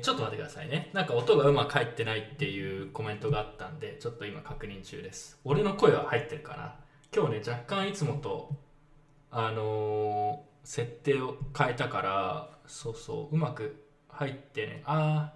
[0.00, 0.90] ちょっと待ってくださいね。
[0.92, 5.38] なんか音がうまく入ってないっていうコメントがあったんで、ちょっと今確認中です。
[5.44, 6.74] 俺の声は入ってるかな？
[7.14, 8.56] 今日ね、若干いつもと、
[9.30, 14.82] あのー設定を変えたから、そうそう、うまく入ってね。
[14.84, 15.32] あ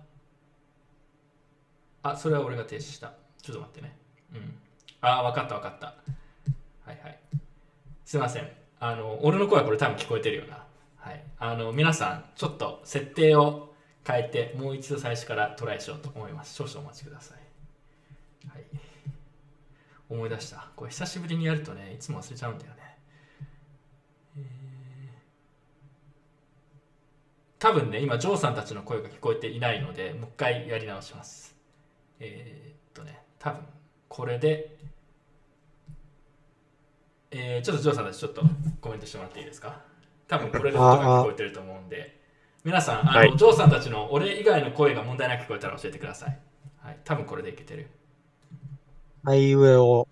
[2.03, 2.11] ー。
[2.11, 3.15] あ、それは俺が停止した。
[3.41, 3.97] ちょっと待ってね。
[4.35, 4.59] うん。
[5.01, 5.87] あー、わかったわかった。
[5.87, 5.95] は
[6.89, 7.19] いはい。
[8.05, 8.49] すいません。
[8.81, 10.67] あの、俺の声はこれ多分聞こえてるよな。
[10.97, 11.25] はい。
[11.39, 13.74] あの、皆さん、ちょっと設定を
[14.07, 16.55] 変えて、もう一度最初からトライしようと思います。
[16.55, 17.39] 少々お待ちください。
[18.49, 18.65] はい。
[20.11, 20.69] 思い出した。
[20.77, 22.99] これ久しぶりにやるとね、いつも忘れちゃうんだよね。
[24.37, 24.45] えー
[27.59, 31.57] 多分ね、今、ジョーさんたちの声が聞こえていないので、もう一回やり直します。
[32.21, 33.65] えーっとね、多分
[34.07, 34.77] これで、
[37.31, 38.43] えーちょっとジョーさんたちちょっと
[38.83, 39.81] コメントしてもらっていいですか？
[40.29, 42.21] 多分これで音が聞こえてると思うんで、
[42.65, 46.41] 皆さん、あの、はいジョーさんたちの俺以外の声が問題なく聞こえたら教えてください。
[46.79, 47.91] はい、多分これでいけてる。
[49.25, 50.09] あいうえお。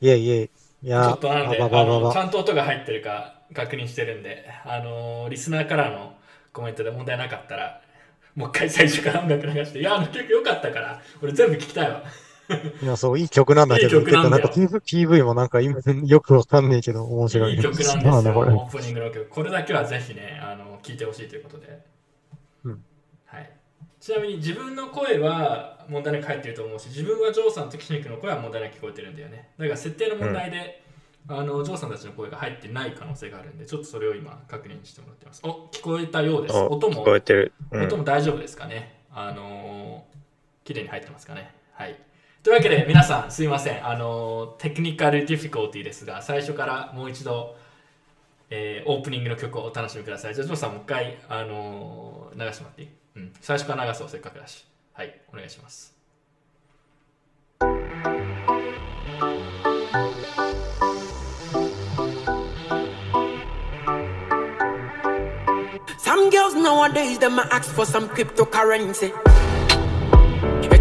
[0.00, 0.50] いえいえ。
[0.82, 2.18] いちょや、っとなんで、あのちば。
[2.18, 6.16] ゃんと音が入ってるか確認してるんで、あのリスナーからの
[6.52, 7.82] コメントで問題なかったら、
[8.34, 12.04] もう一回最初から音楽流して、いや、あの曲良かったから、俺全部聞きたいわ。
[12.82, 17.54] いや、そう、いい曲なんだけど、いい曲なんだよてかなんか PV, PV もなんか今よくわかんねえけど、面白い。
[17.54, 19.26] いい曲なんですよ、オープニングの曲。
[19.28, 21.80] これだけはぜひね、あの聞いてほしいということで。
[22.64, 22.84] うん
[23.26, 23.50] はい、
[24.00, 29.50] ちなみに自分の声は問題なく入ってると思うし、自分はジョーさんとキシニクの声は問題なく聞こえてるんだよね。
[29.58, 30.82] だから設定の問題で、
[31.28, 35.40] あのジョーさんたちの声が入ってない可能性があるんで、ちょっとそれを今確認してもらってます。
[35.44, 36.56] お聞こえたようです。
[36.56, 37.52] お音も聞こえてる。
[37.70, 40.12] うん音も大丈夫ですかねあのー
[40.64, 41.98] 綺麗に入ってますかねはい。
[42.42, 43.86] というわけで皆さんすいません。
[43.86, 47.56] あのテクニカルディフィコルティですが、最初からもう一度、
[48.50, 50.34] えーオープニングの曲をお楽しみください。
[50.34, 52.88] じゃあ、ジョーさんもう一回、あの流してもらっていい？
[53.14, 53.32] うん。
[53.40, 54.64] 最初から流そう、せっかくだし。
[54.92, 55.96] はい、お願いします。
[65.98, 69.12] Some girls nowadays, them ask for some cryptocurrency.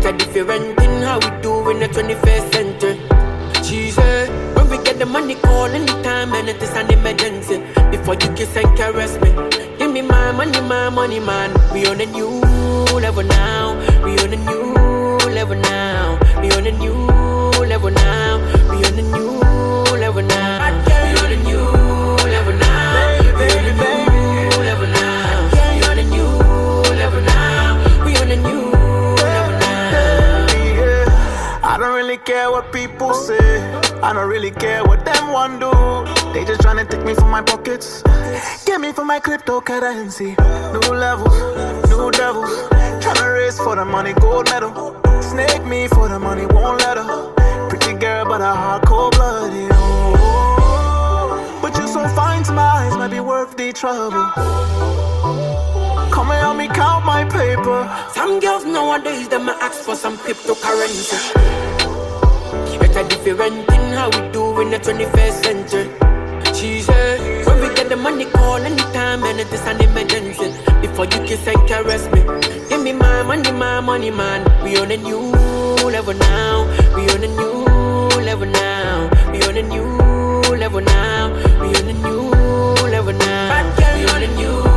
[0.03, 2.97] It's a different thing how we do in the 21st century.
[3.91, 7.59] Said, when we get the money, call anytime and it is an emergency.
[7.91, 9.29] Before you kiss and caress me,
[9.77, 11.53] give me my money, my money, man.
[11.71, 12.41] We on a new
[12.99, 13.77] level now.
[14.03, 14.73] We on a new
[15.29, 16.17] level now.
[16.41, 16.95] We on a new
[17.63, 18.39] level now.
[18.71, 19.29] We on a new
[20.01, 20.30] level now.
[32.11, 33.61] Really care what people say.
[34.03, 35.71] I don't really care what them want do.
[36.33, 38.03] They just tryna take me from my pockets.
[38.65, 40.35] Get me for my cryptocurrency.
[40.73, 41.33] New levels,
[41.89, 42.51] new devils.
[43.01, 44.99] Tryna race for the money, gold medal.
[45.21, 47.33] Snake me for the money, won't let her.
[47.69, 49.15] Pretty girl, but a hard cold.
[49.17, 50.49] Oh,
[51.61, 54.29] but you're so fine to my eyes, might be worth the trouble.
[56.11, 57.87] Come and help me count my paper.
[58.13, 61.70] Some girls nowadays, them ask for some cryptocurrency.
[63.01, 65.89] A different thing how we do in the 21st century.
[66.53, 70.53] She said, when we get the money, call anytime and it is an emergency.
[70.81, 72.21] Before you kiss and caress me,
[72.69, 74.45] give me my money, my money, man.
[74.63, 75.33] We on a new
[75.89, 76.69] level now.
[76.95, 77.65] We on a new
[78.21, 79.09] level now.
[79.31, 81.33] We on a new level now.
[81.59, 82.29] We on a new
[82.85, 83.97] level now.
[83.97, 84.70] We on a new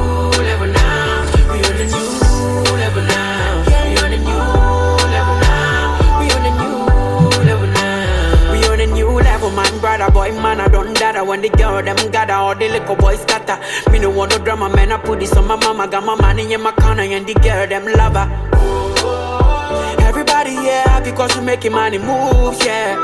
[10.24, 11.24] boy, man, I don't data.
[11.24, 13.58] When the girl them gather, all the little boys scatter.
[13.90, 15.88] Me no want no drama, man, I put this on my mama.
[15.88, 18.28] Got my money in my corner, and the girl them love her.
[20.00, 22.96] Everybody, yeah, because we making money moves, yeah.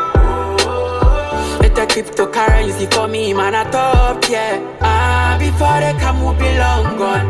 [1.61, 4.79] Let the cryptocurrency for me, man, I top, yeah.
[4.81, 7.27] Ah, before they come, we'll be long gone.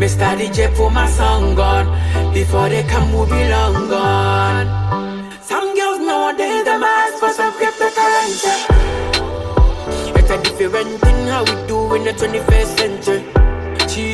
[0.00, 0.36] Mr.
[0.36, 2.32] DJ put my song on.
[2.32, 4.83] Before they come, we'll be long gone.
[10.64, 10.70] A
[11.28, 13.22] how we do in the 21st century.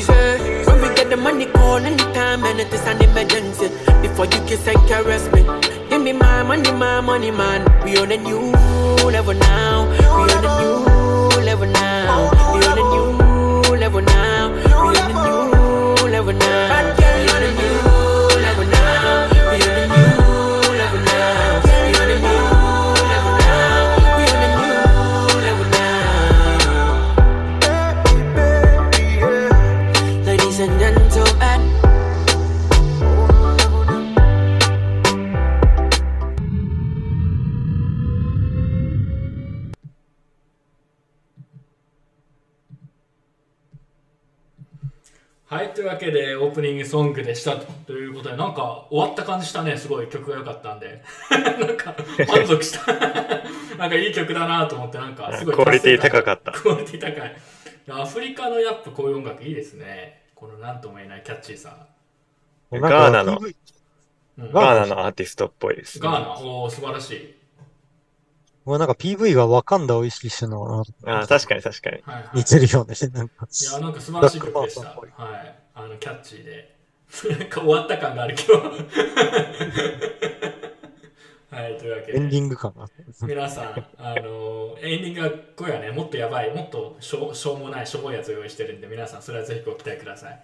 [0.03, 3.69] Said, when we get the money, call anytime and it is an emergency.
[4.03, 5.43] Before you kiss and caress me,
[5.89, 7.63] give me my money, my money, man.
[7.85, 8.51] We on a new
[9.07, 9.89] level now.
[10.17, 12.31] We on a new level now.
[12.53, 14.53] We on a new level now.
[14.83, 15.60] We on a new
[46.51, 51.95] ープニングソングでしたということで、なんか終わった感じしたね、すごい曲が良かったんで、 なんか
[52.29, 52.93] 満足した。
[53.79, 56.53] なんかいい曲だなと思って、なんかすごいクオリティ高かった。
[56.53, 57.37] クオリティ高い。
[57.89, 60.23] アフリカのやっぱこういう音楽いいですね。
[60.35, 61.87] このなんとも言えないキャッチーさ。
[62.73, 63.55] ガーナのうん
[64.39, 66.07] ガガーナのアーティストっぽいです、ね。
[66.07, 67.35] ガーナ、おー素晴らしい。
[68.65, 72.03] 俺なんか PV がワカンダを意識してるのかなああ、確かに確かに。
[72.05, 72.95] はいはい、似てるよね。
[73.13, 74.89] なんかいや、なんか素晴らしい曲でした。
[74.89, 75.60] はい。
[75.85, 76.75] あの、キャッチーで。
[77.39, 78.55] なんか終わった感があるけど。
[81.51, 82.19] はい、というわけで。
[82.19, 82.87] エンディング感が。
[83.23, 90.41] 皆さん、あのエンディングが今夜ね、もっとやばい、もっとしょうしょうもない、しょぼいやつを用意してるんで、皆さん、それはぜひご期待ください。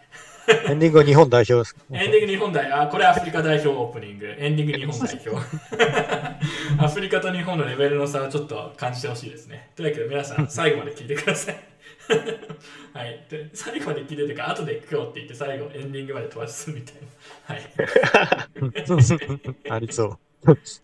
[0.69, 1.81] エンディングは日本代表ですか？
[1.93, 5.39] エンディング日本代表、あ、これアフリカ代表オープニング、エンディング日本代表。
[6.85, 9.71] アフリカと日本のレベルの差をちょっと感じてほしいですね。
[9.77, 11.57] というわけで皆さん、最後まで聞いてください。
[12.93, 13.27] はい。
[13.29, 16.95] で最後まで聞いてというか、後で今日って言って最後エンディングまで飛ばすみたい
[17.49, 17.55] な。
[17.55, 17.73] はい。
[19.71, 20.19] ありそう。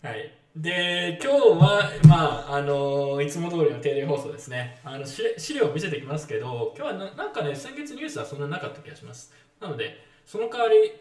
[0.05, 0.31] はい。
[0.55, 4.79] で、今日は、まあ、あのいつも通りの定例放送ですね。
[4.83, 9.33] あの資料資料を見せてきますけど、今日はななんかね、先月ニュースはそんななかった気がします。
[9.59, 10.91] なので、その代わり、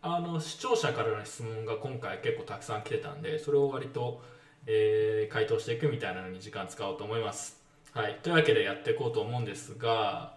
[0.00, 4.22] あの視聴者からの質問が今回結構たくさん来てたんで、それを割と、
[4.66, 7.63] えー回答していくみたいなのに時間使おうと思います。
[7.94, 8.18] はい。
[8.22, 10.34] というわけでやっていこうと思うんですが、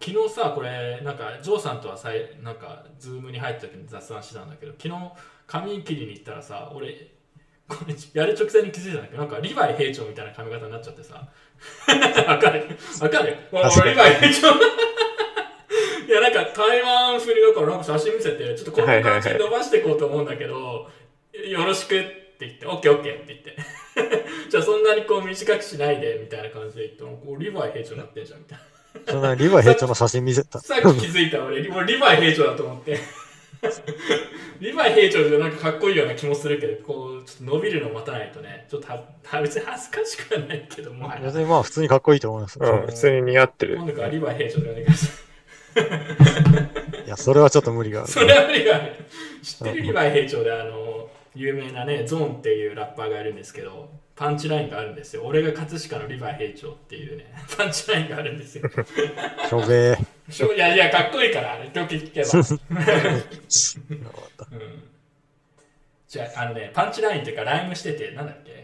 [0.00, 4.94] 昨日さ、これ、なんか、ジョーさんとはさい、なんか、ズームに入った時に雑談してたんだけど、昨日、
[5.46, 7.12] 髪切りに行ったらさ、俺、
[7.68, 11.28] これやる直前に気づいたんだけど、なんかリヴァイ兵長みたいな髪型になっちゃってさ。
[12.26, 12.66] わかる？
[13.00, 13.38] わかる？
[13.38, 20.90] リヴァイ兵長いや、なんか台湾風にだからなんか写真見せて、ちょっとこんな感じに伸ばしていこうと思うんだけど、
[21.32, 23.56] よろしくって言って、オッケーオッケーって言って。
[24.48, 28.64] じゃあそんなにこう短くしないでみたいな感じで言って、こうリヴァイ兵長になってんじゃんみたいな。
[29.12, 30.58] そんなリヴァイ兵長の写真見せた。
[30.60, 32.98] さっき気づいた俺、俺リヴァイ兵長だと思って。
[34.60, 41.20] リヴァイ兵長でなんかかっこいいような気もするけど、こう、ちょっと伸びるのを待たないとね、ちょっとはは別に恥ずかしくはないけども、はい。
[41.22, 42.58] 別にまあ普通にかっこいいと思います。
[42.58, 43.86] うん、普通に似合ってる今。
[43.86, 45.30] 度からリヴァイ兵長でお願いします。
[47.06, 48.10] いや、それはちょっと無理がある。
[48.10, 48.94] それは無理がある。
[49.42, 55.22] 知ってるリヴァイ兵長で、あの、有名なね、ゾーンっていうラッパーがいるんですけど、パンチラインがあるんですよ。
[55.24, 58.68] 俺が葛飾のリヴァイ兵長っていうね、 パンチラインがあるんですよ。
[59.48, 59.98] しょべー。
[60.28, 62.28] しょいやいや、かっこいいから、よく聞けば。
[64.52, 64.82] うん
[66.08, 68.59] じゃあ、あのね、パンチラインっていうか、ライムしてて、なんだっけ？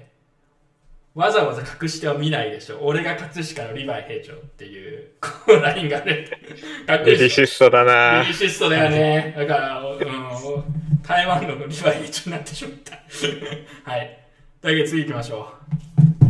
[1.16, 2.78] わざわざ隠しては見ないでしょ。
[2.82, 9.34] 俺が葛飾のリヴァイ兵長っていう、こう、ラインがあるリリシストだなリリシストだよね。
[9.36, 12.92] だから、うん、台湾のリヴァイ兵長になってしまった。
[13.90, 14.18] はい。
[14.60, 16.24] というわけで次行きましょう。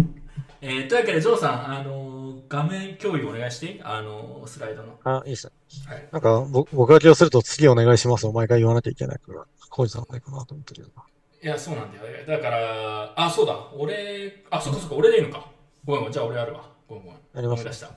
[0.62, 2.16] えー、というわけで、ジョーさん、あのー
[2.48, 3.80] 画面共有お願いしていい？
[3.82, 5.00] あのースライドの。
[5.02, 5.52] あ、いいっすね。
[5.92, 6.08] はい。
[6.12, 11.02] なんか、ぼ僕が気をすると次お願いしますを毎回言わなきゃいけないから、コウジさんないかなと思ってるよな。
[11.46, 12.26] いや、そうなんだよ。
[12.26, 13.56] だから、あ、そうだ。
[13.72, 15.48] 俺、あ、そっかそっか、俺でいいのか。
[15.84, 16.68] ごめんごめん、じゃあ俺やるわ。
[16.88, 17.20] ごめんごめん。
[17.34, 17.88] やりました。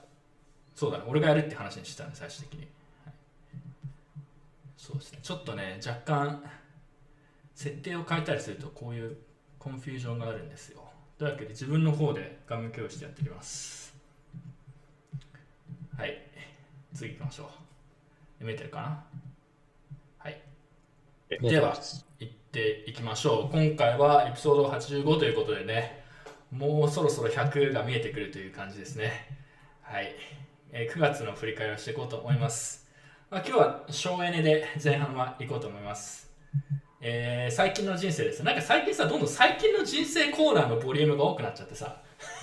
[0.76, 1.04] そうだね。
[1.08, 2.60] 俺がやるって話にしてたね、最終的に。
[2.60, 2.66] は
[3.10, 3.14] い
[4.76, 5.18] そうですね。
[5.20, 6.44] ちょっとね、若干、
[7.56, 9.16] 設定を変えたりすると、こういう
[9.58, 10.84] コンフュージョンがあるんですよ。
[11.18, 13.96] というわけで、自分の方で画面共有してやっていきます。
[15.98, 16.22] はい。
[16.94, 17.50] 次行きましょ
[18.40, 18.44] う。
[18.44, 19.04] 見えてるかな？
[20.18, 20.40] はい。
[21.28, 21.80] では、行
[22.50, 23.56] っていきましょう。
[23.56, 26.02] 今回はエピソード85ということでね、
[26.50, 29.12] もうそろそろ100が見えてくるという感じですね。
[29.82, 30.12] はい。
[30.72, 32.88] えー9月の振り返りをしていこうと思います。
[33.30, 36.28] まあ、今日は省エネで前半は行こうと思います。
[37.00, 38.42] えー最近の人生です。
[38.42, 41.98] なんか最近さ、どんどん最近の人生コーナーのボリュームが多くなっちゃってさ、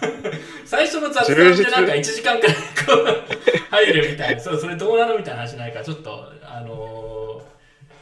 [0.63, 2.61] 最初の雑談でなんか1時間くらいこ
[2.93, 3.25] う
[3.71, 7.47] 入るみたいな、そうそれどうなのみたいな話ないか、ちょっと、あのー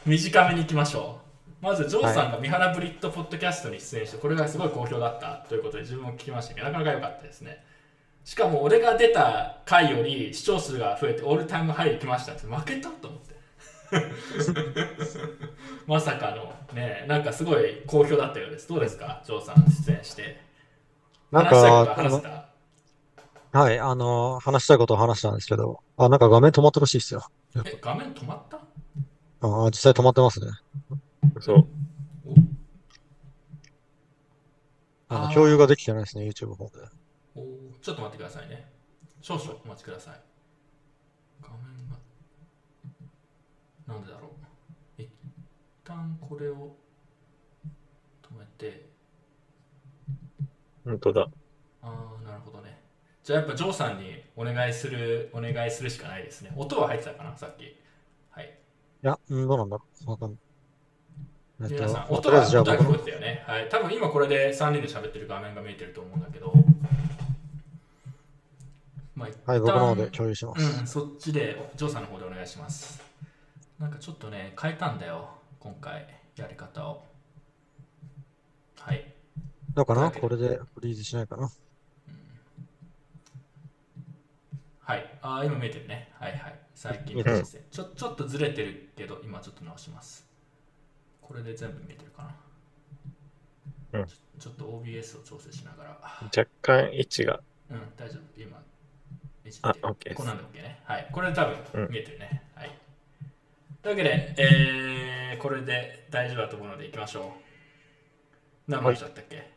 [0.06, 1.25] 短めに行きましょう。
[1.60, 7.64] まず、ジョーさんが三原ブリッドポッドキャストに出演して、これがすごい好評だったということで、自分も聞きましたけど、なかなか良かったですね。
[8.24, 13.34] しかも、俺が出た回より視聴数が増えて、オールタイムハイ行きましたって、負けたと思って。
[15.86, 18.68] まさかのね、なんかすごい好評だったようです。
[18.68, 20.40] どうですか、ジョーさん出演して。
[21.30, 22.22] なん話したいことか、は話せ
[23.52, 23.58] た？
[23.58, 27.22] はい、あの、話したいことを話したんですけど、あ、なんか画面止まったらしいですよ。
[27.64, 28.58] え、画面止まった？
[29.40, 30.48] あ、実際止まってますね。
[31.40, 31.66] そう。
[35.08, 36.72] あ共有ができてないですね、YouTube の方で。
[37.80, 38.70] ちょっと待ってくださいね。
[39.20, 40.20] 少々お待ちください。
[41.42, 41.96] 画面が。
[43.86, 44.28] なんでだろ
[44.98, 45.02] う。
[45.02, 45.08] 一
[45.84, 46.76] 旦これを
[48.22, 48.88] 止めて。
[50.84, 51.28] 本当だ。
[51.82, 52.80] ああ、なるほどね。
[53.22, 56.52] じゃあやっぱジョーさんにお願いする、お願いするしかないですね。
[56.56, 57.76] 音は入ってたかな、さっき。
[58.30, 58.46] はい。
[58.46, 60.10] いや、うん、どうなんだろう。
[60.10, 60.45] わかんない。
[61.58, 63.44] 皆さん、と、音とりあえずじゃあは音は聞こえてたよね。
[63.46, 63.68] はい。
[63.70, 66.52] 多分今これで3人で喋ってる画面が見えてると思うんだけど。
[69.14, 70.80] まあ、はい、僕の方で共有します。
[70.80, 73.02] うん、そっちで、ジョーさんの方でお願いします。
[73.78, 77.02] なんかちょっとね、変えたんだよ、今回、やり方を。
[78.78, 79.14] はい。
[79.74, 81.50] どうかなこれでフリーズしないかな
[84.80, 85.18] はい。
[85.22, 86.12] ああ、今見えてるね。
[86.18, 86.58] はいはい。
[86.74, 90.25] 最近のちょちょっとずれてるけど、今ちょっと直します。
[91.26, 92.22] これで全部見えてるか
[93.92, 94.00] な。
[94.00, 95.98] うんちょちょっと OBS を調整しながら。
[96.24, 97.40] 若干位置が。
[97.70, 98.40] うん、大丈夫。
[98.40, 98.62] 今、
[99.44, 100.80] いじあってる OK こんなんで OK ね。
[100.84, 101.08] はい。
[101.10, 102.42] これで多うん分見えてるね。
[102.54, 102.70] はい。
[103.82, 107.20] というわけで、えー、これで大丈夫だと思うので行きましょ
[108.68, 108.70] う。
[108.70, 109.50] 何の話だったっけ、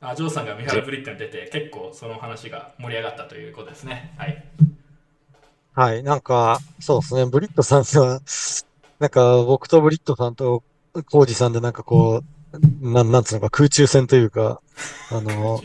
[0.00, 4.14] あ、ジョーさんがミハル・ブリットに出て、結構その話が盛り上がったということですね。
[4.16, 4.44] はい。
[5.74, 8.20] はい、なんか、そうですね、ブリットさんが、
[9.00, 10.62] なんか僕とブリットさんと
[11.02, 14.60] コウジさんでなんかこう、なん、なんつうのか空中戦というか、
[15.10, 15.60] あの、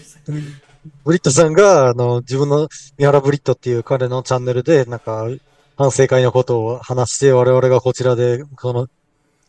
[1.03, 2.67] ブリットさんが、あの、自分の
[2.98, 5.27] ミハラブリットっていう彼のチャンネルで、なんか、
[5.77, 8.88] 反省会のことを話して、我々がこちらで、この、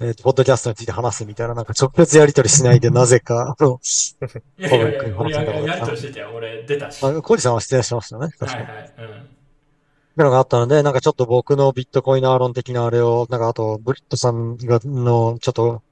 [0.01, 3.81] えっと、ポッドキャストについて話すみたいな、なんか直接やり取りしないで、なぜか、あの、
[4.59, 6.31] いやいやいや、やりとりしてたよ。
[6.35, 7.03] 俺出たし。
[7.03, 8.67] あはいコウジさんは出演しましたね、確かに。
[8.67, 8.93] はい。
[8.99, 9.40] うん。
[10.21, 15.83] ってのがあったので、なんかちょっと僕のビットコインアーロン的なあれを、なんかあと、ブリットさんが、の、ちょっと、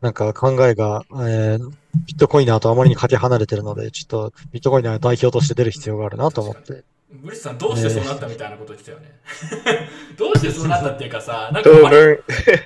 [0.00, 6.84] なんか考えが、えー、ビットコイナーとあまりにかけ離れてるので、ちょっとビットコイナー代表として出る必要があるなと思って。
[7.10, 9.14] ブリッツさん、どうしてそうなったみたいなこと言ってたよね。
[10.18, 11.70] どうしてそうなったっていうかさ、なんか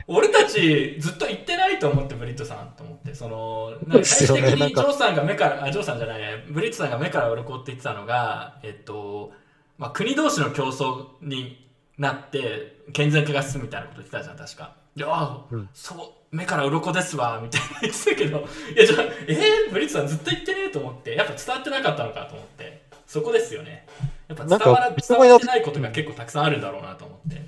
[0.09, 9.33] 俺たちずっと言ってないと思って、ブリットさんと思って、その、なんか最終的にジョーさんが目から、あ、ジョーさんじゃないね、ブリットさんが目から鱗って言ってたのが、えっと、
[9.81, 14.77] まあ、国同士の競争になって、健全化が進むみたいなこと言ってたじゃん、確か。
[14.95, 18.39] で、ああ、うんそう、目から鱗ですわ、みたいな言ってたけど、
[18.77, 23.87] いや、じゃあ、えー、ブリットさんずっと言ってねえと思って、やっぱ伝わってなかったのかと思って、そこですよね。
[24.29, 27.41] やっぱ伝わらなんかビットコインだ伝わってないことが結構たくさんあるんだろうなと思って。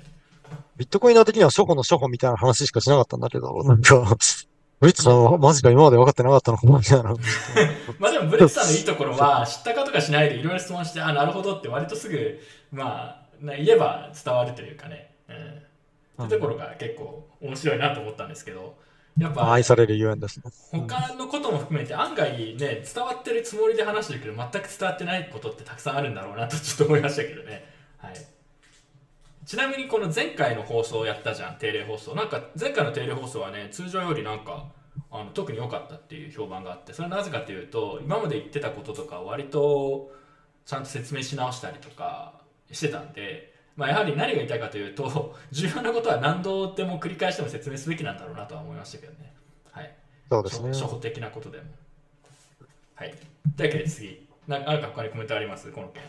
[0.75, 4.17] ビットコイナー的には初歩の初歩みたいな話しかしなかったんだけど、なんか、
[4.83, 7.15] ブリットさんはマジか今まで分かってなかったのかなみたいな。
[7.99, 15.13] まあでもブレッツさんのいいところは知ったかとかしないでいろいろ質問してあなるほどって割とすぐまあな言えば伝わるというかね、
[16.17, 18.75] うん、ってところが結構面白いなと思ったんですけど。
[19.17, 20.51] やっぱ愛されるゆえんですね。
[20.71, 27.63] 他のことも含めて案外ね伝わってるつもりで話してるけど全く伝わってないことってたくさんあるんだろうなとちょっと思いましたけどね、
[27.99, 28.13] はい、
[29.45, 34.67] ちなみにこの前回の放送をやったじゃん定例放送なんか前回の定例放送はね通常よりなんか
[35.11, 40.11] あの特に良かったっていう評判があってそれはなぜかというと今まで言ってたこととかを割と
[40.65, 42.33] ちゃんと説明し直したりとか
[42.71, 49.33] してたんで、まあ、やはり何が言いたいかというと 重要なことは何度でも繰り返しても説明すべきなんだろうなとは思いましたけどね。
[49.71, 49.93] はい
[50.29, 50.69] そうですね。
[50.69, 51.65] 初歩的なことでも。
[52.95, 53.13] はい。
[53.57, 55.71] というわけで次、ななんか他にコメントあります？
[55.71, 56.01] この件。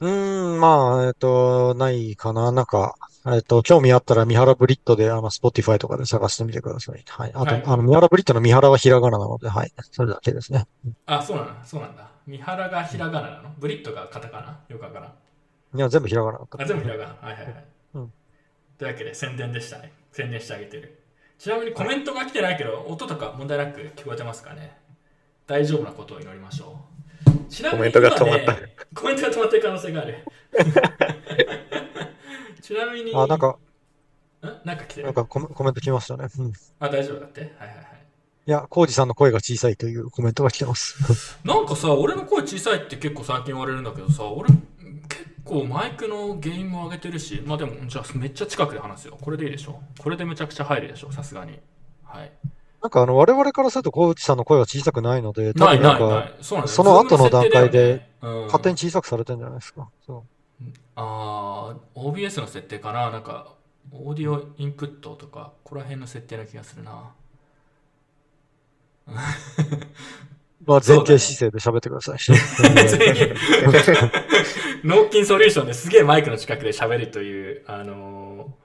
[0.00, 2.52] うーん、まあ、えっと、ないかな。
[2.52, 2.94] なんか、
[3.26, 7.04] えっと、興味あったら、ミハラブリットで、あの、 Spotify とかで探してみてください。
[7.06, 7.32] はい。
[7.34, 9.72] あと、はいあの、ミハラブリットのミハラはひらがななので、はい。
[9.90, 10.64] それだけですね。
[11.04, 11.64] あ、そうなんだ。
[11.64, 12.10] そうなんだ。
[12.26, 13.50] 三原がひらがななの？
[13.58, 14.60] ブリットがカタカナ？
[14.68, 15.76] よくわからん。
[15.76, 16.62] いや、全部ひらがなだった。
[16.62, 17.28] あ、全部ひらがな。
[17.28, 17.64] はいはいはい。
[17.94, 18.12] うん
[18.78, 19.92] というわけで宣伝でしたね。
[20.10, 21.02] 宣伝してあげてる。
[21.38, 24.78] ちなみにコメントが来てないけど、音とか問題なく聞こえてますかね？
[25.46, 26.89] 大丈夫なことを祈りましょう。
[27.48, 28.56] ちなみにコメントが止まった
[28.94, 30.24] コメントが止まってる可能性がある。
[32.62, 33.56] ちなみに、あ、なんか、
[34.42, 36.26] んなんか来てるなんかコメコメント来ましたね。
[36.38, 36.48] うん。
[36.48, 37.40] いあ、大丈夫だって？
[37.40, 37.86] はいはいはい。
[38.46, 40.96] や、コウジさんの声が小さいというコメントが来てます。
[41.44, 44.50] なんかさ、俺の声小さいって結構最近言われるんだけどさ、俺
[45.08, 49.18] 結構マイクのゲインも上げてるし、まあでも、じゃあめっちゃ近くで話すよ。
[49.20, 49.80] これでいいでしょ？
[49.98, 51.58] これでめちゃくちゃ入るでしょ、さすがに。
[52.04, 52.32] はい。
[52.82, 56.34] なんかあの、我々からするとコウジさんの声は小さくないので、多分なか、なんいない。
[56.40, 59.88] そうなんだよその後の段階で、勝手に小さくされてるんじゃないですか。
[60.06, 60.24] そ
[60.96, 63.52] あー OBS の設定かななんか、
[63.92, 67.10] オーディオインプットとか、ここら辺の設定な気がするな。
[69.08, 69.10] う。
[70.66, 72.18] まあ、前傾姿勢で喋ってください。
[74.84, 78.59] 脳筋ソリューションですげえマイクの近くで喋るという、あのー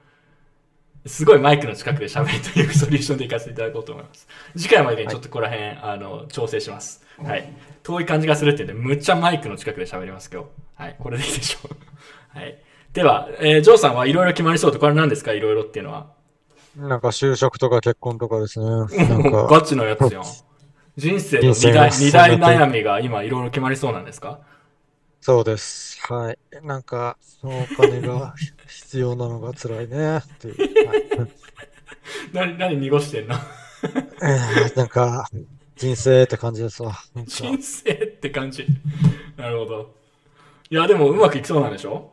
[1.06, 4.26] すごいマイクの近くで喋るというソリューションでいかせていただこうと思います。
[4.56, 7.04] 次回までにちょっとここら辺、あの、調整します。
[7.22, 7.52] はい。
[7.82, 10.48] 遠い感じがするっていうんで、むっちゃマイクの近くで喋ります、今日。
[10.82, 10.96] はい。
[10.98, 11.76] これでいいでしょう。
[12.38, 12.58] はい。
[12.92, 15.32] では、えージョーさんはいろいろ決まりそうと、これ何ですか？
[15.32, 16.06] いろいろっていうのは。
[16.76, 18.66] なんか就職とか結婚とかですね。
[19.08, 20.24] なんか、ガチのやつやん。
[20.96, 24.40] 人生の二大悩みが今いろいろ決まりそうなんですか？
[25.26, 25.98] そうです。
[26.06, 26.38] はい。
[26.62, 28.32] なんか、 そのお金が
[28.68, 30.86] 必要なのが辛いね、っていう。
[30.86, 31.02] は い
[32.32, 33.34] 何、何濁してんの？
[34.22, 35.28] えーなんか、
[35.74, 36.94] 人生って感じですわ。
[37.26, 38.68] 人生って感じ？
[39.36, 39.94] なるほど。
[40.70, 42.12] いや、でもうまくいきそうなんでしょ？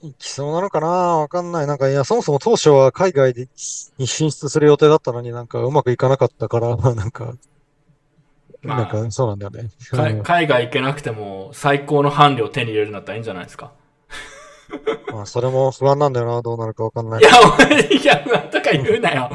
[0.00, 0.86] いきそうなのかな？
[0.88, 1.66] わかんない。
[1.66, 3.46] なんか、いや、そもそも当初は海外で
[3.98, 7.34] に進出する予定だったのになんかうまくいかなかったから、なんか、
[8.66, 9.70] まあなんかそうなんだよね。
[10.22, 13.72] 海外行けなくても最高の伴侶を手に入れるんだったらいいんじゃないですか？
[15.12, 16.42] まあ、それも不安なんだよな。
[16.42, 17.24] どうなるかわかんないい。
[17.24, 19.30] や、いや、不安とか言うなよ。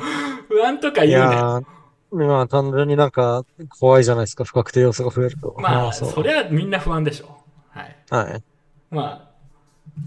[0.50, 1.65] 不安とかい言うなよ。
[2.11, 3.45] まあ、単純になんか
[3.79, 4.43] 怖いじゃないですか。
[4.43, 5.55] 不確定要素が増えると。
[5.57, 6.09] まあ、そう。
[6.09, 7.38] それはみんな不安でしょ。
[7.69, 7.95] はい。
[8.09, 8.43] はい。
[8.89, 9.31] まあ、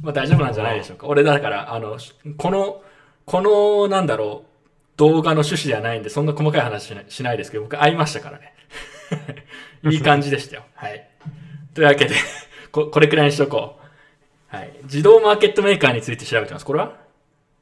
[0.03, 1.07] まあ大丈夫なんじゃないでしょうか。
[1.07, 1.97] 俺だから、あの、
[2.37, 2.83] この、
[3.25, 4.49] この、なんだろう、
[4.99, 8.54] 動画の趣旨ではないんで、そんな細かい話しないしないですけど、僕会いましたからね。
[9.91, 10.63] いい感じでしたよ。
[10.75, 11.09] はい。
[11.75, 12.15] というわけで、
[12.73, 13.77] ここれくらいにしとこ
[14.53, 14.57] う。
[14.57, 14.73] はい。
[14.85, 16.65] 自動マーケットメーカーについて調べてます。
[16.65, 17.05] これは？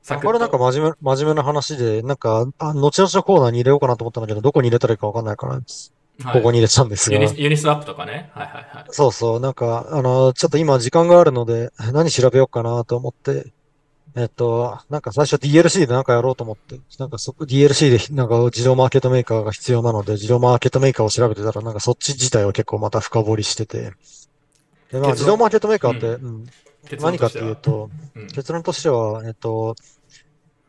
[0.02, 5.62] サこれなんか真面目、真面目な話で、なんか、あ、後々のコーナーに入れようかなと思ったんだけど、どこに入れたらいいかわかんないから、はい
[6.24, 7.18] ここに入れたんですが。
[7.18, 8.30] ユニユニスワップとかね。
[8.34, 8.84] はいはいはい。
[8.90, 13.46] そうそう、なんか、あの、ちょっと今時間があるので、何調べようかなと思って、
[14.14, 23.92] えっと、なんか最初 DLC でなんかやろうと思って、なんかそこ DLC でなんか自動マーケットメーカーが必要なので、自動マーケットメーカーを調べてたら、なんかそっち自体を結構また深掘りしてて、
[24.90, 26.46] で、まあ自動マーケットメーカーって、ううん、
[26.82, 28.26] 結論何かっていうと、うん。
[28.28, 29.76] 結論としては、えっと、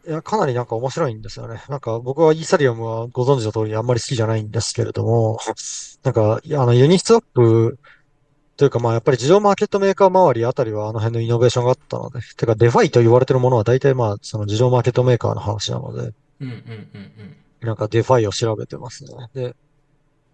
[0.07, 1.61] いや、かなりなんか面白いんですよね。
[1.69, 5.39] なんか僕はイーサリアムはご存知の通りあんまり好きじゃないんですけれども、
[6.03, 7.77] なんか、あの、 Uniswap
[8.55, 17.11] というかまあやっぱり自動マーケットメーカー周りあたりはあの辺のイノベーションがあったので、てか DeFi と言われてるものは大体まあその自動マーケットメーカーの話なので、うんうんうん
[17.61, 17.67] うん。
[17.67, 19.11] なんか DeFi を調べてますね。
[19.33, 19.55] で、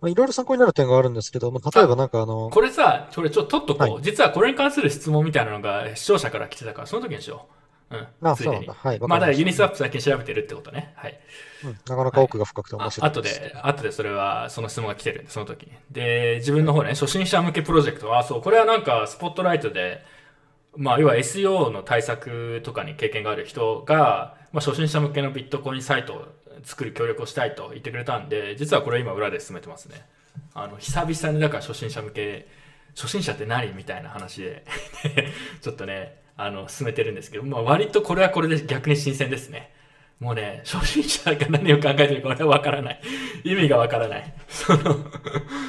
[0.02, 7.59] まあいろいろ参考になる点があるんですけど、まあ例えばなんかあの、これさ、これちょっと取っとこう、は実はこれに関する質問みたいなのが視聴者から来てたから、その時にしよう。
[7.92, 8.30] うん。
[8.30, 8.74] あ、そうなんだ。
[8.74, 10.94] はい、わまあ、だからユニスワップ最近調べてるってことね。
[10.96, 11.20] はい。
[11.64, 15.72] うんなかなか奥が深くて面あ白い後で、後でそれは、その質問が来てるんで、その時に。
[15.92, 20.04] で、自分の方ね、初心者向けプロジェクトは、そう、これはなんか、スポットライトで、
[20.78, 26.28] まあ、要は SEO の対策とかに経験がある人が、まあ、初心者向けのビットコインサイトを
[26.64, 30.06] 作る協力をしたいと言ってくれたんで、実はこれ今裏で進めてますね。
[30.54, 32.48] あの、久々にだから初心者向け、
[32.96, 34.66] 初心者って何みたいな話で、
[35.62, 39.72] ちょっとね、あの、進めてるんですけど、まあ、割とこれはこれで逆に新鮮ですね。
[40.20, 43.00] もうね、初心者が何を考えてるか俺はわからない。
[43.46, 44.34] 意味がわからない。
[44.50, 44.98] その、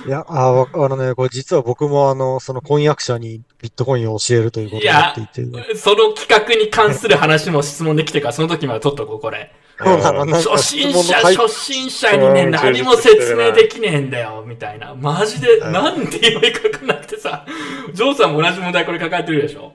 [0.06, 9.52] いや、あわ、あのね、これ実は僕もあの、その婚約者にビットコインを教えるということをやっていて、その企画に関する話も質問できてから、その時まで取っとこう、これ。
[9.78, 14.94] そうなの、なんか初心者、初心者にね、うん何も説明できねえんだよ、みたいな。
[14.96, 17.46] マジで、うんなんて言いかかなくてさ、
[17.94, 19.72] ジョーさんも同じ問題これ抱えてるでしょ？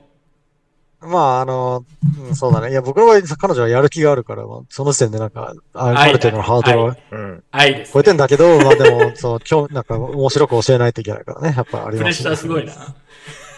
[1.05, 1.85] まあ、あの、
[2.27, 2.71] うん、そうだね。
[2.71, 7.43] いや、僕の場合、彼女はやる気があるから、まあ、その時点でなんか、あある程度のハードルははうん。
[7.51, 11.53] 愛です、超えてんだけど、まあでも、そう、今日、なんか、面白く教えないといけないからね。
[11.55, 12.65] やっぱありプレッますねシャーすごい。
[12.65, 12.73] な。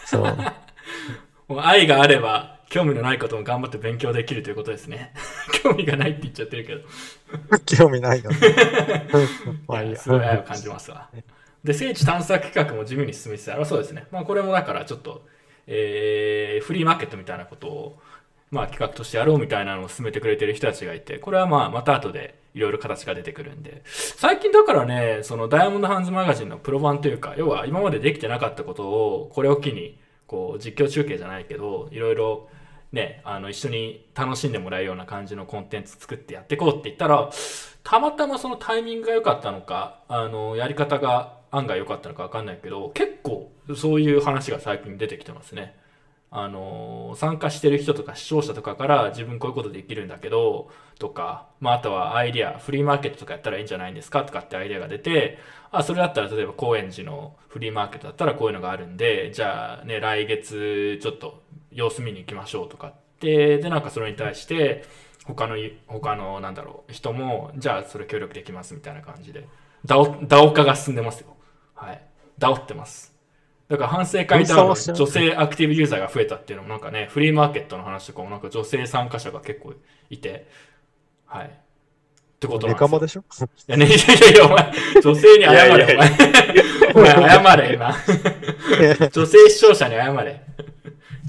[0.05, 0.37] そう。
[1.47, 5.13] もう愛があれば、興味のないことも頑張って勉強できるということですね。
[5.63, 6.81] 興味がないって言っちゃってるけど。
[7.65, 8.29] 興味ないの。
[9.67, 9.89] まあい。
[9.89, 11.09] いやすごい愛を感じますわ。
[11.63, 13.65] で、聖地探索企画も地味に進みつつある。
[13.65, 14.05] そうですね。
[14.11, 15.25] まあ、これもだからちょっと、
[15.67, 17.99] えー、フリーマーケットみたいなことを、
[18.49, 32.49] まあ、企画としてやろうみたいなのを進めてくれてる人たちがいて、これはまあ、また後でいろいろ形が出てくるんで、最近だからね、そのダイヤモンドハンズマガジンのプロ版というか、要は今までできてなかったことを、これを機に、こう、実況中継じゃないけど、いろいろ、
[32.91, 37.29] ね、あの、一緒に楽しんでもらえるような感じのコンテンツ作ってやっていこうって言ったら、
[37.83, 45.75] たまたまそのタイミングが良かったのか、あの、やり方が案外良かったのか分かんないけど、結構そういう話が最近出てきてますね。
[46.29, 55.37] あの、参加してる人とか視聴者とかから自分こういうことできるんだけど、とか、まあ、あとはアイディア、フリーマーケットとかやったらいいんじゃないんですかとかってアイディアが出て、
[55.71, 64.83] あ、それだったら例えば高円寺のフリーマーケットだったらこういうのがあるんで、じゃあね、来月ちょっと様子見に行きましょうとかって、で、なんかそれに対して、
[65.25, 65.55] 他の、
[65.87, 69.47] 他の、なんだろう、人も、じゃあそれ協力できますみたいな感じで、
[69.85, 71.36] ダオ、化が進んでますよ。
[71.77, 72.01] はい。
[72.37, 73.15] ダオってます。
[73.69, 79.73] だから反省会ダウンの女性アクティブユーザーが増えたっていうのもなんかね、フリーマーケットの話とかもなんか女性参加者が結構
[80.09, 80.47] いて、
[81.25, 81.47] はい。
[81.47, 81.49] っ
[82.39, 83.23] てことなんですよネカマでしょ？
[83.67, 85.95] いやね、いやいやいや、お前、女性に謝れ、いやいやい
[86.93, 87.15] お前。
[87.15, 87.95] お前、謝れ、今。
[89.11, 90.41] 女性視聴者に謝れ。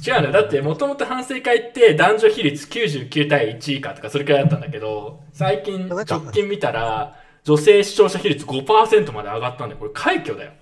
[0.06, 0.32] 違うのよ。
[0.32, 10.52] だって、もともと反省会って男女比率99対1以下とかそれくらいだったんだけど、最近、直近見たら、女性視聴者比率5%まで上がったんで、これ快挙だよ。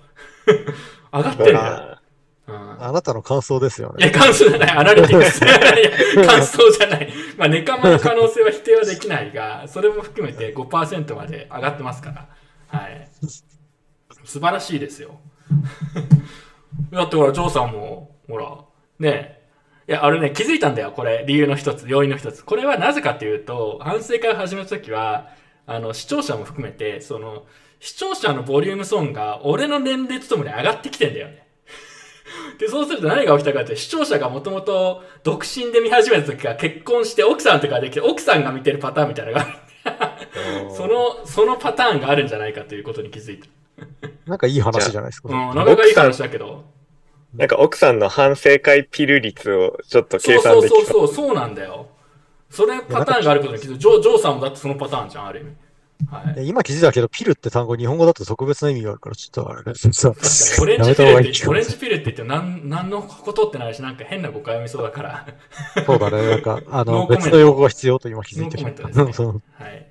[1.13, 1.99] 上がってんだよ。
[2.49, 2.85] うん。
[2.85, 4.13] あなたの感想ですよいや、ね。
[4.13, 5.41] 感想じゃない、アナリティクス。
[6.27, 7.13] 感想じゃない。
[7.37, 12.29] まあ、ネカマの可能性は否定はできないが、それも含めて5%まで上がってますから。
[12.69, 13.09] はい。
[14.25, 15.19] 素晴らしいですよ。
[16.93, 18.59] だってほら、ジョーさんも、ほら、
[18.99, 19.41] ね
[19.89, 19.93] え。
[19.93, 21.25] いや、あれね、気づいたんだよ、これ。
[21.27, 22.45] 理由の一つ、要因の一つ。
[22.45, 25.29] これはなぜかというと、反省会を始めたときは、
[25.67, 27.45] あの、視聴者も含めて、その、
[27.81, 31.47] 視聴者のボリュームソンが俺の年齢とともに上がってきてんだよね。
[32.59, 39.67] で、そうすると何が起きたかというと、視聴者がもともと独身で見始めた時から結婚して奥さんとかできて、奥さんが見てるパターンみたいなのがある。
[40.75, 43.47] その、そのパターンがあるんじゃないかということに気づいた。
[44.27, 45.29] なんかいい話じゃないですか。
[45.29, 46.65] うん、なかなかいい話だけど。
[47.35, 50.93] なんか奥さんの反省会ピル率をちょっと計そうそう算できた。
[50.93, 51.89] そうそう、そうなんだよ。
[52.51, 53.77] それパターンがあることに気づ。
[53.77, 55.51] ジョー、ジョーさんもだってそのパターンじゃん、ある意味。
[56.11, 56.47] はい。
[56.47, 59.73] 今気づいたけど、ピルって単語日本語だと特別な意味があるから、ちょっとあれね。
[60.61, 65.27] オレンジピルって、オレンジピルって言ってなん、のことってなるし、なんか変な誤解を見そうだから。
[65.85, 66.31] そうだね。
[66.31, 68.89] なんか、あの、別の用語が必要と今気づいてしまった。
[68.89, 69.87] ねはい。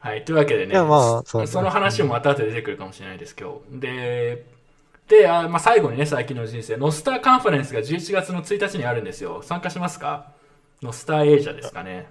[0.00, 0.24] はい。
[0.24, 3.80] というわけでね、まあそうその話もまた後で出てくるかもしれないです、今日。
[3.80, 4.44] で、
[5.08, 9.42] で、あまあ、最後にね、最近の人生、ノスターカンファレンスが11月の1日にあるんですよ。
[9.42, 10.39] 参加しますか？
[10.82, 12.08] ノスターエイジャですかね。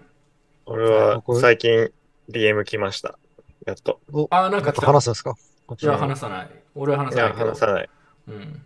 [0.66, 1.92] 俺は最近
[2.30, 3.18] DM 来ました。
[3.66, 4.00] やっと。
[4.12, 4.88] おあー、なんかか来た。
[4.88, 5.36] 話すんですか？
[5.66, 6.50] こっちいや、話さない。
[6.76, 7.46] 俺は話さないけど。
[7.48, 7.90] 話さない。
[8.28, 8.62] うん。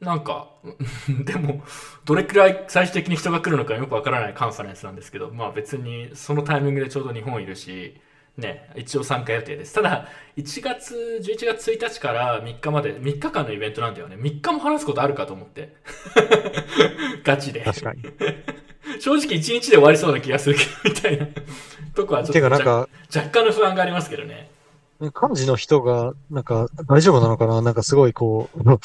[0.00, 0.50] なんか、
[1.24, 1.64] でも、
[2.04, 8.00] どれくらい最終的に人が来るのかよくわからないカンファレンスなんですけど、まあ別にそのタイミングでちょうど日本いるし、
[8.36, 9.74] ね、一応参加予定です。
[9.74, 14.14] ただ、1月、11月1日から3日まで、3日間のイベントなんだよね。
[14.14, 15.74] 3日も話すことあるかと思って。
[17.24, 17.62] ガチで。
[17.62, 18.02] 確かに。
[19.00, 21.26] 正直1日で終わりそうな気がするけど、 みたいな
[21.94, 24.50] とこはちょっとてかなんか、若若干の不安がありますけどね。
[25.00, 27.62] 幹事の人が、なんか、大丈夫なのかな？
[27.62, 28.78] なんかすごいこう、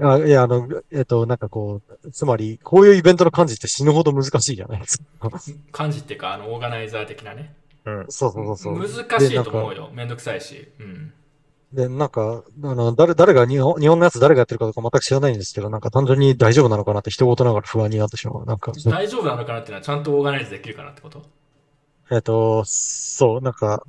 [0.02, 5.30] あいや、あの、えっと、なんかこう、つまり、こういうイベントの幹事って死ぬほど難しいじゃないですか。
[5.70, 7.54] 感じっていうか、あの、オーガナイザー的なね。
[7.84, 8.06] うん。
[8.08, 9.20] そうそうそう難そう。
[9.20, 9.90] しいと思うよ。
[9.92, 10.68] めんどくさいし。
[10.80, 11.12] うん。
[11.74, 18.46] で、なんか、あの、誰、誰が日本、日本のやつ誰がやってるかとか全く知らないんですけど、なんか単純に大丈夫なのかなって一言ながら不安になってしまう。
[18.46, 21.22] なんか、大丈夫なのかなっていうのはちゃんとオーガナイズできるかなってこと？
[22.12, 23.82] えっと、そう、なんか、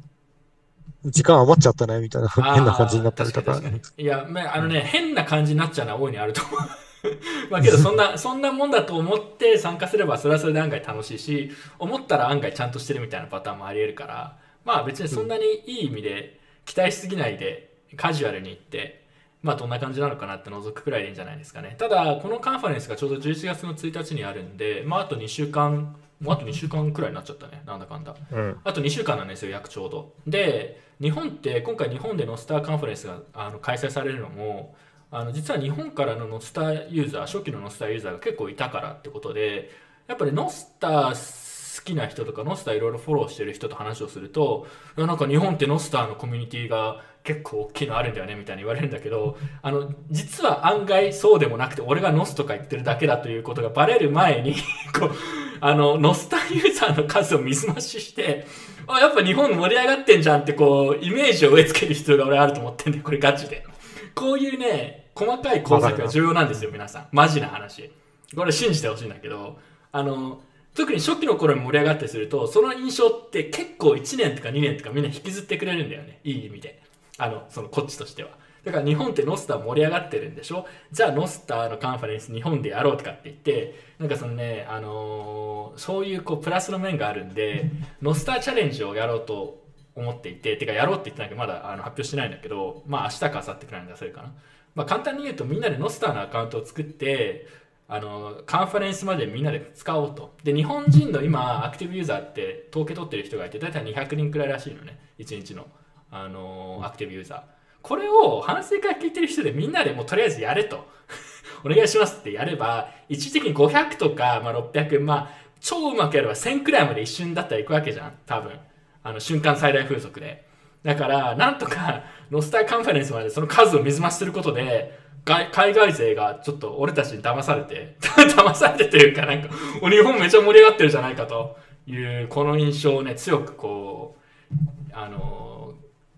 [1.06, 3.54] 時間余っちゃったね、みたいな変な感じになったりとか。
[3.54, 6.60] 確かかにいや、まあ、あのね、変な感じになっちゃうのは大いにあると思う。
[7.52, 19.05] まあけど、そんな、そんなもんだと思って参加すれば、それはそれで案外楽しいし、思ったら案外ちゃんとしてるみたいなパターンもあり得るから、まあ別にそんなにいい意味で期待しすぎないで、カジュアルに行って、
[19.41, 21.75] まあどんな感じなのかなって覗くくらいでいいんじゃないですかね。
[21.77, 27.62] ただ、このカンファレンスがちょうど11月の1日にあるんで、まああと2週間、もうあと2週間くらいになっちゃったね。
[27.65, 28.15] なんだかんだ。
[28.31, 28.60] うん。
[28.63, 30.13] あと2週間なんですよ、約ちょうど。
[30.25, 34.75] で、日本って、今回日本でノスターカンファレンスがあの開催されるのも、
[35.12, 39.69] あの実は日本からのノスターユーザー、初期のノスターユーザーが結構いたからってことで、
[40.08, 54.53] やっぱりノスター好きな人とか、ノスターいろいろフォローしてる人と話をすると、なんか日本ってノスターのコミュニティが結構大きいのあるんだよねみたいに言われるんだけど、 あの、実は案外そうでもなくて、俺がノスとか言ってるだけだということがバレる前に、
[54.97, 55.11] こう、
[55.59, 58.45] あの、ノスターユーザーの数を水増しして、
[58.88, 63.65] あ、やっぱ日本盛り上がってんじゃんってこう、イメージを植え付ける必要が俺あると思ってんで、これガチで。
[64.13, 67.07] こういうね、細かい工作が重要なんですよ、皆さん。
[67.11, 67.91] マジな話。
[68.35, 69.57] これ信じてほしいんだけど、
[69.91, 70.41] あの、
[70.75, 76.19] 特に初期の頃に盛り上がってすると、その印象って結構1年とか2年とかみんな引きずってくれるんだよね。
[76.23, 76.81] いい意味で。
[77.17, 78.30] あの、そのこっちとしては。
[78.63, 80.65] だから日本ってノスター盛り上がってるんでしょ？
[80.91, 87.69] じゃあノスターのカンファレンス日本でやろうとかって言って、なんかそのね、あのーそういうこうプラスの面があるんで、
[88.01, 89.62] ノスターチャレンジをやろうと
[89.93, 94.34] 思っていて、てかやろうって言ってないけど、まだあの発表してないんだけど、まあ明日か明後日くらいに出せるかな。
[94.73, 97.47] まあ簡単に言うとみんなでノスターのアカウントを作って、
[97.88, 100.34] あの、カンファレンスまでみんなで使おうと。
[100.43, 104.97] で、日本人の今、アクティブユーザーって統計取ってる人がいて、だいたい200人くらいらしいのね。
[105.19, 105.67] 1日の、
[106.15, 107.41] あのアクティブユーザー。
[107.82, 110.88] これを反省会聞いてる人でみんなでもうとりあえずやれと。
[111.65, 118.13] お願いしますってやれば、一時的に500とか、まあ、600、まあ、超うまくやれば1000くらいまで一瞬だったら行くわけじゃん。
[118.25, 118.58] 多分。
[119.04, 120.45] あの、瞬間最大風速で。
[120.84, 129.49] だから、なんとか、ノスターカンファレンスまでその数を水増しすることで、外海外勢がちょっと俺たちに騙されて、 騙されてというかなんか、
[129.82, 134.17] お日本めちゃ盛り上がってるじゃないかという、この印象をね、強くこ
[134.51, 134.56] う、
[134.93, 135.44] あの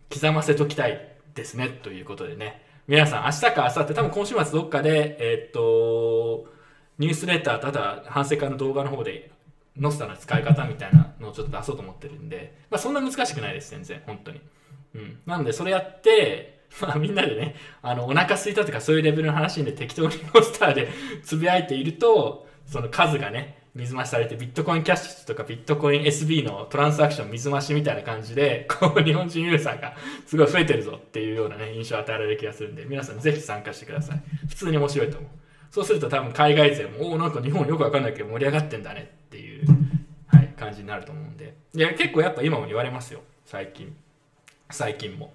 [0.10, 2.62] 刻ませときたいですね、ということでね。
[2.88, 6.48] 皆さん、明日か明後日、多分今週末どっかで、えっと、
[6.98, 9.32] ニュースレターと、あとは反省会の動画の方で、
[9.76, 14.42] ノスタの使い方みたいなのをちょっと出そうと思ってるんで、まあそんな難しくないです、全然、本当に。
[14.96, 15.20] うん。
[15.26, 20.88] なんで、それやって、 まあみんなでね、あの、お腹空いたとかそういうレベルの話で適当にモンスターで
[21.24, 34.22] つぶやいていると、その数がね、水増しされて、ビットコインキャッシュとかビットコイン SB のトランスアクション水増しみたいな感じで、こう日本人ユーザーがすごい増えてるぞっていうようなね、印象を与えられる気がするんで、皆さんぜひ参加してください。
[34.48, 35.30] 普通に面白いと思う。
[35.70, 39.66] そうすると多分海外勢も、おお、なんか日本よくわかんないけど盛り上がってんだねっていう、
[40.28, 41.56] はい、感じになると思うんで。
[41.74, 43.22] いや、結構やっぱ今も言われますよ。
[43.46, 43.96] 最近。
[44.72, 45.34] 最近も。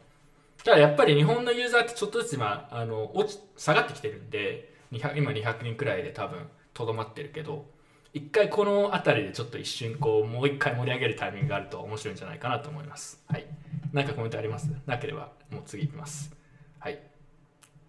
[0.65, 7.67] ただやっぱり日本のユーザーってちょっとずつ今、あの、落ち、下がってきてるんで、今200人くらいで多分、とどまってるけど、
[8.15, 13.23] 一回この辺りでちょっと一瞬こう、もう一回盛り上げるタイミングがあると面白いんじゃないかなと思います。
[13.29, 13.47] はい。
[13.93, 14.71] なんかコメントあります？
[14.87, 16.35] なければ、もう次行きます。
[16.79, 16.99] はい。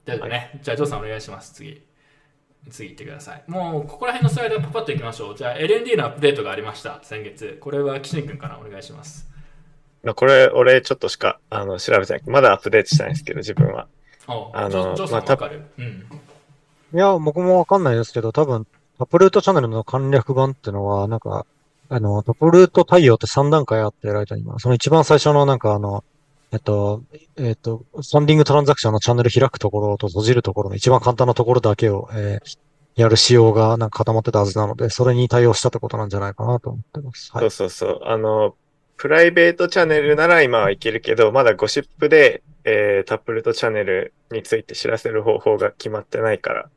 [0.06, 1.54] じゃあね、じゃあ、ジョーさんお願いします。
[1.54, 1.82] 次。
[2.70, 3.44] 次行ってください。
[3.48, 5.38] もう、ここら辺のスライドパパッと行きましょう。
[5.38, 7.00] じゃあ、LND のアップデートがありました。
[7.04, 7.58] 先月。
[7.60, 9.30] これは岸君からお願いします。
[10.04, 12.24] まあこれ、俺ちょっとしか、あの、調べてない。
[12.28, 13.88] まだアップデートしたいんですけど、自分は。
[14.28, 15.86] おあのジョジョーさんまあたわかる、うん。
[16.94, 18.66] いや、僕もわかんないですけど、多分、
[18.98, 21.46] タップルートチャンネルの簡略版ってのは、なんか、
[21.90, 24.60] あの、タップルート対応って3段階あって、ライトには。
[24.60, 26.04] その一番最初のなんかあの、
[26.52, 27.02] えっと、
[27.36, 32.58] えっと、ファンディングトランザクションのチャンネル開くところと閉じるところの一番簡単なところだけを、えー
[32.96, 37.32] やる仕様がなんか固まってたはずなので、それに対応したってことなんじゃないかなと思ってます。
[37.34, 37.46] はそ。
[37.48, 38.00] うそうそう。
[38.04, 38.56] あの、
[38.98, 46.70] プライベートチャンネルなら今はいけるけど、まだゴシップで、えータップルートチャンネルについて知らせる方法が決まってないから、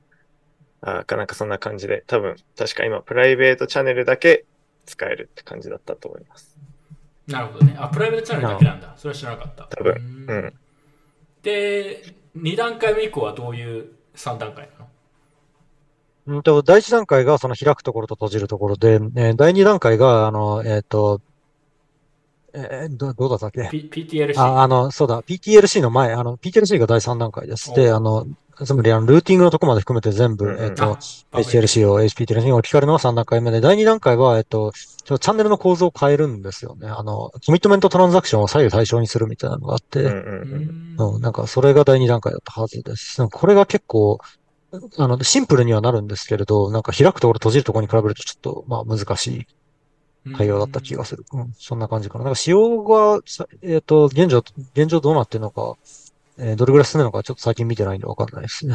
[0.88, 4.44] あかなんかそんな感じで、多分、確か今、プライベートチャンネルだけ
[4.86, 6.56] 使えるって感じだったと思います。
[7.26, 7.76] なるほどね。
[7.78, 8.94] あ、プライベートチャンネルだけなんだ。
[8.96, 9.64] それは知らなかった。
[9.64, 9.94] 多分
[10.28, 10.54] うんうん。
[11.42, 12.02] で、
[12.36, 14.84] 2段階目以降はどういう3段階な
[16.28, 16.36] の？
[16.36, 21.20] うんと、第一段階がその開くところと閉じるところで、えー第二段階が、あの、えっと、
[22.52, 24.40] えーど、どうだったっけ？P、?PTLC。
[24.40, 27.72] あ、あの、そうだ、PTLC の前、あの、PTLC が第3段階です。
[27.74, 28.26] で、おあの、
[28.64, 30.98] つまり、あの、ルーティングのとこまで含めて全部、うんうんえっと、あ
[31.32, 34.72] HTLC を HPTLC に置き換えるのが3段階目で、第2段階は、えっと、
[35.04, 36.88] ちょチャンネルの構造を変えるんですよね。
[36.88, 40.16] あの、コミットメントトランザクションを左右対称にするみたいなのがあって、うんうんう
[40.96, 41.10] うん。
[41.10, 43.26] んうん、なんか、それが第2段階だったはずです。
[43.28, 44.18] これが結構、
[44.98, 49.46] あの、シンプルにはなるんですけれど、なんか開くところ閉じるところに比べるとちょっと、まあ難しい
[50.36, 51.24] 対応だった気がする。
[51.32, 52.24] うん、そんな感じかな。
[52.24, 54.42] なんか仕様がさ、えっと、現状、
[54.74, 55.76] 現状どうなってるのか、
[56.38, 58.74] えーどれぐらい進んでるのかちょっと最近見てないんでわかんないですね。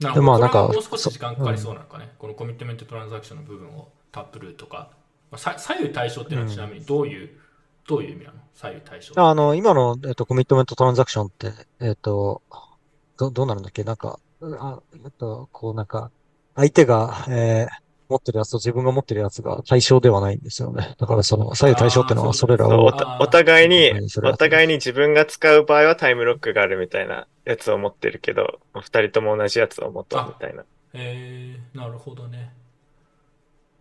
[0.00, 0.14] なるほど。
[0.14, 2.12] でまあなんかもう少し時間かかりそうなのかね。
[2.18, 4.90] このコミットメントトランザクションの部分をタップルとか。
[5.30, 7.30] まあさ左右対称っていうのはちなみにどういう、
[7.88, 8.38] どういう意味なの？
[8.54, 9.14] 左右対称。
[9.16, 12.42] あの、今の、えっと、コミットメントトランザクションって、えっと、
[13.16, 13.82] ど、どうなるんだっけ？
[13.84, 16.10] なんか、あ、えっと、こうなんか、
[16.54, 20.94] 相手が、えー持ってるやつと自分が持ってるやつが対象ではないんですよね。
[20.98, 22.86] だからその、左右対称ってのはそれらを
[23.20, 30.64] お、互いにお互いに自分が使う場合はタイムロックがあるみたいなやつを持ってるけど、二人とも同じやつを持とうみたいな。
[30.92, 32.52] えー、なるほどね。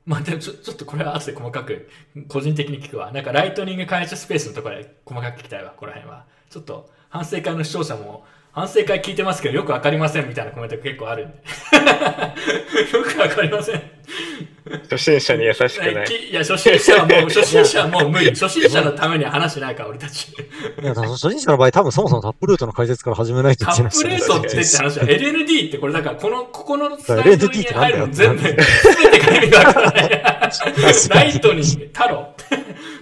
[0.06, 1.90] まあでもちょちょっとこれは後で細かく
[2.28, 3.12] 個人的に聞くわ。
[3.12, 6.26] なんかライトニング開発スペースのところで細かく聞きたいわ、ここら辺は。
[6.50, 11.38] ちょっと反省会の視聴者も反省会聞いてますけどよくわかりませんみたいなコメントが結構あるんで。
[12.98, 13.82] よくわかりません。
[14.90, 16.08] 初心者に優しくない。
[16.08, 18.30] きいや、初心者はもう、初心者はもう無理。
[18.30, 20.30] 初心者のためには話しないから、俺たち。
[20.30, 28.54] いや、初心者の場合、多分そもそもタップルートの解説から始めないといタッけないプレートってって話は、LND ってこれだから、この、ここのスライド LND に入るの全部、す
[29.04, 30.10] べてが意味がわからない。
[31.10, 32.34] ライトに、タロ、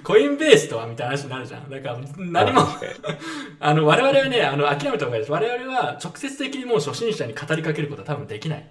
[0.04, 1.70] コインベースとはみたいな話になるじゃん。
[1.70, 2.68] だから、何も、
[3.60, 5.32] あの、我々はね、あの、諦めた方がいいです。
[5.32, 8.68] 我々は直接的にもう初心者に語りかけることは多分できない。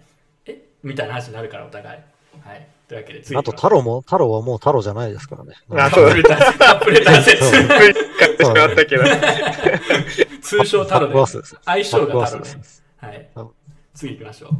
[0.47, 0.65] え？
[0.83, 2.01] みたいな話になるから、お互い。
[2.45, 2.67] はい。
[2.89, 5.55] というわけで、次あと、太郎も、太郎はもう太郎じゃないですからね。
[5.71, 7.69] あタップレター、タップレター説。
[7.69, 9.05] 買ってしまったけど。
[10.43, 11.57] 通称タロです。
[11.65, 12.65] 相性がタロねタップワースで。
[12.65, 12.85] す。
[12.99, 13.51] はいうん。
[13.95, 14.51] 次行きましょう。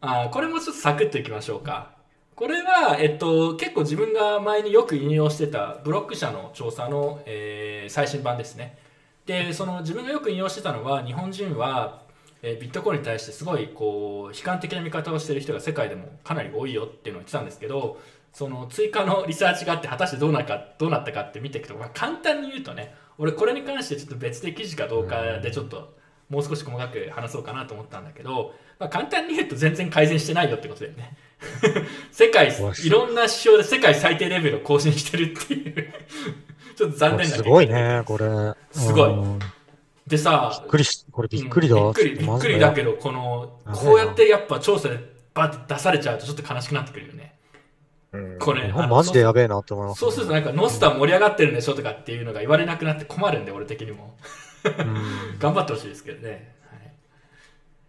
[0.00, 1.90] あーこれもちょっとサクッといきましょうか。
[2.34, 8.78] これは、えっと、結構自分が前によく引用してたブロック社の調査の、えー最新版ですね。
[9.26, 12.00] で、その自分がよく引用してたのは、日本人は、
[12.42, 18.00] えービットコインに対してすごいこう悲観的な見方をしている人が世界でもかなり多いよっていうのを言ってたんですけど
[18.32, 25.94] その追加のリサーチがあって果たしてどうなかどうなったかって見ていくと、まあ、簡単に言うとね俺これに関してちょっと別で記事かどうかでちょっと
[26.28, 31.16] もう少し細かく話そうかなと思ったんだけど、まあ、簡単に言うと全然改善してないよってことだよね。
[32.10, 35.92] 世界いろんな指標で世界最低レベルを更新してるっていう。
[36.74, 38.24] ちょっと残念なすごいね、これ。
[38.72, 39.10] すごい。
[39.10, 39.38] うん
[40.12, 41.76] でさびっくりし、これびっくりだ。
[41.76, 44.98] うんびっくり、びっくりだけど、この、こうやってやっぱ調査で
[45.32, 47.34] バッて出されちゃうとちょっと悲しくなってくるよね。
[48.12, 50.00] うんこれ、マジでやべえなって思います。
[50.00, 54.18] そうするとなんかノスター盛り上がってるんでしょとかっていうのが言われなくなって困るんで、俺的にも。
[54.64, 56.54] うん 頑張ってほしいですけどね。
[56.70, 56.92] はい、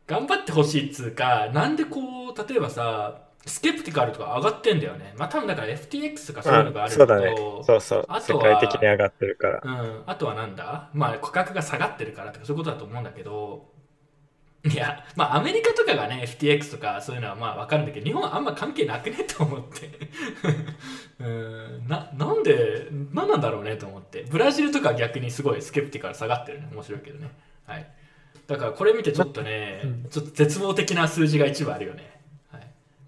[0.08, 5.14] 頑張ってほしいっつうか、なんでこう、例えばさ、スケプティカルとか上がってんだよね。
[5.18, 7.64] まあ多分だから FTX とかそういうのがまあ、あるそうだねと。
[7.64, 8.22] そうそうあ。
[8.22, 9.62] とは世界的に上がってるから。
[9.64, 10.90] うん、あとはなんだ？
[10.94, 13.74] まあ価格が下がってるからとかそういうことだと思うんだけど、
[14.66, 19.90] いや、まあアメリカとかがね、FTX とかそういうのはまあわかるんだけど、日本はあんま関係なくねと思って。
[21.20, 24.26] うんな、なんで、なんなんだろうねと思って。
[24.30, 26.70] ブラジルとかは逆にすごいスケプティカル下がってるね。
[26.72, 27.30] 面白いけどね。
[27.66, 27.86] はい。
[28.48, 32.13] だからこれ見てちょっとね、うんちょっと絶望的な数字が一部あるよね。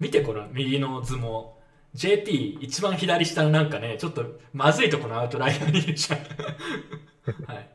[0.00, 1.56] い、見てこの右の図も。
[1.94, 6.20] JP 一番左下のなんかね、ちょっとまずいとこのアウトライアーにいるじゃん。
[7.50, 7.70] はい。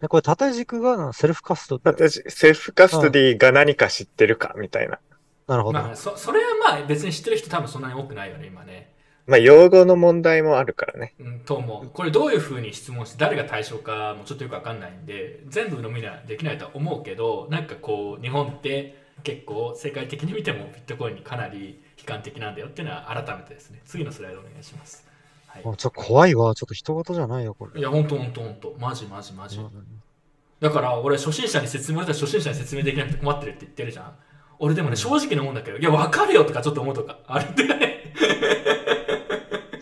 [0.00, 1.90] でこれ縦軸がなセルフカストって？
[1.90, 4.98] 私、セルフカストディが何か知ってるかみたいな。
[5.46, 5.78] なるほど。
[5.78, 6.46] まあ、そそれは
[6.78, 8.94] まあ別に知ってる人多分そんなに多くないよね、今ね。
[9.26, 11.14] まあ、用語の問題もあるからね。
[11.18, 11.90] うん、と思う。
[11.92, 23.80] これどういうふうに質問して、誰が対象かもちょっとよくわかんないんで、全部のみにはできないとは思うけど、なんかこう、日本って結構世界的に見てもビットコインにかなり悲観的なんだよっていうのは改めてですね。
[23.84, 25.06] 次のスライドお願いします。
[25.46, 25.62] はい。
[25.62, 26.54] あちょっと怖いわ。
[26.54, 27.80] ちょっと人事じゃないよ、これ。
[27.80, 28.76] いや、ほんとほんとほんと。
[28.78, 29.58] マジマジマジ。
[29.58, 29.70] うん
[30.60, 34.12] だから俺初心者に説明初心者に説明できなくて困ってるって言ってるじゃん
[34.58, 38.04] 俺でもね正直に思うんだけどいや分かるよとかちょっと思うとかあるんでね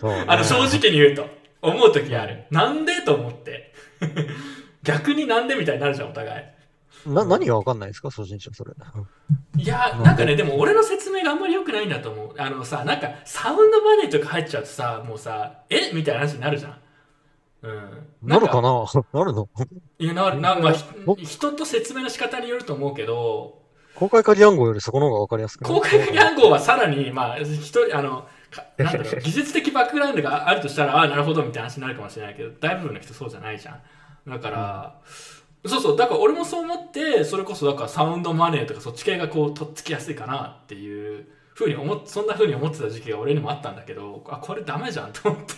[0.00, 1.28] そうねあの正直に言うと
[1.62, 3.72] 思う時あるなんでと思って
[4.82, 6.44] 逆になんでみたいになるじゃんお互い
[7.06, 8.10] な、何がわかんないですか？
[8.10, 8.72] 初心者、それ。
[9.56, 12.34] いやなんかねでも俺の説明があんまり良くないんだと思う。
[12.38, 15.92] あのさなんかサウンドマネーとか入っちゃうとさもうさえ？
[15.92, 16.78] みたいな話になるじゃん。
[17.62, 18.06] うん。
[18.22, 18.84] なるかな？
[19.12, 19.48] なるの？
[19.98, 20.74] いやなるな、まあ、
[21.18, 23.62] 人と説明の仕方によると思うけど
[23.94, 33.80] 公開鍵暗号よりそこの方がわかりやすく公開鍵暗号はさらに、まあ、一人、あの、かなんだろう、技術的バックグラウンドがあるとしたら、ああ、なるほどみたいな話になるかもしれないけど、大部分の人そうじゃないじゃ
[34.26, 34.30] ん。
[34.30, 35.00] だから、
[35.66, 45.54] そうそう、だから俺もそう思って、それこそ、だからサウンドマネーとかそっち系がこう、とっつきやすいかなっていうふうに思っ、そんなふうに思ってた時期が俺にもあったんだけど、あ、これダメじゃんと思って。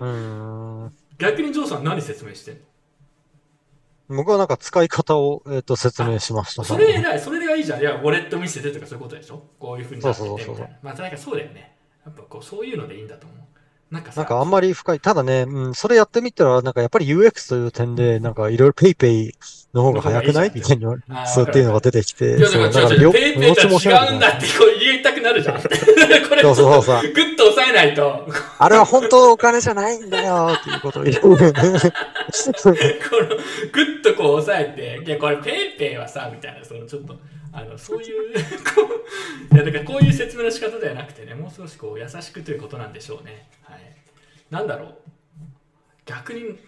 [0.00, 0.92] うーん。
[1.18, 2.54] 逆にジョーさん何説明してん
[4.10, 4.16] の？
[4.16, 6.62] 僕はなんか使い方を、えっと説明しました。
[6.62, 7.80] それ偉い、それがいいじゃん。
[7.80, 9.42] いや、ウォレット見せてとかそういうことでしょ？
[9.58, 10.46] こういうふうになっててみたいな。
[10.46, 11.76] そうそうそうそうまあ、なんかそうだよね。
[12.06, 13.38] やっぱこう、そういうのでいいんだと思う。
[13.90, 15.00] なんかさ、なんかあんまり深い。
[15.00, 19.32] ただね、うん、それやってみたら、なんかやっぱり UX という点で、なんかいろいろ PayPay
[19.72, 20.52] の方が早くない？
[20.54, 25.60] みたいに言われあーそうっていうのが出てきて、そう、から両ペイペイとどっちもは違うんだってこう言いたくなるじゃん。
[25.62, 25.68] こ
[26.34, 26.82] れ、そうそうそう。
[26.82, 31.16] そうグッと押さえないと、こあれは本当のお金じゃないんだよっていうことを言う。
[31.24, 31.52] の、グッ
[34.02, 37.14] とこう押さえて、いや、これペイペイはさ、みたいな、そのちょっと、
[37.52, 38.88] あの、そういう、こ
[39.50, 43.48] う、いや、だからこういう説明の仕方ではなくてね、もう少しこう、優しくということなんでしょうね。
[43.62, 43.80] はい。
[44.50, 44.94] なんだろう。
[46.04, 46.58] 逆に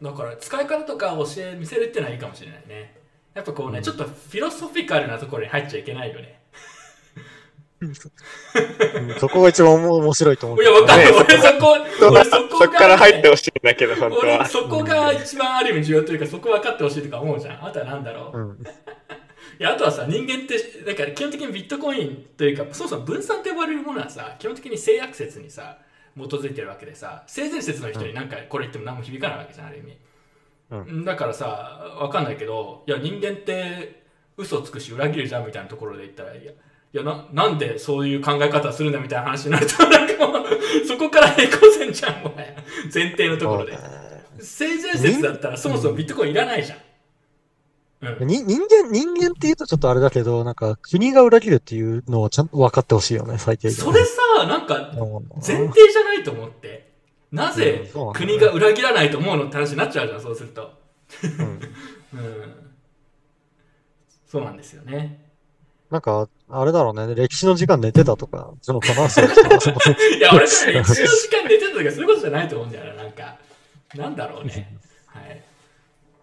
[0.00, 2.96] ど、だから使い方とか教え、見せるっていうのはいいかもしれないね。
[3.34, 6.40] やっぱこうね、ちょっとフィロソフィカルなところに入っちゃいけないよね。
[7.80, 7.94] うん
[9.18, 10.62] そこが一番面白いと思う。
[10.62, 11.04] いや、わかる。
[11.04, 14.36] ね俺そこ、俺そこが、そっから入ってほしいんだけど、本当は。
[14.40, 17.64] 俺そこが一番ある意味重要というか、そこ分かってほしいとか思うじゃん。
[17.64, 18.38] あとはなんだろう。
[18.38, 18.58] うん。
[19.60, 20.56] いや、あとはさ、人間って、
[20.86, 25.76] だから基本的にビットコインというか、そもそも分散と呼ばれるものはさ、基本的に性悪説にさ、
[26.16, 29.98] 基づいてるわけでさ、性善説の人になんかこれ言っても何も響かないわけじゃん、ある意味。
[31.02, 31.46] うだからさ、
[32.00, 34.02] わかんないけど、いや、人間って
[34.38, 36.54] 嘘つくし裏切るじゃんみたいなところで言ったら、いや、い
[36.96, 40.46] やななんでそういう考え方するんだみたいな話になると、なんかもう、
[40.88, 42.54] そこから平行線じゃん、もはや。
[42.92, 43.78] 前提のところで。
[44.40, 46.78] 性善説だったらそもそもビットコインいらないじゃん。
[48.02, 48.26] うん。
[48.26, 53.76] に人間、人間って言うとちょっとあれだけど、なんか国が裏切るっていうのをちゃんと分かってほしいよね、最低限。
[53.76, 56.90] それさ、なんかうん前提じゃないと思って。
[57.32, 60.72] なうんぜ国が裏切らないと思うのって話になっちゃうじゃん、そうすると。
[61.22, 61.60] うん
[62.18, 62.54] うん。
[64.26, 65.30] そうなんですよね。
[65.90, 73.36] なんか、あれだろうね、歴史の時間寝てたとか、そのかな、そ ういや、俺、一の時間寝てたとかそういうことじゃないと思うんだよな、なんか。
[73.96, 74.76] なんだろうね。
[75.06, 75.42] はい。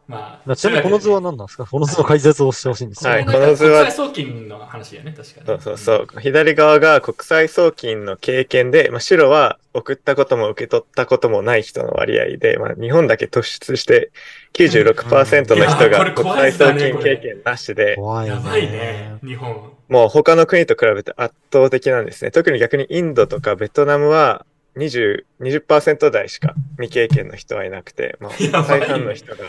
[0.08, 1.66] まあ、ちなみにこの図は何なんですか？
[1.66, 3.12] この図の解説をしてほしいんですよ。
[3.12, 5.46] はいこの図は国際送金の話やね、確かに。
[5.48, 6.08] そうそうそう。
[6.22, 14.12] 左側が国際送金の経験で、まあ、白は送ったことも受け取ったこともない人の割合で、まあ、日本だけ突出して
[14.54, 18.32] 96%の人が国際送金経験なしで、怖いね。
[18.34, 19.72] やばいね、日本。
[19.90, 22.32] もう他の国と比べて圧倒的なんですね。
[22.32, 24.46] 特に逆にインドとかベトナムは
[24.78, 28.32] 20、20%台しか未経験の人はいなくて、まあ、
[28.64, 29.46] 大半の人が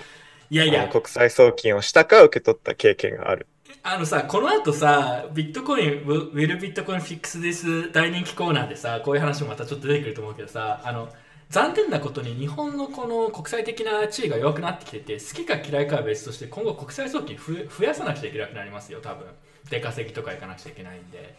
[0.51, 0.89] いやいや。
[0.89, 3.47] 国際送金をしたか受け取った経験がある。
[3.83, 11.09] あのさ、この後さ、ビットコイン、ウィルビットコインフィックスです大人気コーナーでさ、こういう話もまたちょっと出てくると思うけどさ、あの、
[11.51, 19.27] 残念なことに日本のこの国際的な地位が弱くなってきてて好きか嫌いかは別として今後国際送金ふ増やさなくちゃいけなくなりますよ多分。
[19.71, 21.37] 出稼ぎとか行かなくちゃいけないんで。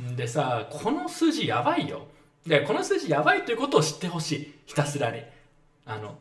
[0.00, 2.06] んでさこの数字やばいよ。
[2.46, 4.54] でこの数字やばいということを知ってほしい。
[4.64, 5.22] ひたすらに。
[5.84, 6.16] あの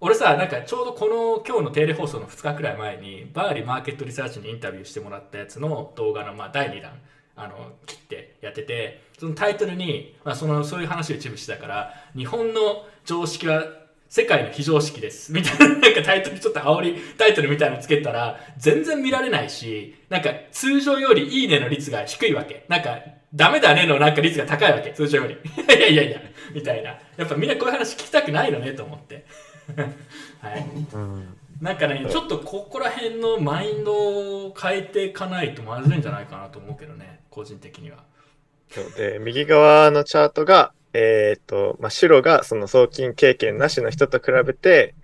[0.00, 6.92] 俺さなんかちょうどこの今日のテレ放送の2日くらい前にバーリーマーケットリサーチにインタビューしてもらったやつの動画のまあ第2弾
[7.34, 13.64] あの切ってやっててそのタイトルに、まあ、そのそういう話を一部してたから日本の常識は
[14.08, 15.32] 世界の非常識です。
[15.32, 22.66] みたいななんかタイトルちょっと煽りタイトルみたいなのつけたら全然見られないしなんか通常よりいいねの率が低いわけ。
[22.68, 22.98] なんか
[23.34, 24.92] ダメだねのなんか率が高いわけ。
[24.92, 25.34] 通常より。
[25.74, 26.20] いやいやいや。
[26.54, 26.90] みたいな。
[27.16, 29.26] やっぱみんなこういう話聞きたくないのねと思って。
[30.40, 30.66] はい。
[30.92, 31.36] うん。
[31.60, 33.94] なんかねちょっとここら辺のマインド
[34.46, 38.04] を変えていかないとまずいんじゃないかなと思うけどね個人的には。
[38.70, 44.94] そうで、右側のチャートが、えーっと、まあ、白がその送金経験なしの人と比べて、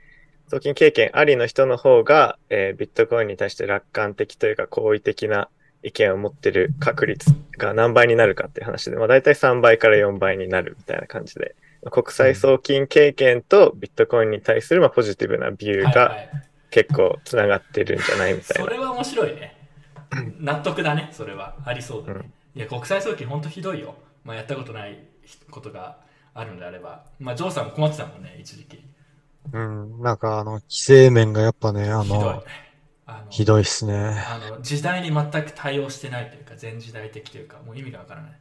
[0.48, 5.48] 送金経験ありの人の方が、えービットコインに対して楽観的というか好意的な
[5.82, 16.16] 意見を持ってる確率が何倍になるかっていう話で、まあ、大体3倍から4倍になるみたいな感じで、まあ国際送金経験とビットコインに対するまあポジティブなビューが
[16.70, 18.64] 結構つながってるんじゃないみたいな。
[18.64, 19.56] それは面白いね。
[20.38, 21.56] 納得だねそれは。
[21.64, 22.20] ありそうだね、
[22.54, 22.60] うん。
[22.60, 24.98] いや国際送金ほんとひどいよ、まあ、やったことない
[25.50, 25.98] ことが
[26.34, 27.04] あるのであれば。
[27.18, 28.84] まあジョーさんも困ってたもんね一時期。
[29.52, 30.00] うん。
[30.02, 32.18] なんかあの、規制面がやっぱね、あひどい。
[32.18, 32.44] の、
[33.28, 33.94] ひどいっすね。
[33.94, 38.32] あの時代に全く対応してないというか前時代的というかもう意味がわからない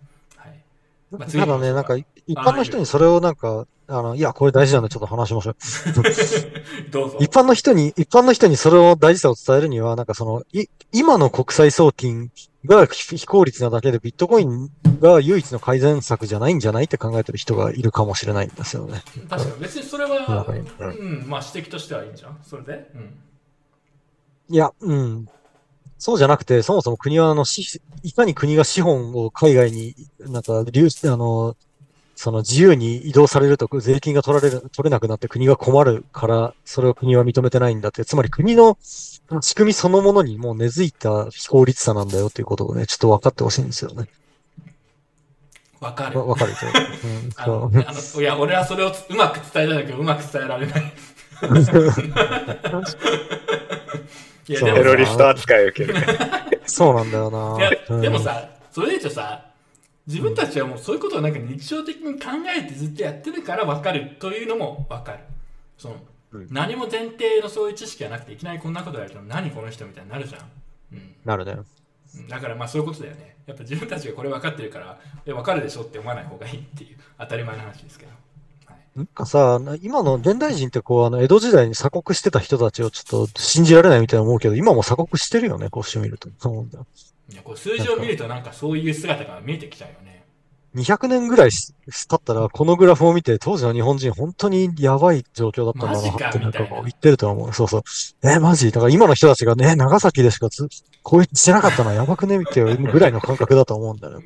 [1.12, 2.07] まあ次ただね、なんか、一
[2.38, 5.55] 般の人にそれをなんか、あの、いや、これ大事なんでちょっと話しましょう。
[6.91, 12.32] どうぞ一般の人に、一般の人にそれを大事さを伝えるには、なんかその、い、今の国際送金
[12.66, 14.70] が非非効率なだけでビットコイン
[15.01, 19.03] が唯一の改善策じゃないんじゃないって考えてる人がいるかもしれないんですよね。
[19.30, 20.45] 確かに別にそれは、
[20.80, 23.20] なんうん、まあ指摘としてはいいんじゃんそれで、うん、
[24.49, 25.28] いや、うん。
[26.02, 31.56] そうじゃなくて、そもそも国は、あの、し、いかに国が資本を海外に、なんか、流出、あの、
[32.16, 39.22] その自由に移動されると税金が取られる、取れなくなって国が困るから、それを国は認めてないんだって、つまり国の仕
[39.54, 44.08] 組みそのものにもう根付いた非効率さなんだよっていうことをね、ちょっと分かってほしいんですよね。
[45.80, 46.66] わかるわ、わかると。
[46.66, 46.74] うん、
[47.38, 47.84] あのそう。
[47.86, 50.93] あのいや俺はそれをつうまく伝えたいんだけどうまく伝えられない
[54.48, 54.74] いやそう。
[54.74, 55.94] でもさテロリスト扱いを受ける。
[55.94, 56.06] ね。
[56.66, 57.58] そうなんだよな。
[57.60, 58.02] いやうん。
[58.02, 59.46] でもさそれで言うとさ
[60.08, 65.20] 自分たちはもうそういうことをなんか日常的に考えてずっとやってるから分かるというのも分かる。
[65.78, 65.96] その、
[66.34, 66.48] うん。
[66.50, 70.42] 何も前提のそういう知識がなくていきなりこんなことやると何この人みたいになるじゃん、
[70.94, 71.58] うん、なるね。
[72.30, 73.32] だからまあそういうことだよね。
[73.46, 78.20] やっぱ自分たちがこれ分かってるからえ分かるでしょって思わない方がいいっていう当たり前の話ですけど、はい、
[78.96, 86.30] なんかさ、な今の現代人ってこう、あの、江戸時代に鎖国してた人たちをちょっと信じられないみたいな思うけど、今も鎖国してるよね、こうしてみると。
[86.39, 86.86] そう思うんだよ。
[87.30, 90.26] いやこう数字を見るとなんかそういう姿が見えてきちゃうよね
[90.76, 91.74] 200年ぐらいし
[92.10, 97.54] 経ったら、このグラフを見て、当時の日本人本当にやばい状況だったんだなってなんか言ってると思う。
[97.54, 97.84] そうそう。
[98.24, 98.72] え、マジ？
[98.72, 100.70] だから今の人たちがね、長崎でしかつ、
[101.04, 102.38] こうしてなかったのはやばくね？
[102.38, 104.26] っていうぐらいの感覚だと思うんだよね。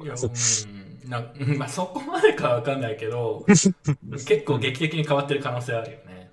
[1.07, 6.31] なうん まあそこまでかは分かんないけど 結構劇的に変わってる可能性はあるよね。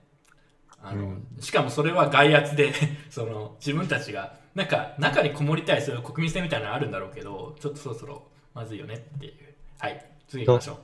[0.85, 2.73] あの、しかもそれは外圧で
[3.09, 9.55] その自分たちがなんか中にこもりたいそういう国民性みたいなのあるんだろうけどちょっとそろそろまずいよねっていう。
[9.79, 10.07] はい。
[10.29, 10.81] 次行きましょ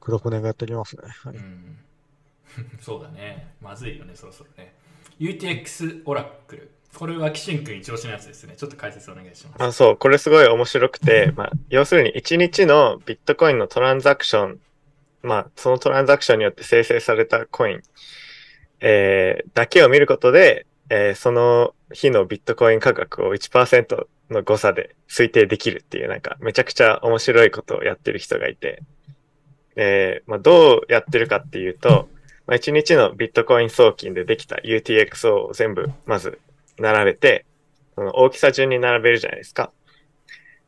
[0.00, 1.02] 黒船がやっておりますね。
[1.08, 1.36] はう、い。
[1.36, 1.78] うん、
[2.80, 3.54] そうだね。
[3.60, 4.74] まずいよねそろそろね。
[5.18, 8.54] UTX オラクルこれはキシン君一押しのやつですね。
[8.56, 9.62] ちょっと解説お願いします。
[9.62, 14.60] あ、そう、これすごい面白くて、 まあ、要するに1日のビットコインのトランザクション、
[15.22, 17.82] まあ、そのトランザクションによって生成されたコイン、
[18.80, 28.82] えーだけを見ることで、えーその日のビットコイン価格を1%の誤差で推定できるっていう、なんか、めちゃくちゃ面白いことをやってる人がいて、
[29.76, 32.08] えーまあ、どうやってるかっていうと、
[32.46, 36.38] まあ、1日のビットコイン送金でできた UTXO を全部、まず
[36.78, 37.44] 並べて、
[37.94, 39.72] その大きさ順に並べるじゃないですか。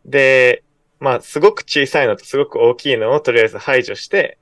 [0.04, 0.62] で、
[1.00, 4.38] まあ、すごく小さいのとすごく大きいのをとりあえず排除して、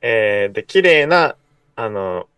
[0.00, 1.36] えーで、綺麗な、
[1.76, 2.28] あの、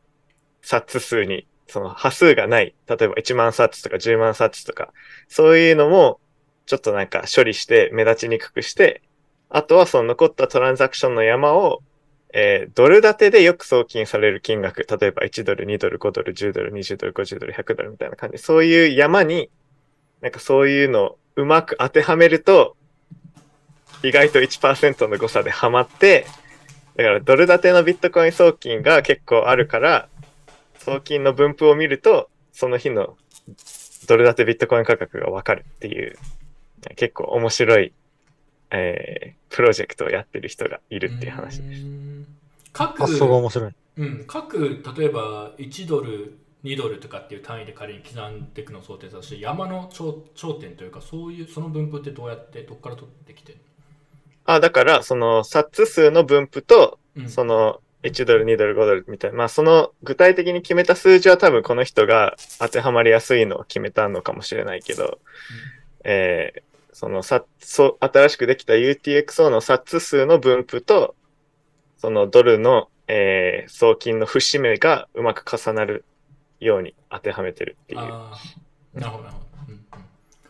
[0.63, 4.93] 冊数に、その波数がない、例えば1万冊とか10万冊とか、
[5.29, 6.21] そういうのも、
[6.67, 9.03] ちょっとなんか処理して目立ちにくくして、
[9.49, 11.83] あとはその残ったトランザクションの山を、
[12.33, 19.51] えードル建てでよく送金される金額、例えば1ドル、2ドル、5ドル、10ドル、20ドル、50ドル、100ドルみたいな感じ、そういう山に、
[20.21, 22.77] なんかそういうのをうまく当てはめると、
[24.03, 26.27] 意外と1%の誤差ではまって、
[26.97, 30.09] だからドル建てのビットコイン送金が結構あるから、
[30.79, 33.17] 送金の分布を見ると、その日の
[34.07, 36.17] ドル建てビットコイン価格がわかるっていう、
[36.97, 37.93] 結構面白い、
[38.73, 41.83] えープロジェクトをやってる人がいるっていう話うです。
[42.73, 43.73] 各発想が面白い。
[43.99, 53.59] うん、各例えば1ドル2ドルとかっていう単位で仮に刻んでいくのを想定させて山の頂頂点というかそういうその分布ってどうやってどこから取ってきてる？
[54.45, 65.21] あ、だから、その、サッツ数の分布と、うんその、1ドル、2ドル、5ドルみたいな、まあ、その具体的に決めた数字は多分この人が当てはまりやすいのを決めたのかもしれないけど、
[66.05, 71.15] えーそのさ、そう、新しくできた UTXO のサッツ数の分布と、
[71.97, 76.05] そのドルの、えー送金の節目がうまく重なる
[76.61, 78.01] ように当てはめてるっていう。
[78.01, 78.33] あ
[78.95, 79.85] あなるほどなるほど、うんうん、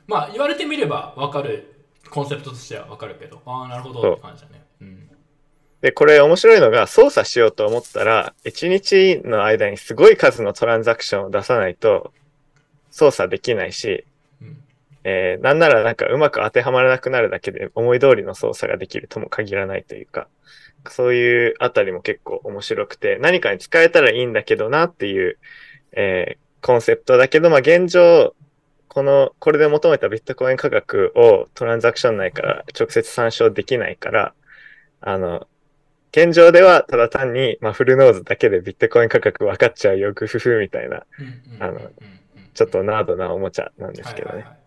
[0.06, 3.40] まあ言われてみれば分かるコンセプトとしては分かるけど。
[3.46, 4.64] ああなるほどって感じだね。
[4.80, 5.10] うん。
[5.80, 12.12] で、これ面白いのが操作しようと思ったら、1日の間にすごい数のトランザクションを出さないと
[12.90, 14.11] 操作できないし、うん
[15.04, 20.28] えーなんならなんかうまく当てはまらなくなるだけで思い通りの操作ができるとも限らないというか、
[20.88, 25.38] そういうあたりも結構面白くて、何かに使えたらいいんだけどなっていう、
[25.92, 28.36] えーコンセプトだけど、まあ現状、
[28.86, 34.34] この、これで求めたビットコイン価格をトランザクション内から直接参照できないから、
[35.00, 35.48] あの、
[36.12, 41.04] 現状ではただ単に、まあ、フルノーズだけでビットコイン価格分かっちゃうよ、グフフみたいな、
[41.58, 41.80] あの
[42.54, 44.34] ちょっとナードなおもちゃなんですけどね。
[44.34, 44.61] はいはいはい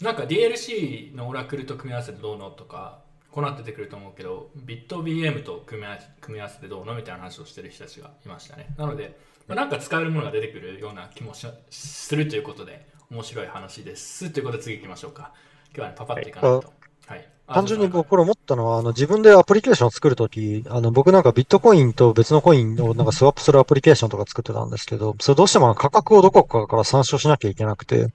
[0.00, 3.00] なんか DLC のオラクルと組み合わせてどうのとか
[3.30, 8.74] こうなっててくると思うけどビット BM と組み合わせ組み合わせてどうのみたいな話をしてる人たちがいましたね。
[8.76, 9.16] なので、
[9.46, 14.30] まあ、なんか使えるものが出てくるような気もしするということで面白い話です。
[14.30, 15.32] ということで次行きましょうか。
[15.74, 16.72] 今日はねパパッといかないと。
[17.06, 17.28] はい。
[17.46, 28.08] あ単純に僕これ思ったのは、あの自分でアプリケーションを作るとき、あの僕なんかビットコインと別のコインをなんかスワップするアプリケーションとか作ってたんですけど、それどうしても価格をどこかから参照しなきゃいけなくて、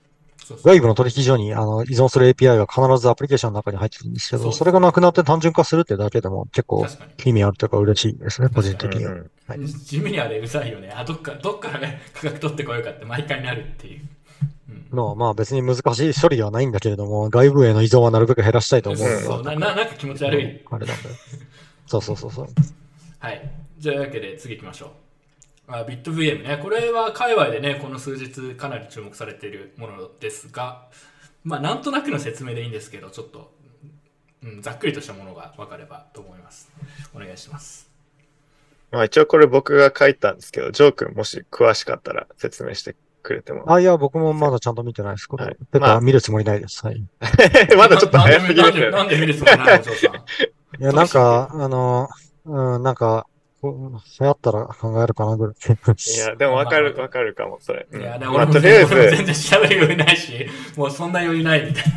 [0.62, 6.86] 外部の取引所にあの依存する API が必ずアプリケーションの中に入ってるんですけど、それがなくなって単純化するってだけでも結構
[7.24, 9.12] 意味あるというか嬉しいですね、個人的には。
[9.12, 14.06] うんうんはい地味にあれうざいよねあどっかどっからね価格取ってこようかって毎回なるっていう、うん
[14.92, 21.08] のまあ別に難しい処理ではないんだけれども、外部への依存はなるべく減らしたいと思うのそうが、なななんか気持ち悪いあれなんで。
[21.86, 22.46] そうそうそうそう。
[23.18, 23.50] はい。
[23.82, 24.90] というわけで次行きましょう。
[25.68, 26.58] あビット VM ね。
[26.62, 30.86] これは界隈でね、この数日かなり注目されているものですが、
[31.44, 33.52] まあなんとなくの説明でいいんですけど、ちょっと、
[34.42, 36.70] うん、ざっくりとしたものが分かればと思います。
[37.14, 37.90] お願いします。
[38.92, 43.72] まあ一応これ僕が書いたんですけど、ジョー君もし詳しかったら説明してくれても。
[43.72, 45.26] あ、いや、僕もまだちゃんと見てないです。
[45.26, 46.86] これはいまあー見るつもりないです。
[46.86, 46.96] はい。
[46.96, 47.06] い
[47.76, 48.96] まだちょっと早すぎなんでですよね。
[48.96, 50.24] なんで見るつもりないの、ジョーさん。
[50.78, 52.08] や、なんか、あの、
[52.44, 53.26] うん、なんか、
[53.62, 55.54] 流行ったら考えるかなぐらい。
[55.54, 57.86] いや、でもわかる、まあわかるかも、それ。
[57.90, 60.46] うんいや、でまあ、も俺もとりあえず、俺も全然調べる余裕ないし、
[60.76, 61.92] もうそんな余裕ないみたいな。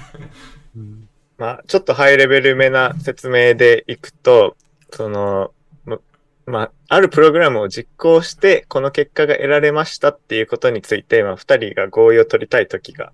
[0.78, 4.57] うんまあ、ちょっとハイレベルめな説明でいくと、
[4.91, 5.51] その、
[5.86, 5.99] ま
[6.45, 13.14] まあ、あるプログラムを実行して、この結果が得られましたっていうことについて、まあ、二人が合意を取りたい時が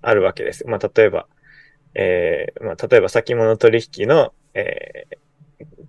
[0.00, 0.64] あるわけです。
[0.66, 1.26] まあ、例えば、
[1.94, 5.25] えーまあ、例えば先物取引の、えー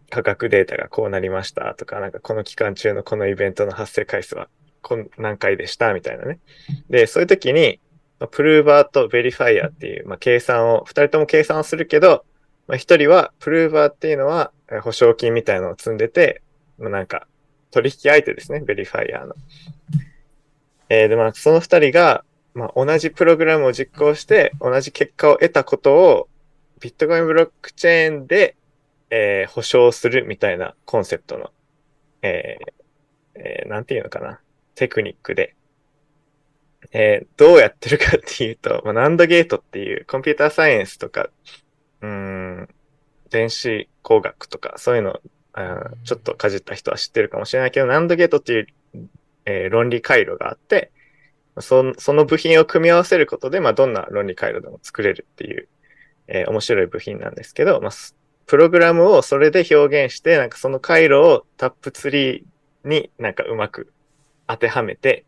[0.09, 4.47] 価格データがこうなりましたとか、なんかこの期間中のこのイベントの発生回数は
[4.81, 6.39] こん何回でしたみたいなね。
[6.89, 7.79] で、そういう時に、
[8.31, 12.25] prover と verifier っていう、まあ、計算を、二人とも計算をするけど、
[12.67, 14.51] まあ、一人は、 prover っていうのは、
[14.81, 16.41] 保証金みたいなのを積んでて、
[16.79, 17.27] まあ、なんか、
[17.71, 19.35] 取引相手ですね、 verifier の。
[20.89, 26.29] えーで、まあ、その二人が、まあ、同じプログラムを実行して、同じ結果を得たことを、
[26.79, 28.55] ビットコインブロックチェーンで、
[29.09, 31.51] えー保証するみたいなコンセプトの、
[32.21, 34.41] えーえーなんていうのかな、
[34.75, 35.55] テクニックで、
[36.91, 41.29] えーどうやってるかっていうと、まあ、ナンドゲートっていうコンピューターサイエンスとか、
[42.01, 42.69] うん、
[43.29, 45.19] 電子工学とか、そういうの、
[45.53, 48.67] あちょっとかじった人は知ってるかもしれないけど、ナンドゲートっていう、
[49.45, 50.91] えー論理回路があって、
[51.59, 55.67] そのその部品を組み合わせることで、まあ、どんな論理回路でも作れるっていう、
[56.27, 57.91] えー面白い部品なんですけど、まあ、
[58.47, 62.43] プログラムをそれで表現して、なんかその回路をタップツリー
[62.89, 63.93] になんかうまく
[64.47, 65.25] 当てはめて、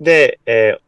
[0.00, 0.82] で、えー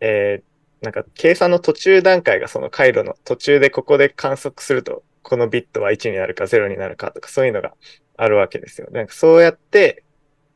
[0.00, 0.50] えー
[0.82, 7.74] なんか計算の途中段階がその回路の途中でここで観測すると、このビットは1になるか0になるかとかそういうのが
[8.16, 8.88] あるわけですよ。
[8.90, 10.04] なんかそうやって、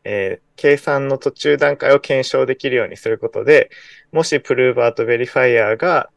[0.05, 3.71] えー計算の途中段階を検証できるようにすることで、
[4.13, 6.11] もし prover と verifier が、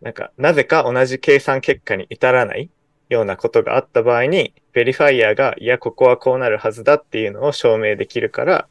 [0.00, 2.70] なんか、なぜか同じ計算結果に至らない、
[3.12, 8.68] ようなことがあった場合に、 verifier が、いや、ここはこうなるはずだっていうのを証明できるから、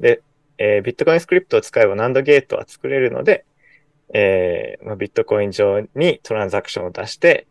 [0.00, 0.22] で、
[0.58, 3.44] えービットコインスクリプトを使えば NAND ゲートは作れるので、
[4.12, 7.46] えーまあ、ビットコイン上にトランザクションを出して、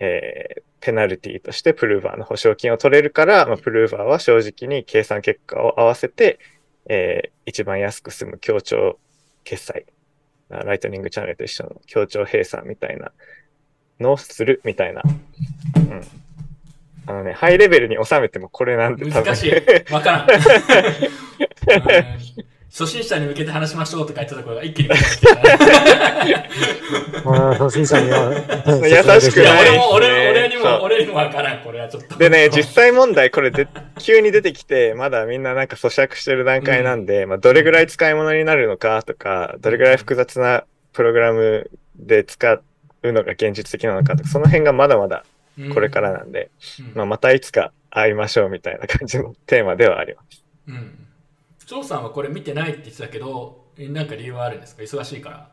[0.00, 6.38] えーペナルティとしてプルーバーの保証金を取れるから、まあ、プルーバーは正直に計算結果を合わせて、
[6.86, 8.98] えー一番安く済む協調
[9.44, 9.86] 決済、
[10.50, 13.12] ライトニングチャンネルと一緒の協調閉鎖みたいな
[14.00, 15.02] のをするみたいな。
[15.76, 16.00] うん。
[17.06, 19.52] あのね、ハイレベルに収めてもこれなんで難しい。
[19.92, 20.28] わからん。
[20.30, 20.32] う
[22.40, 22.44] ん
[22.76, 25.32] 初心者に向けて話しましょうとか言ったところが一気に来た
[26.24, 26.42] ね
[27.24, 28.32] まあ、初心者には。
[28.82, 32.16] 優しくいや、ない俺も、俺俺にそうも、俺にもわからん、これはちょっと。
[32.16, 33.68] でね、実際問題これで
[34.00, 42.54] 急に出てきて、まだみんななんか咀嚼してる段階なんで、まあどれぐらい使い物になるのかとか、どれぐらい複雑なプログラムで使
[43.10, 45.24] うのが現実的なのかとか、その辺がまだまだ
[45.72, 46.50] これからなんで、
[46.80, 50.44] うん、まあまたいつか会いましょうみたいな感じのテーマではあります。
[50.68, 50.98] うん。
[51.66, 54.82] 張さんはこれ見てないって言ってたけど、えなんか理由はあるんですか？
[54.82, 55.50] 忙しいから。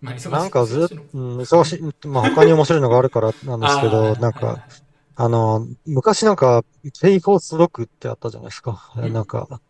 [0.00, 4.66] まあ、忙しいなんかずっと忙しいの、うん、忙しい、まあ他に面白いのがあるからなんですけあど、ーなんか、
[5.16, 6.62] あの、昔なんか、
[7.00, 8.92] ペイフォースロックってあったじゃないですか。
[8.96, 9.60] うんなんか、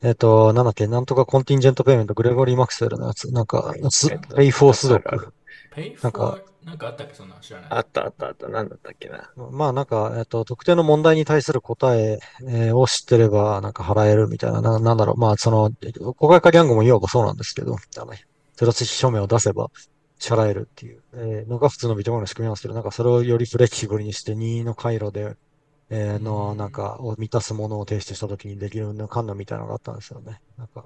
[0.00, 5.34] えっと、なんだっけ、なんとか contingent payment、グレゴリー・マクスウェルのやつ、なんか、スペイフォースロック。
[6.02, 7.14] なんかー、なんかあったっけ？
[7.14, 7.70] そんなの知らない。
[7.70, 8.48] あったあったあった。
[8.48, 9.30] なんだったっけな？
[9.50, 15.16] まあなんか、えっと、特定の問題に対する答ええーを知ってれば、なんか払えるみたいな、な、なんだろう。
[15.16, 15.70] まあその、
[16.14, 18.12] 公開化ギャングもいわばそうなんですけど、あの、
[18.56, 19.70] ゼロ式証明を出せば
[20.18, 25.34] 支払えるっていう、えーのが普通のビットコインの仕組みなんですけど、なんかそれをよりフレキシブルにして任意の回路で、
[25.90, 30.38] えーの、なんか、を満たすものを提出したときにできるのかんのみたいなのがあったんですよね。
[30.58, 30.84] なんか、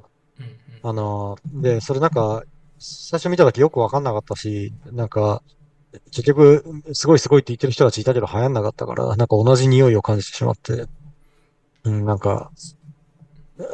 [0.85, 2.43] あの、で、それなんか、
[2.79, 5.43] 最初見たときよくわかんなかったし、なんか、
[6.07, 10.87] 結局、すごいすごいって言ってる人たちいたけど流行んなかったから、なんか同じ匂いを感じてしまって、
[11.85, 12.51] うん、なんか、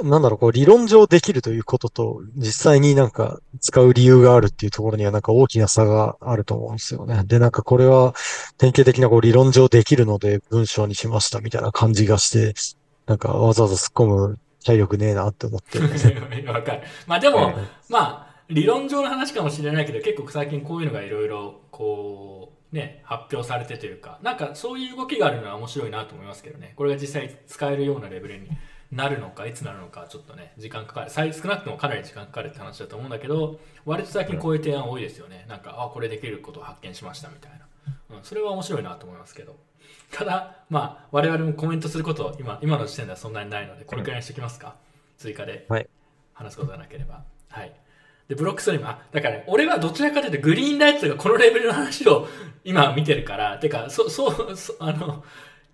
[0.03, 7.23] なんだろう、こう、理論上できるということと、実際になんか使う理由があるっていうところにはなんか大きな差があると思うんですよね。
[7.25, 8.15] で、なんかこれは
[8.59, 12.55] 典型的なこう理論上できるので文章にしましたみたいな感じがして、
[13.07, 15.79] なんかわざわざ突っ込む体力ねえなって思って。
[16.49, 16.83] わかる。
[17.07, 17.55] まあでも、
[17.89, 26.73] まあ、理論上の話かもしれないけど、結構最近こういうのがいろいろ、こう、ね、発表されてというか、なんかそういう動きがあるのは面白いなと思いますけどね。
[26.77, 28.49] これが実際使えるようなレベルに
[28.91, 31.11] なるのか、いつなるのか、ちょっとね、時間かかる。
[31.11, 35.45] 最少なくともかなり時間かかるって話だと思うんだけど、割と最近こういう提案多いですよね。
[35.49, 38.17] なんか、あ、これできることを発見しましたみたいな。
[38.17, 39.57] うん、それは面白いなと思いますけど。
[40.11, 44.77] ただ、まあ、我々もコメントすること、今、今の時点ではそんなにないので、これくらいにしておきますか。
[45.19, 45.89] 追加ではい
[46.33, 47.25] 話すことがなければ。
[47.49, 47.75] はい。
[48.29, 52.29] で、ブロックストリーム、あ、だからね、俺はどちらかというとグリーンライトがこのレベルの話を
[52.65, 55.25] 今見てるから、てか、そ、そう、そあの、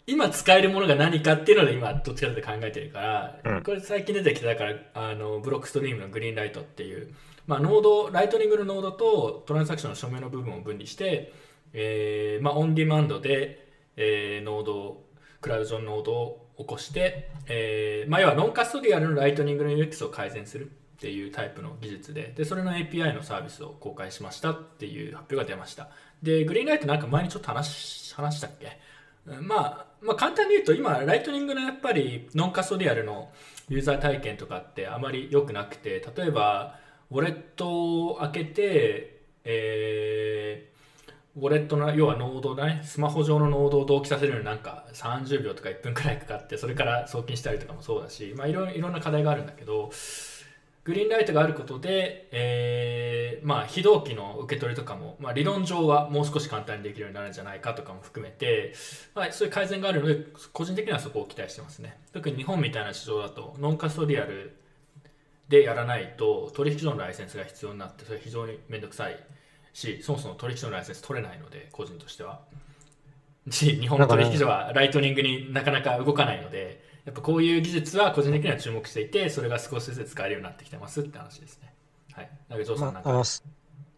[0.07, 3.62] 今使えるものが何かっていうので今どっちかというと考えてるから、うん。
[3.62, 7.12] これ最近出てきただから、あの、 Blockstream の Greenlight っていう、
[7.46, 11.32] まあ、ノード、ライトニングのノードとトランザクションの署名の部分を分離して、
[11.72, 15.05] えーまあ、オンディマンドで、えーノードを、
[15.40, 20.70] クラウド上のノードを起こして、えーまあ、要は non-custodial のライトニングの UX を改善する
[21.05, 25.90] っていうタイプの技術で、で、それの API のサービスを公開しましたっていう発表が出ました。
[26.22, 28.78] で、 Greenlight なんか前にちょっと話し話したっけ？
[29.26, 33.30] まあ、まあ簡単に言うと今、ライトニングのやっぱり non-custodial の
[33.68, 36.78] ユーザー体験とかってあまり良くなくて、例えば、
[37.11, 40.74] ウォレットを開けて、えー
[41.36, 49.90] ウォレットの、要はノードだね、スマホ上のノードを同期させるのになんか30秒とか1分くらいかかって、それから送金したりとかもそうだし、まあいろいろんな課題があるんだけど、
[50.85, 58.72] Greenlight があることで、えーまあ非同期の受け取りとかも、まあ理論上はもう少し簡単にできるようになるんじゃないかとかも含めて、
[59.14, 61.99] まあそういう改善があるので、個人的にはそこを期待してますね。
[62.12, 64.57] 特に日本みたいな市場だと、ノンカストディアル
[65.49, 69.18] でやらないと取引所のライセンスが必要になって、それ非常にめんどくさい
[69.74, 72.41] し、そもそも取引所のライセンス取れないので、個人としては。
[73.47, 81.74] 日本の取引所はライトニングになかなか動かないので、やっぱこういう技術は個人的には注目していて、それが少しずつ使えるようになってきてますって話ですね。
[82.14, 82.30] はい。
[82.48, 83.12] なんか、ジョーさんなんか。
[83.12, 83.44] ます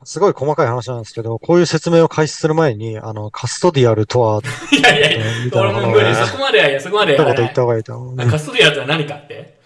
[0.05, 4.41] すごい細かい話なんですけど、こういう説明を開始する前に、あの、カストディアルとは、
[4.71, 7.63] いやいやいや、みたい俺も無理、なことをねそこまではいや、そこまで一言言った。
[7.63, 8.21] 方がいいと思う。
[8.21, 9.57] あカストディアとは何かって？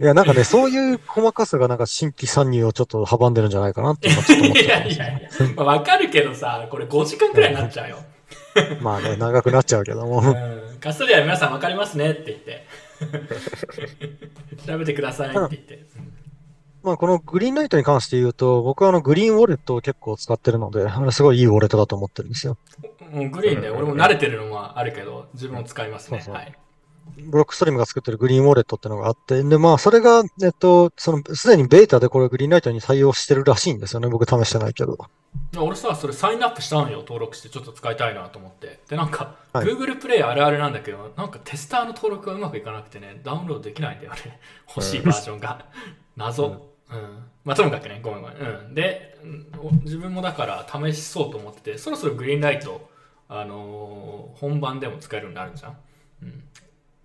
[0.00, 7.98] いや、なんかね、そういう細かさがなんか新規参入をちょっと阻んでるんじゃないかなって今ちょっと思っ いてやいやいや、まあ、わかるけどさ、これ5時間くらいになっちゃうよ。
[8.80, 10.20] まあね、長くなっちゃうけども。
[10.20, 12.66] うん、カストディア皆さんわかりますねって言って。
[14.66, 15.74] 調べてくださいって言って。
[15.96, 16.20] うん
[16.82, 22.56] まあこのグリーンライトに関して言うと、僕はあのグリーンウォレットを結構使ってるので、あれすごいいいウォレットだと思ってるんですよ。
[23.10, 26.20] もうグリーンね、俺も慣れてるのはあるけど、自分も使いますね。
[26.20, 26.58] そうそうはい。
[27.18, 34.08] ブロックストリームが作ってるグリーンウォレットってのがあって、で、まあ、それが、えっと、その、すでにベータでこれグリーンライトに対応してるらしいんですよね。
[34.08, 34.96] 僕試してないけど。
[35.58, 38.80] 俺さ、それサインアップしたんよ、登録して、ちょっと使いたいなと思って。
[38.88, 44.40] で、なんか、はい Google プレイあるあるなんだけど、なんかテスターの登録がうまくいかなくてね、ダウンロードできないんだよね。
[44.68, 45.64] 欲しいバージョンが。
[46.16, 46.70] 謎。
[46.90, 47.24] うん。
[47.44, 48.36] まあ、ともかくね、ごめんごめん。
[48.38, 48.74] うん。
[48.74, 49.18] で、
[49.82, 52.88] 自分もだから試しそうと思ってて、そろそろグリーンライト、
[53.28, 55.76] あのー本番でも使えるようになるんじゃん。
[56.22, 56.44] うん。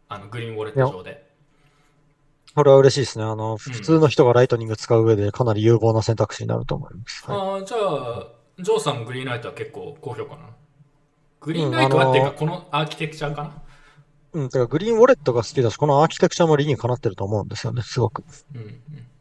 [0.07, 1.24] あの、グリーンウォレット上で。
[2.55, 3.25] これは嬉しいですね。
[3.25, 7.29] あの、普通の人がライトニング使う上でかなり有望な選択肢になると思います。
[7.29, 8.27] はいああ、じゃあ、
[8.57, 10.43] ジョーさんも Greenlight は結構高評価な？
[10.43, 10.49] の
[11.41, 13.61] Greenlight はっていうか、このアーキテクチャかな？
[14.33, 18.23] うん、だからグリーンウォレットが好きだし、このアーキテクチャも理にかなってると思うんですよね、すごく。
[18.53, 18.63] うんう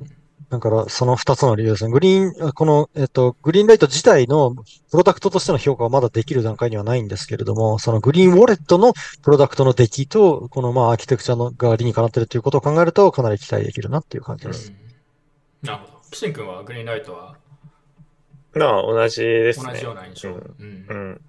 [0.04, 0.16] ん。
[0.54, 1.90] だから、その二つの理由ですね。
[1.90, 8.92] グリーン、この、えっと、 Greenlight 自体のプロダクトとしての評価はまだできる段階にはないんですけれども、そのグリーンウォレットの
[9.22, 14.72] プロダクトの出来と、このまあアーキテクチャのが理にかなってるということを考えると、かなり期待できるなっていう感じです。
[15.62, 15.92] なるほど。
[16.10, 17.36] ピシン君はグリーンライトは？
[18.54, 19.72] まあ、同じですね。
[19.72, 20.28] 同じような印象。
[20.30, 21.20] ううんんうん。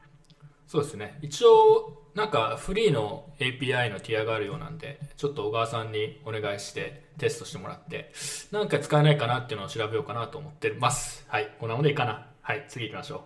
[0.68, 1.18] そうですね。
[1.24, 8.14] 一応、なんかフリーの API のティアがあるようなんで、ちょっと小川さんにお願いしてテストしてもらって、
[8.52, 11.26] なんか使えないかなっていうのを調べようかなと思ってます。
[11.28, 11.52] はい。
[11.60, 12.26] こんなもんでいいかな。
[12.42, 12.66] はい。
[12.70, 13.26] 次行きましょ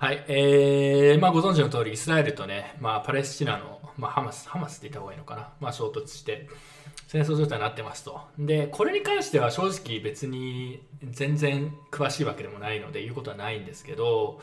[0.00, 0.04] う。
[0.04, 0.22] はい。
[0.28, 5.48] えー、まあご存知の通り、イスラエルとね、まあパレスチナの、まあハマス、ハマスって言った方がいいのかな。
[5.58, 6.46] まあ衝突して、
[7.06, 8.20] 戦争状態になってますと。
[8.38, 14.42] で、これに関しては正直別に全然詳しいわけでもないので言うことはないんですけど、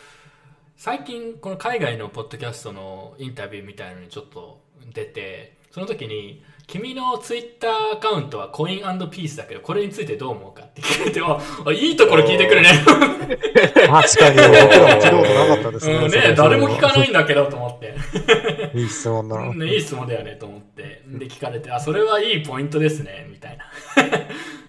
[0.80, 4.62] 最近この海外のポッドキャストのインタビューみたいのにちょっと
[4.94, 15.96] 出てその時に君のツイッターアカウントはコインピースだけどこれについてどう思うかって聞かれてああいいところ聞いてくるね確かに、僕らも聞いたことなかったですね。
[15.96, 19.54] うんねそれ誰も聞かないんだけどと思って、いい質問だな。
[19.54, 23.66] ね、いい質問だよねと思ってで聞かれてあそれはいいポイントですねみたいな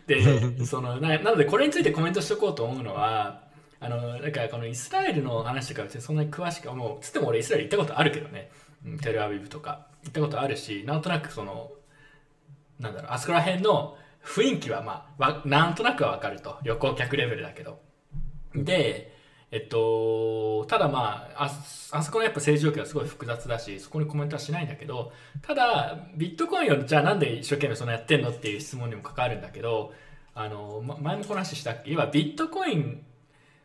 [0.06, 3.47] でそのななのでこれについてコメントしておこうと思うのは
[3.80, 8.50] あのなんかこのイスラエルの話とか別にそんなに詳しくもうつっても俺イスラエル行ったことあるけどね、
[8.84, 9.86] うんテルアビブとか。
[10.04, 11.72] 行ったことあるしなんとなくその
[12.78, 16.58] なんだろうあそこら辺の雰囲気はまあわなんとなくはわかると。
[16.62, 17.80] 旅行客レベルだけど。
[18.54, 19.16] で
[19.50, 21.50] えっと、ただまあ、あ
[21.92, 25.10] あそこのやっぱ政治状況はすごい複雑だし、そこにコメントはしないんだけど、
[25.40, 29.94] ただ、ビットコインをじゃあなんで一生懸命そのやってんのっていう質問にも関わるんだけど、
[30.34, 31.92] あの、ま前もこの話したっけ？
[31.92, 33.02] 要はビットコイン、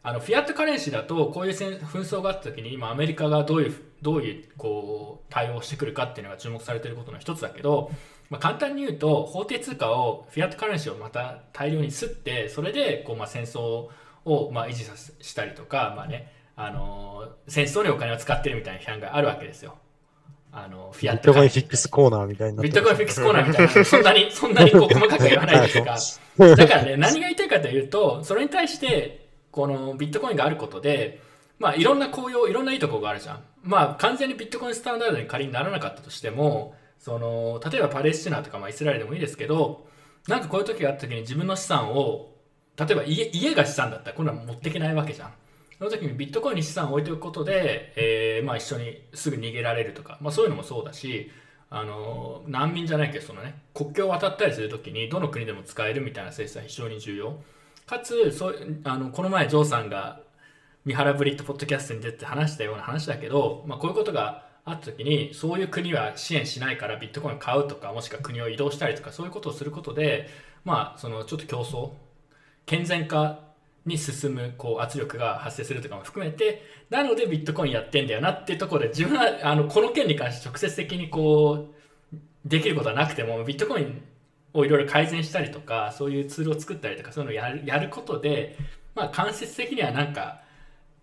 [0.04, 7.90] あの、フィアットカレンシーだと、こういう戦紛争があった時に、今アメリカがどういう、どういう、こう、対応してくるかっていうのが注目されていることの一つだけど、
[8.30, 13.88] まあ、簡単に言うと、法定通貨を、フィアットカレンシーをまた大量に吸って、それで、こう、まあ、戦争
[14.26, 19.76] を、まあ、維持させしたりとか、まあね、あのー戦争にお金を使ってるみたいな批判があるわけですよ。
[20.52, 25.98] あの、フィアッビットコインフィックスコーナーみたいになビットコインフィックスコーナーみたいな、そんなに、そんなにこう細かく言わないというか、
[26.56, 29.23] だからね、何が言いたいかというと、それに対して、
[29.54, 31.22] このビットコインがあることで、
[31.60, 33.44] まあいろんな効用、いろんないいところがあるじゃん。
[33.62, 39.88] まあ完全にビットコインスタンダードに仮にならなかったとしても、その、例えばパレスチナとか、まあイスラエルでもいいですけど、
[40.28, 42.34] なんかこういう時があった時に自分の資産を、
[42.76, 45.34] 例えば家家が資産だったら今度は持っていけないわけじゃん。
[45.78, 51.32] その時にビットコインに資産を置いておくことで、えーまあ一緒にすぐ逃げられるとか、まあそういうのもそうだし、
[51.70, 57.36] あの難民じゃないけどそのね国境を渡ったりするときにどの国でも使えるみたいな政策は非常に重要
[57.86, 60.22] かつそうあのこの前ジョーさんが
[60.86, 70.30] 三原ブリッドポッドキャストに出て話したような話だけど、まあ、こういうことがあったときにそういう国は支援しないからビットコイン買うとかもしくは国を移動したりとかそういうことをすることで
[70.64, 71.92] まあそのちょっと競争
[72.66, 73.40] 健全化
[73.86, 84.02] に進むこう圧力が発生するとかも含めてなのでビットコインやってんだよなっていうところで自分はあのこの件に関して直接的にこうできることはなくてもビットコイン
[84.54, 88.58] をいろいろ改善したりとかそういうツールを作ったりとかそういうのをやるやることで、
[88.96, 90.42] まあ、間接的にはなんか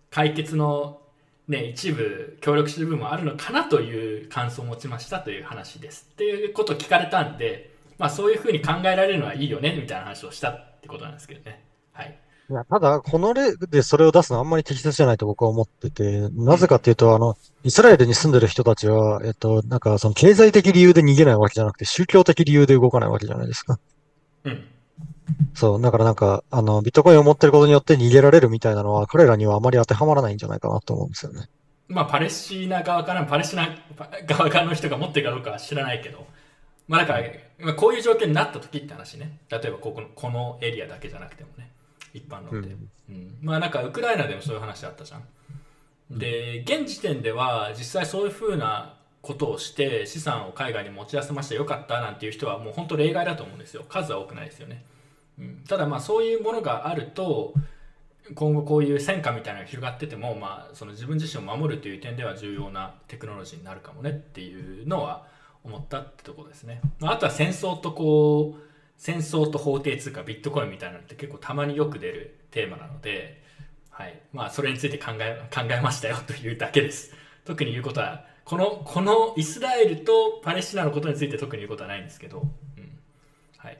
[0.09, 1.01] 解決の、
[1.47, 6.07] ね、一部協力する部分もあるのかなという感想を持ちましたという話です。
[6.11, 11.63] っていうことを聞かれたんで、まあ、そういうふうに考えられるのはいいよねみたいな話をしたってことなんですけどね。
[11.93, 12.17] はい。
[12.51, 23.79] いや、ただ、この例でそれを出すのはあんまり適切じゃないと僕は思ってて、なぜかっていうと、あの、イスラエルに住んでる人たちは、えっと、なんかその経済的理由で逃げないわけじゃなくて、宗教的理由で動かないわけじゃないですか。
[24.43, 24.65] うん。
[25.53, 31.47] そう、だからなんか、あの、ビットコインを持ってることによって逃げられるみたいなのは、彼らにはあまり当てはまらないんじゃないかなと思うんですよね。
[31.87, 33.69] まあ、パレスチナ側からもパレスチナ
[34.27, 36.27] 側からの人が持ってるかどうかは知らないけど、
[36.89, 37.23] まあ、だから、
[37.59, 39.39] まあ、こういう状況になった時って話ね。
[39.49, 41.71] 例えばここの、このエリアだけじゃなくてもね。
[42.13, 42.75] 一般論で。
[43.09, 43.37] うん。
[43.41, 45.23] まあ、なんか、ウクライナでもそういう話あったじゃん。
[46.19, 53.85] で、現時点では実際そういうふうなことをして資産を海外に持ち出せましたよかったなんていう人はもう本当例外だと思うんですよ。
[53.87, 54.83] 数は多くないですよね。
[55.39, 57.53] うん、ただまあそういうものがあると、
[58.35, 65.25] 今後こういう戦火みたいなのが広がってても、まあ、その自分自身を守るという点では重要なテクノロジーになるかもねっていうのは
[65.63, 66.81] 思ったってところですね。
[66.99, 68.70] まああとは戦争とこう
[69.01, 73.41] 戦争と法定通貨ビットコインみたいなのって結構たまによく出るテーマなので、
[73.89, 77.11] はいまあ、それについて考え考えましたよというだけです。
[77.43, 82.99] 特に言うことはこのこのイスラエルとパレスチナのことについて特に言うことはないんですけど、うん
[83.57, 83.79] はい、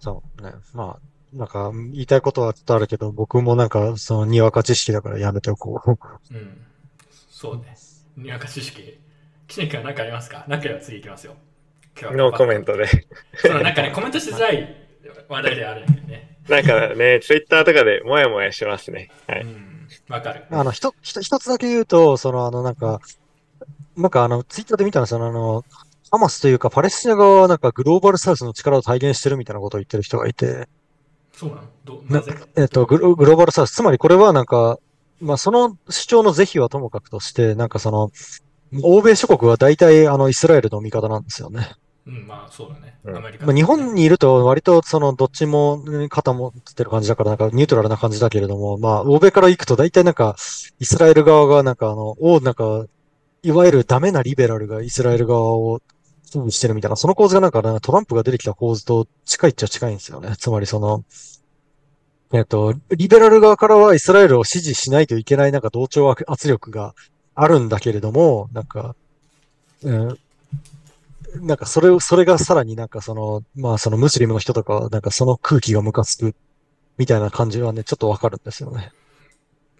[0.00, 0.54] そうね。
[0.72, 6.34] まあ、なんか、言いたいことはちょっとあるけど、僕もなんか、その、にわか知識だからやめておこう。
[6.34, 6.66] うん、
[7.28, 7.76] そうね。
[8.16, 8.98] にわか知識。
[9.46, 10.46] 岸根君は何かありますか？
[10.48, 11.34] 何かば次行きますよ。
[12.00, 12.86] 今日はノーコメントで。
[13.36, 14.76] そうなんかね、コメントしづらい
[15.28, 16.38] 話題ではあるんだけどね。
[16.48, 19.10] なんかね、ツイッターとかでもやもやしますね。
[19.26, 19.42] はい。
[19.42, 20.44] うん、わかる。
[20.50, 23.00] あの、ひと、ひと一つだけ言うと、その、あの、なんか、
[23.96, 25.64] なんかあの、ツイッターで見たの、その、あの、
[26.10, 30.68] ハマスというか、パレスチナ側はなんかグローバルサウスの力を体現してるみたいなことを言ってる人がいて、
[31.32, 31.62] そうなの？
[31.84, 32.32] どなぜ？
[32.56, 34.78] えっと、グログローバルサウス、つまりこれはなんか、
[35.20, 38.10] まあ、その主張の是非はともかくとして、なんかその、
[38.82, 41.68] 欧米諸国は大体あの、イスラエルの味方なんですよね。
[42.08, 42.98] うん、まあそうだね。
[43.04, 50.34] うんアメリカ、まあ、日本にいると割とその、どっちもうん肩持ってる感じだから、なんかニュートラルな感じだけれども、まあ、欧米から行くと大体なんか、
[50.80, 52.86] イスラエル側がなんかあの、おなんか、
[53.42, 55.80] いわゆるダメなリベラルがイスラエル側を
[56.24, 60.34] 支持してるみたいな、その構図がなんかなんかトランプが出てきた構図と近いっちゃ近いんですよね。
[60.38, 61.04] つまりその、
[62.32, 66.94] えっと、リベラル側からはイスラエルを支持しないといけないなんか同調圧力が
[67.34, 68.94] あるんだけれども、なんか、
[69.82, 70.18] うん、
[71.36, 76.34] なんかそれを、それがさらになんかその、まあそのムスリムの人とかはなんかその空気がムカつく
[76.96, 78.92] みたいな感じはね、ちょっとわかるんですよね。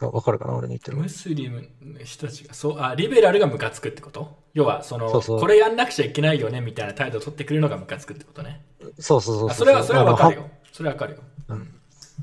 [0.01, 0.97] あわかるかな俺の言ってる。
[0.97, 4.39] ムスリムの人たちが、そう、あ、リベラルがムカつくってこと？
[4.55, 8.63] 要は、そのそうそうこれやんなくちゃいけないよねみたいな態度を取ってくるのがムカつくってことね。
[8.99, 10.51] そうそうそうあそれは、それはわかるよ。
[10.73, 11.21] それはわかるよ。
[11.49, 11.75] うん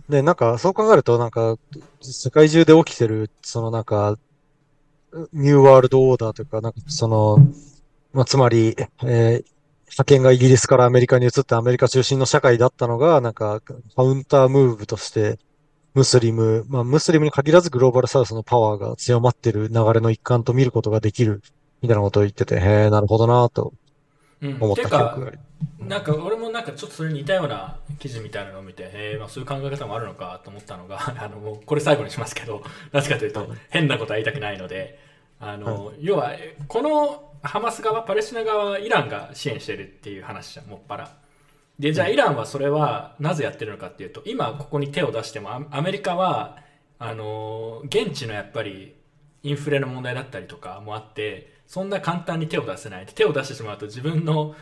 [0.09, 1.57] で、なんか、そう考えると、なんか、
[2.01, 4.19] 世界中で起きてる、そのなんか、
[5.31, 7.39] ニューワールドオーダーというか、なんか、その、
[8.15, 9.55] まあ、つまり、えー
[9.87, 13.61] 派遣がイギリスからアメリカに移ってアメリカ中心の社会だったのが、なんか、
[13.95, 15.39] カウンタームーブとして、
[15.93, 21.41] ムスリム、まあ、ムスリムに限らずグローバルサウスのパワーが強まってる流れの一環と見ることができる、
[21.81, 23.73] みたいなことを言ってて、へえ、なるほどなと
[24.41, 25.37] うん、思ってた記か憶があり。
[25.79, 34.99] なんか俺もなんかちょっとそれに似たような記事みたいなのを見て、へえ、まあ、そういう考え方もあるのかと思ったのが、 あのもうこれ最後にしますけど、 なぜかというと、変なことは言いたくないので、
[35.39, 41.17] あの要は、えこのハマス側、パレスチナ側はイランが支援してるっていう話じゃん、もっぱら。
[41.79, 46.57] で、じゃあイランはそれはなぜやってるのかっていうと、今ここに手を出しても、アアメリカは、
[46.97, 48.95] あの現地のやっぱり
[49.43, 53.05] インフレの問題だったりとかもあって、そんな簡単に手を出せない。
[53.05, 54.55] 手を出してしまうと自分の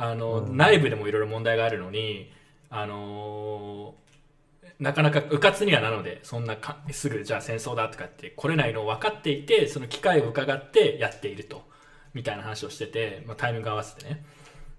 [0.00, 2.32] あの、内部でもいろいろ問題があるのに、
[2.70, 3.94] あの
[4.78, 11.62] なかなか迂闊にはなので、そんなかすぐじゃあ戦争だとかって来れないのを分かっていて、その機会を伺ってやっていると、
[12.18, 14.24] みたいな話をしてて、まあ、タイミング合わせてね。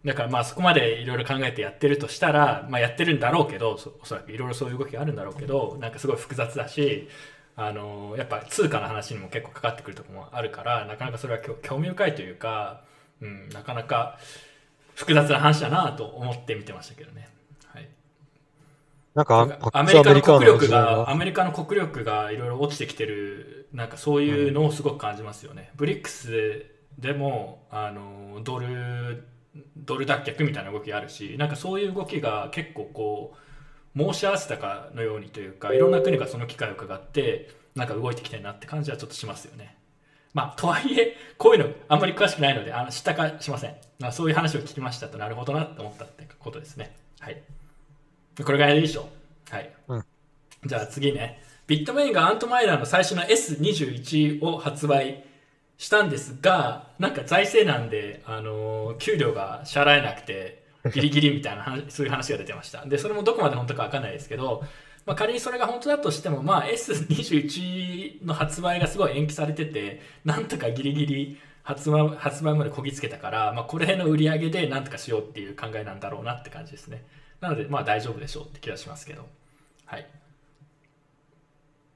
[0.04, 7.08] だからまあそこまでいろいろ考えてやってるとしたら、まあ、やってるんだろうけど、そおそらくいろいろそういう動きがあるんだろうけど、なんかすごい複雑だし、
[7.56, 12.84] あのやっぱ通貨の話にも結構かかってくるところもあるから、なかなかそれは興興味深いというか、
[13.22, 14.18] うん、なかなか
[14.96, 17.30] 複雑な話だなと思って見てましたけどね。
[17.66, 17.90] はい、
[19.16, 25.72] なんか、アメリカの国力が、アメリカの国力がいろいろ落ちてきてる、なんかそういうのをすごく感じますよね。
[25.76, 29.24] ブリックスでも、あの、ドル、
[29.78, 33.36] ドル脱却みたいな動きがあるし、なんかそういう動きが結構こ
[33.96, 39.78] う、申し合わせたかのようにというか、いろんな国がその機会を伺って、なんか動いてきてるなって感じはちょっとしますよね。
[40.34, 43.76] まあ、とはいえ、こういうのあんまり詳しくないので、あの知ったかしません。
[44.00, 46.96] まあ、そういう話を聞きましたと、なるほどなって思ったってことですね。
[47.20, 47.42] はい。
[48.44, 49.10] これぐらいでいいでしょ
[49.52, 49.56] う。
[49.56, 49.74] はい。
[49.88, 50.04] うん
[50.66, 51.42] じゃあ次ね。
[51.68, 55.24] ビットメインがアントマイラーの最初の S21 を発売
[55.80, 62.86] したんですが、なんか財政難で、あのー給料が支払えなくて、ギリギリみたいな話 そういう話が出てました。
[62.86, 64.64] で、それもどこまで本当かわかんないですけど、
[65.06, 77.06] まあ、仮にそれが本当だとしても、まあ、S21 の発売がすごい延期されてて、なんとかギリギリ発売発売までこぎつけたから、まあ、これの売り上げでなんとかしようっていう考えなんだろうなって感じですね。
[77.40, 79.26] なので、まあ大丈夫でしょうって気がしますけど。
[79.86, 80.06] はい。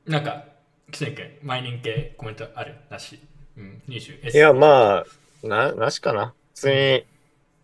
[0.06, 0.46] なんか、
[0.92, 2.76] キセン君、マイニング系コメントある？
[2.90, 3.20] なし。
[3.58, 4.32] うん、20。
[4.32, 5.04] いや、ま
[5.44, 6.34] あ、な、なしかな。
[6.54, 7.06] 普通に、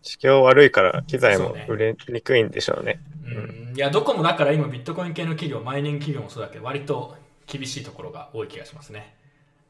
[0.02, 3.00] 地球悪いから機材も売れにくいんでしょうね。
[3.24, 7.16] うん、いや、どこもだから今ビットコイン系の企業、マイニング企業もそうだけど、割と
[7.46, 9.14] 厳しいところが多い気がしますね。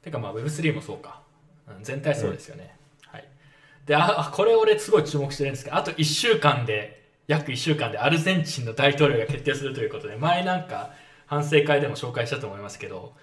[0.03, 1.21] てかまあ Web3 もそうか。
[1.69, 2.75] うん、全体そうですよね。
[3.07, 3.25] はい。
[3.87, 10.93] で、あ、あこれ俺すごい注目してるんですけど、あと1週間で、約1週間でアルゼンチンの大統領が決定するということで、前なんか
[11.27, 13.15] 反省会でも紹介したと思いますけど、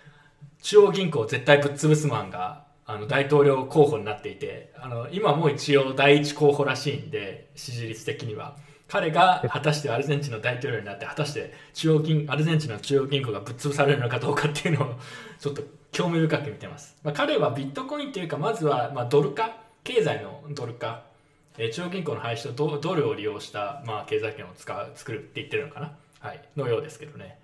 [0.61, 8.55] 中央銀行絶対ぶっ潰すマンがあの大統領候補になっていてあの今もう一応第一候補らしいんで支持率的には。
[8.87, 14.95] 彼が果たしてアルゼンチンの大統領になって果たして中央銀アルゼンチンの中央銀行がぶっ潰されるのかどうかっていうのを
[15.37, 15.61] ちょっと
[15.91, 21.03] 興味深く見てます、まあ、彼はビットコインというかまずはまあドル化経済のドル化
[21.57, 27.39] えー中央銀行の廃止とドドルを利用した、まあ、経済圏を使う作るって言ってるのかな、はい、のようですけどね。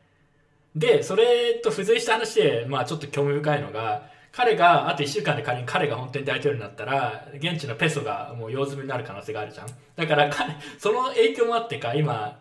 [0.76, 9.68] で、それと付随した話で、まあちょっと興味深いのが、彼が、あと1週間で仮に彼が本当に大統領になったら、現地のペソがもう用済みになる可能性があるじゃん。
[9.96, 12.40] だから彼、その影響もあってか、今、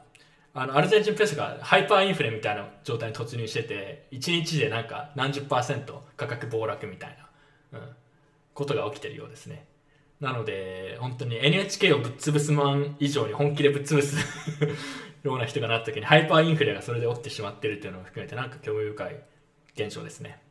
[0.54, 7.18] あの、アルゼンチンペソがハイパーインフレみたいな状態に突入してて、1日でなんか何十パーセント価格暴落みたい
[7.72, 7.88] な、うん、
[8.54, 9.66] ことが起きてるようですね。
[10.18, 14.16] なので、本当に NHK をぶっ潰すマン以上に本気でぶっ潰す
[15.24, 19.16] ような人がなった時にハイパーインフレがそれで起きてしまってるっていうのを含めてなんか興味深い
[19.74, 20.41] 現象ですね。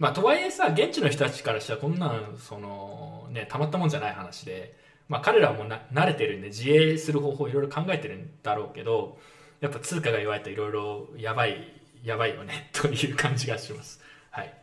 [0.00, 0.10] はい。
[0.10, 4.74] まあとはいえさ、現地の人たちからしたらこんなん、その、ね、たまったもんじゃない話で、
[5.08, 9.18] まあ彼らもな慣れてるんで自衛する方法いろいろ考えてるんだろうけど、
[9.60, 11.56] やっぱ通貨が弱いといろいろやばい、
[12.02, 14.00] やばいよね という感じがします。
[14.30, 14.54] はい。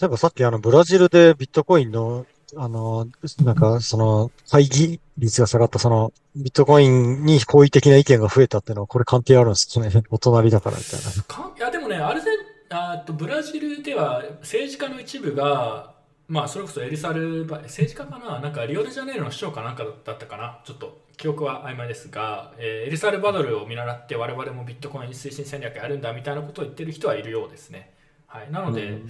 [0.00, 3.06] 例えばさっきあの、ブラジルでビットコインの、あの、
[3.44, 9.90] なんか、その、会議率が下がった、その、ビットコインに好意的な意見が増えたっていうのは、これ関係あるんですかね？
[10.10, 11.22] お隣だからみたいな。
[11.22, 15.94] かいやでもね、アルゼンあーとブラジルでは政治家の一部が、
[16.28, 27.92] まあ、それこそエルサルバ政治家かな、なんかリオデジャネイロの市長かなんかだったかな、ちょっと記憶は曖昧ですが、えーエルサルバドルを見習って、我々もビットコイン推進戦略やるんだみたいなことを言ってる人はいるようですね。
[28.26, 29.08] はい、なので、うん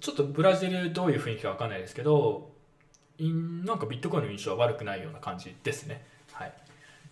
[0.00, 2.50] ちょっとブラジルどういう雰囲気かわかんないですけど、
[3.18, 6.06] なんかビットコインの印象は悪くないような感じですね。
[6.32, 6.52] はい、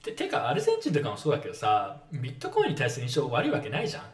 [0.02, 4.04] ててか、アルゼンチンとかもそうだけどさ、ビットコインに対する印象悪いわけないじゃん。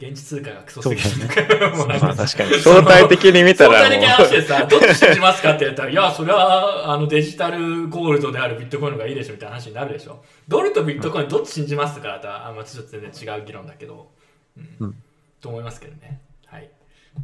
[0.00, 1.70] 現地通貨がクソすぎるとか。
[1.76, 2.54] もうなんかまあ確かに。
[2.60, 10.22] 相対的に見たら相対的な話もでさ、どっち信じますかって言ったら、いや、それはあのデジタルゴールドであるビットコインの方がいいでしょみたいな話になるでしょ。
[10.46, 14.10] ドルとビットコインどっち信じますかって言ったら、あまあ、ちょっと全然違う議論だけど、
[14.56, 14.94] うんうん
[15.40, 16.20] と思いますけどね。
[16.46, 16.68] はい。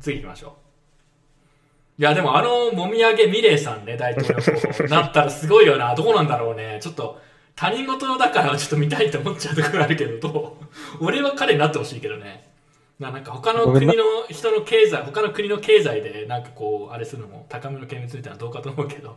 [0.01, 0.57] 次行きましょ
[1.99, 2.03] う。
[2.03, 5.95] いや、でもあの、もみあげミレイさんね、大統領なったらすごいよな。
[5.95, 6.79] どうなんだろうね。
[6.81, 7.21] ちょっと、
[7.57, 10.59] 他人事だからちょっと見たいと思っちゃうところあるけど、ど
[11.01, 11.05] う？
[11.07, 12.54] 俺は彼になってほしいけどね。
[12.99, 13.95] ななんか他の国の
[14.31, 19.17] 人の経済、他の国の経済でなんかこう、あれするのも高めの見物みたいなどうかと思うけど。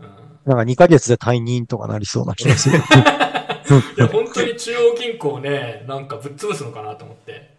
[0.00, 0.06] うん。
[0.44, 2.78] なんか2ヶ月で退任とかなりそうな気がする。
[3.96, 7.50] いや、本当に中央銀行ね、なんかぶっ潰すのかなと思って。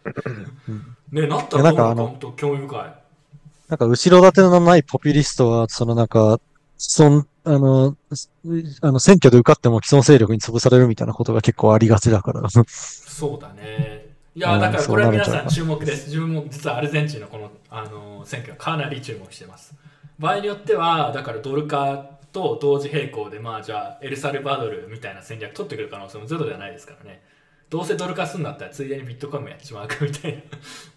[1.11, 3.01] ね、なったらなんかあの本当興味深い。
[3.69, 6.39] なんか後ろ盾のないポピュリストは、そのなんか、
[6.77, 7.95] 既存、あの、
[8.81, 12.49] あの、選挙で受かっても既存勢力に潰されるみたいなことが結構ありがちだから。
[12.49, 14.00] そうだね。
[14.33, 16.07] いや、うんだからこれは皆さん注目です。
[16.07, 19.75] 自分も実はアルゼンチンのこの、あの選挙はかなり注目してます。
[20.19, 27.21] 場合によっては、だからドル化と同時並行で、まあじゃあエルサルバドルみたいな戦略取ってくる可能性もゼロではないですからね。
[27.69, 30.43] どうせドル化するんだったらついでにビットコインもやっちまうかみたい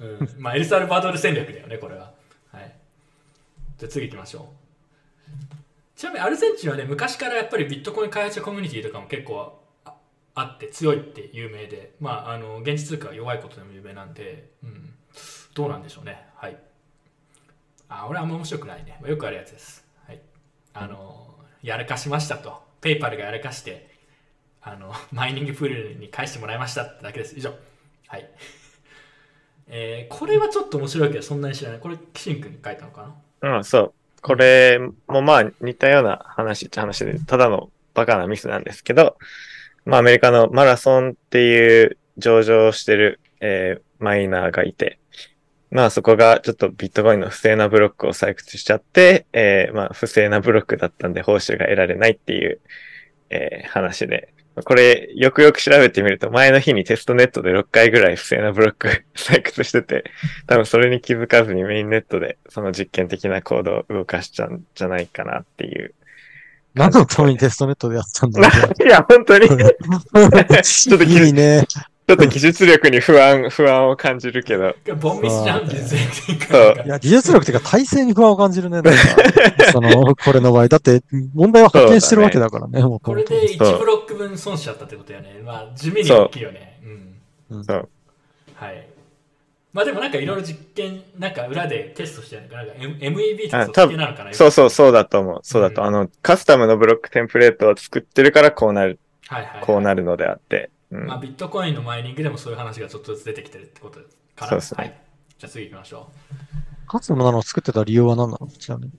[0.01, 0.07] な。
[0.07, 2.12] うん、まあエルサルバドル戦略だよね、これは。
[2.53, 2.72] はい。
[3.78, 5.99] じゃあ次行きましょう。
[5.99, 9.64] ちなみにアルゼンチンはね、昔からやっぱりビットコイン開発者コミュニティとかも結構
[10.35, 14.95] あって強いって有名で、まあ、あの現地通貨が弱いことでも有名なんで、うん、
[15.55, 16.26] どうなんでしょうね。
[16.35, 16.57] はい。
[17.89, 18.99] あ、俺あんま面白くないね。
[19.01, 19.87] まあよくあるやつです。
[20.07, 20.20] はい。
[20.72, 22.62] あの、やらかしましたと。
[22.80, 23.89] ペイパルがやらかして、
[24.61, 27.37] あの、 マイニングプールに返してもらいましたってだけです。
[27.39, 27.55] 以上。
[28.09, 28.28] はい。
[29.68, 31.80] えーこれはちょっと面白いけど、そんなに知らない。
[31.80, 33.57] これ、キシン君に書いたのかな？
[33.57, 33.95] うん、そう。
[34.20, 39.16] これもまあ似たような話っちゃ話で、ただのバカなミスなんですけど、
[39.85, 44.99] まあアメリカのマラソンっていう上場してる、えーマイナーがいて、
[45.70, 52.61] まあそこがちょっとビットコインの不正なブロックを採掘しちゃって、えーまあ不正なブロックだったんで報酬が得られないっていう、
[53.30, 60.05] えー話で、これよくよく調べてみると前の日にテストネットで6回ぐらい不正なブロック 採掘してて、
[60.47, 65.95] 多分それに気づかずにメインネットでその実験的なコードを動かしちゃうんじゃないかなっていう。
[66.75, 68.49] 何のためにテストネットでやったんだろ
[68.85, 69.59] いや、本当に、 ちょう。
[69.59, 71.66] ょっといいね。
[72.12, 74.75] っと技術力に不安、不安を感じるけど。
[75.01, 78.83] ボンミスじゃん、いや、技術力っていうか体制に不安を感じるね。
[78.83, 79.01] なんか
[79.72, 80.68] その、これの場合。
[80.68, 81.03] だって、
[81.33, 82.83] 問題は発見してるわけだからね。
[82.83, 85.41] もうこれで1ブロック分損しちゃったってことよね。
[85.45, 86.81] まあ、地味に大きいよね。
[87.51, 87.64] うん。
[87.64, 87.89] そう。
[88.57, 88.93] はい。
[89.75, 95.41] まあでもなんかいろいろ実験、なんか裏でテストしてるのかな、なんか M- MEV とかそっあ多分ち系なのかなそうそう、そうだと思う。
[95.43, 95.83] そうだと。
[95.83, 99.64] うんあの、カスタムのブロックテンプレートを作ってるからこうなる、はいはいはい。
[99.64, 100.70] こうなるのであって。
[100.91, 103.99] うんまあビットコインのマイニングでもそういう話がちょっとずつ出てきてるってこと
[104.37, 104.49] かな。
[104.49, 104.95] そうですねはい。
[105.39, 106.09] じゃあ次行きましょ
[106.87, 108.47] カツのなのを作ってた理由は何なの？
[108.47, 108.93] ちなみに。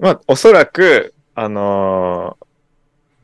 [0.00, 2.45] まあ、おそらく、あのー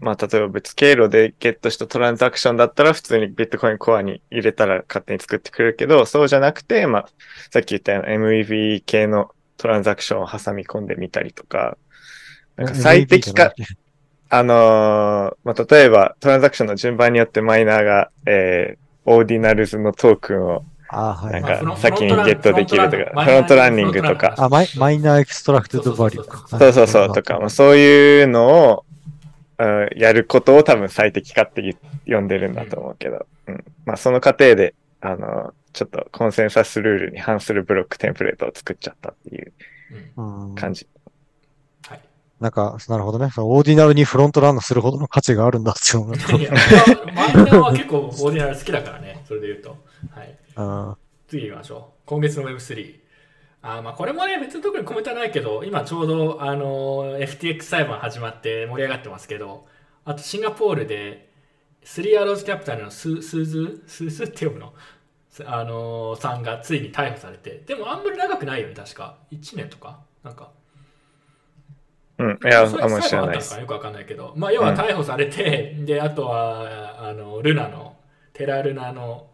[0.02, 7.08] まあ、例えば別経路でゲットしたトランザクションだったら普通にビットコインコアに入れたら勝手に作ってくれるけど、そうじゃなくて、まあ、
[7.52, 11.78] さっき言ったような MEV 系のトランザクションを挟み込んでみたりとか、
[12.56, 13.54] なんか最適化、
[14.28, 21.42] あのーまあ、例えばトランザクションの順番によってマイナーが、えー、 Ordinals のトークンをあーはい。
[21.42, 26.46] なんか先にゲットできるとか、 front running とか、あ、マイ miner extracted value か。
[26.58, 28.84] そうそうそうとか、まあ、そういうのを、
[29.62, 39.52] うんやることを多分最適化って言呼んでるんだと思うけど、うんまあその過程で、あの、ちょっとコンセンサスルールに反する block template を作っちゃったっていう
[40.54, 40.86] 感じ。
[41.88, 42.00] はい。
[42.40, 43.30] なんか、なるほどね。
[43.30, 46.40] そのオーディナルにフロントランナーするほどの価値があるんだっていう。
[46.40, 46.52] いや
[47.14, 49.70] マイナーは結構オーディナル好きだからね、それで言うと。
[50.10, 50.38] はい。
[50.56, 50.96] あ
[51.28, 52.02] 次行きましょう。
[52.04, 53.01] 今月の Web3。
[53.62, 59.66] あーまあこれもね、別に特にコメントはないけど、今ちょうど、あのー FTX 裁判始まって盛り上がってますけど、
[60.04, 61.30] あとシンガポールで、
[61.84, 64.24] Three Arrows Capital のススーズ、スーズ？
[64.24, 64.74] って読むの？
[65.28, 69.18] すあのーさんがついに逮捕されて、でもあんまり長くないよね、確か。
[69.30, 70.00] 1年とか？
[70.24, 70.50] なんか。
[72.18, 72.38] うん。
[72.44, 73.58] いや、あんまり知裁らないです。
[73.58, 77.96] よくわかんないけど、まあ、要は逮捕されて、で、あとは、あの、ルナの、
[78.34, 79.28] テラルナの、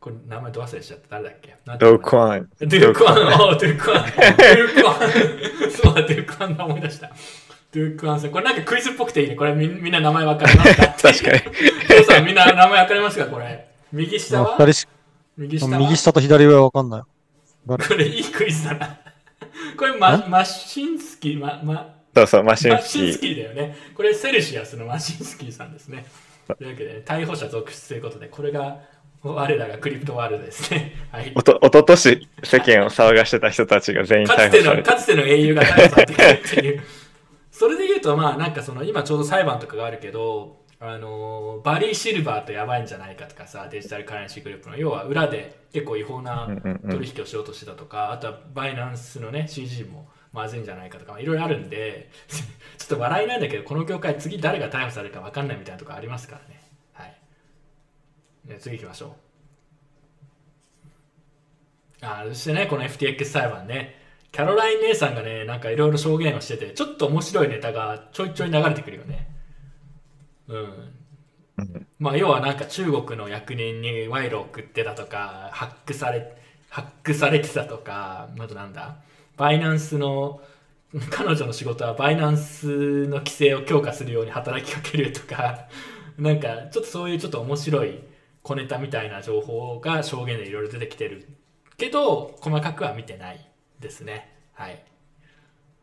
[0.00, 1.20] これ名前ど忘れしちゃった。
[1.20, 1.54] 誰だっけ？
[1.78, 2.48] ドークワン。
[2.58, 7.10] ドゥークワン、おドゥークワン、ドゥークワン、そうだ、ドゥークワンが思い出した。
[7.72, 9.36] ドゥークワンさん、これなんかクイズっぽくていいね。
[9.36, 11.40] これみみんな名前わかりますか確かに。
[11.86, 13.26] 父さんみんな名前わかりますか？
[13.26, 13.68] これ。
[13.92, 14.42] 右下あ。
[14.42, 14.66] は
[15.36, 15.78] 右下は？
[15.78, 17.02] 右下と左上はわかんない。
[17.66, 18.98] これいいクイズだな。
[19.76, 23.20] これママシンスキー、ま、ま、そうそう、マシンスキマシンスー。
[23.20, 23.76] キーだよね。
[23.94, 26.06] これセルシアスのマシンスキーさんですね。
[26.48, 28.78] というわけで、逮捕者続出ということで、これが
[29.22, 30.94] 我らがクリプトワールドですね。
[31.12, 31.42] はいお。
[31.42, 34.90] と、おととし世間を騒がしてた人たちが全員かつての、逮捕されて。
[34.90, 36.82] かつての英雄が逮捕されてくるっていう。
[37.52, 46.48] それで言うと、まあ、なんかその、今ちょうど裁判とかがあるけど、あのーバリー・シルバーとやばいんじゃないかとかさ、デジタルカレンシーグループの、要は裏で結構違法な
[46.90, 52.08] 取引をしようとしてたとか、あとはバイナンスのね、CG もまずいんじゃないかとか、いろいろあるんで、
[52.78, 56.59] ちょっと笑いなんだけど、この業界次誰が逮捕されるか分かんないみたいなとこありますからね。
[58.58, 59.10] 次行きましょう。
[62.02, 63.96] あそしてね、この FTX 裁判ね、
[64.32, 69.28] キャロライン姉さんがね、なんかいろいろ証言をしてて、ちょっと面白いネタがちょいちょい流れてくるよね。
[70.48, 70.56] うん。
[71.58, 76.34] うんまあ、要はなんか中国の役人に賄賂を送ってたとか、ハックされ、
[76.70, 78.96] ハックされてたとか、あとなんだ、
[79.36, 80.40] バイナンスの、
[81.10, 85.68] 彼女の仕事はバイナンスの規制を強化するように働きかけるとか、
[86.18, 88.00] なんかちょっとそういうちょっと面白い
[88.42, 91.28] 小ネタみたいな情報が証言でいろいろ出てきてる
[91.76, 93.50] けど、細かくは見てない
[93.80, 94.36] ですね。
[94.52, 94.82] はい。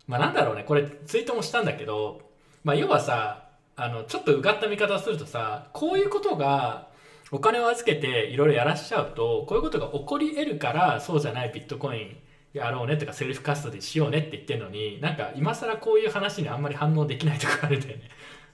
[0.07, 2.21] まあなんだろうね、これツイートもしたんだけど、
[2.63, 6.87] まあ要はさ、あの、ちょっとうがった見方をするとさ、こういうことが
[7.31, 12.17] お金を預けていろいろやらしちゃうと、こういうことが起こり得るから、そうじゃないビットコイン
[12.53, 18.09] やろうねとかセルフカストディしようねって言ってるのに、なんか今更こういう話にあんまり反応できないとこあるんだよね。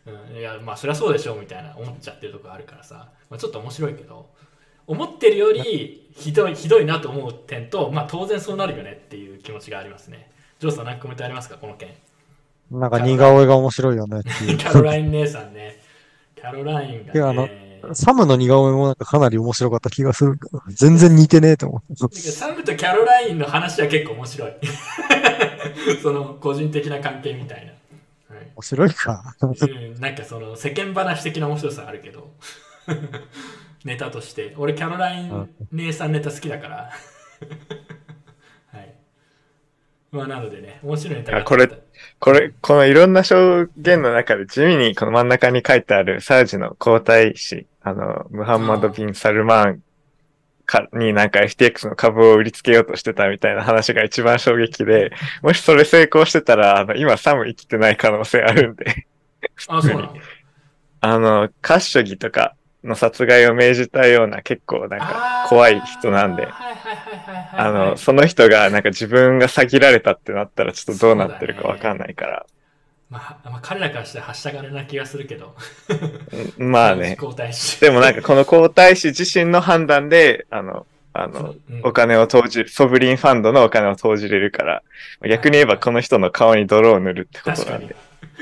[0.06, 4.30] うん、いや、まあそりゃそうでしょうみたいな思っちゃってるとこあるからさ、まあ、ちょっと面白いけど、
[4.86, 10.30] 思ってるよりひどい、ひどいなと思う点と、まあ当然そうなるよねっていう気持ちがありますね。
[10.60, 11.90] ジョーさん何かコメントありますかこの件。
[12.72, 14.58] なんか似顔絵が面白いよねっていう。
[14.58, 15.80] キャロライン姉さんね。
[16.36, 17.12] キャロラインが、ね。
[17.14, 17.48] いやあの
[17.94, 20.62] サムの似顔絵もなんかかなり面白かった気がするけど。
[20.70, 22.18] 全然似てねえと思って。
[22.18, 24.54] サムとキャロラインの話は結構面白い。
[26.02, 27.74] その個人的な関係みたいな。
[28.54, 29.36] はい面白いか。
[29.42, 32.34] うん、なんかその世間話的な面白さあるけど。
[33.84, 34.54] ネタとして。
[34.58, 36.90] 俺キャロライン姉さんネタ好きだから。
[38.72, 38.94] はい。
[40.12, 41.70] まあなのでね、面白いネタがあこれ
[42.20, 49.84] これ、このいろんな証言の中で地味にこの真ん中に書いてあるサージの皇太子、あの、ムハンマド・ビン・サルマン
[50.65, 55.11] かになんか FTX の株を売りつけようとしてたみたいな話が一番衝撃で、
[55.41, 59.07] もしそれ成功してたら、あの、今サム生きてない可能性あるんで、
[59.68, 60.14] あ、そうなの
[61.02, 66.48] あの、カッショギとかの殺害を命じたような結構なんか怖い人なんで。
[66.48, 67.90] あー、はいはいはいはいはい、あはい。
[67.91, 72.45] の、その人がなんか自分が詐欺られたってなったらちょっとどうなってるかわかんないから、
[73.14, 75.56] まあ、まあ、彼らからしてははした金な気がするけど。
[76.57, 77.15] うんまあね。
[77.80, 84.81] でもなんかこの皇太子自身の判断で、あの、あの、うんお金を投じる、ソブリンファンドのお金を投じれるから、
[85.30, 87.95] 逆に言えばこの人の顔に泥を塗るってことなんで。。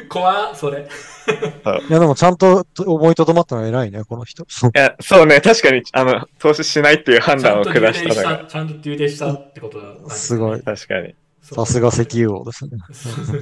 [0.07, 0.79] 怖っそれ。
[0.79, 4.43] いや、でもちゃんと思いとどまったのは偉いね、この人。
[4.43, 10.61] いや、そうね、確かに、あの、投資しないっていう判断をちゃんと下したのが、ちゃんとデューデーしたってことなんですすごい。
[10.61, 12.45] 確かに、さすが石油王。
[12.45, 12.77] ですね。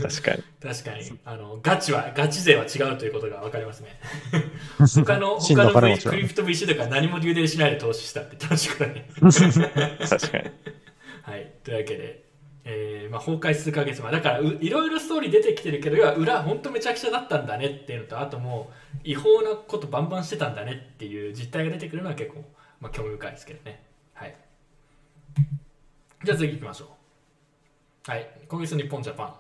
[0.02, 0.44] 確かに。
[0.62, 1.20] 確かに。
[1.26, 4.00] あのガチはガチ勢は違うということが分かりますね。
[5.06, 9.08] 他の真他のクリプト VC とか何もデューデーしないで投資したって言ってましたからね
[10.10, 10.52] 確かに。
[11.24, 11.54] はい。
[11.64, 12.24] というわけで、
[12.64, 14.02] えーまあ、崩壊数ヶ月。
[14.02, 22.46] 前だからういろいろストーリー出てきてるけど要は裏本当めちゃくちゃだったんだねっていうのとあともう違法なことバンバンしてたんだねっていう実態が出てくるのは結構、
[22.80, 23.84] まあ、興味深いですけどね。
[24.14, 24.36] はい。
[26.24, 26.99] じゃあ次行きましょう
[28.10, 28.28] はい。
[28.48, 29.34] 今月の日本ジャパン。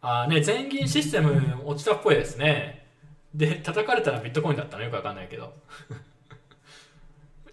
[0.00, 2.88] あーね全銀システム落ちたっぽいですね。
[3.32, 4.82] で叩かれたらビットコインだったの？
[4.82, 5.52] よくわかんないけど。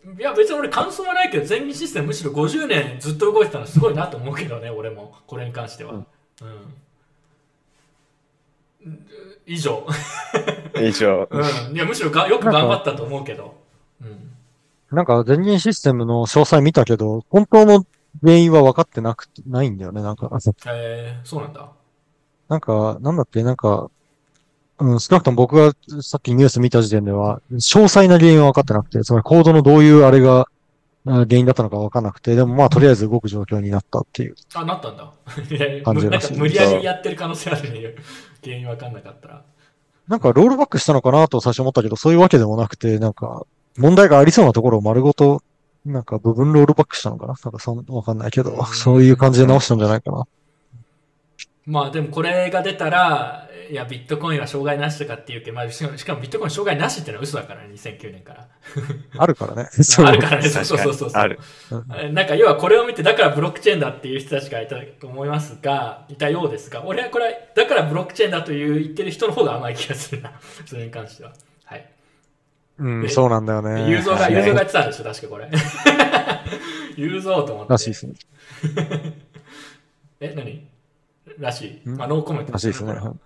[0.19, 5.13] いや別に俺感想はないけど全銀システムむしろ50年ずっと動いてたのすごいなと思うけどね俺も。
[5.27, 6.05] これに関しては、うん。
[9.45, 9.85] 以上、
[10.81, 11.27] 以上。
[11.29, 13.55] うん、いやむしろがよく頑張ったと思うけど、
[14.01, 14.31] うん、
[14.91, 17.85] なんか、電源システムの詳細見たけど、本当の
[18.23, 20.29] 原因は分かってなくて、ないんだよね、なんか。
[20.67, 21.69] えー、そうなんだ。
[22.47, 23.89] なんか、なんだっけ、なんか、
[24.77, 30.47] うん、少なくとも僕がさっきニュース見た時点では、詳細な原因は分かってなくて、つまりコードのどういうあれが
[31.07, 34.35] あ原因だったのか分かんなくて、でもまあとりあえず動く状況になったっていう。
[34.53, 35.13] あなったんだ。
[35.83, 36.37] 感じらしい。
[36.39, 37.95] 無理やりやってる可能性あるね。
[38.43, 39.43] 原因わかんなかったら。
[40.07, 43.45] なんかロールバックしたのかなと最初思ったけど、そういうわけでもなくて、なんか、
[43.77, 45.41] 問題がありそうなところを丸ごと、
[45.85, 47.35] なんか部分ロールバックしたのかな？
[47.43, 50.27] なんかそん、わかんないけど、そういう感じで直したんじゃないかな。
[51.65, 58.47] まあでもこれが出たらいやビットコインは障害なしとかっていうけど、まあ、しかもしかもビットコイン障害なしっていうのは嘘だからね2009年から。
[59.17, 59.69] あるからね。
[60.05, 60.49] あるからね。
[60.49, 60.65] そう。
[60.65, 61.09] そうそうそう。
[61.13, 61.39] ある。
[62.11, 70.31] なんか要はこれを見てだからブロックチェーンだっていう人たちがいたと思いますがいたようですが俺はこれだからブロックチェーンだという言ってる人の方が甘い気がするな。
[70.65, 71.33] それに関しては。
[71.65, 71.94] はい
[72.77, 73.89] うん、そうなんだよね。
[73.89, 75.49] ユーゾーが、はいユーゾーがやってたんでしょ、確かこれ。
[76.97, 77.71] ユーゾーと思って。
[77.71, 78.13] らしいですね。
[80.19, 80.67] え、何？
[81.39, 81.89] らしい。
[81.89, 81.97] ん？
[81.97, 82.93] まあ、ノーコメントらしいですね。
[82.93, 83.19] これはうん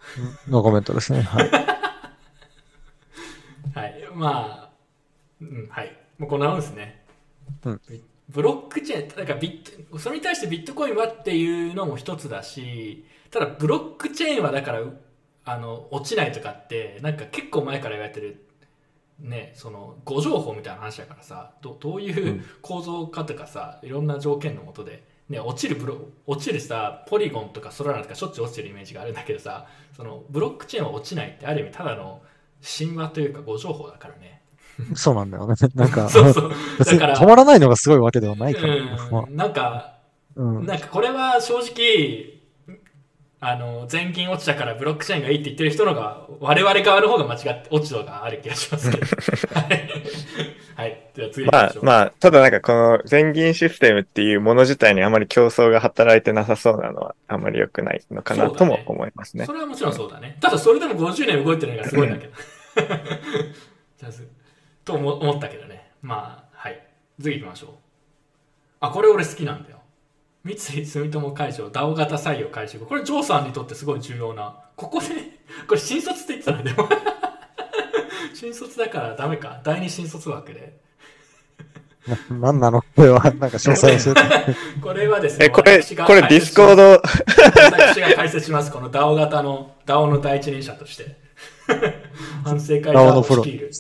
[0.48, 1.22] ノーコメントですね。
[1.22, 1.50] はい。
[3.76, 4.04] はい。
[4.14, 4.70] まあ、
[5.42, 5.96] うん、はい。
[6.18, 7.04] もうこんなもんですね。
[7.66, 14.82] うんビブロックチェーン、だからビット、それに対してビットコインはっていうのも一つだし、ただブロックチェーンはだから、
[15.46, 18.46] あの、落ちないとかって、なんか結構前から言われてる、
[19.20, 32.22] ね、その、誤情報みたいな話だからさ、どどういううん構造かとかさ、いろんな条件のもとで、ね、落ちるブロ、落ちるさ、ポリゴンとかソラナとかしょっちゅう落ちてるイメージがあるんだけどさ、その、ブロックチェーンは落ちないってある意味ただの
[32.62, 34.42] 神話というか誤情報だからね。
[34.96, 35.56] そうなんだよね。
[35.76, 36.52] なんか、 そうそう。
[36.80, 38.76] だから止まらないのがすごいわけではないから。
[39.12, 39.94] まあうん、なんか、
[40.36, 40.66] うん。
[40.66, 42.39] なんかこれは正直、
[43.42, 49.06] あの、全銀落ちたからブロックチェーンがいいって言ってる人のが、我々側の方が間違って落ち度がある気がしますけど。
[49.56, 49.90] はい。
[50.76, 51.10] はい。
[51.16, 59.46] では次まあまあ、ただなんかこの全銀システムっていうもの自体にあまり競争が働いてなさそうなのはあまり良くないのかなとも思いますね。
[59.46, 60.38] それはもちろんそうだね。
[60.42, 62.34] ただそれでも50年動いてるのがすごいんだけど。
[64.86, 65.92] と思思ったけどね。
[66.02, 66.82] まあ、はい。
[67.22, 67.70] 次行きましょう。
[68.80, 69.79] あ、これ俺好きなんだよ。
[70.44, 72.86] 三井住友海上 DAO 型採用開始後。
[72.86, 74.56] これ、ジョーさんにとってすごい重要な。
[74.76, 75.08] ここで、
[75.68, 76.88] これ新卒って言ってたね、でも。
[78.34, 79.60] 新卒だからダメか。
[79.64, 80.80] 第二新卒枠で。
[82.30, 82.82] ななんなの？
[82.96, 84.56] これは、なんか詳細教えて。
[84.82, 88.72] これはですね、え、これ、これディスコードド、私が解説します。
[88.72, 91.18] この DAO 型の DAO の第一人者として。
[92.46, 93.72] 反省会 DAO のプロ率いる。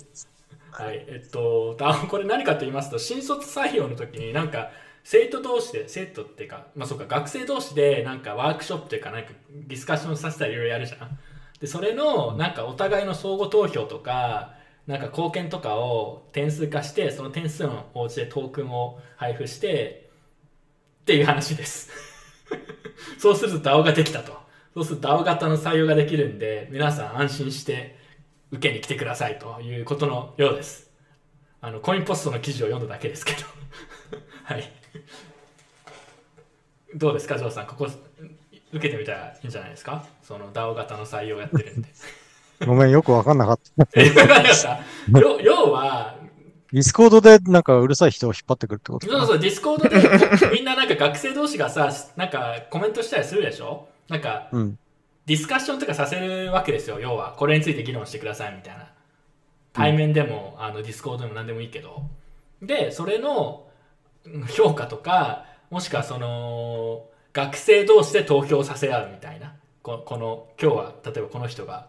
[0.72, 1.06] はい。
[1.08, 4.70] えっと、DAO これ何かと言いますと、新卒採用の時になんか、
[5.12, 11.18] 生徒同士で、生徒っていうか、まあそうか、学生同士でなんかワークショップっていうか、なんかディスカッションさせたりいろいろやるじゃん。
[11.60, 14.54] で、それの、なんかお互いの相互投票とか、
[14.86, 20.12] なんか貢献とかを点数化して、その点数の応じてトークンを配布して、
[21.02, 21.90] っていう話です。
[23.18, 24.38] そうすると DAO ができたと。
[24.76, 27.98] そうすると DAO 型の採用ができるんで、皆さん安心して
[28.52, 30.92] 受けに来てくださいということのようです。
[31.62, 33.40] あの、コインポストの記事を読んだだけですけど。
[34.46, 34.79] はい。
[36.96, 37.68] どうですか、ジョーさん。
[37.68, 37.88] ここ、
[38.72, 40.06] 受けてみたらいいんじゃないですか？
[40.24, 41.90] その DAO 型の採用やってるんで。
[42.66, 43.88] ごめん、よくわかんなかった。
[44.00, 44.80] え、わかりました
[45.20, 46.18] 要要は、
[46.72, 49.18] ディスコードでなんかうるさい人を引っ張ってくるってことか？
[49.18, 50.02] そうそう、ディスコードで
[50.48, 53.88] こみんななんか学生同士がさ、なんかコメントしたりするでしょ？
[54.08, 54.80] なんか、うん。
[55.26, 57.34] ディスカッションとかさせるわけですよ、要は。
[57.38, 58.92] これについて議論してくださいみたいな。
[59.74, 62.04] 対面でも、あのディスコードでも何でもいいけど。
[62.62, 63.69] でそれのうん
[64.50, 69.54] 評価とかもしくはその学生同士で投票させ合うみたいな。
[69.82, 71.88] ここの今日は例えばこの人が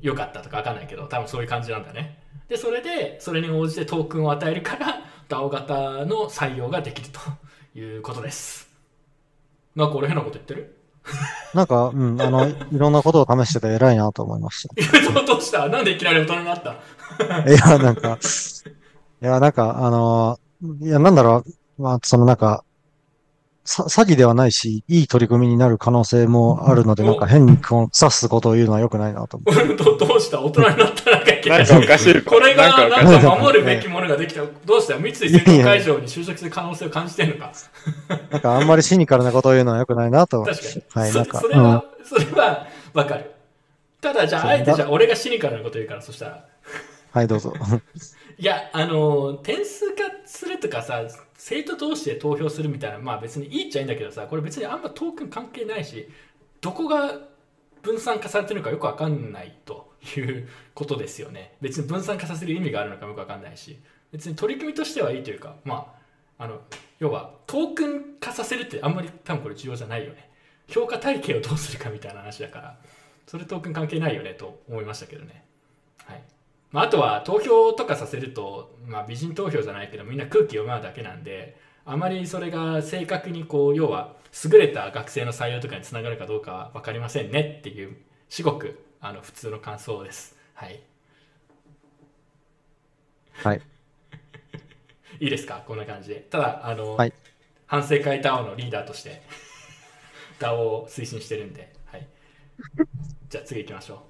[0.00, 2.18] 良かったとか分かんないけど多分そういう感じなんだね。
[2.48, 8.68] でそれでそれに応じてトークンを与えるから DAO 型の採用ができるということです。
[9.74, 10.76] なんか俺変なこと言ってる？
[11.54, 15.68] なんか、うん、あの、いろんなことを試してて偉いなと思いましいや どうした？
[15.68, 16.76] なんでいきなり大人になった
[17.18, 17.48] た？
[17.48, 18.18] いや、なんか、
[19.22, 20.38] いや、なんか、あの、
[20.80, 21.44] いや、なんだろ
[21.78, 22.64] う、まあ、そのなんか、
[23.68, 30.40] さ詐欺ではないし、いい取り組みになる可能性もあるので、おなんか変にこう刺すことを言うのは良くないなと思俺どどうした？
[30.40, 32.22] 大人になったなんかいきなりなんかおかしい。
[32.22, 34.42] これがなんか守るべきものができた。
[34.64, 34.96] どうした？
[34.98, 37.52] 三井製造会場に就職する可能性を感じてんのか。
[38.30, 38.32] う。
[38.32, 40.68] なんかあんまりシニカルなことを言うのは良くないなと確かに。
[40.70, 40.82] す。
[40.90, 43.32] はい、そなんか、それは、それはわかる。
[44.00, 46.32] ただじゃあ、あえてじゃあ俺がシニカルなこと言うから、そしたら。
[46.32, 46.40] うん。
[47.10, 47.52] はい、どうぞ。
[48.38, 51.02] いや、あの、点数化するとかさ、
[51.34, 56.08] 生徒同士で投票するみたいな、まあ別にいいっちゃいいんだけどさ、これ別にあんまトークン関係ないし、
[56.60, 57.18] どこが
[57.82, 61.56] 分散化されてるのかよくわかんないということですよね。
[61.62, 63.78] 別に分散化させる意味があるのかもよくわかんないし、
[64.12, 65.94] 別に取り組みとしてはいいというか、ま
[66.38, 66.60] あ、あの、
[66.98, 70.30] 要はトークン化させるってあんまり多分これ重要じゃないよね。
[70.68, 72.78] 評価体系をどうするかみたいな話だから、
[73.26, 75.45] それトークン関係ないよねと思いましたけどね。
[76.72, 76.74] はい。
[76.74, 84.14] まあ、あとは投票とかさせると、まあ、美人投票じゃないけどみんな空気読むだけなんであまりそれが正確にこう要は
[84.44, 87.96] 優れた学生の採用とかにつながるかどうかは分かりませんねっていう
[88.28, 90.36] 至極あの普通の感想です。
[90.54, 90.80] はい。
[93.34, 93.60] はい。
[95.20, 95.62] いいですか？
[95.66, 96.16] こんな感じで。
[96.30, 97.12] ただあの、はい。
[97.66, 99.22] 反省会 DAO のリーダーとして
[100.40, 102.06] DAO を推進してるんで、はい、
[103.28, 103.96] じゃあ次行きましょう。
[103.98, 104.06] はい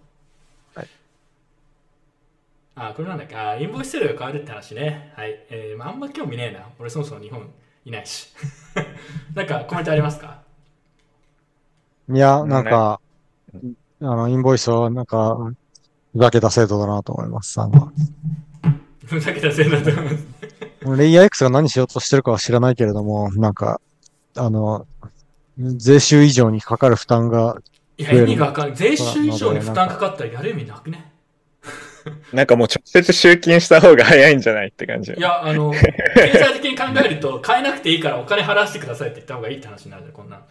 [2.78, 3.34] あこれなんだっけ？
[3.34, 5.12] あインボイス制度が変わるって話ね。
[5.16, 6.66] はい、えーまあ、あんま興味ねえな。
[6.78, 7.48] 俺そもそも日本
[7.86, 8.28] いないし。
[9.34, 10.42] なんかコメントありますか？
[12.12, 13.00] いや、なんか、
[14.00, 15.36] あの、インボイスは、なんか、
[16.12, 17.60] ふざけた制度だなと思います。
[17.60, 17.90] あの、
[19.06, 20.26] ふざけたせいだと思います。
[21.00, 23.80] レイヤー X が何しようとしてるかは知らないけれども、なんか、
[24.36, 24.86] あの、
[25.58, 27.60] 税収以上にかかる負担が、
[27.98, 28.76] いや意味がわかんない。
[28.76, 31.12] 税収以上に負担かかったらやる意味なくね？
[32.32, 35.12] なんかもう直接集金した方が早いんじゃないって感じ。
[35.12, 35.72] いや、あの、
[36.14, 40.42] 経済的に考えると、買えなくていいからお金払わせてくださいって言った方がいいって話になるじゃん、こんなの。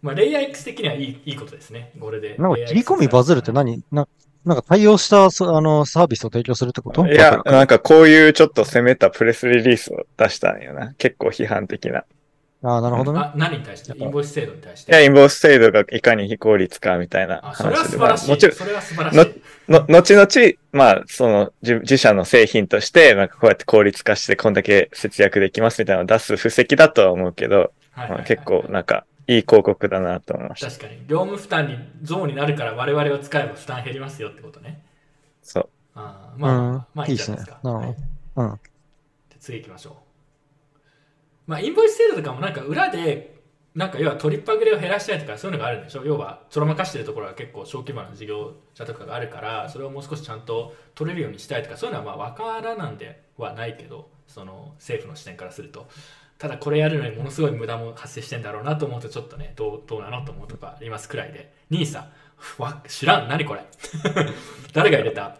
[0.00, 2.36] まあ、レイヤー X 的にはいいいいことですね、これで。
[2.38, 3.82] なんか切り込みバズるって何？
[3.90, 4.06] な
[4.44, 7.04] なんか対応したそあのサービスを提供するってこと？
[7.06, 10.94] いや、なんかこういうちょっと攻めたプレスリリースを出したんよな。
[10.98, 12.04] 結構批判的な。
[12.62, 13.20] ああ、なるほどね。
[13.20, 13.96] あ何に対して？
[13.98, 15.04] インボイス制度に対しいや、て。
[15.04, 17.90] インボイス制度がいかに非効率かみたいなあ、それは話で。
[17.92, 18.28] 素晴らしい。
[18.28, 19.18] まあもちろん、それは素晴らしい。
[19.68, 20.28] のの、後々、
[20.72, 27.72] まあ、その、自自社の製品として、なんかこうやって効率化してこんだけ節約できますみたいなのを出す布石だとは思うけど、
[28.26, 30.68] 結構なんか、いい広告だなと思いました。
[30.68, 34.82] 確かに、業務負担に増になるから我々を使えば負担減りますよってことね。
[35.42, 35.68] そう。
[35.94, 37.52] あーまあ、うんまあいいんじゃないですか。
[37.52, 37.96] いいっすねなるほ
[38.34, 38.56] どはいうん。
[38.56, 38.60] で
[39.38, 40.07] 次行きましょう。
[41.48, 43.34] まあ、インボイス制度とかもなんか裏で、
[43.74, 46.04] なんか要は取りっぱぐれを減らしたりとかそういうのがあるんでしょ？
[46.04, 55.86] 要はちょろまかしてるところが結構小規模な事業者とかがあるからそれをもう少しちゃんと取れるようにしたいとかそういうのはまあ分からなんではないけどその政府の視点からすると。
[56.38, 61.52] ただこれやるのにものすごい無駄も発生してんだろうなと思うとちょっとねどうどうなのと思うとかありますくらいで。
[61.70, 62.04] NISA
[62.58, 63.28] わ知らん？
[63.28, 63.64] 何これ？
[64.74, 65.36] 誰が入れた？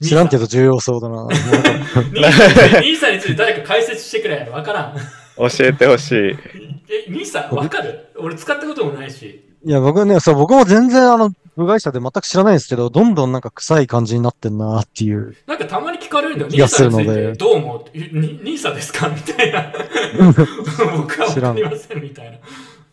[0.00, 1.26] 知らんけど重要そうだな。
[1.26, 4.48] NISA について誰か解説してくれ。
[4.50, 4.96] わからん
[5.36, 6.16] 教えてほしい。
[6.26, 8.08] え、ニーサわかる？
[8.16, 9.48] 俺使ったこともないし。
[9.64, 15.36] いや、僕ね、そう、僕も全然あの、部外者で全く知らないんですけど、どんどんなんか臭い感じになってんなっていう。
[15.46, 16.50] なんかたまに聞かれるんだよ。
[16.50, 17.98] 気がするのでニーサについてどう思う？
[17.98, 18.00] ニ
[18.42, 19.08] ニーサですか？
[19.08, 19.72] みたいな。
[20.96, 22.38] 僕はわかりませんみたいな。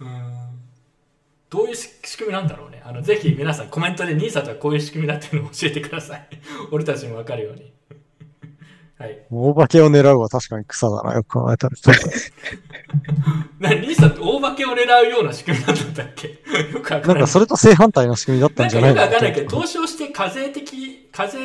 [0.02, 0.30] うん
[1.50, 2.80] どういう仕仕組みなんだろうね。
[2.86, 6.28] あの、ぜひ皆さんコメントでニーサとはこういう仕組みだっていうのを教えてください。
[6.72, 7.74] 俺たちもわかるように。
[9.00, 9.26] はい。
[9.32, 11.76] 大化けを狙うは確かに草だな、よく考えたら。
[13.60, 16.28] な、ニーサって大化けを狙うような仕組みなんだったっけ？
[16.28, 17.22] よくわかなんらない。
[17.22, 18.96] かそれと正反対の仕組みだったなんんじゃないの？
[18.98, 21.40] かよくわかんないけど、投資をして課税的、課税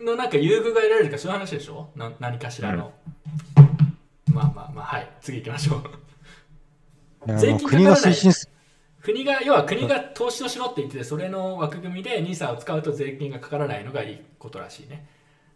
[0.00, 1.90] のなんか優遇が得られるか、そういう話でしょ？
[1.94, 2.92] な何かしらの。
[4.32, 5.08] まあまあまあ、はい。
[5.20, 7.38] 次行きましょう。
[7.38, 8.50] 税金国が推進す、
[9.02, 15.06] 国が、要は国が投資をしろって言ってて、それの枠組みで NISA を使うと税金がかからないのがいいことらしいね。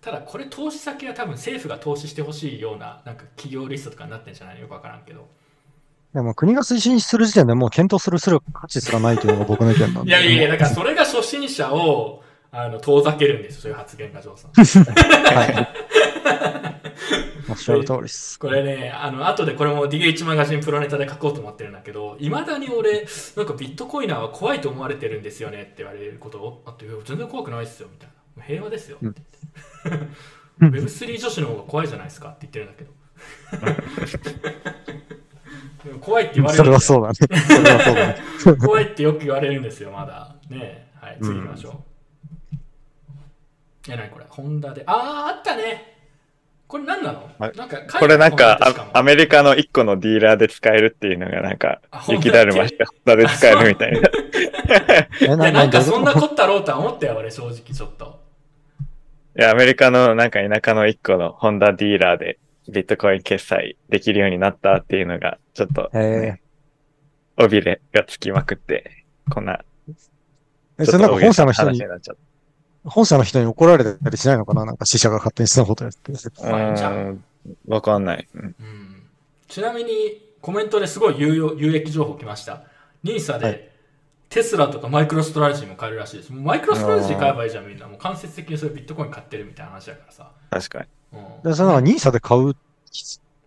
[0.03, 5.21] ただ、これ投資先は多分政府が投資してほしいような、なんか企業リストとかになってんじゃないのよくわからんけど。
[5.21, 10.11] いやもう国が推進する時点でもう検討するする価値すらないというのが僕の意見なんで。
[10.11, 14.51] いやいやいや、だからそれが初心者を、あの、遠ざけるんですよ、そういう発言が、ジョーさん。
[17.49, 18.41] おっしゃる通りです。
[18.41, 23.07] これね、あの、後でこれも DH マガジンプロネタで書こうと思ってるんだけど、いまだに俺、
[23.37, 28.22] なんかビットコイナーは怖いと思われてるんですよねって言われることあって、全然怖くないですよ、みたいな。
[28.41, 29.21] 平和ですよって
[29.85, 30.07] 言って。
[30.81, 32.93] Web3 女子の方が怖いじゃないですかって言ってるんだけど。
[35.85, 37.29] でも怖いって言われそるんですよれはそう
[37.59, 37.65] だね。
[37.85, 38.17] だね。
[38.65, 40.37] 怖いってよく言われるんですよ、まだ。
[40.49, 41.93] ねえはい、次行きましょう。
[43.89, 44.25] え、なにこれ？
[44.29, 44.85] ホンダで。
[44.87, 45.97] あー、あったね。
[46.69, 47.29] これ何なの？
[47.39, 48.59] はいなんか、これなんか
[48.95, 54.01] アアメリカの一個のディーラーで使えるっていうのがなんか雪だるましかホンダで使えるみたい
[55.29, 55.37] な。
[55.37, 58.22] な、なんかそんなここったろうとは思ったよ、俺、正直ちょっと。
[59.39, 62.39] いや、アメリカのなんか田舎の一個のホンダディーラーで
[62.69, 66.39] ビットコイン決済できるようになったっていうのが、ちょっと、え。
[67.39, 69.95] 尾びれがつきまくって、こんな、ー、
[70.79, 71.81] え、それなんか本社の人に
[72.85, 74.67] 本社の人に怒られたりしないのかな？
[74.67, 76.13] なんか死者が勝手に好きなことやって。
[77.69, 78.29] わかんない。
[78.35, 78.43] うん。
[78.43, 79.03] うん、
[79.49, 82.65] ちなみに、コメントですごい有用有益情報来ました。
[83.03, 83.72] ニーサで、はい
[84.33, 86.33] テスラとかマイクロストラテジーも買えるらしいです。
[86.33, 87.87] マイクロストラテジー買えばいいじゃん、みんな。
[87.87, 90.33] もう間接的にそういうビットコイン買ってるみたいな話だからさ。
[90.51, 90.87] 確かに。
[91.13, 92.55] うんで、それなんかニーサで買う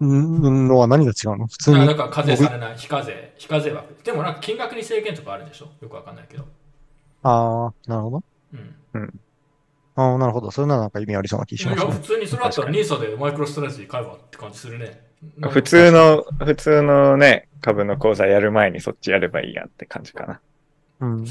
[0.02, 1.48] のは何が違うの？
[1.48, 1.98] 普通にだから。
[1.98, 4.04] なんか課税されない、非課税、非課税枠。
[4.04, 5.70] でもなんか金額に制限とかあるんでしょ？
[5.82, 6.46] よくわかんないけど。
[7.24, 8.24] ああ、なるほど。
[8.94, 9.20] うん。
[9.96, 10.52] ああ、なるほど。
[10.52, 12.00] それならなんか意味ありそうな気いや、しますね普。
[12.00, 15.02] 通にそれだったらニーサでマイクロストラテジー買えばって感じするね。
[15.42, 20.42] 普通の、普通のね、株の講座やる前にそっちやればいいやって感じかな。
[21.00, 21.26] うん。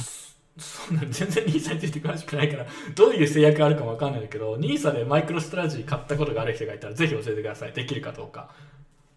[0.57, 7.73] そんな全然ニーサについて詳しくないから、どういう制約があるかもわかんないけど、ニーサでマイクロストラテジー買ったことがある人がいたら、ぜひ教えてください。
[7.73, 8.51] できるかどうか。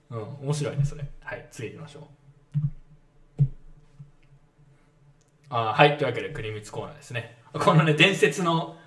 [0.10, 1.04] うん、面白いね、それ。
[1.22, 2.04] はい、次行きましょう。
[5.50, 7.38] あーはい、というわけで、国光コーナーですね。
[7.54, 8.78] このね、伝説の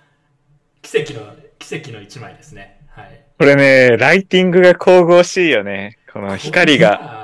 [0.83, 2.81] 奇跡の、奇跡の一枚ですね。
[2.89, 3.25] はい。
[3.39, 5.99] これね、ライティングが神々しいよね。
[6.13, 7.20] この光が。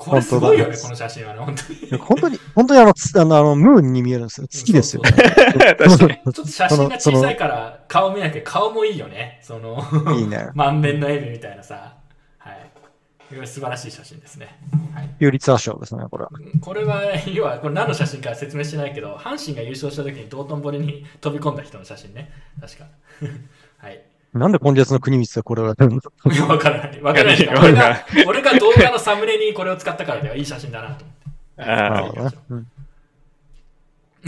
[0.00, 1.98] これすごいよね、この写真はね、本当に。
[1.98, 4.46] 本当に、本当にあの、つあの、あのムーンに見えるんですよ。
[4.48, 5.02] 月ですよ。
[5.04, 6.14] そうそう確かに。
[6.14, 9.40] ちょっと写真が小さいから顔見なきゃ顔もいいよね。
[9.42, 9.84] その
[10.16, 10.48] いいね。
[10.54, 11.96] 満面の笑みみたいなさ。
[12.38, 13.46] はい。
[13.46, 14.58] 素晴らしい写真ですね。
[14.94, 15.10] はい。
[15.18, 16.30] ピューリツァー賞ですね、これは。
[16.62, 22.32] これは、要は、これ何の写真か説明してないけど、阪神が優勝した時に道頓堀に飛び込んだ人の写真ね。
[22.58, 22.86] 確か。
[23.76, 24.00] はい。
[24.32, 26.00] なんで今月の国光でこれをやってるの？
[26.48, 27.00] わからない。
[27.00, 27.48] わからない。
[27.58, 31.16] 俺が 俺が動画のサムネにこれを使ったからではいい写真だなと思っ
[31.56, 31.62] て。
[31.62, 32.36] あーなるほどね。
[32.50, 32.66] うん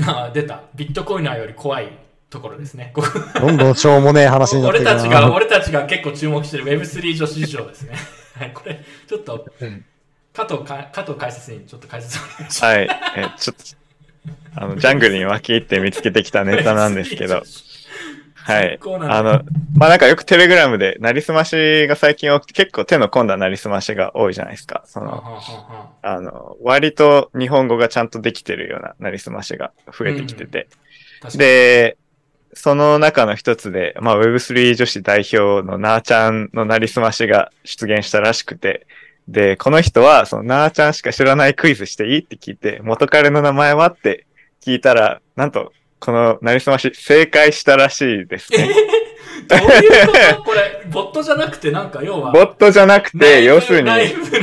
[0.00, 0.62] あー出た。
[0.74, 1.92] ビットコイナーより怖い
[2.30, 2.92] ところですね。
[3.38, 7.94] どんどんしょうもねえ話になって俺るなたちが、俺たちが結構注目してる Web3 女子事情ですね。
[8.38, 9.46] はい、これ、ちょっと、
[10.32, 12.64] 加藤か、加藤解説にちょっと解説をお願いします。
[12.64, 12.88] はい。
[13.16, 17.42] え、ちょっと、あの、ジャングルに分け入って見つけてきたネタなんですけど、
[18.44, 18.78] はい。
[18.82, 19.42] あの、
[19.76, 24.82] まあ、なんかよくテレグラムで、なりすましが最近多くて、結構手の込んだなりすましが多いじゃないですか。
[24.86, 25.22] その、
[26.02, 30.68] あの、割と日本語がちゃんとできてるようななりすましが増えてきてて。
[31.20, 31.38] 確かに。
[31.38, 31.96] で、
[32.54, 38.86] その中の一つで、まあ Web3 女子代表のなーちゃんのなりすましが出現したらしくて、
[39.28, 44.26] で、この人は、そのなーちゃんしか知らないクイズしていいって聞いて、元彼の名前はって
[44.64, 45.72] 聞いたら、なんと、
[46.04, 48.68] このなりすまし正解したらしいですね。
[49.48, 49.62] どうい
[50.04, 50.42] うこと？
[50.42, 53.88] これ、ボットじゃなくて、なんか要は、ボットじゃなくて、要するに、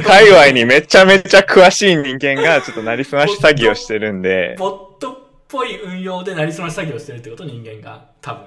[0.04, 5.18] 界隈にめちゃめちゃ詳しい人間が、ちょっとなりすまし詐欺をしてるんで、ボットっ
[5.50, 7.44] ぽい運用でなりすまし作業してるってこと？
[7.44, 8.44] 人間が、多分。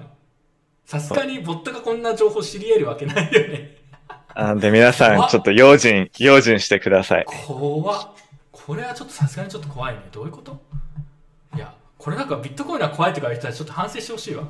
[0.87, 3.77] さすがにボットがこんな情報知り得るわけないよね。
[4.35, 7.27] あで、皆さん、ちょっと用心、用心してください。
[7.27, 8.09] 怖っ。
[8.51, 10.01] これはちょっとさすがにちょっと怖いね。
[10.13, 10.61] どういうこと？
[12.03, 14.43] これなんかビットコインは怖いとか言ったらちょっと反省してほしいわ。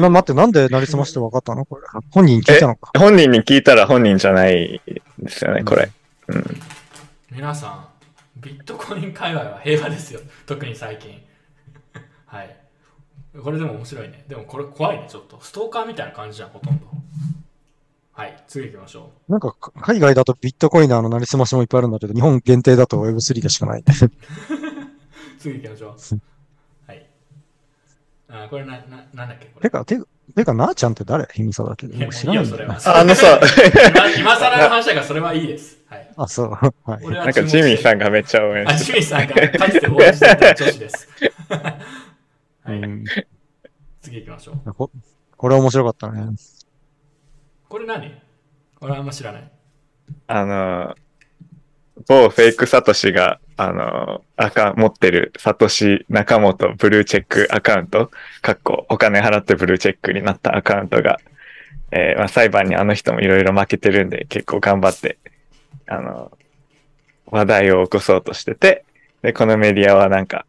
[0.00, 1.64] な 待って、なんでなりすまして分かったの？
[1.64, 1.82] これ。
[2.12, 2.92] 本人に聞いたのか。
[2.96, 4.80] 本人に聞いたら本人じゃない
[5.18, 5.90] ですよね、これ。
[6.28, 6.60] うん。
[7.32, 7.88] 皆さん、
[8.36, 10.20] ビットコイン界隈は平和ですよ。
[10.46, 11.20] 特に最近。
[12.26, 12.56] はい。
[13.42, 14.24] これでも面白いね。
[14.28, 15.40] でもこれ怖いね、ちょっと。
[15.42, 16.86] ストーカーみたいな感じじゃん、ほとんど。
[18.12, 23.80] はい、次行きましょなんか、海外だとビットコイナーのなりすましもいっぱいあるんだけど、日本限定だと Web3 でしかない。
[23.80, 23.84] う。
[25.44, 26.20] 次行きましょう。
[26.86, 27.06] はい。
[28.28, 29.62] あ、これな、な、なんだっけ、これ。
[29.62, 31.28] てか、てか、てか、なーちゃんって誰？
[31.34, 32.10] 秘密だけど。
[32.10, 32.80] 知らないいいよ、んだよな。
[32.80, 33.00] それは。
[33.00, 33.40] あのさ、
[33.94, 35.82] 今今更の話だからそれはいいです。
[35.86, 36.10] はい。
[36.16, 36.50] あ、そう。
[36.50, 36.68] は
[36.98, 37.04] い。
[37.04, 38.06] 俺はなんかジミーさんが。
[38.06, 41.08] がめっちゃ応援あ、してジミーさんがかつて応援していた女子です。
[41.52, 42.78] はい。
[42.78, 43.04] うん
[44.00, 44.74] 次行きましょう。
[44.74, 44.90] こ
[45.36, 46.34] これ面白かったね。
[47.68, 48.14] これ何？
[48.80, 49.50] 俺あんま知らない。
[50.26, 50.94] あの、
[52.08, 58.10] 某フェイクサトシが、あの、アカ、持ってるサトシ中本ブルーチェックアカウント、
[58.42, 61.20] かっこお金払ってブルーチェックになったアカウントが、
[61.92, 65.18] えーまあ、裁判にあの人もいろいろ負けてるんで、結構頑張って、
[65.86, 66.32] あの、
[67.26, 68.84] 話題を起こそうとしてて、
[69.22, 70.46] で、このメディアはなんか、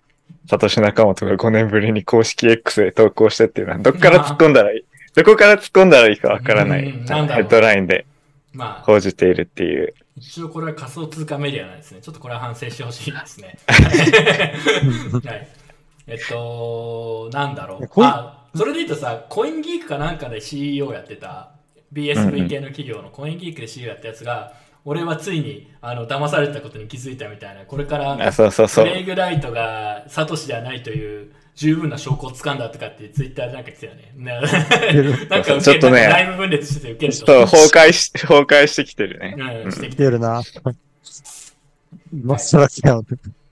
[0.49, 8.06] サトシ仲本が5年ぶりに公式 X で投稿してっていうのは、どっから突っ込んだらいい、どこから突っ込んだらいいかわからない、ヘッドラインで
[8.56, 9.94] まあ、報じているっていう。
[10.17, 11.99] 一応これは仮想通貨メディアなんですね。
[12.01, 13.57] ちょっとこれは反省してほしいですね。
[13.67, 15.47] はい。
[16.07, 17.89] えっと、なんだろう。
[18.01, 21.51] あ、それで言うとさ、コインギークかなんかで CEO やってた、
[21.91, 24.53] BSV 系の企業のコインギークで CEO やったやつが、
[24.86, 28.86] 俺はついにあの騙されたことに気づいたみたいな、これからあ、そうそうそう。
[28.86, 34.14] クレイグ・ライトがサトシではないという十分な証拠をつかんだとかってツイッターでなんか言ってたよね。
[34.16, 34.41] な
[35.38, 37.26] なんか受け ちょっとねなんかライブ分裂して受けると。
[37.26, 39.36] そう、崩壊し、崩壊してきてるね。
[39.64, 40.44] うん、してきて出るな。
[42.24, 42.99] まっさらきや。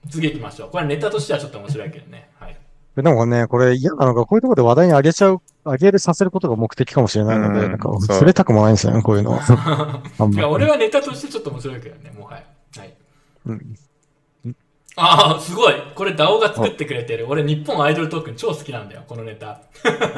[0.09, 0.69] 次行きましょう。
[0.69, 2.29] これネタとしてはちょっと面白いけどね。
[2.39, 2.57] はい。
[2.95, 9.41] でもね、これ嫌なのが、こういうところで話題に上げちゃう、上げるさせることが目的かもしれないので、うんなんか、そう触れたくもないんですよね、こういうのは。
[10.19, 12.43] あんいや、ま俺はネタとしてちょっと面白いけどね、もはや。
[12.77, 12.93] はい。
[13.47, 13.75] うん
[14.95, 15.73] ああ、すごい。
[15.95, 17.25] これ DAO が作ってくれてる。
[17.27, 19.61] 俺、日本アイドルトークン超好きなんだよ、このネタ。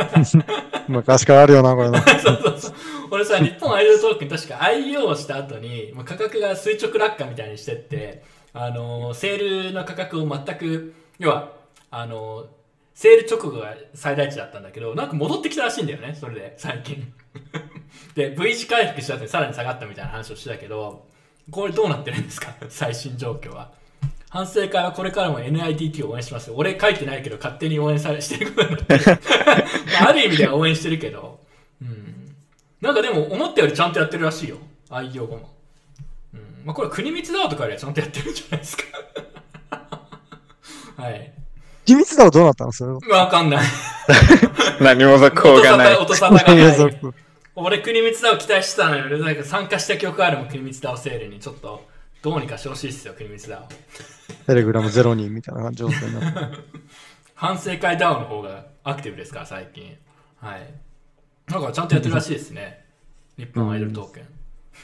[0.90, 1.98] 昔からあるよな、これの。
[2.20, 2.74] そうそうそう。
[3.12, 8.24] 俺さ、日本アイドルトークン確か IO をした後に、まあ価格が垂直落下みたいにしてって、
[8.54, 11.54] あのーセールの価格を全く、要は、
[11.90, 12.46] あのー
[12.96, 17.14] セール直後が最大値だったんだけど、なんか戻ってきたらしいんだよね、それで、最近。
[18.16, 21.06] で、V 字回復した後にさらに下がったみたいな話をしてたけど、
[21.52, 22.56] これどうなってるんですか？
[22.70, 23.72] 最新状況は。
[24.30, 26.56] 反省会はこれからも NITT を応援しますよ。
[26.58, 29.04] 俺書いてないけど勝手に応援されしてることになってる。
[30.00, 31.40] まあある意味では応援してるけど、
[31.82, 32.36] うん。
[32.82, 34.58] なんかでも思ったよりちゃんとやってるらしいよ。
[34.90, 35.54] 愛用後も。
[36.34, 36.66] うん。
[36.66, 38.84] まあこれ国光だとかよりはちゃんとやってるんじゃないですか。
[41.04, 41.34] はい。
[41.86, 42.72] 秘密だはどうなったの？
[42.72, 43.00] それは。
[43.26, 43.66] わかんない。
[44.82, 45.96] 何も続報がない。
[45.96, 46.76] 音沙汰が継ない。
[46.76, 47.14] 続
[47.56, 49.18] 俺国光だを期待してたのよ。
[49.18, 51.40] なんか参加した曲あるもん国光だをセールに。
[51.40, 51.88] ちょっと
[52.22, 53.68] どうにかしてほしいっすよ、国光だを。
[54.48, 56.58] テレグラムゼロ人みたいな状態になって。
[57.36, 59.96] 反省会ダウンの方がアクティブですから、最近。
[60.42, 60.74] はい。
[61.48, 62.86] なんかちゃんとやってるらしいですね。
[63.38, 64.20] 日本アイドルトーク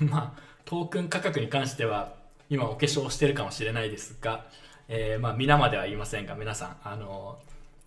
[0.06, 0.08] ン。
[0.12, 2.14] まあ、トークン価格に関しては、
[2.50, 4.46] 今お化粧してるかもしれないですが、
[4.94, 7.40] えーまあ、皆までは言いませんが、皆さん、あの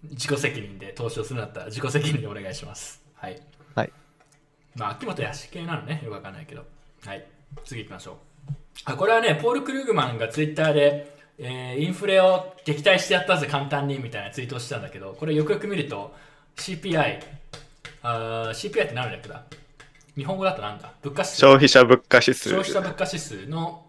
[0.05, 3.02] 自己責任で投資をするんだったら自己責任でお願いします。
[3.14, 3.39] はい。
[3.74, 3.93] はい。
[4.74, 6.64] まあ、秋元康系なのね、よくわかんないけど。
[7.05, 7.24] はい。
[7.66, 8.12] 次行きましょ
[8.48, 8.52] う。
[8.86, 16.14] あ、これはね、ポール・クルーグマンがツイッターで、えーインフレを撃退してやったぜ、簡単に、みたいなツイートをしてたんだけど、これよくよく見ると、
[16.56, 17.20] CPI、
[18.02, 19.43] あー CPI って何だっけだ
[20.16, 20.90] 日本語だとなんだ？
[21.02, 22.48] 物価指数消費者物価指数。
[22.48, 23.85] 消費者物価指数の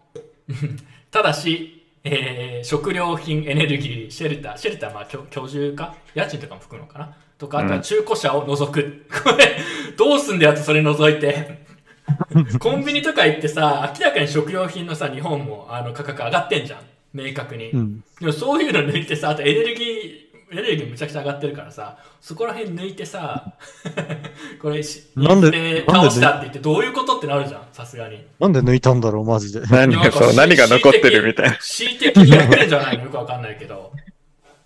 [1.10, 1.75] ただし、
[2.08, 7.16] えー食料品、エネルギー、シェルター、シェルターはまあ居居住か家賃とかも含むのかな？
[7.38, 9.06] とか、あとは中古車を除く。
[9.24, 9.56] これ、
[9.96, 11.66] どうすんだよってそれ除いて。
[12.60, 16.80] コンビニとか行ってさ、明らかに食料品のさ、日本もあの価格上がってんじゃん。
[17.12, 17.70] 明確に。
[17.70, 18.04] うん。
[18.20, 23.54] でもそういうの抜いてさ、あとエネルギー、エネルギーめちゃくちゃ上がってるからさ、そこら辺抜いてさ、
[24.62, 28.24] これし、なんで倒したって言ってどういうことってなるじゃん、さすがに。
[28.38, 29.66] なんで抜いたんだろう、マジで。
[29.66, 31.56] 何が、そう、何が残ってるみたいな。
[31.56, 33.92] 恣意的にやってるんじゃないのよくわかんないけど。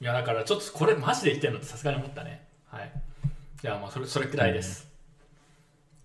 [0.00, 2.46] いや、だからちょっとこれマジで言ってんのってさすがに思ったね。
[2.68, 2.92] はい。
[3.62, 4.88] じゃあまあそれ、それくらいです。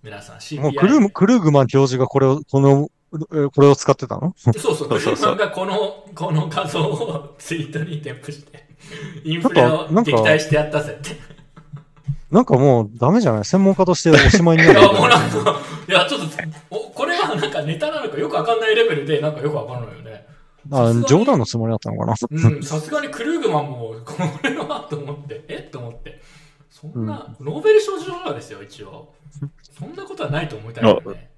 [0.03, 0.61] 皆さん、CPI。
[0.61, 2.89] もうクルーム、クルーグマン教授がこれを、この、
[3.34, 4.35] えこれを使ってたの？
[4.38, 8.64] そうそう、そうそうそうクルーマンがこの、この画像をツイートに添付して、
[9.24, 11.16] インフレをなんか撃退してやったぜって。
[12.32, 13.45] なんかもうダメじゃない？
[13.45, 16.28] 専門家としておしまいにないるや、もうなんか、いや、ちょっと、
[16.70, 20.26] おこれはなんかネタなのかよくわかんないレベルで、なんかよくわかんないよね。
[20.72, 22.16] あ冗談のつもりだったのかな？
[22.30, 25.66] うん、さすがにクルーグマンも、 これはと思って、え？
[25.68, 26.20] っと思って。
[26.72, 29.14] そんな、ノーベル賞受賞ですよ、一応。
[29.62, 31.30] そんなことはないと思いたいけどね。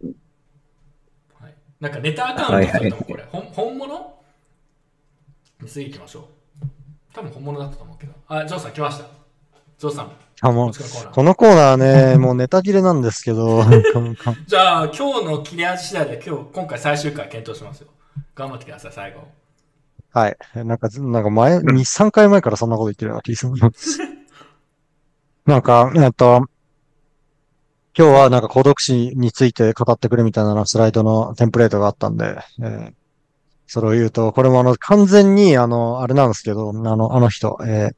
[1.40, 4.14] はい、なんかネタアカウントするともこれ、ほん本物？
[5.68, 6.24] 次行きましょう。
[7.18, 8.14] 多分本物だったと思うけど。
[8.28, 9.06] あ、ジョーさん来ました。
[9.80, 10.12] ジョーさん、
[10.42, 10.72] あ、もう
[11.12, 11.78] このコーナー
[12.12, 13.64] ね、もうネタ切れなんですけど、
[14.46, 17.88] じゃあ、今日の切れ味次第で、今日、今回最終回検討しますよ。
[18.36, 19.22] 頑張ってください、最後。
[20.12, 20.38] はい。
[20.54, 24.10] なんかず、なんか前、2、3回前からそんなこと言ってるような気がする。
[25.48, 26.46] なんか、えっと、
[27.98, 32.94] 今日はなんか孤独死について語ってくれみたいなスライドのテンプレートがあったんで、えー
[33.68, 37.96] それを言うと、これもあの、完全にあの、あれなんですけど、あの、あの人、えー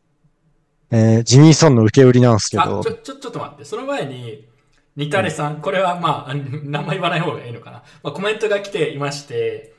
[0.91, 3.63] えージミーソンの受け売りなんですけあ、どちょ、、ちょ、ちょっと待って。
[3.63, 4.47] その前に、
[4.95, 7.83] ニタレさん、これはまあ、名前言わない方がいいのかな。
[8.01, 9.75] まあ、コメントが来ていまして、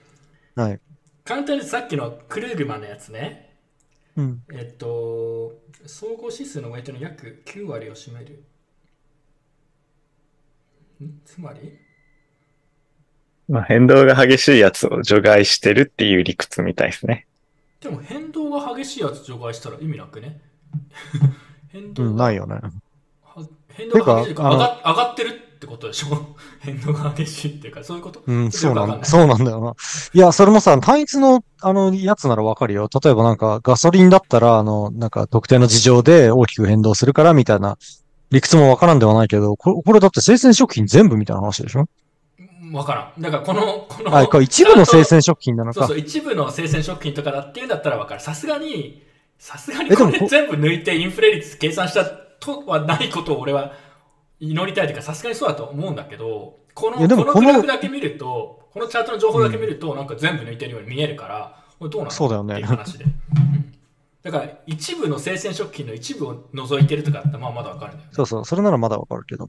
[0.55, 0.81] はい。
[1.25, 3.57] 簡単にさっきのクルーグマンのやつね。
[4.17, 4.43] うん。
[4.53, 5.53] えっと、
[5.87, 8.45] 総合指数のウェイトの約9割を占める。
[11.25, 11.79] つまり？
[13.51, 17.27] まあ、変動が激しいやつを除外してるっていう理屈みたいですね。
[17.81, 20.40] でも変動が激しいやつ除外したら意味なくね？
[21.72, 22.56] 変うん、動がないよね。
[23.24, 26.36] は変動が激しいてか上が上がってるってことでしょ？
[26.60, 28.22] 変動が激しいっていうかそういうこと？
[28.27, 29.74] うん、そうなんだ、そうなんだよな。
[30.12, 32.89] いや、それもさ、単一の、あの、やつならわかるよ。
[33.02, 37.78] 例えばなんか、ガソリンだったら、あの、なんか、特定の事情で大きく変動するから、みたいな、
[38.31, 41.86] 理屈もわからんではないけど、これ、これだって生鮮食品全部みたいな話でしょ？
[42.73, 43.21] わからん。
[43.23, 45.81] だからこのこのあ、これ一部の生鮮食品なのか。
[45.81, 45.95] そうそ。
[45.95, 48.21] う一部の生鮮食品とかだっていうんだったらわかる。
[48.21, 49.03] さすがに
[49.39, 53.73] さすがにここれ全部抜いてインフレ率計算したとはないことを俺は
[54.39, 63.75] 祈りたいというかさすがにそうだと思うんだけどこのこのグラフだけ見るとこのチャートの情報だけ見ると、なんか全部抜いてるように見えるからこれどうなのそうだよねっていう話で、うん。
[64.23, 68.15] だから一部の生鮮食品の一部を除いてるとかだったらまあまだわかるんだよね。
[68.15, 69.49] そうそう、それならまだわかるけど。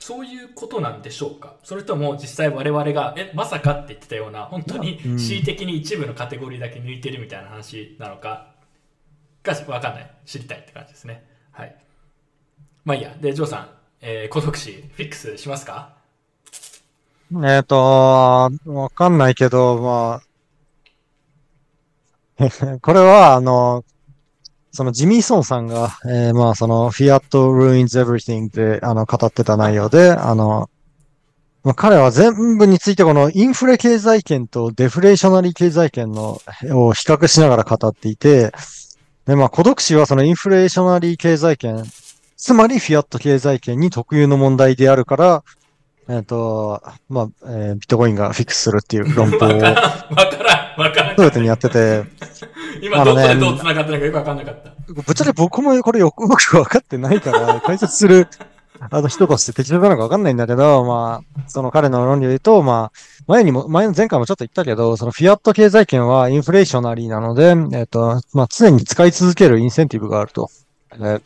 [0.00, 1.54] そういうことなんでしょうか？
[1.62, 8.54] それとも実際我々が、え、まさかって言ってたような、本当にうん恣意的に一部のカテゴリーだけ抜いてるみたいな話なのか、
[9.44, 10.10] がわかんない。
[10.26, 11.24] 知りたいって感じですね。
[11.52, 11.76] はい。
[12.84, 13.14] まあいいや。
[13.20, 13.68] で、ジョーさん、
[14.00, 15.94] えー、孤独死、フィックスしますか？
[17.44, 20.22] えっと、わかんないけど、ま
[22.38, 23.84] あ、 これは、あの、
[24.72, 30.70] そのジミー・ソンさんが、えーまあ、その、 Fiat Ruins Everything で、あの、語ってた内容で、あの、
[31.62, 36.40] まあ、彼は全部についてこのインフレ経済圏と deflationary 経済圏の、
[36.70, 38.52] を比較しながら語っていて、
[39.26, 41.84] で、まあ、孤独死はその inflationary 経済圏、
[42.36, 45.44] つまりフィアット経済圏に特有の問題であるから、
[46.08, 49.60] えっ、と、まあ、えービットコインがフィックスするっていう論法をわか
[50.42, 51.30] らん、わからん、わからん。
[51.30, 52.04] 全てにやってて、
[52.82, 54.70] 今どこでどう繋がってないかよくわかんなかった。
[54.92, 58.28] ぶっちゃけ僕もこれよくよく分かってないから、 解説する、
[58.78, 70.50] あの人として適当なのか分かんないんだけど、まあ、その彼の論理で言うと、まあ、前にも、前の前回もちょっと言ったけど、そのフィアット経済圏はインフレーショナリーなので、えっ、と、まあ、常に使い続けるインセンティブがあると。
[70.94, 71.22] えー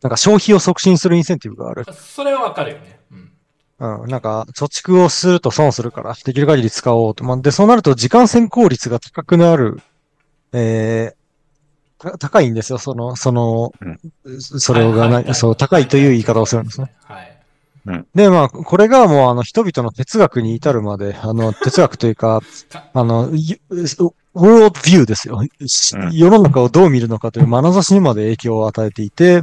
[0.00, 1.84] なんか消費を促進するインセンティブがある。
[1.92, 2.97] それはわかるよね。
[3.78, 4.02] うん。
[4.02, 7.24] うん、なんか、貯蓄をすると損するから、できる限り使おうと。
[7.24, 9.80] まあ、で、そうなると時間先行率が高くなる、
[10.52, 11.18] えー、
[11.98, 13.72] た高いんですよ、その、その、
[14.38, 16.92] それがな、そう、高いという言い方をするんですね。
[17.04, 17.38] はい。
[18.14, 22.40] で、まあ、これがもう、あの、人々の哲学に至るまで、あの、哲学というか、
[22.92, 25.40] あの、ゆウォードビューですよ。
[25.66, 29.42] しうん世の中をどう見るのかという眼差しにまで影響を与えていて、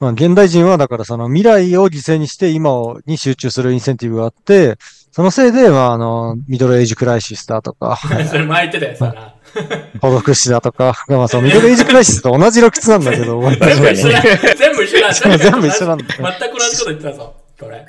[0.00, 4.76] まあ、現代人はだからその未来を犠牲にして今をに集中するインセンティブがあって、
[5.10, 7.98] そのせいで、まあ、あの、ミドルエイジクライシスだとか、
[8.28, 9.34] それ前言ってたやつだな。
[10.00, 14.22] 孤独死だとか、まあ、そのミドルエイジクライシスと同じ理屈なんだけど、全部一緒だ。
[14.56, 15.38] 全部一緒だ。
[15.38, 17.86] 全部一緒なんだ全く同じこと言ってたぞ、これ。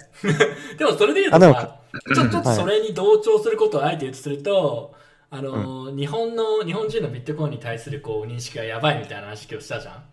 [0.78, 1.80] でもそれで言うとさ、
[2.16, 4.96] ちょっとそれに同調することをあえて言うとすると、
[5.30, 10.04] あの、日本の、日本人のビットコインに対するこう認識がやばいみたいな話をしたじゃん。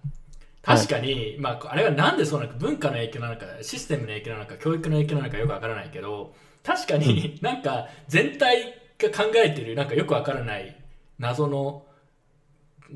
[0.67, 6.35] 確かに、まあ、あれはなんでそうなのか、文化の影響なのか、システムの影響なのか、教育の影響なのかよくわからないけど、
[6.65, 10.77] 確かになんか全体が考えてるなんかよくわからない
[11.21, 11.87] 謎の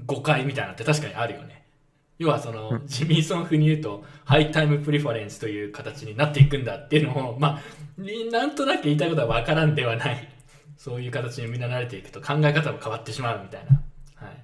[0.05, 1.64] 誤解みたいなのって確かにあるよね。
[2.18, 7.60] 要はその、ジミーソン風に言うと、ハイタイムプリファレンスという形になっていくんだっていうのを、まあ、
[7.97, 10.28] になんとなく言いたいことはわからんではない。
[10.76, 13.82] そういう形にみんな慣れていくと考え方も変わってしまうみたいな。
[14.16, 14.36] はい。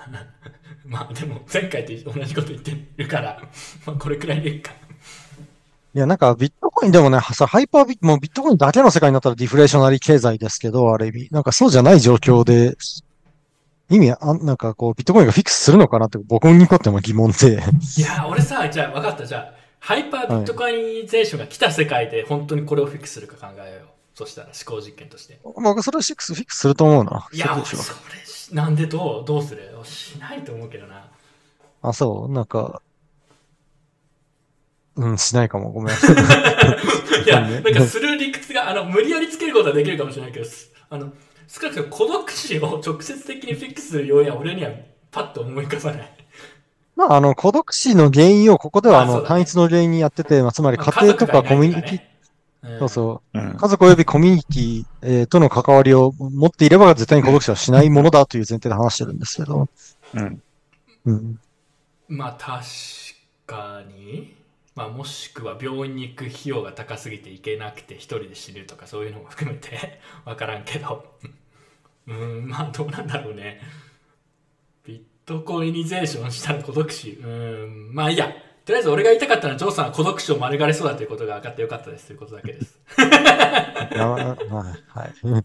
[0.86, 3.40] まあでも前回と同じこと言ってるから、
[3.86, 4.72] まあこれくらいでいいか。
[5.94, 11.28] いや、なんかビットコインでもね、さ、 hyperbit、もうビットコインだけの世界になったら deflationary 経済ですけど、ある意味。
[11.30, 12.76] なんかそうじゃない状況で、
[13.90, 17.52] 意味、あなんかこう、ビットコインがフィックスするのかなって僕にとっても疑問で。
[17.52, 19.24] いやー、俺さ、じゃあ分かった。
[19.24, 23.88] じゃあ、 hyperbitcoinization が来た世界で本当にこれをフィックスするか考えよう。
[24.14, 25.38] そしたら思考実験として。
[25.42, 27.28] 僕それは6フィックスすると思うな。
[27.32, 27.76] いや、それし、
[28.54, 29.62] なんでどう、どうする？
[29.82, 31.10] しないと思うけどな。
[31.82, 32.32] あ、そう？
[32.32, 32.80] なんか、
[34.94, 35.72] うん、しないかも。
[35.72, 35.94] ごめん。
[37.26, 41.12] いや、なんかする理屈が、あの、無理やりつけることはできるかもしれないけど、すあの、
[41.48, 44.70] 少なくとも孤独死を直接的にフィックスする要因は俺には
[45.10, 46.16] パッと思い浮かばない。
[46.94, 52.00] まあ、あの、孤独死の原因をここでは、あの、単一の原因にやってて、まあ、つまり家庭とかコミュニティ、ィ
[52.78, 53.56] そうそう、うん。
[53.56, 59.68] 家族及びコミュニティ、えーとの関わりを持っていれば絶対に孤独死はしないものだという前提で話してるんですけど。
[60.14, 60.42] うん。
[61.06, 61.40] うん。
[62.08, 62.64] まあ確
[63.46, 64.34] かに、
[64.74, 71.04] まあ、もしくは病院に行く費用が高すぎて行けなくて一人で死ぬとかそういうのも含めて 分からんけど
[72.06, 73.60] うんまあどうなんだろうね
[74.84, 78.32] ビットコイニゼーションしたら孤独死うんまあいいや
[78.64, 82.78] とりあえず俺が言いたかったのは、ジョーさんは孤独死を免れそうだということが分かってよかったですということだけです。
[82.98, 84.24] い やはい。
[84.88, 85.14] はい。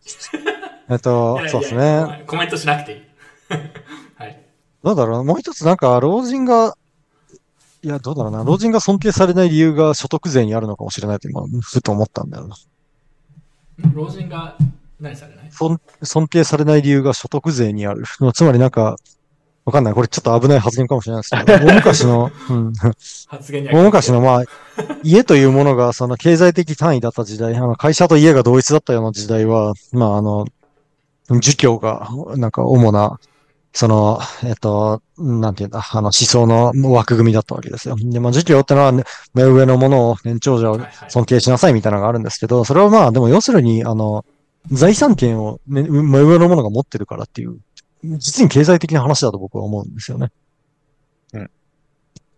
[0.89, 2.23] えっといやい、やそうですね。
[2.27, 3.01] コメントしなくていい。
[4.15, 4.41] はい。
[4.83, 6.75] どうだろうもう一つなんか、老人が、
[7.83, 8.43] いや、どうだろうな。
[8.45, 12.55] 老人が尊敬されない理由が所得税にあるのかもしれないって今、ふと思ったんだよな。
[13.93, 14.55] 老人が
[14.99, 15.51] 何されない？
[15.51, 18.03] 尊尊敬されない理由が所得税にある。
[18.33, 18.95] つまりなんか、
[19.69, 19.93] わかんない。
[19.93, 22.73] これちょっと危ない発言かもしれないですけど、大昔の、 うん、
[23.27, 24.43] 発言に大昔の、まあ、
[25.03, 30.47] 家というものがその経済的単位だった時代、あの会社と家が同一だったような時代は、まあ、あの、
[31.29, 33.19] 儒教が、なんか主な、
[33.71, 37.95] その、えっと、なんていうんだ、あの思想の枠組みだったわけですよ。
[37.99, 39.03] で、まあ、儒教ってのは、ね、
[39.35, 44.25] 目上のものを年長者を尊敬しなさいみたいなのがあるんですけど、それはまあ、でも要するに、あの、
[44.71, 47.57] 財産権を、ね、目上のものが持ってるからっていう、
[48.03, 50.31] 実に経済的な話だと僕は思うんですよね。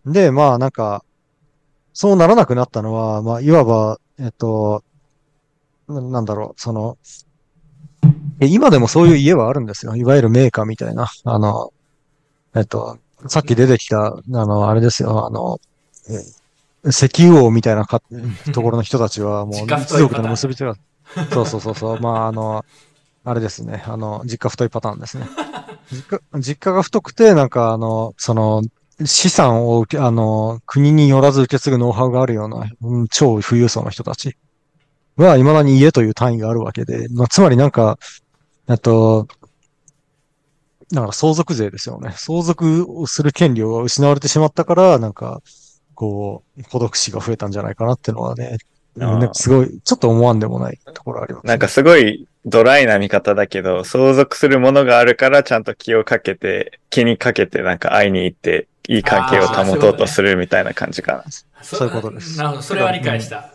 [0.06, 1.04] で、まあなんか、
[1.92, 4.82] そうならなくなったのは、まあいわば、えっと、
[5.88, 6.98] ななんだろう、その、
[8.40, 9.94] え今でもそういう家はあるんですよ。
[9.94, 11.08] いわゆるメーカーみたいな。
[11.24, 11.72] あの、
[12.56, 12.98] えっと、
[13.28, 15.60] さっき出てきた、あの、あれですよ、あの、
[16.08, 18.02] え石油王みたいなか
[18.52, 20.74] ところの人たちはもう一族との結びつきが、
[21.32, 22.64] そうそうそうそう、まああの、
[23.24, 25.28] あれですね、あの、実家太いパターンですね。
[25.92, 28.62] 実家、実家が太くて、なんかあの、その、
[29.04, 34.36] 資産を受け、あの、国によらず受け継ぐノウハウがあるような、うん超富裕層の人たち
[35.16, 37.98] は、未だに家という単位があるわけで、まあ、つまりなんか、
[38.68, 39.28] えっと、
[40.92, 42.12] だから相続税ですよね。
[42.16, 45.40] 相続をする権利を失われてしまったから、なんか、
[45.94, 48.58] こう、孤独死が増えたんじゃないかなっていうのはね、
[48.96, 61.24] なんかすごい、ちょっと思わんでもないところあります、なんかすごいドライな見方だけど、相続するものがあるからちゃんと気をかけて、気にかけてなんか会いに行って、いい関係を保とうとするみたいな感じかな。
[61.62, 63.50] そういうことですなるほど、それは理解した。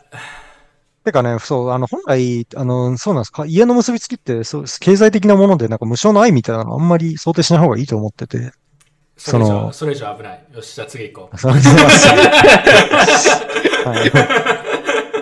[1.04, 8.52] てかね、そう、あの、本来、あの、そうなんですか、家の結びつきって、そう、経済的なもので、なんか無償の愛みたいなのあんまり想定しない方がいいと思ってて。
[9.18, 10.46] それ以その上、それ以上危ない。
[10.54, 11.38] よし、じゃあ次行こう。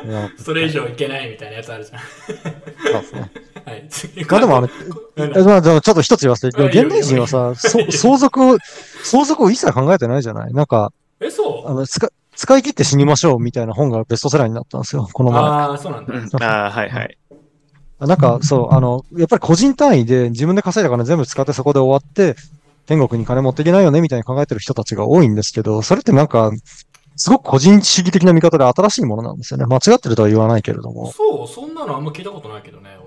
[0.38, 2.00] それ以上いけないみたいなやつあるじゃん。
[2.00, 3.32] そうですね。
[3.66, 4.74] はい、次まあでもあの、いい
[5.18, 8.58] えのまあでもちょっと一つ言わせて、現代人はさ、 そ相続を、
[9.04, 10.54] 相続を一切考えてないじゃない？
[10.54, 11.70] なんか、え、そう？
[11.70, 15.42] あの、使、使い切って死にましょうみたいな本がベストセラーになったんですよ、この前。
[15.42, 16.14] ああ、そうなんだ。
[16.14, 17.18] うんああ、はいはい。
[18.00, 22.36] なんか、そう、あの、やっぱり個人単位で自分で稼いだ金全部使ってそこで終わって、
[22.88, 26.52] 天国に金持っていけないよねみたいに考えてる人たちが多いんですけど、それってなんか、
[27.16, 29.66] すごく個人主義的な見方で新しいものなんですよね。
[29.66, 31.14] 間違ってるとは言わないけれども。
[31.14, 33.05] そう、そんなのあんま聞いたことないけどね、俺。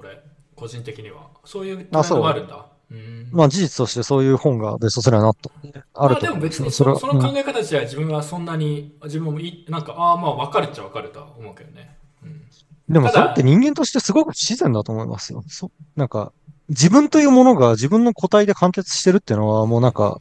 [0.59, 1.29] 個人的には。
[1.45, 2.67] そういうトがあるんだ。
[2.91, 3.29] うん。
[3.31, 5.51] まあ事実としてそういう本がベストセラーになった
[5.95, 11.97] あるとまあでも別にそそその考え方自体は自分はそんなに、自分もいなんか、ああ、まあ分かるっちゃ分かるとは思うけどね。
[12.23, 12.43] うん。
[12.89, 15.45] でもそれって人間としてすごく不自然だと思いますよ。
[15.47, 16.33] そなんか、
[16.69, 20.21] 自分というものが自分の個体で完結してるっていうのはもうなんか、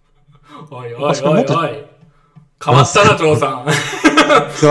[0.69, 1.97] おいおいおいおい。
[2.63, 3.65] 変わったな、ジョーさん。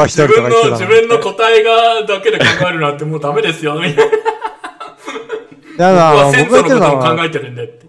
[0.06, 3.74] 自分の、自分の個体がだけで考えるなんてもうダメですよ。
[3.74, 4.02] みたいな。
[5.76, 7.86] だ僕が言ってるのは考、えてるんでって。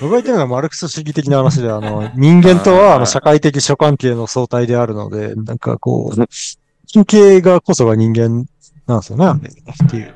[0.00, 6.26] 僕が言ってるのはマルクス主義的な話で、あの、 人間とはあの社会的諸関係の相対であるので、なんかこう、
[6.92, 8.46] 神経がこそが人間
[8.86, 9.48] なんですよね、
[9.84, 10.14] っていう。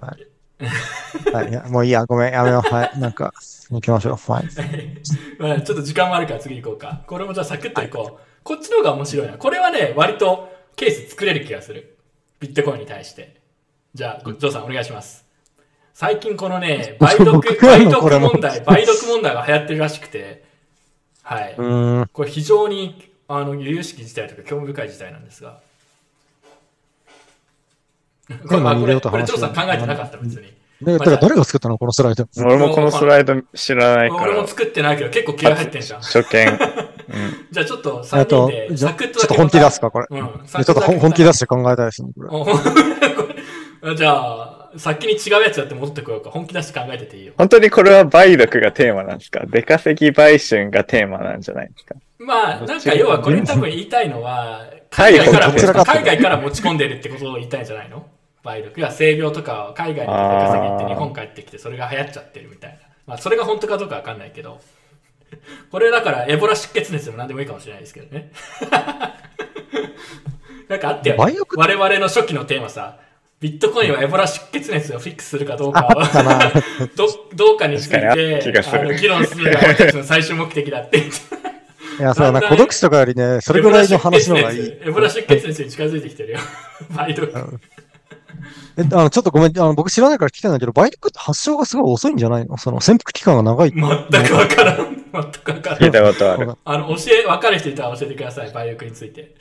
[0.00, 0.28] はい。
[1.32, 2.74] はい、いやもういいや、ごめん、やめよう。
[2.74, 3.32] はい、 なんか、
[3.70, 4.32] 行きましょう。
[4.32, 4.44] はい。
[5.38, 7.02] まあちょっと時間もあるから次行こうか。
[7.06, 8.20] これもじゃあサクッと行こう。
[8.42, 9.34] こっちの方が面白いな。
[9.34, 11.98] これはね、割とケース作れる気がする。
[12.40, 13.36] ビットコインに対して。
[13.94, 15.27] じゃあ、ジョーさんお願いします。
[15.98, 20.44] 最近このね、 梅毒、梅毒問題、梅毒問題が流行ってるらしくて、
[21.24, 21.56] はい。
[22.12, 25.58] これ非常に、あの、由々しき事態とか興味深い事態なんですが。
[28.28, 30.52] これ、今あこれ、入れようと話これさん考えてなかった、別に。
[30.82, 32.28] で、だから誰が作ったのこのスライド？
[32.44, 36.00] 俺もこのスライド知らないから俺も、作ってないけど結構気合入ってんじゃん。
[36.00, 36.46] 初見。
[36.46, 36.58] うん。
[37.50, 40.06] じゃあちょっとえっ3人とで、じゃサクッとちょっと本気出すか、これ。
[40.08, 40.42] うん。
[40.44, 42.46] でちょっと本本気出して考えたいですね、こ
[43.82, 46.30] れ じゃあ、先に違うやつやって戻ってこようか。
[46.30, 47.32] 本気出して考えてていいよ。
[47.38, 49.44] 本当にこれは梅毒がテーマなんですか？
[49.46, 51.94] 出稼ぎ売春がテーマなんじゃないですか？
[52.18, 58.06] まあ、なんか要はこれ多分言いたいのは、海海外からどち海外から持ち込んでるってことを言いたいんじゃないの？
[58.44, 58.78] 梅毒。
[58.78, 62.78] いや、性病とかを海外に出稼ぎって日本帰ってきて、それが流行っちゃってるみたいな。
[63.06, 64.60] まあ、それが本当かどうかわかんないけど。
[65.70, 68.30] これだから、エボラ出血熱でも何でもいいかもしれないですけどね。
[70.68, 71.58] なんかあったよ、ね梅毒。
[71.58, 72.98] 我々の初期のテーマさ、
[73.40, 76.50] ビットコインはエボラ出血熱をフィックスするかどうかをかな
[76.96, 78.40] どどうかについて
[79.00, 81.18] 議論するのが私たちの最終目的だって言って
[81.98, 84.60] いや、そう、な孤独死とかよりね、それぐらいの話の方がいい。
[84.84, 86.38] エボラ出血熱に近づいてきてるよ。
[86.90, 87.60] 梅毒。
[88.76, 92.56] え、あの、ちょっとごめん、あの、僕知らないから聞きたいんだけど、梅毒って発症がすごい遅いんじゃないの？
[92.56, 93.72] その潜伏期間が長い。
[93.72, 94.76] 全くわからん。
[94.76, 95.78] 全くわからん。
[95.80, 96.52] 聞いたことある。
[96.64, 98.50] あの、教え、わかる人いたら教えてください。
[98.50, 99.34] 梅毒について。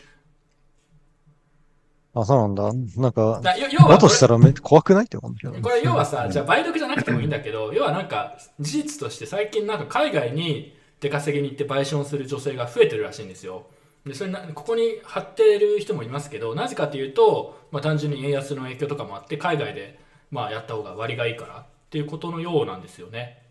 [2.21, 2.71] あ、そうなんだ。
[3.01, 5.61] なんか、だ要要はだとしたらめ怖くないって思うんだけど。
[5.61, 13.67] これ要はさ、じゃあ梅毒じゃなくてもいいんだけど、要はなんか事実として最近なんか海外に出稼ぎに行って売春をする女性が増えてるらしいんですよ。
[14.05, 19.99] でそれなここに貼ってる人もいますけど、なぜかというと、まあ、単純に円安の影響とかもあって、海外で
[20.31, 23.43] まあやった方が割がいいからっていうことのようなんですよね。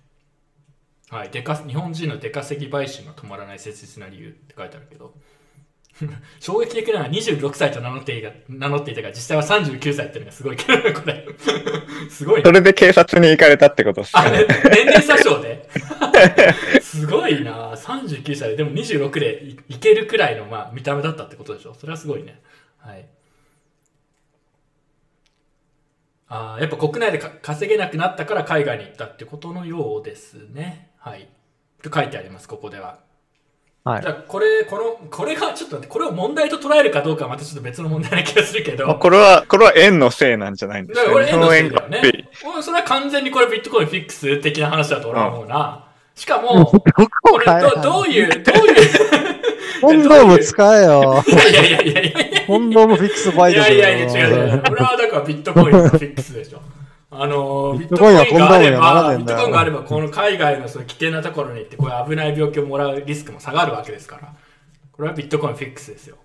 [1.08, 5.14] はい、出か日本人の出稼ぎ売春が止まらない切実な理由って書いてあるけど。
[6.40, 11.26] 衝撃的なのは26歳と名乗っていた名乗っていたが、実際は39歳っていうのがすごいけどね、これ。
[12.10, 14.44] すごいねそれで警察に行かれたってことですあかね。
[14.44, 14.46] れ、
[14.84, 15.68] 年齢詐称で？
[16.82, 21.74] すごいな39歳で、でも26でいいけるくらいの、まあ、見た目だったってことでしょ？
[21.74, 22.40] それはすごいね。
[22.78, 23.06] はい。
[26.28, 30.90] あーやっぱ国内でか稼げなくなったから海外に行ったってことのようですね。
[30.98, 31.28] はい。
[31.82, 32.98] と書いてあります、ここでは。
[33.86, 38.84] はいじゃあこれ、この、これがちょっと待って、これを問題と捉えるかどうかはまたちょっと別の問題な気がするけど。
[38.84, 42.28] まあこれは、これは円のせいなんじゃないんですかだから俺円のせいだよね
[42.62, 45.84] それは完全にこれビットコインフィックス的な話だと俺は思うな。
[46.16, 46.82] しかも、 どこ
[47.22, 48.76] これかどどういう、どういう、
[49.80, 51.22] コンドーム使えよ。
[51.24, 52.40] いやいやいやいやいやいや。
[52.44, 54.62] コンドームフィックスバイトいやいやいや、違う違う。
[54.72, 56.60] 俺はだからビットコインのフィックスでしょ。
[57.22, 58.20] あのー、ビットコインが
[58.52, 64.34] あれば、ねえんだよビットコインがあれば、この海外のその危険なところに行って、こういう危ない病気をもらうリスクも下がるわけですから。
[64.96, 66.16] これはビットコインフィックスですよ。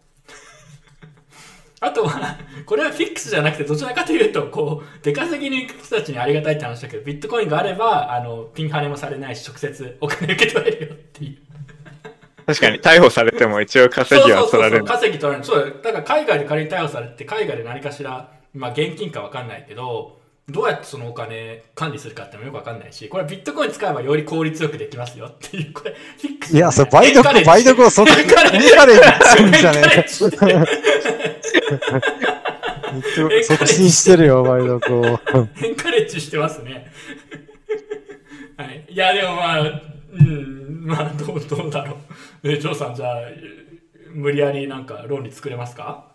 [1.81, 11.37] あとは、これはフィックスじゃなくて、どちらかというと、こう、出稼ぎに行く人たちにありがたいって話だけど、ビットコインがあれば、あの、ピンハネもされないし、直接お金受け取れるよっていう。
[12.45, 14.85] 確かに逮捕されても一応稼ぎは取られる。
[14.85, 15.45] 稼ぎ取られる。
[15.45, 20.20] そうだから海外で仮に逮捕されて、海外で何かしら、まあ現金か分かんないけど、
[20.51, 30.37] どうやってそのお金管理するかってのもよく分かんないし、これビットコイン使えばより効率よくできますよっていう、これ、フィックス、いや、それ、梅毒、梅毒をそっちに、カレッジエンカレッジするんじゃねッジして
[33.33, 33.43] え。
[33.43, 35.05] 促進してるよ、梅毒を。
[35.63, 36.91] エンカレッジしてますね。
[38.57, 38.85] はい。
[38.89, 41.97] いや、でもまあ、うん、まあ、どう、どうだろ
[42.43, 42.51] う。
[42.51, 43.15] え、ジョーさん、じゃあ、
[44.13, 46.11] 無理やりなんか論理作れますか？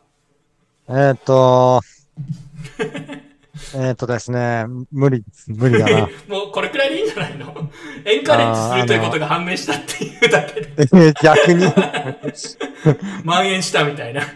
[0.89, 1.81] えーっと、
[3.75, 6.09] えーっとですね、無理、無理だな。
[6.29, 7.71] もうこれくらいでいいんじゃないの？
[8.05, 11.65] エンカレッジするということが判明したっていうだけで、え ー逆に。
[13.25, 14.21] 蔓延したみたいな。
[14.21, 14.27] は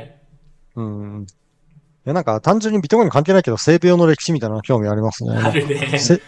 [0.00, 0.14] い。
[0.76, 1.26] うん。
[1.28, 1.32] い
[2.06, 5.32] や、なんか単純にビットコイン関係ないけど、性病の歴史みたいなの興味ありますね。
[5.36, 5.98] あるね。
[5.98, 6.20] 性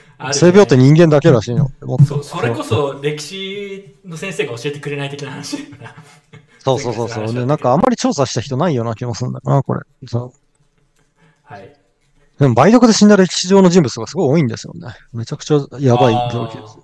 [0.49, 1.71] 病って人間だけらしいの。
[2.07, 5.95] そう、それこそ歴史の先生が教えてくれない的な話だよな。
[6.59, 7.35] そうそうそうそう。
[7.35, 9.81] で、なんかあんまり調査した人ないような気もするんだよな、これ。
[10.07, 10.33] そうはい。
[12.39, 14.89] でも、梅毒で死んだ歴史上の人物がすごい多いんですよね。
[15.13, 16.79] めちゃくちゃやばい病気です。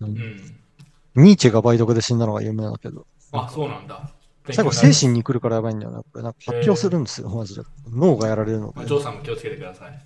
[0.00, 1.24] うん。
[1.24, 3.06] ニーチェが梅毒で死んだのが有名だけど。
[3.32, 4.10] あ、そうなんだ。
[4.52, 5.98] 最後、精神に来るからやばいんだよね。
[6.12, 7.62] これなんか発表するんですよ、マジで。
[7.88, 8.84] 脳がやられるので。
[8.84, 10.02] ジョーさんも気をつけてください。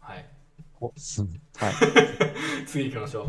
[0.00, 0.26] はい。
[0.80, 0.92] おうん
[1.56, 1.74] はい。
[2.66, 3.26] 次行きましょう。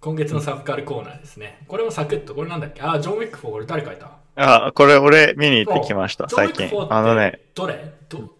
[0.00, 1.64] 今月のサブカルコーナーですね。
[1.68, 2.82] これもサクッと、これなんだっけ？
[2.82, 4.10] あ、ジョン・ウィック4、これ誰書いた？
[4.36, 6.94] あ、これ俺見に行ってきました、最近ック4って。
[6.94, 7.94] あのね、どれ？
[8.08, 8.34] ど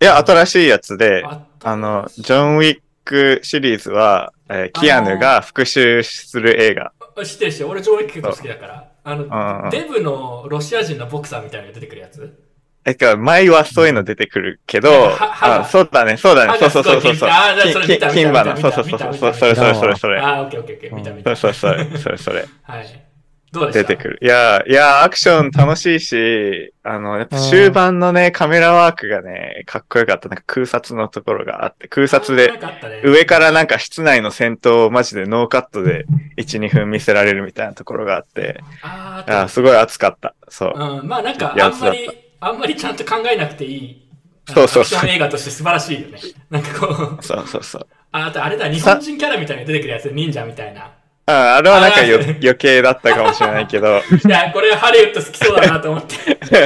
[0.00, 6.92] いや、新しいやつで、ああの、ジョン・ウィックシリーズは、えーキアヌが復讐する映画。
[7.16, 8.84] あ知ってるし、俺ジョン・ウィック結構好きだから。
[9.04, 12.44] あうんうの、んデブのロシア人のボクサーみたいなのが出てくるやつ？
[12.84, 14.88] え、か、前はそういうの出てくるけど、
[15.20, 17.28] あ、そうだね、そうだね、そうそうそうそうそう。
[17.28, 20.20] あーじゃあそれ見た金馬の、そうそうそうそれそれそれそれ。
[20.20, 20.94] あー、オッケーオッケーオッケー。
[20.94, 21.34] 見た見た。
[21.36, 22.46] そうそうそう、それそれ。
[22.62, 23.07] はい。
[23.52, 23.88] どうでした？
[23.88, 24.18] 出てくる。
[24.22, 30.28] いや、いや、アクション楽しいし、あの、やっぱ終盤のね、カメラワークがね、かっこよかった。
[30.28, 36.06] なんか空撮のところがあって、空撮でなんかあったね上からなんか室内の戦闘をマジでノーカットで
[36.36, 40.34] 1、2分見せられるみたいなところがあって、あーああすごい熱かった。
[40.48, 40.72] そう。
[40.74, 42.08] うん、まあなんか、あやつだったんまり、
[42.40, 44.08] あんまりちゃんと考えなくていい、
[44.46, 46.18] そうそうそうアクション映画として素晴らしいよね。
[46.50, 47.86] なんかこう、そうそうそう。
[48.12, 50.92] ああとあれだ、日本人キャラみたいなの出てくるやつ、忍者みたいな。
[51.30, 56.14] ああれはなんかよ余計だったかもしれないけど、 いや、これハリウッド好きそうだなと思って。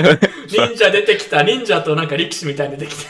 [0.48, 3.06] 忍者出てきた、忍者となんか力士みたいに出てきて。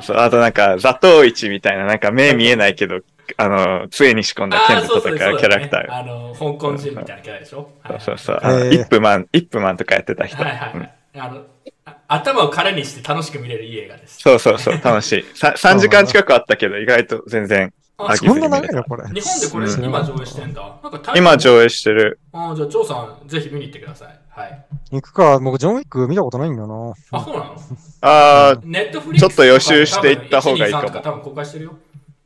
[0.00, 3.00] そうあとなんか、座頭市みたいな、なんか目見えないけど、
[3.36, 5.98] あの、杖に仕込んだ剣とかキャラクターが。
[5.98, 7.68] あの、香港人みたいなキャラでしょ？
[7.82, 8.50] はいそうそうそう。
[8.50, 10.42] あのイップマン、イップマンとかやってた人。
[10.42, 10.90] はいはいうんはい。
[11.18, 11.42] あの、
[11.84, 14.18] あ頭を空にして楽しく見れるいい映画です。
[14.20, 15.24] そうそうそう、楽しい。
[15.34, 17.72] さ3時間近くあったけど、意外と全然
[18.06, 19.04] あ秋そんな長いのこれ。
[19.08, 20.78] 日本でこれうん今上映してんだ。
[20.82, 22.20] なんかタイ今上映してる。
[22.32, 24.20] あじゃあ、ジョーさん、ぜひ見に行ってください。
[24.28, 24.66] はい。
[24.90, 25.38] 行くか。
[25.38, 27.18] 僕、ジョンウィック見たことないんだよな。
[27.18, 27.56] あ、そうなの？
[28.02, 31.76] あネットフリックスちょっと予習していった方がいいかもとか多分公開してるよ。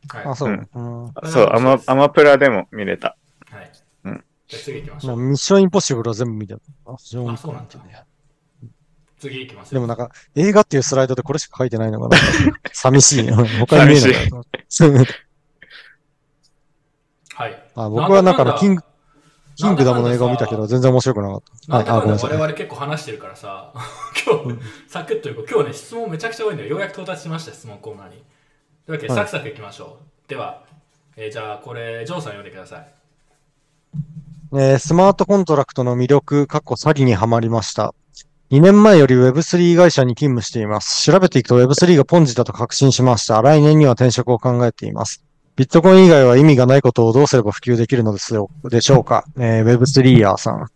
[0.09, 0.25] はい。
[0.25, 0.51] あ、そう。
[0.51, 3.17] うんそう、アマ、アマプラでも見れた。
[3.51, 3.71] はい。
[4.05, 5.17] うんじゃあ次行きましょう。
[5.17, 6.61] なミッションインポッシブルは全部見てた。
[6.87, 8.07] あジョンウィックあそうなんだ
[9.19, 9.77] 次行きますよ。
[9.77, 12.17] でもなんか、映画っていうスライドでこれしか書いてないのが
[12.73, 13.33] 寂しいね。
[13.59, 14.31] 他に見えない。
[17.77, 18.83] あ僕はなんかあの、キング、
[19.57, 21.77] キングダムの映画を見たけど、全然面白くなかった。
[21.77, 22.01] はい、あ、なんだ？
[22.01, 22.31] かんだごめんなさい。
[22.33, 23.73] 我々結構話してるからさ、
[24.27, 24.59] 今日、
[24.89, 26.71] サクッというか、今日ね、質問めちゃくちゃ多いんだよ。
[26.71, 28.25] ようやく到達しました、質問コーナーに。
[28.87, 30.29] というわけで、はいサクサクいきましょう。
[30.29, 30.63] では、
[31.17, 32.87] えーじゃあ、これ、ジョーさん読んでください。
[34.55, 37.95] えースマートコントラクトの魅力、過去詐欺にはまりました。
[38.53, 41.03] 2年前より Web3 会社に勤務しています。
[41.03, 43.43] 調べていくと Web3 がポンジだと確信しました。
[43.43, 45.25] 来年には転職を考えています。
[45.57, 49.25] ビットコイン以外は意味がないことをどうすれば普及できるのですよ、でしょうか？
[49.39, 50.61] えー、Web3 ヤーさん。
[50.61, 50.71] はい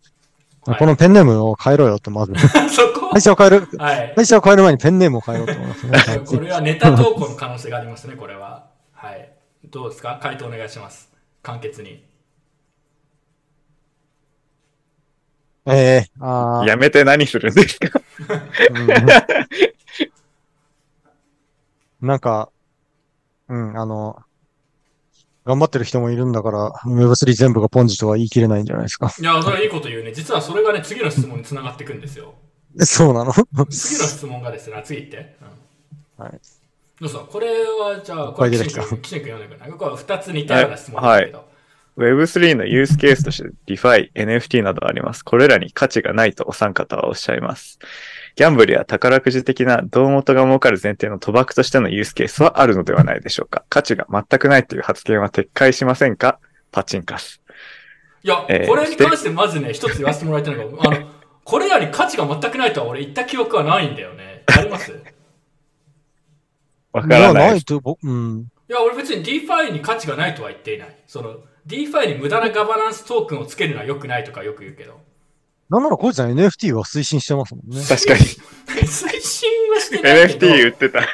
[0.79, 2.35] このペンネームを変えろよって、まず。
[2.69, 3.09] そこ？
[3.13, 4.13] 会社を変える、はい。
[4.15, 5.99] 会社を変える前にペンネームを変えようと思いますね。
[5.99, 8.69] はいこれはネタ投稿の可能性がありますね、これは。
[8.93, 9.33] はい。
[9.71, 10.21] どうですか？
[10.23, 11.11] 回答お願いします。
[11.43, 12.05] 簡潔に。
[15.67, 18.01] えー、あーやめて何するんですか？
[22.01, 22.51] うんなんか、
[23.49, 24.19] うん、あの、
[25.45, 29.13] 頑張ってる人もいるんだから、Web3 全部がポンジとは言い切れないんじゃないですか。
[29.19, 30.13] いや、それはいいこと言うね。
[30.13, 32.35] 実はそれがね、次の質問につながっていくんですよ。
[32.79, 33.33] そうなの？
[33.33, 35.37] 次の質問がですね、次行って。
[35.41, 35.45] う
[36.23, 36.41] んはい。
[37.01, 39.71] どうぞ、これはじゃあ、これ、岸君、読んでくれない？
[39.71, 41.49] これは2つ似たような質問けど。
[41.97, 45.25] Web3 のユースケースとして DeFi、NFT などあります。
[45.25, 47.79] これらに価値がないとお三方はおっしゃいます。
[48.37, 53.65] ギャンブルや宝くじ的な胴元が儲かる前提の賭博としてのユースケースはあるのではないでしょうか。
[53.69, 56.39] 価値が全くないという発言は撤回しませんか？
[56.73, 57.41] パチンカス。
[58.23, 61.09] いや、えーこれに関してまずね、一つ言わせてもらいたいのが、 あの、
[61.45, 64.45] これらに価値が全くないとは俺言った記憶はないんだよね。
[64.47, 64.91] あります？
[64.93, 64.95] い
[66.93, 67.63] わからないです。
[67.63, 68.47] いと、僕、うん。
[68.69, 70.97] や、俺別に DeFi に価値がないとは言っていない。
[71.07, 71.37] その、
[71.67, 75.01] DeFi に無駄なガバナンストークンをつけるのは良くないとかよく言うけど。
[75.71, 77.81] なんなら、コイさん NFT は推進してますもんね。
[77.89, 78.21] 確かに。
[78.21, 80.47] 推進はしてないけど。
[80.49, 81.01] NFT 売ってた。
[81.01, 81.07] ね、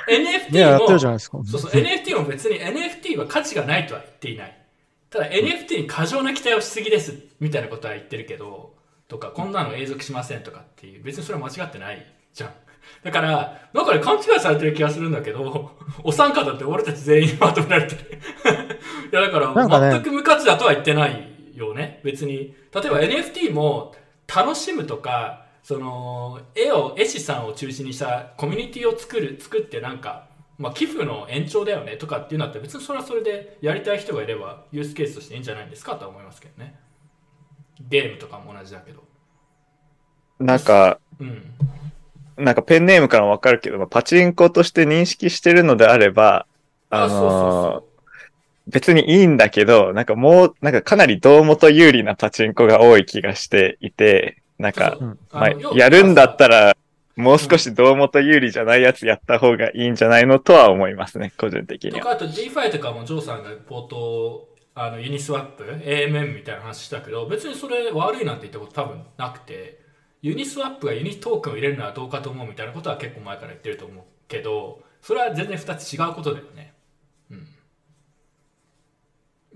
[0.50, 1.38] NFT やってるじゃも、ないですか。
[1.44, 4.66] そうそう、NFT も別に NFT は価値がないとは言っていない。
[5.10, 8.74] ただ NFT に過剰な期待をしすぎですみたいなことは言ってるけど、
[9.08, 12.50] とか、こんなの永続しませんとかっていう、別にそれは間違ってないじゃん。
[13.04, 15.72] だから、なんかね、勘違いされてる気がするんだけど、
[16.02, 18.00] お三方って俺たち全員にまとめられてる。
[19.12, 22.00] いや、だから、全く無価値だとは言ってないよね。
[22.04, 22.54] 別に。
[22.74, 23.94] 例えば NFT も
[24.35, 30.28] 楽しむとか、その、絵を、絵師さんを中心にしたコミュニティを作る、作ってなんか、
[30.59, 36.78] まあ、寄付の延長だよねとかっていうのだって別にそれはそれでやりたい人がいればユースケースとしていいんじゃないですかとは思いますけどね。
[37.89, 39.05] ゲームとかも同じだけど。
[40.39, 41.55] なんか、うん。
[42.36, 46.47] なんかペンネームからわかるけど、まあパチンコとして認識してるのであれば、
[46.90, 47.85] あそうそうのー
[48.66, 55.18] 別にいいんだけど、なんかもう、なんかかなり胴元有利なパチンコが多い気がしていて、なんか、うん。
[55.30, 56.76] まあやるんだったら、
[57.16, 61.98] もう少し胴元有利じゃないやつやった方がいいんじゃないのとは思いますね、個人的には。
[61.98, 69.80] とかあと DeFi とかもジョーさんが冒頭あのユニスワップ AMM みたいな話したけど別にそれ悪いなんて言ったこと多分なくて
[70.20, 76.70] ユニスワップがユニトークンを入れるのはどうかと思うみたいなことは結構前から言ってると思うけどそれは全然2つ違うことだよね。
[76.70, 76.76] うん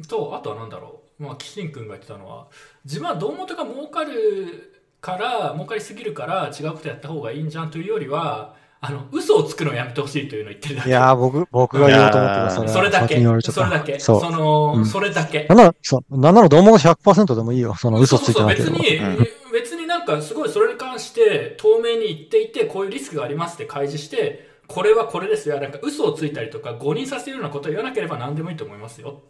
[0.02, 1.22] とあとは何だろう。
[1.22, 2.48] まあキシン君が言ってたのは
[2.84, 10.88] 自分は胴元が儲かるから儲かりすぎるから違うことやった方がいいんじゃんというよりはあの嘘をつくのをやめてほしいというのを言ってるだけ。
[10.88, 13.42] いやー、僕、僕が言おうと思ってたそれはそれだけ。
[13.52, 13.98] それだけ。
[14.00, 14.30] そ。
[14.30, 14.86] の、うん。
[14.86, 15.44] それだけ。
[15.50, 17.74] なんなら、そう、なんなら、どうも100%でもいいよ。
[17.74, 18.70] その嘘ついてないけど。
[18.72, 19.28] 別に、うん。
[19.52, 25.60] 別になんかすごいそれに関して透明に言っていてこういうリスクがありますって開示してこれはこれですよ。
[25.60, 29.22] なんか嘘をついたりとか誤認させるようなことを言わなければ何でもいいと思いますよ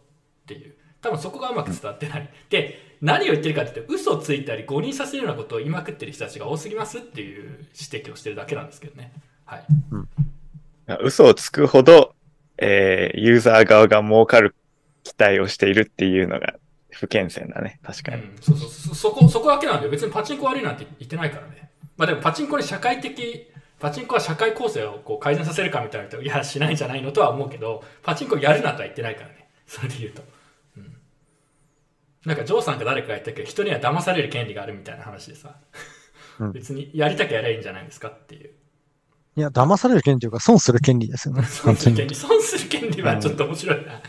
[0.43, 0.75] っていう。
[1.01, 9.11] 多分そこがうまく伝わってない、で何を言ってるかって言って嘘をついたり誤認させるようなことを言いまくってる人たちが多すぎますっていう指摘をしてるだけなんですけどね。
[9.45, 9.65] はい。
[11.03, 12.13] 嘘をつくほど、
[12.57, 14.55] えーユーザー側が儲かる
[15.03, 16.55] 期待をしているっていうのが
[16.91, 17.79] 不健全だね。
[17.81, 18.21] 確かに。
[18.21, 18.69] うん、そうそう。
[18.69, 19.89] そそこそこだけなんだよ。
[19.89, 21.71] 別にパチンコ悪いなんて言ってないからね。
[21.97, 29.40] まあでもパチンコに社会的パチンコは社会構成をこう改善させるかみたいなといやしないんじゃないのとは思うけどパチンコやるなとは言ってないからね
[29.71, 30.21] それで言うと、
[30.77, 30.97] うん、
[32.25, 33.41] なんかジョーさんか誰かが言ったけ？
[33.41, 35.55] ど人には騙される権利があるみたいな話でさ、
[36.39, 38.49] うん別にやりたきゃやればいいんじゃないですかっていう
[39.37, 41.43] いや、騙される権利というか、損する権利ですよね。
[41.47, 44.01] 損する権利、損する権利はちょっと面白いな。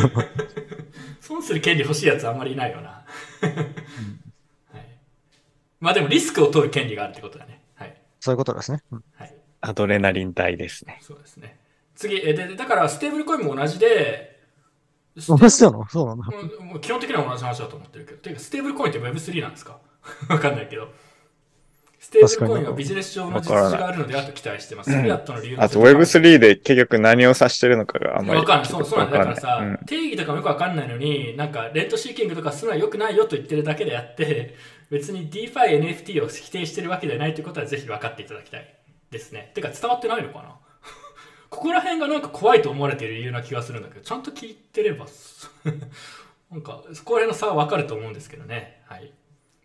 [1.20, 3.04] 損する権利欲しいやつあんまりいないよな。
[4.72, 4.88] はい、
[5.80, 7.60] まあでもリスクを取る権利があるってことだね。
[7.74, 7.94] はい。
[8.20, 8.82] そういうことですね。
[8.90, 9.34] うんはい。
[9.60, 10.98] アドレナリン大ですね。
[11.02, 11.58] そうですね。
[11.94, 14.31] 次、えで、だからステーブルコインも同じで、
[15.16, 15.86] 同じなの？
[15.88, 16.30] そうなのも
[16.60, 18.18] うもう基本的には同じ話だと思ってるけど。
[18.18, 19.78] ていうか、ステーブルコインって Web3 なんですか？
[20.28, 20.88] わかんないけど。
[21.98, 24.90] ステーブルコインはビジネス上の実需があるのであと期待してます。
[24.90, 28.66] フィアットの理由のあと Web3 で結局何を指してるのかがあんまりわかんない。
[28.68, 29.18] そう、そうなんだ。
[29.18, 34.56] だからさ、うん定義とかもよくわかんないのに、なんか、レントシーキングとかするのは良くないよと言ってるだけであって、
[34.90, 38.74] 別に DeFi、NFT を否定してるわけではないということはぜひ分かっていただきたい
[39.10, 39.52] ですね。
[39.54, 40.56] てか、伝わってないのかな？
[41.52, 45.06] ここら辺がなんか怖いと思われている理由な気がするんだけど、ちゃんと聞いてれば、
[46.50, 48.80] なんか、そこら辺の差は分かると思うんですけどね。
[48.86, 49.12] はい。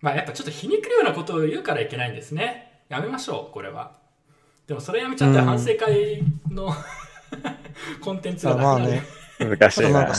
[0.01, 2.81] まあ、やっぱちょっと皮肉るようなことを言うからいけないんですね。
[2.89, 3.93] やめましょう、これは。
[4.67, 6.73] でもそれやめちゃったら反省会の
[8.03, 9.01] コンテンツがなくなる。
[9.39, 9.57] まあね。
[9.57, 10.13] 難しいな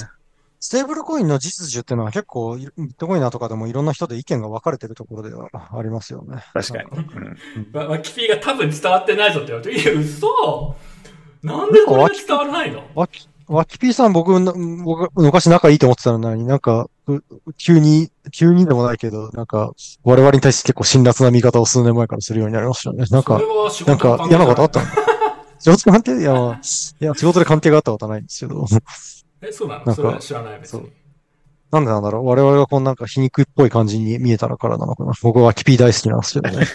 [0.60, 6.42] ステーブルコインの実需っていうのは結構、ビットコインナーとかでもいろんな人で意見が分かれてるところではありますよね。
[6.52, 6.88] 確かに。
[6.90, 7.38] うん
[7.72, 10.74] わワキピーが多分伝わってないぞって言われて、いや、嘘
[11.42, 12.82] なんでこれが伝わらないの？
[12.94, 14.52] ワキ、ワキピーさん僕、な
[14.84, 17.20] 僕、昔仲いいと思ってたのに、なんか、う
[17.56, 19.72] 急に、急にでもないけど、なんか、
[20.04, 23.04] 我々に対して結構辛辣な見方を数年前からするようになりましたね。
[23.10, 23.40] なんか
[23.86, 24.86] なんか嫌なことあったの？
[25.60, 26.60] 仕事関係いや、まあ
[27.00, 28.64] いや、仕事で関係があったことはないんですけど、
[29.40, 29.94] え、そうなの？
[29.94, 30.92] それは知らない別に。
[31.70, 35.12] なんでなんだろう我々がこんなんか皮肉っぽい感じに見えたからなのかな。
[35.22, 36.66] 僕はワキピー大好きなんですけどね。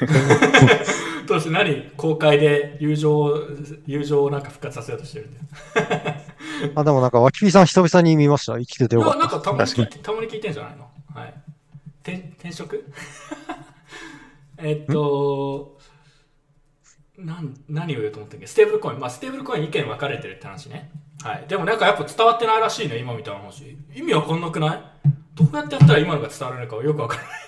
[1.28, 3.40] どうして何公開で友情を、
[3.88, 5.46] 友情をなんか復活させようとしてるんだよ。
[6.76, 8.60] あ、でもなんかワキピーさん久々に見ました。
[8.60, 9.20] 生きててよかった。
[9.20, 10.88] なんかたまに聞い確て、たまに聞いてんじゃないの？
[11.16, 11.34] はい。
[12.04, 12.86] 転転職？
[14.60, 15.78] えっと、
[17.18, 18.46] なん、何を言おうと思ったっけ？
[18.48, 19.00] ステーブルコイン。
[19.00, 20.92] まあ、ステーブルコイン意見分かれてるって話ね。
[21.24, 21.46] はい。
[21.48, 23.78] でもなんかやっぱ伝わってないらしいね、今みたいな話。
[23.96, 24.84] 意味わかんなくない？
[25.36, 27.32] どうやってやったら今のが伝わるのかよくわからない。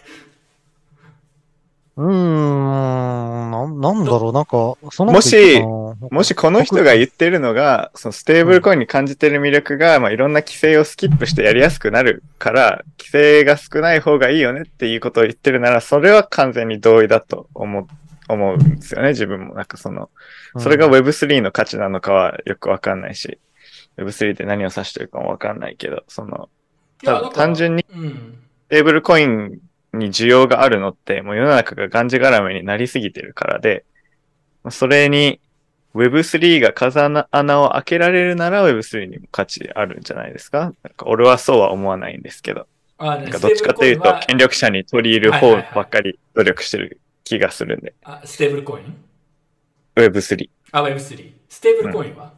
[1.98, 17.88] うーん、なんなんだろう、なんか、そのもしもしこの人が言ってるのが、そのステーブルコインに感じてる魅力が、まあいろんな規制をスキップしてやりやすくなるから、規制が少ない方がいいよねっていうことを言ってるなら、それは完全に同意だと思う、
[18.28, 19.54] 思うんですよね、自分も。
[19.54, 20.10] なんかその、
[20.58, 23.40] それが Web3 の価値なのかはよくわかんないし、
[23.98, 26.50] Web3 って何を指してるかもわかんないけど、その、
[27.34, 27.86] 単純に。
[28.70, 29.60] テーブルコイン
[29.94, 33.86] に需要があるのって、もう世の中ががんじがらめになりすぎてるからで、
[34.64, 35.40] まあそれに
[35.94, 40.74] Web3 が風穴を開けられるなら Web3 にも価値あるんじゃないですか？
[40.84, 42.68] なんか俺はそうは思わないんですけど、
[42.98, 48.98] あ、なんかどっちかというと権力者に取り入る方ばっかり努力してる気がするんで、あ、ステーブルコイン
[49.96, 50.50] ？Web3。
[50.72, 51.32] あ、Web3。
[51.48, 52.34] ステーブルコインは、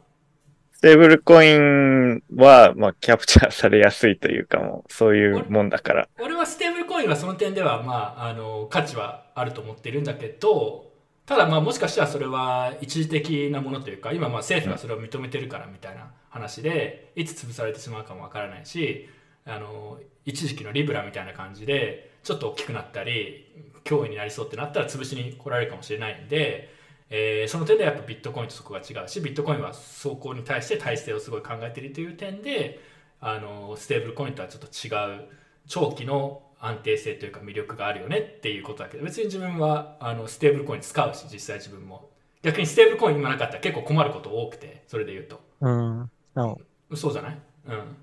[0.78, 6.08] ステーブルコインは、まあ、キャプチャーされやすいというかも、そういうもんだから。
[6.20, 10.92] 俺はステーブルコインはその点では、まあ、あの価値はあると思ってるんだけど
[11.26, 19.08] ただまあもしかしたらそれは一時的なものというか今まあ政府がそれを認めてるからみたいな話でいつ潰されてしまうかもわからないし
[19.46, 23.46] あの一時期のリブラみたいな感じでちょっと大きくなったり
[23.84, 26.77] 脅威になりそうってなったら潰しに来られるかもしれないんで、
[27.10, 32.80] えーその点でやっぱビットコインとそこが違うしビットコインはそこに対して耐性をすごい考えているという点で
[33.20, 35.28] あのステーブルコインとはちょっと違う
[35.66, 42.10] 長期の安定性というか魅力があるよねっていうことだけど別に自分はあのステーブルコイン使うし実際自分も。
[42.42, 45.40] 逆にステーブルコイン今なかったら結構困ること多くてそれで言うと。
[45.60, 46.00] うん。
[46.02, 46.58] あの
[46.94, 47.38] そうじゃない？
[47.66, 47.96] うん。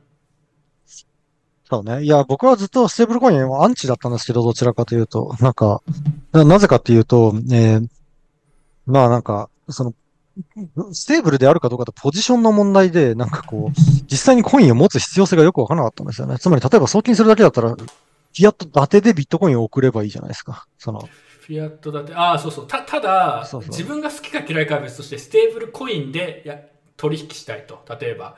[1.68, 2.04] そうね。
[2.04, 5.82] いや、僕はずっとステーブルコインはアンチだったんですけど、どちらかというと、なんか、
[6.32, 7.88] ななぜかっていうと、えー
[8.86, 9.94] まあなんか、その、
[10.92, 13.80] ステーブルであるかどうかとポジションの問題で、なんかこう、
[14.10, 16.38] 実際にコインを持つ必要性がよくわからなかったんですよね。
[16.40, 20.68] つまり、例えば送金するだけだったら、フィアット当てでビットコインを送ればいいじゃないですか。
[20.78, 21.08] その、
[21.46, 26.60] フィアットだってああそうそうたただそうそう自分が好きか嫌いかは別としてステーブルコインでや
[26.98, 28.36] 取引したいと例えば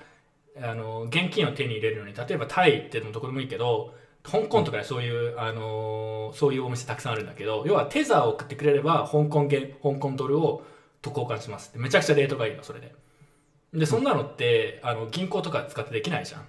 [0.62, 3.94] あの現金を手に入れるのに例えばタイってのどこでもいいけど
[4.30, 10.64] 香港とかでそういう、あのそういうお店たくさんあるんだけど要はテザーを送ってくれれば香港元香港ドルを
[11.02, 12.94] と交換しますってめちゃくちゃレートがいいのそれで。
[13.74, 16.46] でそんなのってあの銀行とか使ってできないじゃん。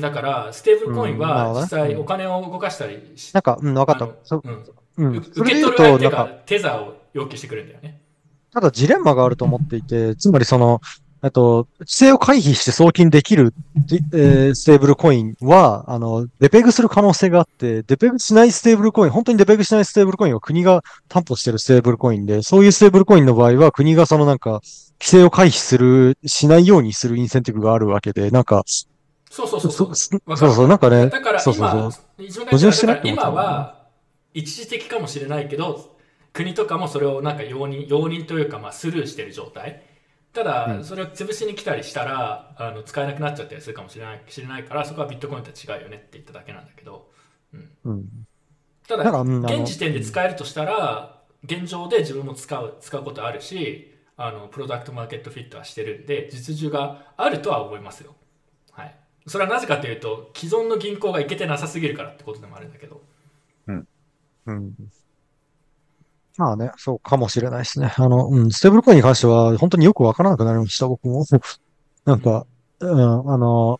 [0.00, 4.04] だからステーブルコインは実際お金を動かしたりしなんか、うん、わかった。
[4.36, 4.64] うん。
[4.98, 5.16] うん。
[5.16, 8.00] 受け取る相手が、テザーを要求してくるんだよね。
[8.52, 10.80] ただジレンマがあると思っていて、つまりその、
[11.22, 13.52] えっと、規制を回避して送金できる、
[14.14, 24.60] えーステーブルコインは、あの、 depeg する可能性があって、 depeg しないステーブルコイン、本当に depeg しないステーブルコインは国が担保してるステーブルコインで、そういうステーブルコインの場合は国がそのなんか、
[24.98, 28.62] 規制を回避する、しないようにするインセンティブがあるわけで、なんか、
[29.30, 30.36] そうそうそうそそう。
[30.36, 33.80] そうそう、なんかね、だからそうそう今そう。、今は
[34.34, 35.96] 一時的かもしれないけど、
[36.32, 39.82] 国とかもそれをなんか容認、容認というかまあスルーしてる状態。
[40.32, 47.10] ただ、うんそれを潰しに来たりしたら、あの使えなくなっちゃったりするかもしれない知れないから、そこはビットコインとは違うよねって言っただけなんだけど、
[47.52, 47.70] うん。
[47.84, 48.04] うん
[48.92, 58.14] あの現時点で使えるとしたら、現状で自分も使う使うことあるし、あのプロダクトマーケットフィットはしてるんで、実需があるとは思いますよ。
[58.72, 58.96] はい。
[59.26, 63.00] それはなぜかというと、既存の銀行がいけてなさすぎるからってことでもあるんだけど。
[63.66, 63.86] うん。
[66.40, 67.92] まあね、そうかもしれないですね。
[67.98, 71.22] あの、うん、ステーブルコインに関しては、本当によくわからなくなりました、僕も。
[72.06, 72.46] なんか、
[72.78, 73.78] うん、あの、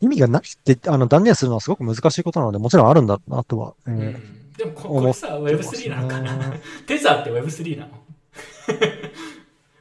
[0.00, 3.74] 意味がないって、あの、断言するのはすごく難しいことなので、もちろんあるんだなとは。
[3.86, 6.34] えうーんでもここれさ、Web3 なのかな
[6.88, 7.90] テザーって Web3 なの？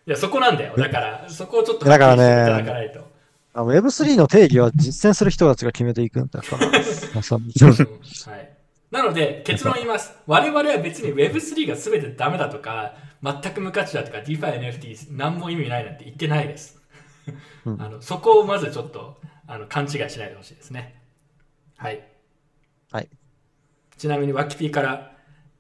[0.06, 0.76] いや、そこなんだよ。
[0.76, 3.08] だから、そこをちょっとだからねはっきりしていただかないと。
[3.54, 6.68] あの Web3 の定義は実践する人たちが決めていくんだから。
[6.68, 8.57] はい、
[8.92, 10.18] なので結論言います。
[10.26, 16.80] 我々は別に Web3 が全てダメだとか全く無価値だとか DeFi、NFT 何も意味ないなんて言ってないです、
[17.66, 17.82] うん。
[17.82, 21.02] あのそこをまずちょっとあの勘違いしないでほしいですね。
[21.78, 22.02] はい、
[22.92, 23.10] はい、
[23.98, 25.12] ちなみにワキピーから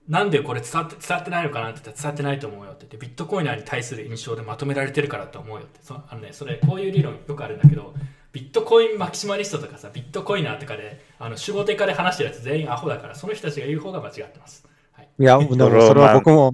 [0.08, 5.80] なんでこれ伝わって伝わってないのかなって言ったら伝わってないと思うよって言ってビットコイナーに対する印象でまとめられてるからと思うよって。
[5.82, 7.94] そあの、ね、それこういう理論よくあるんだけど
[8.38, 16.54] ビットコインマキシマリストとかさビットコイナーとかであの守護デカで話してるやつ全員アホだからその人たちが言う方が間違ってます、はい、いや、でもそれは僕も、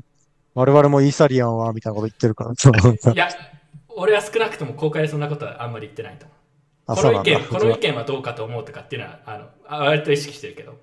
[0.55, 2.55] 我々もイーサリアンは、みたいなこと言ってるから。
[2.55, 3.27] そういや
[3.89, 6.33] 俺は少なくとも公開でそんなことはあんまり言ってないと思
[6.95, 7.43] うあ、この意見。
[7.43, 10.77] この意見はどうかと思うとかっていうのはあのあ割と意識してるけど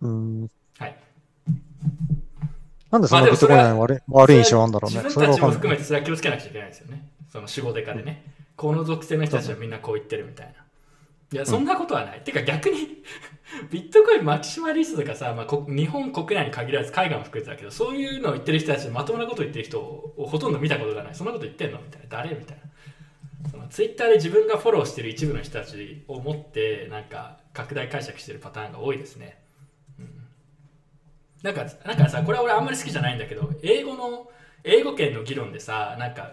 [0.00, 0.48] うん。
[0.78, 0.96] はい
[2.90, 5.02] なんでそんなビットコインに悪い悪い印象なんだろうね。
[5.02, 5.70] 自それ分たちも含。
[5.70, 7.06] めてそれは気をつけなくちゃいけないですよね。
[7.30, 8.24] その守護デカでね。
[8.60, 10.52] この属性の人たちはみんなこう言ってるみたいな。
[11.32, 12.20] いや、そんなことはない。
[12.20, 13.02] てか逆に、
[13.72, 21.14] ビットコインマキシマリストとかさ、まあ、こ日本国内に限らず海外も含めてだけど、そういうのを言ってる人たちでまともなことを言ってる人をほとんど見たことがない。
[21.14, 22.06] そんなこと言ってんのみたいな。
[22.10, 22.58] 誰みたい
[23.42, 23.50] な。
[23.50, 29.40] そのツイッターで自分がフォローしてる一部の人たちを持って、なんか拡大解釈してるパターンが多いですね。
[31.42, 34.30] なんか、なんかさ、これは俺あんまり好きじゃないんだけど、英語の、
[34.64, 36.32] 英語圏の議論でさ、なんか、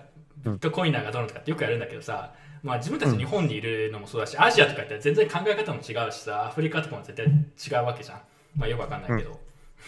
[0.54, 2.34] ビットコイナーがどうのとかってよくやるんだけどさ、
[2.64, 8.22] まあ自分たち日本にいるのもそうだし、アジアとかって全然考え方も違うしさ、アフリカとかも絶対違うわけじゃん。
[8.56, 9.40] まあよくわかんないけど。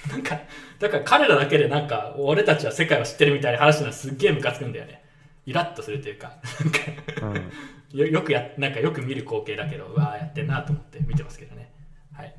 [0.10, 0.40] なんか、
[0.80, 5.04] だから彼らだけでなんか、俺たちは世界を知ってるみたいな話すのはすっげえムカつくんだよね。
[5.46, 7.52] イラッとするというか、なんかうん
[7.92, 11.72] よよくや、なんかよく見る光景だけど、うわーやってんなと思って見てますけどね。
[12.14, 12.36] はい。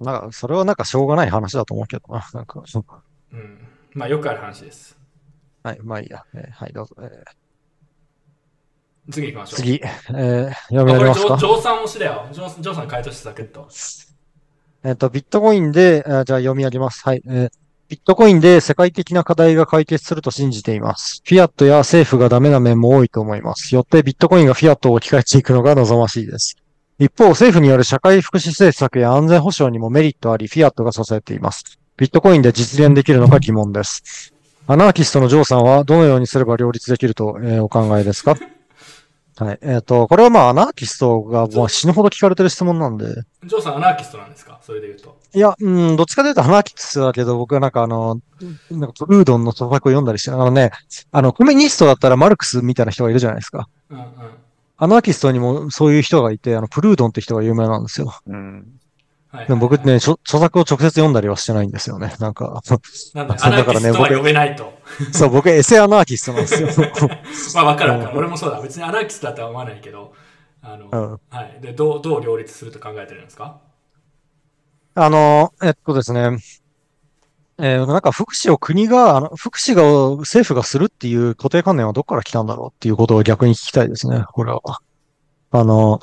[0.00, 2.26] なんか、それはなんかしょうがない話だと思うけどな。
[2.32, 2.62] なんか、
[3.32, 3.68] うん。
[3.92, 4.99] まあよくある話です。
[5.62, 6.24] はい、まあいいや。
[6.34, 6.96] えーはい、どうぞ。
[7.00, 7.10] えー
[9.10, 9.60] 次行きましょう。
[9.60, 11.28] 次、えー読み上げますか？
[11.28, 12.28] ジョジョーさん推しだよ。
[12.32, 13.68] ジョージョーさん回答してサクッと。
[14.84, 17.02] えっと、ビットコインで、えーじゃあ読み上げます。
[17.04, 17.22] はい。
[17.26, 17.50] えー
[17.88, 21.22] ビットコインで世界的な課題が解決すると信じています。
[21.24, 23.74] フィアットや政府がダメな面も多いと思います。
[23.74, 26.54] よってビットコインがフィアットを置き換えていくのが望ましいです。
[27.00, 31.80] 一方、政府による社会福祉政策や安全保障にもメリットあり、フィアットが支えています。
[31.96, 34.32] ビットコインで実現できるのか疑問です。
[34.66, 38.36] アナーキストのジョーさんはどのようにすれば両立できると、えーお考えですか？
[39.36, 39.58] はい。
[39.62, 43.06] えっ、と、これはまあ、アナーキストがもう死ぬほど聞かれてる質問なんで、
[43.44, 44.60] ジョーさん、アナーキストなんですか？
[44.62, 45.16] それで言うと。
[45.34, 48.20] いや、うん、どっちかというとアナーキストだけど、僕はなんかあの、
[48.70, 50.70] なんかプルードンの著作を読んだりして、あのね、
[51.10, 53.68] あの、コミュニストだったらマルクスみたいな人がいるじゃないですか。
[53.90, 54.04] うんうん。
[54.76, 58.12] アナーキストにもそういう人がいて、あの、プルードンって人が有名なんですよ。
[58.26, 58.66] うん。
[59.32, 62.14] はいでも僕ね、著著作を直接読んだりはしてないんですよね。
[62.18, 62.60] なんか、
[63.14, 64.72] なん だ、からね僕呼べないと。
[65.12, 66.88] そう、僕エセアナーキストなんですよ。
[67.54, 68.10] まあ、わかるわかる。
[68.10, 68.60] うん俺もそうだ。
[68.60, 70.12] 別にアナーキストだとは思わないけど、
[70.62, 71.58] あの、うんはい。
[71.60, 73.60] で、どう、どう両立すると考えてるんですか？
[74.96, 76.38] あの、えっとですね、
[77.58, 79.82] えーなんか福祉を国が、あの福祉が
[80.16, 84.60] 政府がするっていう固定観念はどこから来たんだろうっていうことを逆に聞きたいですね、これは。
[85.52, 86.00] あの、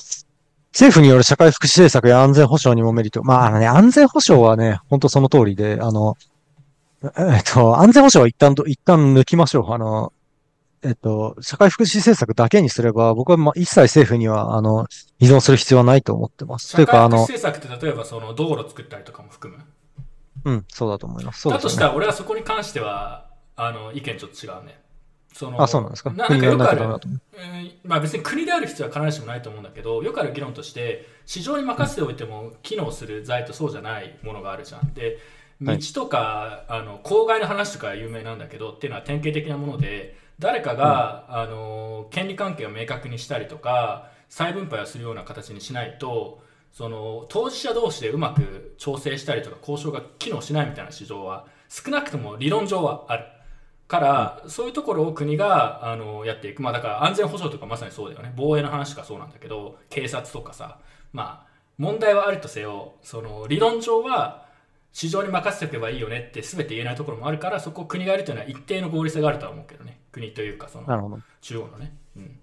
[0.73, 3.23] 政府による社会福祉政策や安全保障にもメリット。
[3.23, 6.15] まあ、あのね、安全保障はね、本当その通りで、あの、
[7.01, 9.73] えっと、安全保障は一旦ど、一旦抜きましょう。
[9.73, 10.13] あの、
[10.83, 14.87] えっと、社会福祉政策だけにすれば、僕はまあ一切政府には、あの、
[15.19, 16.75] 依存する必要はないと思ってます。
[16.75, 19.63] というか、あ社会福祉の、政策って例えばその道路作ったりとかも含む？
[20.45, 21.41] うん、そうだと思います。
[21.41, 23.25] そうですよねだとしたら俺はそこに関しては、
[23.55, 24.79] あの、意見ちょっと違うね。
[25.37, 26.09] そのあ、そうなんですか？
[26.09, 26.99] なんかよくある
[27.83, 34.93] まあ、別に国である必要は必ずしもないと思うんだけどよくある議論として市場に任せておいても機能する財とそうじゃないものがあるじゃん。
[34.93, 35.19] で
[35.61, 46.41] 道はいとか、あの公害の話とか有名なんだけどっていうのは典型的なもので誰かが、あの権利関係を明確にしたりとか再分配をするような形にしないと
[46.73, 53.25] その当事者同士でうまく調整したりとか交渉が機能しないみたいな市場は少なくとも理論上はある。
[53.87, 60.79] から、そういうところを国があのやっていく、まあ、だから安全保障とかまさにそうだよね、防衛の話とかそうなんだけど、警察とかさ、
[61.13, 61.47] まあ、
[61.77, 64.45] 問題はあるとせよ、その理論上は
[64.91, 71.19] 市場に任せておけばいいよねって全て言えないところもあるから、そこを国がやるというのは一定の合理性があるとは思うけどね、国というか、そのなるほど。
[71.41, 71.95] 中央のね。
[72.17, 72.39] うん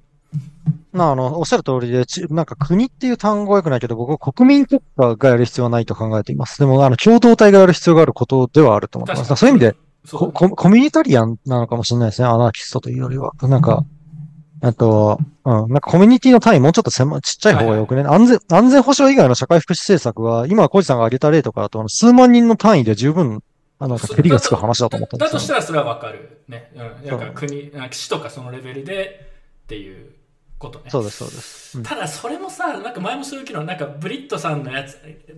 [0.93, 6.61] まあ、あの、おっしゃる通りで、ちなんか国っていう単語は良くないけど、僕は国民国家がやる必要はないと考えています。
[6.61, 9.35] でも、あの、共同体がやる必要があることではあると思ってます。
[9.35, 9.77] そういう意味で、
[10.11, 12.29] コココミュニタリアンなのかもしれないですね。
[12.29, 13.33] アナーキストというよりは。
[13.43, 13.85] なんか、
[14.63, 18.03] えっと、うん、なんかコミュニティの単位もうちょっと狭ちっちゃい方がよくね。
[18.03, 23.43] 安全、安全保障以外の社会福祉政策は、今、小路さんが挙げた例とかだと、数万人の単位で十分、
[23.79, 25.45] あの、なんか、そう照りがつく話だと思ったんでだとすよ。
[25.45, 26.43] したらそれはわかる。
[26.49, 26.71] ね。
[26.75, 27.07] うん。
[27.07, 29.33] なんか国、なんか市とかそのレベルで
[29.65, 30.13] っていう
[30.59, 30.87] ことね。
[30.89, 31.79] そうです、そうです。
[31.79, 34.97] うんただそれもさ、なんか前もそういうけど、なんかブリットさんのやつ、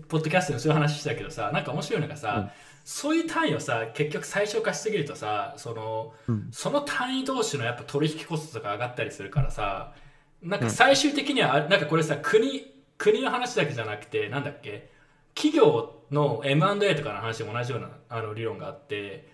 [0.09, 2.51] ポッドキャストでそういう話したけどさ、なんか面白いのがさ、うん
[2.89, 6.49] そういう単位をさ、結局最小化しすぎるとさ、その、うん。
[6.53, 9.93] その単位同士のやっぱ取引コストとか上がったりするからさ、
[10.41, 12.65] なんか最終的には、なんかこれさ、国、
[12.97, 14.93] 国の話だけじゃなくて、なんだっけ、
[15.35, 19.33] 企業の M&A とかの話も同じようなあの理論があって、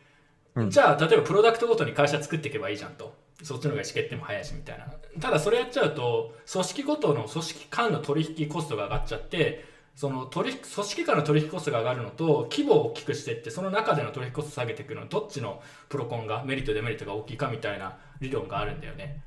[0.54, 0.70] うん。
[0.70, 3.14] じゃあ例えばプロダクトごとに会社作っていけばいいじゃんと。
[3.42, 4.86] そっちの方が意思決定も早いしみたいな。
[5.20, 19.22] ただそれやっちゃうと組織ごとの組織間の取引コストが上がっちゃってその取引組織間の取引コストが上がるのと規模を大きくしていってその中での取引コストを下げていくのどっちのプロコンがメリットデメリットが大きいかみたいな理論があるんだよね。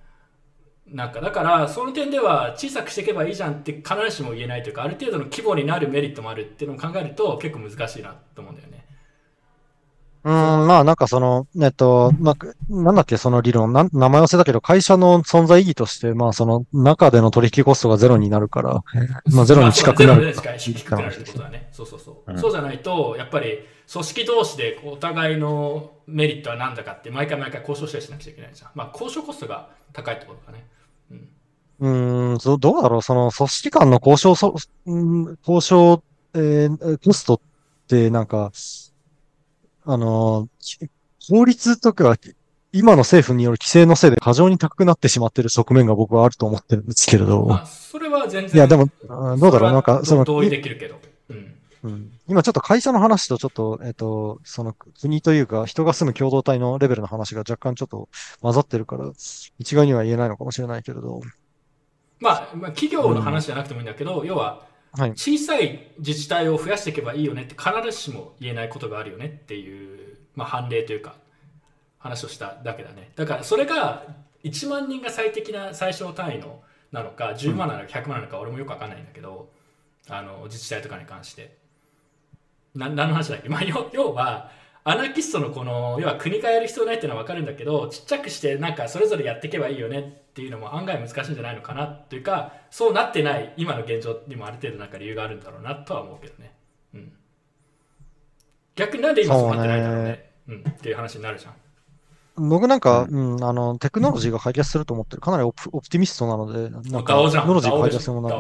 [0.88, 8.75] なんかだからその点では小さくしていけばいいじゃんって必ずしも言えないというかある程度の規模になるメリットもあるっていうのを考えると結構難しいなと思うんだよね。
[10.26, 12.36] うーん、まあなんかその、えっと、まあ、
[12.68, 18.84] なんだっけ、その理論、なん名前忘れたけど、会社の存在意義として、まあその中での取引コストがゼロになるから、
[19.32, 21.70] まあゼロに近くなるまあゼロに近くなるってことだね。
[21.72, 22.32] そうそうそう。
[22.32, 23.60] うんそうじゃないと、やっぱり
[23.92, 28.72] 組織同士でお互いのメリットは何だかって毎回毎回交渉したりしなくちゃいけないじゃん。
[28.74, 30.66] まあ交渉コストが高いってことかね。
[31.12, 31.30] うん。
[31.82, 34.56] うーん、どどうだろう、その組織間の交渉そ、
[34.88, 36.04] うん交渉、
[36.34, 37.40] えーコストっ
[37.88, 38.52] てなんか、
[39.86, 40.78] あの、き
[41.28, 42.16] 法律とか、
[42.72, 47.46] 今の政府による規制のせいで過剰に高くなってしまっている側面が僕はあると思ってるんですけれど。
[47.46, 48.56] まあそれは全然。
[48.56, 51.00] いや、でも、あどうだろう、なんか、その、同意できるけど。
[51.30, 51.56] うん。
[51.84, 58.10] うん今ちょっと会社の話とちょっと、えっと、その国というか人が住む共同体のレベルの話が若干ちょっと
[58.42, 59.12] 混ざってるから、
[59.60, 61.22] 一概には言えないのかもしれないけれど。
[62.20, 64.75] まあ、まあ、企業の話じゃなくてもいいんだけど、要ははい。
[64.98, 71.16] 小さい自治体を増やしていけばいいよねって必ずしも言えないことがあるよねっていう、まあ、判例というか
[71.98, 73.12] 話をしただけだね。
[73.16, 74.06] だからそれが
[74.44, 76.62] 1万人が最適な最小単位の
[76.92, 79.50] なのか10万なのか100万なのか俺もよく分かんないんだけど、
[80.08, 81.58] あの自治体とかに関して。
[82.76, 84.52] な何の話だっけ、まあ、要要は
[84.88, 96.54] アナキストのこの要は国がやる必要ないっていうのは分かるんだけどちっちゃくしてなんかそれぞれやっていけばいいよねっていうのも案外難しいんじゃないのかなというかそうなってない今の現状にもある程度なんか理由があるんだろうなとは思うけどね、
[96.94, 97.14] うん、
[98.76, 100.32] 逆になんで今そうなってないんだろうね。
[100.50, 101.54] うん、っていう話になるじゃん
[102.38, 105.22] 僕なんか、うん、あの、テクノロジーが解決すると思ってる。
[105.22, 108.36] かなりオプオプティミストなので、なんか、テクノロジーが解決するものな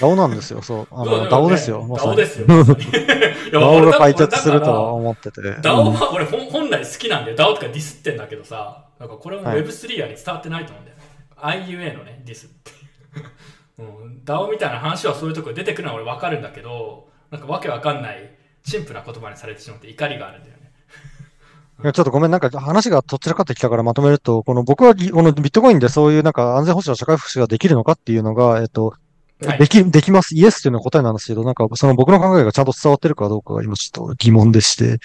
[0.00, 0.88] ダオなんですよ、そう。
[0.90, 1.84] あの、ダオですよ。
[1.96, 2.46] ダオですよ。
[3.52, 5.40] ダオが解決するとは俺思ってて。
[5.62, 7.36] ダオうんは俺本本来好きなんだよ。
[7.36, 11.02] ダオとかディスってんだけどさ、なんかこれもはい Web3 はに伝わってないと思うんだよね。
[11.36, 12.70] IUA のね、ディスって。
[13.82, 18.30] うん、ダオみたいな話はそういうところ出てくるのは俺わかるんだけど、なんかわけわかんない、
[18.62, 20.59] 陳腐な言葉にされてしまって怒りがあるんだよね。
[21.82, 28.94] いやちょっとごめん、なんか話がとっちらかってきたからまとめると、この僕はぎこのビットコインでそういうなんか安全保障、社会福祉ができるのかっていうのが、えっと、
[29.42, 30.34] はいでき、できます。
[30.34, 34.98] イエスっていうのが答えなんですけど、なんかその僕の考えがちゃんと伝わってるかどうかが今ちょっと疑問でして。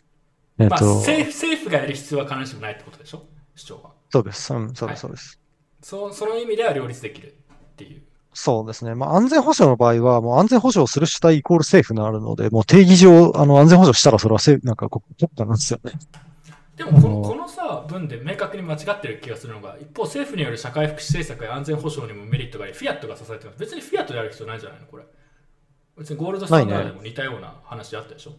[0.60, 3.24] えっまあ、と、政府政府がやる必要は必ずしもないってことでしょ？
[3.56, 3.92] 主張は。
[4.10, 4.54] そうです。
[4.54, 5.40] うん、そうはいです、そうです。
[5.82, 8.02] そうその意味では両立できるっていう。
[8.34, 8.96] そうですね。
[8.96, 15.02] まあ、安全保障の場合は、もう安全保障をする主体イコール政府になるので、もう定義上、あの、安全保障したらそれは政府、なんか国
[15.38, 15.94] 家なんですよね。
[16.76, 23.60] でもこのこのさ文で明確に間違ってる気がするのが一方政府による社会福祉政策や安全保障にもメリットがありフィアットが支えてます。
[23.60, 25.04] 別にフィアットである必要ないんじゃないのこれ。
[25.98, 28.34] 別にゴールドスタンダードでも似たような話あったでしょ。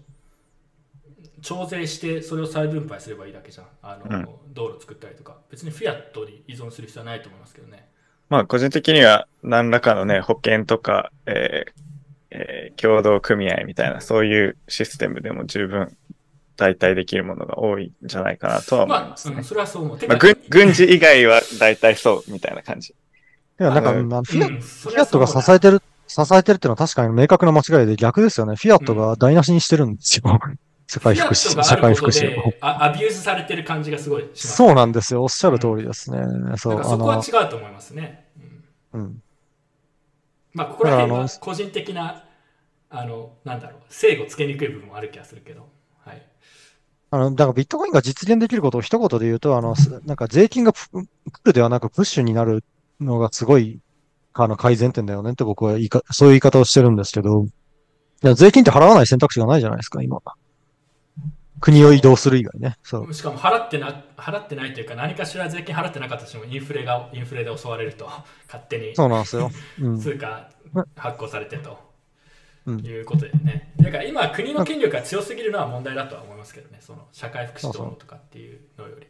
[1.41, 3.67] 徴税してそれを再分配すればいいだけじゃん。
[3.83, 4.29] あの、うん。
[4.53, 5.39] 道路作ったりとか。
[5.51, 7.89] 別にフィアットに依存する必要はないと思いますけどね。
[8.29, 11.73] まあ、個人的には何らかのね、保険とか、えー
[12.33, 15.97] えー共同組合みたいな、そういうシステムでも十分
[16.57, 19.45] 代替できるものが多いんじゃないかなとは思いまあ、ますねうん、。
[19.45, 22.95] それはそう思うてまあ、か軍軍事以外は大体そうみたいな感じ。
[23.59, 28.57] いや、なんか、うんまあフィアットが支えてる、支えてるっていうのは確かに明確な間違いで逆ですよね。
[28.57, 30.25] フィアットが台無しにしてるんですよ。
[30.89, 32.53] 世界福祉、社会福祉を。
[32.61, 35.23] アビューズされてる感じがすごいしますそうなんですよ。
[35.23, 36.19] おっしゃる通りですね。
[36.57, 38.25] そう、あだからそこはの、違うと思いますね、
[38.93, 39.23] うんうん。
[40.55, 42.25] まあここら辺は個人的な
[42.89, 45.71] あのなんだろう制御つけにくい部分もある気がするけどはい
[47.11, 51.09] あの、だからビットコインが実現できることを一言で言うと、あの、すなんか税金がプ来
[51.45, 52.65] るではなくプッシュになる
[53.01, 53.81] のがすごい、
[54.33, 57.47] あの、改善点だよねって僕は言いか、そういう言い方をしてるんですけど、
[58.35, 60.21] 税金って払わない選択肢がないじゃないですか、今。
[61.61, 62.77] 国を移動する以外ね。
[62.83, 63.15] そう。
[63.15, 68.05] しかも払ってな払ってないというか何かしら税金払ってなかったとしてもインフレがインフレで襲われると
[68.47, 69.51] 勝手にそうなんですよ。
[69.81, 69.99] うん。
[69.99, 70.51] 通貨
[70.97, 71.86] 発行されてとうん
[72.71, 73.73] いうことでね。
[73.79, 76.79] だから今国の権力が強すぎるのは問題だとは思いますけどね。
[76.81, 79.07] その社会福祉等のとかっていうのより。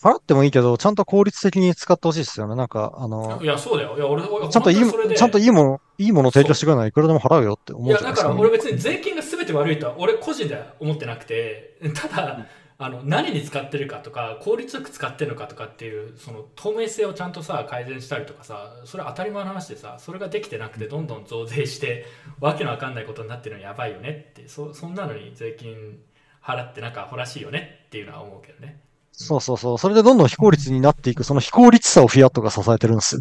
[0.00, 2.56] 払ってもいいけど、ちゃんと効率的に使ってほしいですよね。
[2.56, 3.96] なんか、あのい、やそうだよ。
[3.96, 8.28] いや俺俺ちゃんといいちゃんといいもの、いいものを提供してくれないいくらでも払うよって思いうやだじゃないですか。
[8.28, 12.46] から俺別に税金が全て悪いとは俺個人では思ってなくてただ
[12.84, 22.06] あの何に使ってるかとか効率よく使ってるのかとかっていうその透明性をちゃんとさ改善したりとかさそれは当たり前の話でさそれができてなくてどんどん増税して
[22.40, 26.00] わけのわかんないことになってるのやばいよねってそそんなのに税金
[26.42, 28.80] 払ってなんかアホらしいよねっていうのは思うけどね。
[29.12, 29.78] そうそうそう。
[29.78, 33.16] それでどんどん非効率になっていく、その非効率さをフィアットが支えてるんです。
[33.16, 33.20] よ。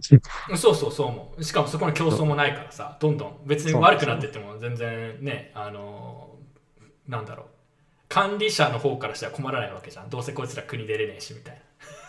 [0.56, 1.44] そうそうそう思う。
[1.44, 3.42] しかもそこの競争もないからさどんどん。
[3.46, 6.30] 別に悪くなってっても全然ねあの
[7.08, 7.61] なんだろう
[8.12, 10.10] 管理者の方からしては困らないわけじゃん。
[10.10, 11.62] どうせこいつら国出れねえしみたい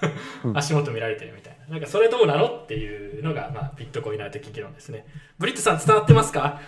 [0.03, 0.11] な、
[0.51, 0.59] うん。
[0.59, 1.75] 足元見られてるみたいな。
[1.75, 5.07] なんかそれどうなのっていうのが、まあ、ビットコインな的議論ですね。
[5.39, 6.61] ブリットさん伝わってますか？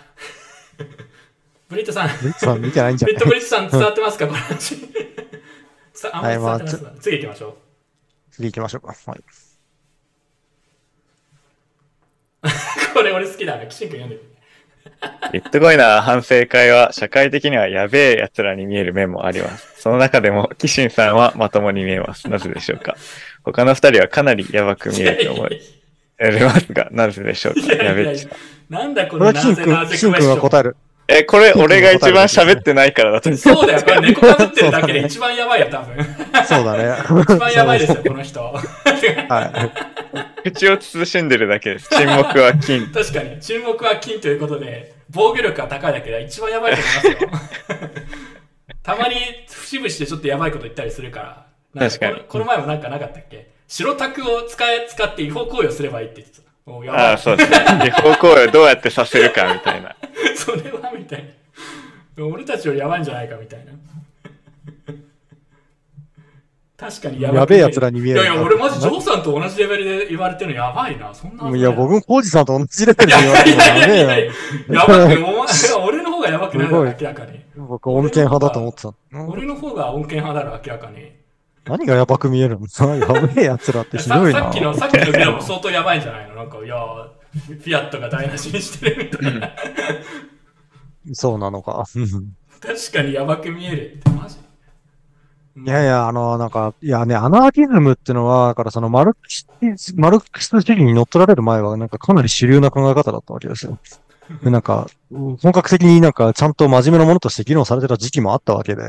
[1.67, 2.07] ブリットさん。
[2.21, 3.15] ブリッツさん見てないんじゃない？
[3.15, 4.27] ブリットブリットさん伝わってますか？
[4.27, 4.75] この話。
[5.93, 7.55] さあんまり伝わってます、は次行きましょう。
[8.31, 8.87] 次行きましょうか。
[9.11, 9.23] はい。
[12.93, 13.65] これ俺好きだな。
[13.67, 14.34] キシン君読んで。
[15.33, 19.81] ビットコインな反省会は社会的にはやべえ奴らに見える面もあります。
[19.81, 22.29] その中でも、キシンさんはまともに見えます。
[22.29, 22.95] なぜでしょうか？
[23.43, 25.59] 他の二人はかなりやばく見えると思い
[26.41, 27.73] ますが、なぜでしょうか？
[27.73, 28.15] いやべえ。
[28.69, 30.75] なんだここれはキンのなぜな君、キン君が答える。
[31.07, 33.37] え、これ 俺が一番喋ってないからだと思う。
[33.39, 36.03] そうだよ、これ猫かぶってるだけで一番やばいよ、多分。
[36.45, 36.95] そうだね。
[37.23, 38.41] 一番やばいですよ、この人。
[38.41, 39.71] は
[40.43, 40.51] い。
[40.51, 41.89] 口を慎んでるだけです。
[41.89, 42.87] 沈黙は金。
[42.93, 47.29] 確かに、注目は金ということで、防御力が高いだけで一番やばいと思いますよ。
[48.83, 49.15] たまに
[49.49, 51.45] 節々でちょっとやばいこと言ったりするから。
[51.73, 53.47] なん確かにこのこの前もなんかなかったっけ？
[53.67, 56.44] 白タクを使え使って違法行為をすればいいって言ってた。
[56.67, 57.57] やばいああ、そうですね。
[57.85, 59.95] 違法行為をどうやってさせるかみたいな。
[60.35, 61.25] それはみたい
[62.17, 62.25] な。
[62.25, 63.71] 俺たちよりやばいんじゃないかみたいな。
[66.77, 67.39] 確かにやばい。
[67.39, 71.13] やべえ奴らに見えるいやいや、俺マジジョーさんと同じレベルで言われてるのやばいな。
[71.13, 74.29] そんないいや、僕もコージさんと同じレベルで言われてもいやいダメ
[74.75, 77.39] やばくて、お前いや俺の方がやばくないだろ、すごい明らかに。
[77.55, 78.93] 僕、穏健派だと思ってた。
[79.27, 81.11] 俺の方が穏健派だろ、明らかに。
[81.67, 82.95] 何がやばく見えるの？
[82.97, 84.53] やべえ奴らってひさどいなさっ。
[84.53, 86.35] きの、さっきのビデオも相当やばいんじゃないの？
[86.35, 86.75] なんか、いや、
[87.47, 89.49] フィアットが台無しにしてるみたいな。
[91.13, 91.85] そうなのか。
[91.95, 92.05] う ん
[92.61, 94.35] 確かにやばく見えるって、マジ？
[95.57, 99.47] いやいや、あの、なんか、いやね、アナーキズムってのは、だからそのマルクス、
[99.95, 103.79] マルクス主義に乗っ取られる前は、なんかかなり主流な考え方だったわけですよ。
[104.43, 108.81] で、なんか、本格的になんかちゃんと真面目なものとして議論されてた時期もあったわけで、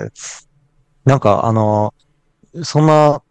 [1.04, 1.94] なんか、あの、
[2.62, 3.22] そんな、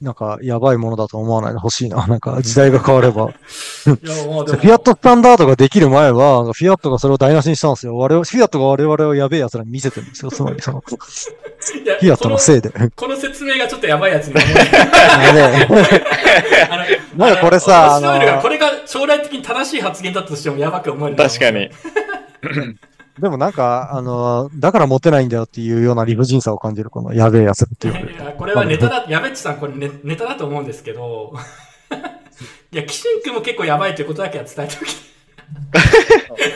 [0.00, 2.06] なんか、やばいものだと思わないでほしいな。
[2.08, 3.32] なんか、時代が変われば。
[3.84, 7.96] フィアットスタンダードができる前は、フィアットがそれを台無しにしたんですよ。
[7.96, 10.30] 我々、フィアットが我々をやべえ奴らに見せてるんですよ。
[10.30, 10.94] つまりその、フ
[11.82, 12.70] いやィアットのせいで。
[12.70, 14.34] このこの説明がちょっとやばいやつに
[17.16, 21.68] なんかこれさあのこれが将来的に正しい発言だったとしてもやばく思えるな確かに。
[23.20, 28.12] でもなんか、あの、だからモテないんだよっていうような理不尽さを感じる、このやべえやつっていう。
[28.12, 31.34] いやこれはネタだ、やべっちさん、これネネタだと思うんですけど、
[32.70, 35.08] いや、キシン君も結構やばいということだけは伝えておき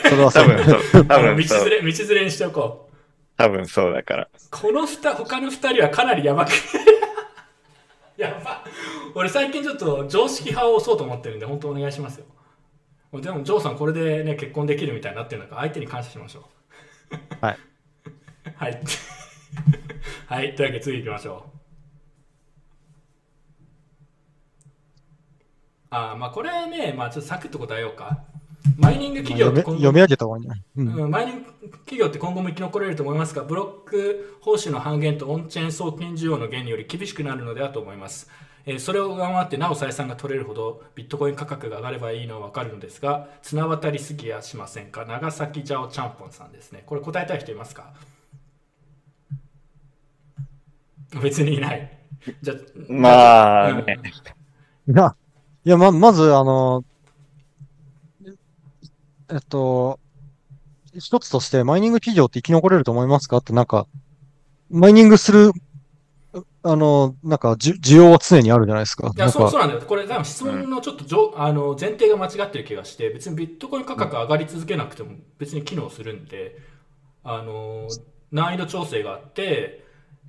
[0.09, 0.31] それは。
[0.31, 1.07] 多分。
[1.07, 1.37] 多分。
[1.37, 2.93] 道連れ、道連れにしておこう。
[3.35, 4.27] 多分そうだから。
[4.51, 6.51] このふた、他の二人はかなりやばく
[8.17, 8.63] やば。
[9.15, 12.25] 俺最近ちょっと常識派を押そうと思ってるんで、本当お願いしますよ。
[13.19, 16.43] でも、ジョーさんこれでね、結婚できるみたいになってるんだから、相手に感謝しましょう。
[17.41, 17.57] はい。
[18.55, 18.81] はい。
[20.27, 21.53] はい、というわけで次行きましょう。
[25.89, 28.23] あーまあこれね、まあちょっとサクッと答えようか。
[28.77, 30.45] マイニング企業って今後読み上げた方がいい。
[30.77, 38.29] うんマイニング企業って今後も生き残れると思いますが、ブロック報酬の半減とオンチェーン送金需要の減により厳しくなるのではと思います。
[38.65, 45.05] えーそれを上回ってなお採算が取れるほどビットコイン価格が上がればいいのはわかるのですが、綱渡りすぎやしませんか？
[45.05, 46.83] 長崎ジャオチャンポンさんですね。
[46.85, 47.93] これ答えたい人いますか？
[51.21, 51.91] 別にいない。
[52.41, 52.53] じゃ
[52.87, 53.99] まあね、
[54.87, 55.15] いや、
[55.65, 56.85] いや、ま、まず、あの、
[59.29, 59.99] えっと、
[60.97, 63.37] 一つとして、マイニング企業って生き残れると思いますか？
[63.37, 63.87] って、なんか、
[64.69, 65.51] マイニングする、
[66.65, 69.11] あの、なんか、じゅ需要は常にあるじゃないですか。
[69.15, 69.81] いやそうそうなんだよ。
[69.81, 76.57] これ多分質問のちょっとじょ、あの前提が間違ってる気がして、別にビットコイン価格上がり続けなくても別に機能するんで、
[77.23, 77.87] あの
[78.31, 79.83] 難易度調整があって、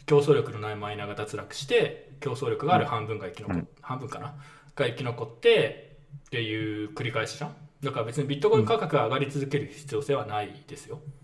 [0.07, 4.35] 競争力のないマイナーが脱落して、競争力がある半分が生き残っ、うん半分かな？
[4.75, 7.55] が生き残ってっていう繰り返しじゃん？
[7.83, 11.01] だから別にビットコイン価格が上がり続ける必要性はないですよ。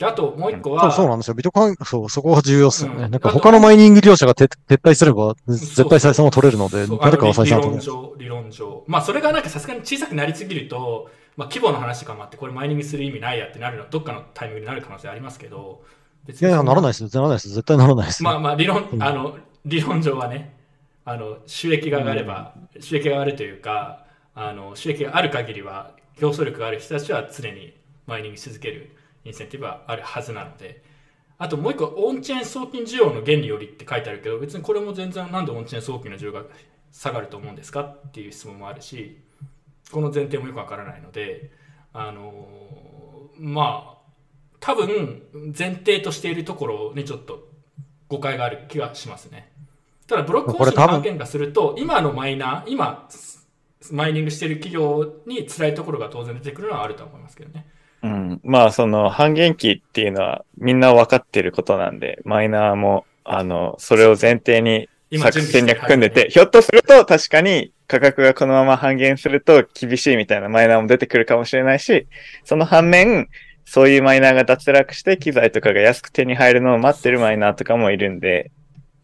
[0.00, 1.34] あともう一個そうは、そうなんですよ。
[1.34, 3.04] ビットコイン、そう、そこが重要ですよね。
[3.04, 7.80] うんなんか他のマイニング業者が撤撤退すれば、絶対採算を取れるので誰かは採算を取れる。
[7.82, 8.84] 理論上、理論上。
[8.86, 15.82] まあ、それがなんかさすがに小さくなりすぎると、まあ、規模の話とかもあって、これマイニングする意味ないやってなるの、どっかのタイミングになる可能性ありますけど、
[16.26, 16.92] 別いやいや、ならないい。
[16.92, 17.08] ですよ。
[17.12, 17.48] ならないです。
[17.50, 18.30] 絶対ならないですよ。
[18.30, 20.56] まあまあ、理論う、んあの、理論上はね、
[21.04, 24.04] あの、収益が上がれば、収益が上がるというか、
[24.34, 27.74] あの、収益がある限りは、競争力がある人たちは常に
[28.06, 28.94] マイニングし続ける
[29.24, 30.82] インセンティブはあるはずなので、
[31.38, 36.44] あともう一個、オンチェーン送金需要の原理よりって書いてあるけど、別にこれも全然なんでオンチェーン送金の需要が
[36.92, 39.18] 下がると思うんですかっていう質問もあるし、
[39.90, 41.50] この前提もよくわからないので、
[41.92, 43.98] あのーまあ、
[44.60, 45.22] 多分
[45.56, 47.48] 前提としているところにちょっと
[48.08, 49.50] 誤解がある気がしますね。
[50.06, 53.08] ただ、ブロック方式の半減がすると、今のマイナー、今、
[53.90, 57.66] マイニングしている企業に辛いところが当然出てくるのはあると思いますけどね。
[58.02, 58.40] うん。
[58.42, 64.88] まあ、その半減期っていうのはみんな分かってることなんで、マイナーも、あの、それを前提に
[65.18, 72.06] 作戦略組んでて、ひょっとすると確かに価格がこのまま半減すると厳しいみたいなマイナーも出てくるかもしれないし、
[72.44, 73.28] その反面、
[73.64, 78.50] そういうマイナーが脱落して機材とかが安く手に入るのを待ってるマイナーとかもいるんで、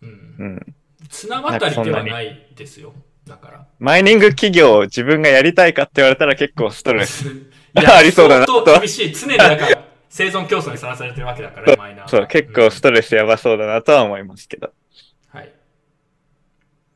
[0.02, 0.44] うんう。
[0.44, 0.74] ん。
[1.08, 2.92] 綱渡りではないですよ。
[3.26, 3.66] だから。
[3.78, 7.30] マイニング企業を自分がやりたいかって言われたら結構ストレス。
[7.82, 9.14] いありそうだな相当厳しい。
[9.14, 12.08] 常にだから、生存競争にさらされてるわけだから、 マイナーは。
[12.08, 14.72] そう、結構ストレスやばそうだなとは思いますけど。
[15.28, 15.52] はい。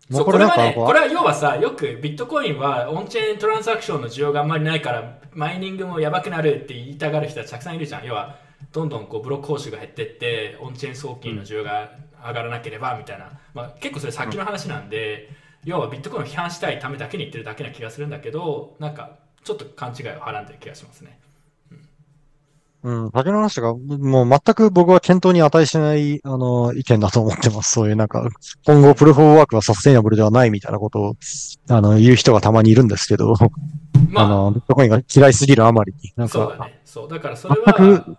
[0.09, 8.05] まあそうこれはね、これは要はさ、よくビットコインはオンチェーントランザクションの需要があんまりないから、マイニングもやばくなるって言いたがる人はたくさんいるじゃん。
[8.05, 8.37] 要は、
[8.73, 11.93] どんどんこうブロック報酬が減ってって、オンチェーン送金の需要が
[12.27, 15.31] 上がらなければみたいな、まあ、結構それ先の話なんで、
[15.65, 21.19] 要はビットコインを批判したいためだけに言ってるだけな気がするんだけど、なんかちょっと勘違いをはらんでる気がしますね。
[22.85, 27.73] うん、先の話が、もう全く僕は検討に値しない、あの、意見だと思ってます。
[27.73, 28.29] そういうなんか、
[28.67, 31.17] 今後プルフォーワークはサステイナブルではないみたいなことを、
[31.69, 33.35] あの、言う人がたまにいるんですけど、
[34.11, 36.81] まあ、あの、ビットコインが嫌いすぎるあまりに、なんか、そうだね。
[36.85, 38.17] そう、だからそれ全はく、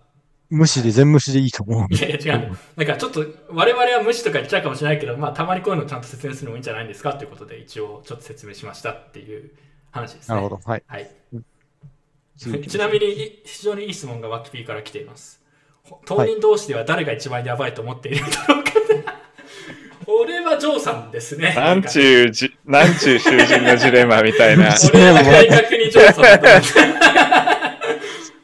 [0.50, 1.94] 無視で全無視でいいと思う。
[1.94, 2.58] いやいや違う。
[2.78, 9.52] なんかちょっと我々は無視とか言っちゃうかもしれないけど、まあたまにこういうのちゃんと説明するのもいいんじゃないんですかということで一応ちょっと説明しましたっていう
[9.94, 10.36] 話ですね。
[10.36, 10.62] なるほど。
[10.66, 10.84] はい。
[10.88, 11.10] はい。
[12.68, 15.42] ちなみにい非常にいい質問がワキピーから来ています。
[15.84, 18.72] ほ当人同士では誰が一番やばいと思っているんだろうか
[20.08, 21.54] 俺 はジョーさんですね。
[21.56, 24.74] なんちゅうじ、なんちゅう囚人のジレンマみたいな。
[24.94, 26.68] 俺は明確にジョーさんだと思って。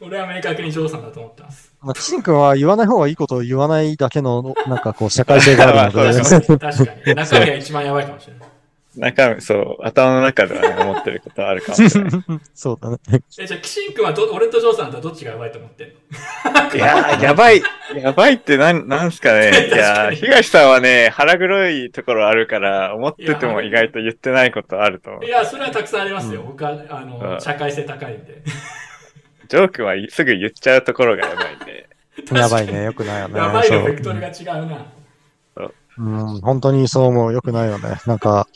[0.00, 1.72] 俺は明確にジョーさんだと思ってます。
[1.82, 6.20] まあ、キシン君は言わない方がいいことを言わないだけの、なんかこう、社会性があるので、
[6.58, 7.14] 確かに。
[7.14, 8.49] 中身が一番やばいかもしれない。
[8.96, 12.10] 中身、そう、頭の中ではね、思ってることはあるかもしれない。
[12.54, 12.98] そうだね。
[13.38, 15.94] え、じゃあ、キシン君はど俺とジョーさんとどっちがやばいと思ってんの？
[16.74, 17.62] いやー、やばい、
[17.94, 19.50] やばいってなん、なんすかね。
[19.68, 25.28] いや東さんはね、腹黒いところあるから、思ってても意外と言ってないことあると思うい。
[25.28, 26.42] や、それはたくさんありますよ。
[26.42, 28.42] 僕は、あの、うん社会性高いんで。
[29.48, 31.88] ジョークはすぐ言っちゃうところがやばいんで。
[32.32, 32.84] やばいね。
[32.84, 33.38] よくないよね。
[33.38, 34.84] やばいのベクトルが違うな。
[36.02, 36.08] う
[36.38, 37.32] ん、本当にそう思う。
[37.32, 38.00] よくないよね。
[38.06, 38.48] なんか、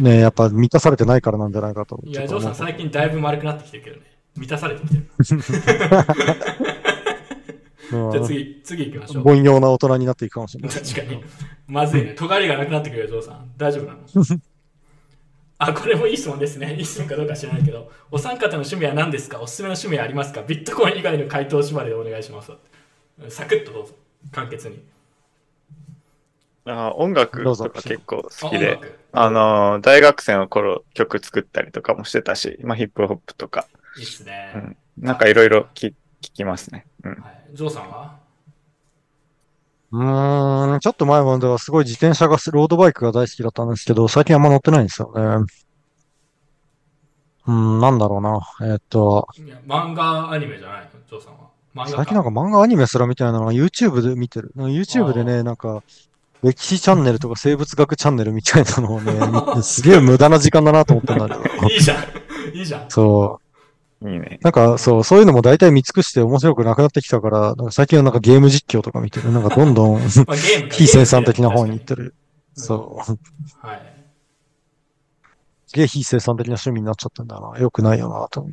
[0.00, 2.00] ね、やっぱ満たされてないからなんじゃないかと。
[2.04, 4.02] いや、ジョーさん最近だいぶ丸くなってきてるけどね。
[4.36, 5.06] 満たされてきてる。
[7.92, 9.28] う んじゃあ次、次行きましょう。
[9.28, 10.76] 凡庸な大人になっていくかもしれない。
[10.76, 11.22] 確かに。
[11.66, 12.14] まずいね。
[12.16, 13.50] 尖りがなくなってくるよ、ジョーさん。
[13.56, 14.00] 大丈夫なの？
[15.58, 16.74] あ、これもいい質問ですね。
[16.76, 17.90] いい質問かどうか知らないけど。
[18.10, 19.40] お三方の趣味は何ですか？
[19.40, 20.42] おすすめの趣味はありますか？
[20.42, 22.52] ビットコイン以外の回答縛りでお願いします。
[23.28, 23.94] サクッとどうぞ。
[24.32, 24.80] 簡潔に。
[26.66, 28.80] あ音楽とか結構好あきで、
[29.12, 33.66] あの、大学生の頃曲作ったりとかもしてたし、まあヒップホップとか、
[33.96, 34.52] いいっすね。
[34.54, 35.88] うんなんかいろいろ聞
[36.22, 36.86] 聞きますね。
[37.04, 37.10] うん。
[37.12, 37.20] はい、
[37.52, 38.16] ジョーさんは？
[39.92, 45.44] うーん、ちょっと前まではすごい自転車が、ロードバイクが大好きだったんですけど、最近あんま乗ってないんですよね。
[47.46, 48.40] うん、なんだろうな。
[48.72, 49.28] えっと、
[49.66, 50.90] 漫画アニメじゃないの？
[51.06, 51.86] ジョーさんは？
[51.86, 54.50] 最近なんか漫画アニメすらみたいなのが YouTube で見てる。
[54.56, 55.82] YouTube でね、なんか、
[56.46, 61.68] 歴史チャンネルとか生物学チャンネルみたいなのをね、見 てすげえ無駄な時間だなと思ってんだけど。
[61.68, 62.56] いいじゃん。
[62.56, 62.90] いいじゃん。
[62.90, 63.40] そ
[64.02, 64.10] う。
[64.10, 64.38] いいね。
[64.42, 69.32] なんか、そう、そういうのも大体見尽くして面白くなくなってきたから、なんか最近はなんかゲーム実況とか見てる。
[69.32, 70.36] なんかどんどん まあ、
[70.70, 72.04] 非生産的な方に行ってる。
[72.04, 72.12] うん
[72.58, 73.66] そう。
[73.66, 73.82] はい。
[75.66, 77.58] すげえ非生産的な趣味になっちゃったんだな。
[77.58, 78.52] よくないよな、と思う。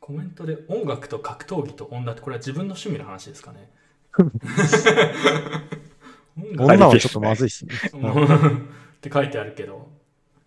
[0.00, 3.68] コメントで音楽と格闘技と女ってこれは自分の趣味の話ですかね
[6.56, 7.74] 女はちょっとまずいっすね。
[8.98, 9.88] って書いてあるけど、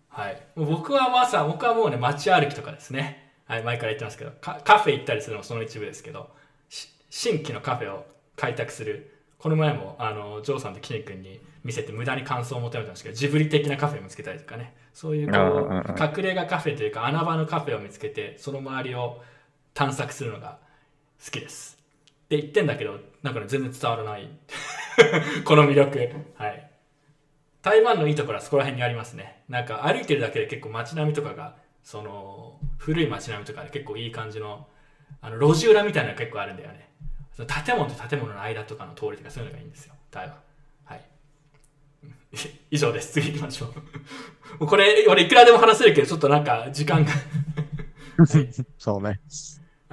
[0.08, 4.32] はい、僕はまさ僕はもうね街歩きとかですね、はい、前から言ってますけど。
[4.40, 6.30] カカフェ行ったりするのもその一部ですけど。
[6.68, 8.06] し新規のカフェを
[8.36, 9.10] 開拓する。
[9.38, 14.74] この前もあのジョーさんとキネ君に見せて無駄に感想を求めたんですけどジブリ的なカフェを見つけたりとかね。
[14.94, 19.20] そういうこう隠れ家カフェというか穴場のカフェを見つけてその周りを
[19.74, 20.58] 探索するのが
[21.24, 21.78] 好きです。
[22.24, 24.28] って言ってんだけどなんかね全然伝わらない。
[25.44, 25.98] この魅力。
[26.34, 26.70] はい。
[27.62, 29.44] 台湾のいいところはそこら辺にありますね。
[29.48, 34.66] なんか歩いてるだけで結構街並みとかがその古い街並みとかで結構いい感じの
[35.20, 36.90] あの路地裏みたいなのが結構あるんだよね。
[37.32, 39.94] その建物と建物の間とかの通りとかそういうのがいいんですよ。
[40.10, 40.36] 台湾。
[40.84, 41.00] はい。
[42.72, 43.12] 以上です。
[43.12, 43.68] 次行きましょう。
[43.68, 43.74] も
[44.62, 47.12] うこれ俺いくらでも話せるけどちょっとなんか時間が。
[48.78, 49.20] そうね。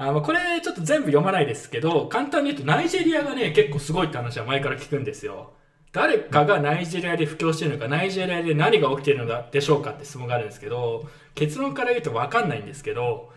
[0.02, 5.52] あまあこれちょっと全部読まないですけど簡単に言うとナイジェリアがね結構すごいって話は前から聞くんですよ。
[5.92, 13.32] 誰かがナイジェリアで布教しているのかナイジェリアで何が起きているのでしょうかって質問があるんですけど結論から言うと分かんないんですけど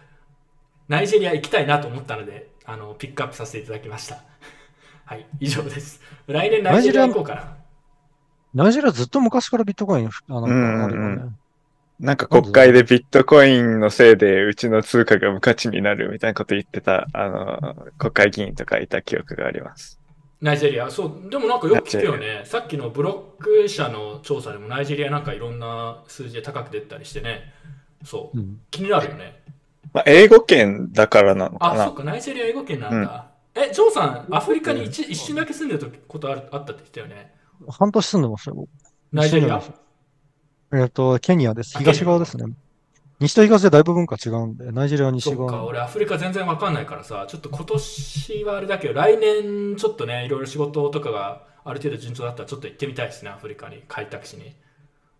[0.89, 4.18] ナイジェリア行きたいなと思ったのであのピックアップさせていただきました。
[5.07, 6.00] はい以上です。
[6.26, 7.57] 来年ナイジェリア行こうかな。
[8.55, 10.84] ナイジェリアずっと昔からビットコイン、あの、うん。
[10.84, 11.32] あるよね。
[12.02, 20.00] なんか国会でビットコインのせいでうちの通貨が無価値になるみたいなこと言ってた、あの、国会議員とかいた記憶があります。
[20.40, 27.52] ナイジェリアそうでもなんかよく聞くよねさっきのブロック社の調査でもナイジェリアなんかいろんな数字で高く出たりしてね
[28.05, 28.60] そううん。
[28.72, 29.40] 気になるよね
[29.92, 31.94] まあ、英語圏だからなのかあ、そなっ。
[31.94, 33.31] か、ナイジェリア英語圏なんだ。
[33.55, 37.34] え、ジョーさん、アフリカに一一瞬だけ住んでることあるあったって言ったよね。
[37.68, 38.56] 半年住んでましたよ。
[38.56, 38.70] 僕
[39.12, 39.62] ナイジェリア？
[40.73, 41.76] えっと、ケニアです。
[41.76, 42.47] あ東側ですね。
[43.20, 45.65] 西と東でだいぶ文化違うんで、ナイジェリアは西そっか、側。
[45.67, 54.55] 俺アフリカ全然わかんないからさ、ちょっと今年はあれだけど、来年ちょっとね、いろいろ仕事とかがある程度順調だったらちょっと行ってみたいですね、アフリカに、開拓しに。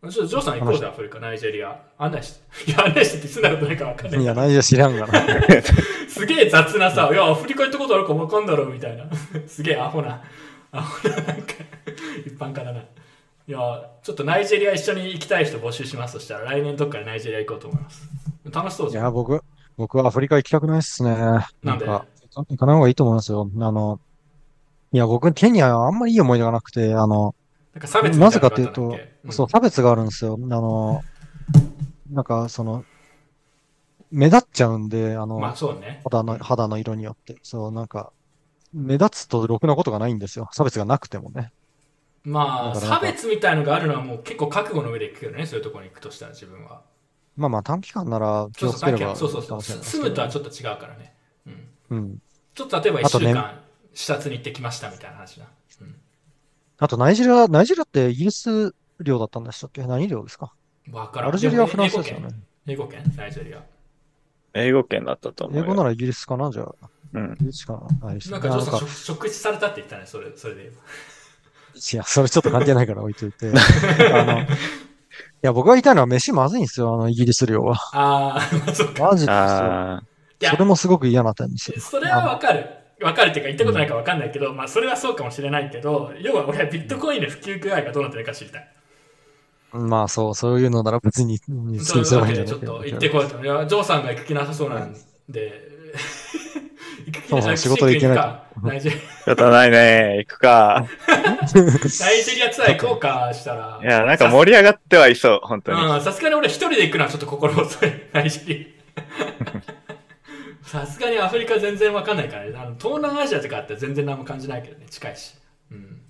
[0.03, 1.81] ちょっとジョーさん行こうぜ、アフリカ、ナイジェリア。
[1.99, 2.41] 案内して。
[2.73, 5.23] いや、案内してって住んだことないからわかんないいや、ナイジェリア知らんがな。
[6.09, 9.05] すげえ雑なさ、いや、アフリカ行ったことあるかわかんだろうみたいな。
[9.47, 10.23] すげえアホな、
[10.73, 11.55] アホな、なんか、
[12.27, 12.83] 一般化だな。
[13.49, 13.59] いや、
[14.03, 18.09] ちょっとナイジェリア一緒に行きたい人募集しますとしたら、来年どっかでナイジェリア行こうと思います。
[18.53, 19.03] 楽しそうじゃん。
[19.03, 19.43] いや、僕、
[19.77, 21.17] 僕はアフリカ行きたくないっすね。
[21.63, 21.87] なんで？
[21.87, 23.51] か、行かない方がいいと思いますよ。
[23.61, 24.01] あの、
[24.93, 27.35] いや、僕、ケニアはあんまりいい思い出がなくて、あの、
[27.75, 30.39] なんか差別なぜかというとったんそう、差別があるんですよ。
[30.41, 31.03] あの、
[32.11, 32.85] なんか、その、
[34.13, 36.01] 目立っちゃうんで、あの、まあね。
[36.05, 37.37] 肌の、肌の色によって。
[37.43, 38.13] そう、なんか、
[38.73, 40.49] 目立つとろくなことがないんですよ。
[40.53, 41.51] 差別がなくてもね。
[42.25, 46.83] まあ、差別みたいのがあるのはもう結構覚悟の上で行くけどね、そういうところに行くとしたら自分は。
[47.37, 49.63] まあまあ短期間なら気をつければそうそうそう。
[49.63, 51.15] 住むとはちょっと違うからね。
[51.47, 51.69] うん。
[51.91, 52.23] うん。
[52.55, 53.61] ちょっと例えば1あとね週間、
[53.95, 55.47] 視察に行ってきましたみたいな話な。
[55.81, 55.97] うん。
[56.79, 59.83] あとナイジェリア、ナイジェリアってイギリス領だったんでしたっけ？
[59.85, 60.53] 何領ですか？
[60.91, 61.29] わからん。
[61.31, 62.29] アルジェリアはフランスですよね。
[62.67, 63.63] 英語圏英語圏ナイジェリア。
[64.55, 65.65] 英語圏だったと思うよ。
[65.65, 66.53] 英語ならイギリスかな？
[66.53, 66.75] じゃあ。
[67.15, 67.33] うん。
[67.33, 68.09] イギリスかな？
[68.09, 70.71] なんか、ジョーさん、なんか職職質されたって言ったね、それそれで。
[71.75, 73.51] いや、それちょっと関係ないから置いといて。
[74.13, 74.47] あの、い
[75.43, 77.77] や、僕が言いたいのは飯まずいんですよ、あの、イギリス領は。
[77.93, 79.05] ああ、そっか。
[79.05, 79.35] マジですよ。
[79.35, 80.03] ああ、
[80.41, 81.81] いやそれもすごく嫌な点ですよ。
[81.81, 82.67] それはわかる。
[83.03, 88.69] わかるっていうか、言ったことないかわかんないけど、まあ、それはそうかもしれないけど、要は俺はビットコインの普及具合がどうなってるか知りたい。
[89.73, 93.43] まあそう、そういうのなら別に、うんそういうわけで、ちょっと行ってこいと。
[93.43, 94.95] いや、ジョーさんが行く気なさそうなん
[95.29, 95.53] で、
[97.29, 100.17] そうそう仕事で行けないナイジェリ仕方ないね。
[100.19, 100.77] 行くか。
[100.77, 103.81] アナイジェリアツアー行こうかしたら。
[103.83, 105.81] いや、なんか盛り上がってはいそう、本当に。
[105.81, 107.93] うん、さすがに俺一人で行くのはちょっと心細い。
[108.13, 110.69] ナイジェリア。
[110.69, 112.53] さすがにアフリカ全然わかんないからね。
[112.57, 115.35] あの東南アジアとかあって全然何も感じないけどね、近いし。
[115.71, 116.01] うん。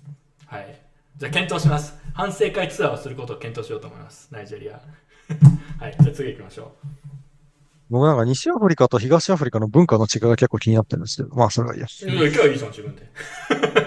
[0.45, 0.79] はい。
[1.17, 1.97] じゃあ検討します。
[2.13, 4.27] 反省会ツアーをすることを検討しようと思います。
[4.31, 4.79] ナイジェリア。
[5.79, 5.95] はい。
[5.99, 6.75] じゃあ次行きましょ
[7.93, 11.85] 僕なんか西アフリカと東アフリカの文化の違いが結構気になってるんですけど、まあそれはいいや。
[11.85, 12.05] う。
[12.07, 13.03] うん、今日いいじゃん、自分で。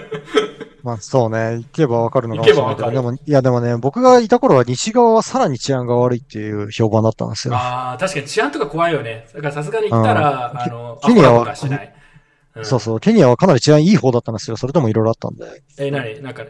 [0.81, 7.55] まあそうね、行けばわかるのかも行しれないけど、けばわかるでも、いやでもね、僕がいた頃は西側はさらに治安が悪いっていう評判だったんですよ。
[7.55, 9.27] ああ、確かに治安とか怖いよね。
[9.33, 11.41] だからさすがに行ったら、うんあの、ケニアは。
[12.55, 14.55] うんそうそう、ケニアはかなり治安いい方だったんですよ。
[14.55, 15.61] それでもいろいろあったんで。
[15.77, 16.43] え、なになんか、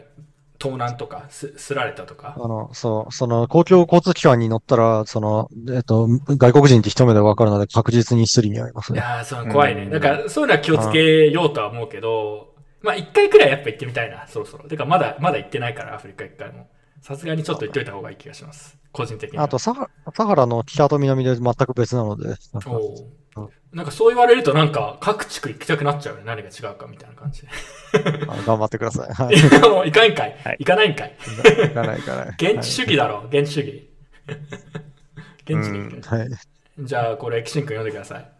[0.60, 2.36] 盗難とか、す、すられたとか？
[2.38, 9.00] あの、そう、その公共交通機関に乗ったら、その、えっと、外国人って一目でわかるので確実にスリに遭いますね。
[9.00, 9.84] いやー、そう、怖いね。
[9.84, 14.68] うんだから、そういうのは気をつけようとは思うけど、まあ、一回くらいやっぱ行ってみたいな、そろそろ。
[14.68, 16.68] てか、まだ、まだ行ってないから、アフリカ一回も。
[17.08, 18.77] さすがにちょっと行っといた方がいい気がします。
[18.92, 19.45] 個人的には。
[19.45, 22.80] あとサハ、サハラの北と南で全く別なので、なんかおう
[23.38, 23.50] お。
[23.72, 26.26] なんかそう言われると、なんか、各地区行きたくなっちゃうよね。
[26.26, 27.48] 何が違うかみたいな感じ で。
[28.45, 29.14] 頑張ってください。
[29.14, 29.69] はい。
[29.69, 30.38] もう行かんかい。
[30.44, 31.16] はい行かないんかい。
[31.18, 32.27] 行かない行かない。
[32.53, 33.90] 現地主義だろ、現地主義。
[35.45, 36.10] 現地に行く。
[36.10, 36.30] はい。
[36.80, 38.36] じゃあ、これ、キシン君読んでください。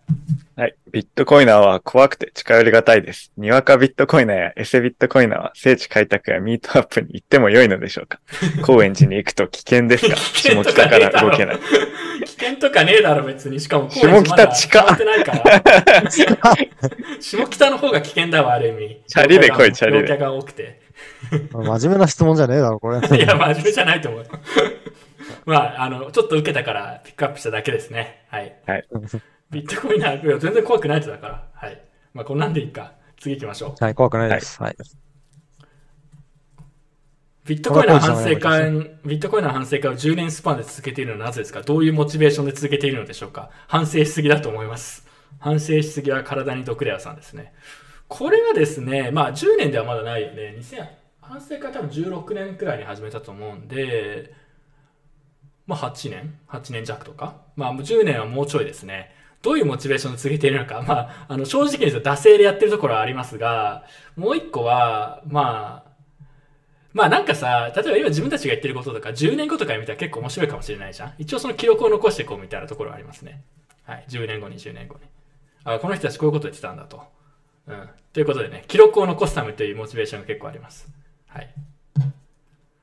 [0.56, 0.76] はい。
[0.92, 3.32] ビットコイナーは怖くて近寄りがたいです。
[3.38, 8.20] にわかビットコイナーやエセビットコイナーは聖地開拓やミートアップに行っても良いのでしょうか？
[8.66, 11.60] 高円寺に行くと危険ですが、下北から動けない。
[12.26, 13.60] 危険とかねえだろ、別に。
[13.60, 15.32] しかも、下北近高円寺まだ変わってないか
[16.04, 16.12] ら。
[17.22, 19.02] 下北の方が危険だわ、ある意味。
[19.08, 20.80] チャリで来いチャリでが多くて。
[21.52, 22.98] 真面目な質問じゃねえだろ、これ。
[23.16, 24.26] いや、真面目じゃないと思う。
[25.46, 28.24] まあ、あの、ちょっと受けたからピックアップしただけですね。
[28.30, 28.56] はい。
[28.66, 28.86] はい。
[29.52, 31.48] ビットコインなんか全然怖くない人だから。
[31.54, 31.82] はい。
[32.14, 32.94] まあ、こんなんでいいか。
[33.20, 33.84] 次行きましょう。
[33.84, 34.62] はい、怖くないです。
[34.62, 34.76] はい。
[37.46, 38.72] ビットコインの反省会、
[39.06, 41.62] ビットコインの反省会を10年スパンで続けているのはなぜですか？
[41.62, 43.52] どういうモチベーションで続けているのでしょうか？
[43.68, 45.08] 反省しすぎだと思います。
[45.40, 47.54] 反省しすぎは体に毒レアさんですね。
[48.10, 50.58] これはですね、まあ10年ではまだないよね。
[50.60, 50.88] 2000
[51.22, 54.34] 反省会多分16年くらいに始めたと思うんで、
[55.66, 57.44] まあ8年 ?8 年弱とか？
[57.56, 59.16] まあ10年はもうちょいですね。
[59.48, 60.84] どういうモチベーションで続けているのか。
[60.86, 63.86] まあ、あの正直に言うと惰性でやってるところはありますが、
[64.18, 65.92] もう一個は、まあ、
[66.92, 71.14] まあなんかさ、例えば今自分たちが言ってることとか10年後とかに見たら結構面白いかもしれないじゃん。
[71.18, 73.42] 一応その記録を残していこうみたいなところはありますね。
[73.86, 74.06] はい。
[74.10, 75.02] 10年後、20年後に。
[75.64, 77.04] あ、この人たちこういうこと言ってたんだと。
[77.68, 77.90] うん。
[78.12, 80.90] ということでね、記録を残すためというモチベーションが結構あります。
[81.28, 81.48] はい。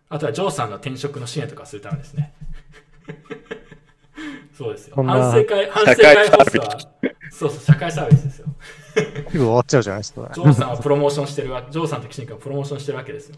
[0.09, 2.33] あとはジョーさんの転職の支援とかするためですね。
[4.57, 4.95] そうですよ。
[4.95, 6.79] こんな反省会、反省社会会ホスは、
[7.31, 8.47] そうそう、社会サービスですよ。
[8.95, 10.31] すぐ終わっちゃうじゃないですか。
[10.33, 13.37] ジョーさんはプロモーションしてるわ、ジョーさんとキシン君はプロモーションしてるわけですよ。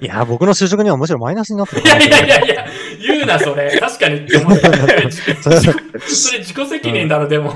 [0.00, 2.66] いや、僕の就職にはむしろマイナスになってるいやいやいやいや、
[3.00, 3.78] 言うな、それ。
[3.78, 4.72] 確かにって思った。
[5.40, 7.52] それ自己責任だろ、でも。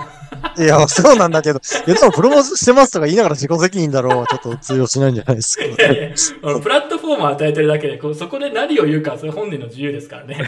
[0.57, 5.65] いや、そうなんだけど、いや、でもプロモーションしてますとか言いながら自己責任だろう、ちょっと通用しないんじゃないですか。
[5.65, 6.15] いやいや
[6.61, 10.47] プラットフォームを与えてるだけで、こうそこで何を言うかはそれ本人の自由ですからね。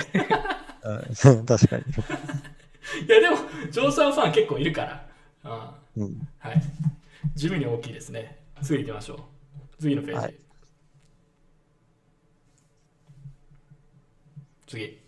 [0.82, 1.06] はい
[1.46, 1.84] 確かに。
[3.06, 3.36] いや、でも、
[3.70, 5.06] ジョーさんファン結構いるから。
[5.44, 6.62] あうんあはい。
[7.34, 8.38] 地味に大きいですね。
[8.62, 9.18] 次行きましょう。
[9.80, 10.20] 次のページ。
[10.20, 10.34] はい
[14.66, 15.00] 次。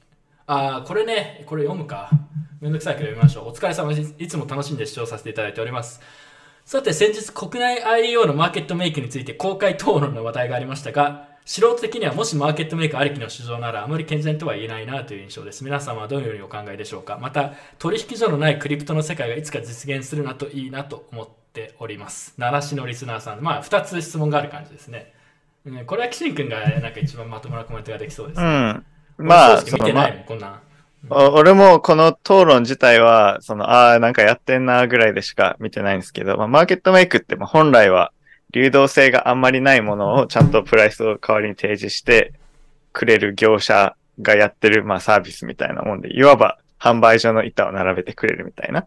[0.46, 2.10] ああ、これね、これ読むか。
[2.60, 3.48] めんどくさいけど読みましょう。
[3.48, 4.14] お疲れ様です。
[4.18, 6.00] いつも楽しんで視聴させていただいております。
[6.64, 15.64] さて、先日国内 IEO のマーケットメイクについて公開討論の話題がありましたが、素人的にはもしマーケットメイクありきの市場ならあまり健全とは言えないなという印象です。
[15.64, 17.18] 皆様はどのようにお考えでしょうか？
[17.20, 22.34] また、取引所のないクリプトの世界がいつか実現するなといいなと思っております。
[22.38, 25.12] 奈良市のリスナーさん、まあ、2つ質問がある感じですね。
[25.64, 28.40] うんこれはキシン君がなんか一番まともなコメントができそうです。
[28.40, 28.48] うね。
[28.48, 28.84] ん。
[29.18, 30.60] まあ、見てないもん、こんな
[31.10, 38.12] 俺もこの討論自体は、その、ああ、なんかやってんなぐらいでしか見てないんですけど、まあ、マーケットメイクってまあ本来は
[38.52, 42.32] 流動性があんまりないものをちゃんとプライスを代わりに提示して
[42.92, 48.86] くれる業者がやってるまあサービスみたいなもんで、いわば販売所の板を並べてくれるみたいな、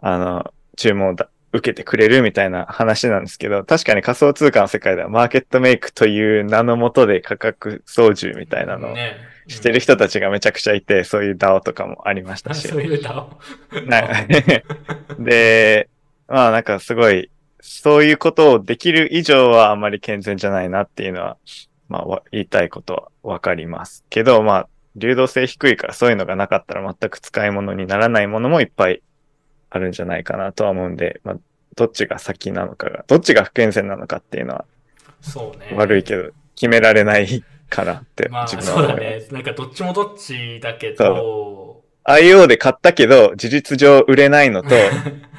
[0.00, 9.16] あの、注文をだ受けてくれるみたいな話なんですけど、確かに仮想通貨の世界ではマーケットメイクという名のもとで価格操縦みたいなのをね
[9.48, 12.68] してる人たちがめちゃくちゃいて、そういう DAO とかもありましたし。
[12.68, 13.38] そういう歌を。
[13.86, 14.02] な
[15.18, 15.88] で、
[16.28, 17.30] まあなんかすごい、
[17.64, 21.36] そういうことをできる以上はあまり健全じゃないなっていうのは、
[21.88, 24.04] まあわ言いたいことはわかります。
[24.10, 29.02] けど、まあ、流動性低いからそういうのがなかったら全く使い物にならないものもいっぱい
[29.70, 31.36] あるんじゃないかなとは思うんで、まあ、
[31.76, 34.64] どっちが先なのかが、どっちが不健全なのかっていうのは
[35.22, 35.72] そうね。
[35.74, 38.96] 悪いけど、決められないからってまあ、自分そうだ。
[38.96, 39.26] ね。
[39.30, 44.70] なんかどっちもどっちだけど、IO で買ったけど、事実上売れないのと、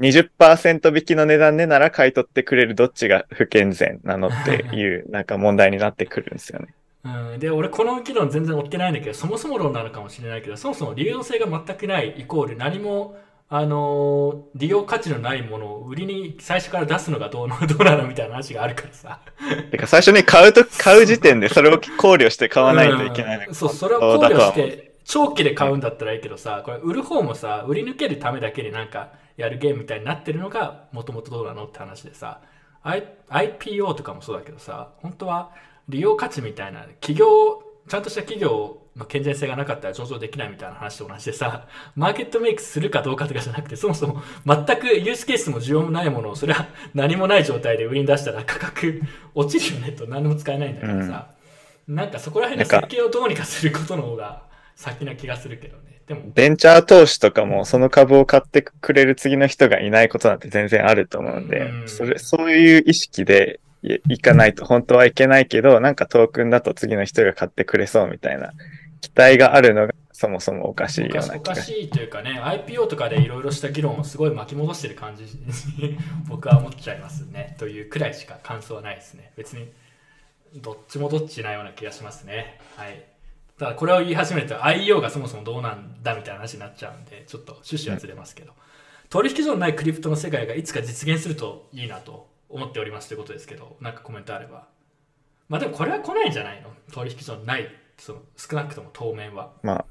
[0.00, 6.68] 20%引きの値段でなら買い取ってくれるどっちが不健全なのっていう、なんか問題になってくるんですよね。
[7.04, 13.16] うん、で、俺この議論全然追ってないんだけど、そもそも論なのかもしれないけど、そもそも流動性が全くないイコール何も、
[13.50, 19.20] あのー利用価値のないものを売りに最初から出すのがどうの どうなのみたいな話があるからさ。
[19.70, 32.40] てか最初に買うと、買う時点でそれを考慮して買わないといけないうんそう、それを考慮して、長期で買うんだったらいいけどさ、これ売る方もさ、売り抜けるためだけになんかやるゲームみたいになってるのが、もともとどうなのって話でさ、
[32.82, 35.50] I- IPO とかもそうだけどさ、本当は
[35.88, 37.26] 利用価値みたいな、企業、
[37.88, 49.02] ちゃんとした企業の健全性がなかったら上場できないみたいな話と同じでさ、マーケットメイクするかどうかとかじゃなくて、そもそも全くユースケースも需要もないものを、それは何もない状態で売りに出したら価格
[49.34, 51.30] 落ちるよねと何も使えないんだからさ、
[51.88, 54.44] なんかそこら辺の設計をどうにかすることの方が
[54.76, 55.93] 先な気がするけどね。
[56.06, 68.52] でも、ベンチャー投資とかもその株を買ってくれる次の人がいないことなんて全然あると思うんで、うんそれ、そういう意識でいいかないと本当はいけないけど、なんかトークンだと次の人が買ってくれそうみたいな
[69.00, 77.56] 期待があるのがそもそもおかしいようおかしおかしいというかね、IPO とかでいろいろした議論をすごい巻き戻してる感じに僕は思っちゃいますね。
[77.58, 79.32] というくらいしか感想はないですね。
[79.36, 79.72] 別に
[80.56, 82.60] どっちもどっちなような気がしますね。
[82.76, 83.02] はい。
[83.58, 88.52] ただこれを言い始めると IEO がそもそもどうなんだみたいな話になっちゃうんで、ちょっと趣旨はずれますけど、
[89.10, 94.66] 取引所のないクリプトの世界がいつか実現するといいなと思っておりますということですけど、なんかコメントあれば。
[95.48, 96.70] まあでもこれは来ないんじゃないの？
[96.92, 97.68] 取引所のない、
[97.98, 99.52] その少なくとも当面は。
[99.62, 99.84] まあ、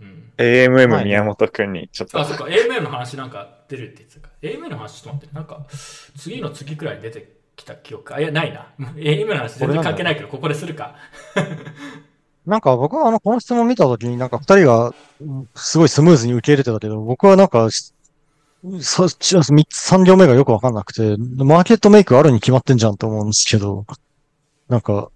[0.00, 0.32] うん。
[0.38, 4.34] AMM 宮本くんにちょっと、あ、そっか、AMM の話なんか出るって言ってたか。
[4.40, 5.66] AMM の話ちょっと待って、なんか、
[6.16, 8.14] 次の次くらいに出てきた記憶。
[8.14, 8.72] あ、いや、ないな。
[8.96, 10.96] AMM の話全然関係ないけど、ここでするか。
[12.46, 17.92] なんか僕はあの、この質問見たときになんか二人がうんすごいスムーズに受け入れてたけど、僕はなんかし、
[18.80, 23.86] さ、ち三つ、三行目がよくわかんなくて、マーケットメイクあるに決まってんじゃんと思うんですけど、
[24.68, 25.10] なんか、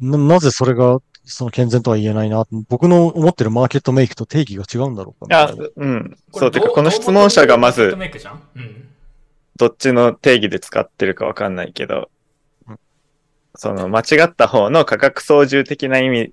[0.00, 2.44] な、なぜそれが、その健全とは言えないな。
[2.68, 6.16] 僕の思ってるマーケットメイクと定義が違うんだろうかいやうん。
[6.32, 8.42] そう、てかこの質問者がまずどう思ってもマーケット、メイクじゃん？
[8.56, 8.88] うん。
[9.56, 12.08] どっちの定義で使ってるかわかんないけど
[12.66, 12.78] うん、
[13.54, 16.32] その間違った方の価格操縦的な意味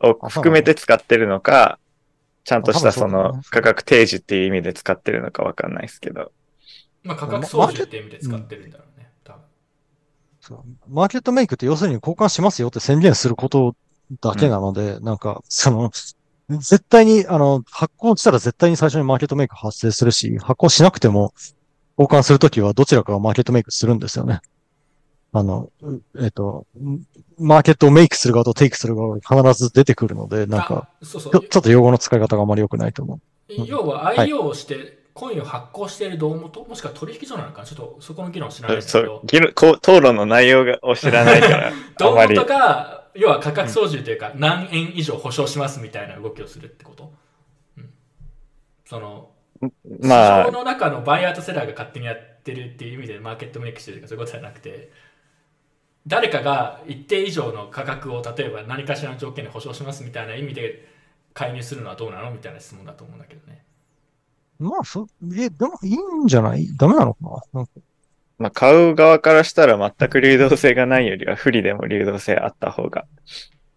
[0.00, 1.78] を含めて使ってるのか、
[2.44, 6.30] ちゃんとしたその価格提示っていう意味で使ってるのかわかんないですけど。
[7.02, 9.10] まあ、価格操縦って意味で使ってるんだろうね。
[9.24, 9.42] 多分。
[10.40, 13.74] そうマーケットメイクって要するに交換しますよって宣言すること
[14.20, 15.90] だけなので、なんか、その、
[16.48, 21.32] 絶対に、あの、発行したら絶対に最初にマーケットメイク発生するし、発行しなくても
[21.98, 24.40] 交換するときはどちらかがマーケットメイクするんですよね。
[25.38, 26.66] あの、うえっ、と、
[27.38, 31.32] マーケットをメイクする側とテイクする側が必ず出てくるので、なんか、あそうそう。
[31.32, 33.66] ちょちょっと用語の使い方があまり良くないと思う。
[33.66, 34.28] 要ははい。
[34.28, 37.66] IO をして、コインを発行している胴元もしくは取引所なのかな？
[37.66, 39.22] ちょっとそこの議論知らないんだけど、。
[39.56, 39.76] そう。
[39.76, 42.44] 討論の内容がを知らないから、 あ胴元。
[42.44, 47.12] が、要は価格操縦というか、何円以上保証しますみたいな動きをするってこと、
[47.76, 47.90] うん、
[48.86, 49.30] その、
[50.00, 50.44] まあ。
[50.44, 54.90] 市場、の中のバイヤーとセラーが勝手にやってるっていう意味でマーケットメイクしてるとかそういうことじゃなくて、
[56.06, 60.88] 誰かが一定以上の価格を例えば何かしらの条件で保証しますみたいな意味で
[61.34, 63.64] 介入するのはどうなのみたいな質問だと思うんだけどね。
[64.58, 66.68] まあ、そ、え、でもいいんじゃない？
[66.76, 67.20] ダメなのか
[67.52, 67.60] な？
[67.60, 67.72] なんか
[68.38, 73.06] まあ、買う側からしたら全く流動性がないよりは不利でも流動性あった方が、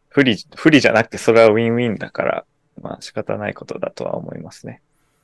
[0.10, 2.46] 不利、不利じゃなくてそれはウィンウィンだから、
[2.82, 4.82] まあ仕方ないことだとは思いますね。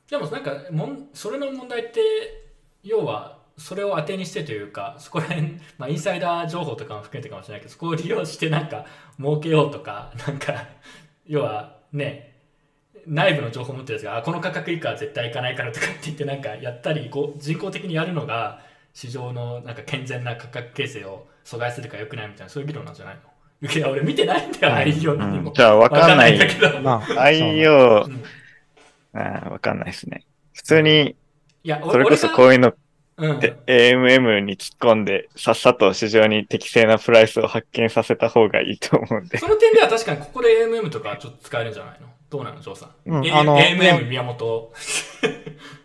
[0.10, 2.00] でもなんかもんそれの問題って
[2.84, 8.86] 要はそれを当てにしてというかそこら辺、まあ、インサイダー情報とかも含めてかもしれないけどそこを利用してなんか
[9.18, 10.68] 儲けようとかなんか
[11.26, 12.36] 要はね
[13.08, 18.62] 内部の情報を持ってるやつがあこの価格以下は絶対いかないからとかって言ってなんかやったりこう人工的にやるのが
[18.94, 23.22] 市場のなんか健全な価格形成を阻害するか良くないみたいなそういう議論なんじゃないの？
[23.62, 24.76] いや俺見てないんだよ、うん。
[24.92, 26.32] 内容うん、じゃあわかんない。
[26.32, 28.24] わんだけど、まあ、愛用う、ん
[29.14, 30.26] あわかんないですね。
[30.54, 31.16] 普通に、
[31.64, 32.76] いやそれこそこういうのっ
[33.18, 39.38] うんて AMM に突っ込んで、さっさと市場に適正なプライスを発見させた方がいいと思うんで。
[39.38, 42.08] その点では確かにここで AMM とかちょっと使えるんじゃないの？
[42.30, 43.12] どうなの、ジョーさん？
[43.18, 44.72] うん A- あの AMM 宮本。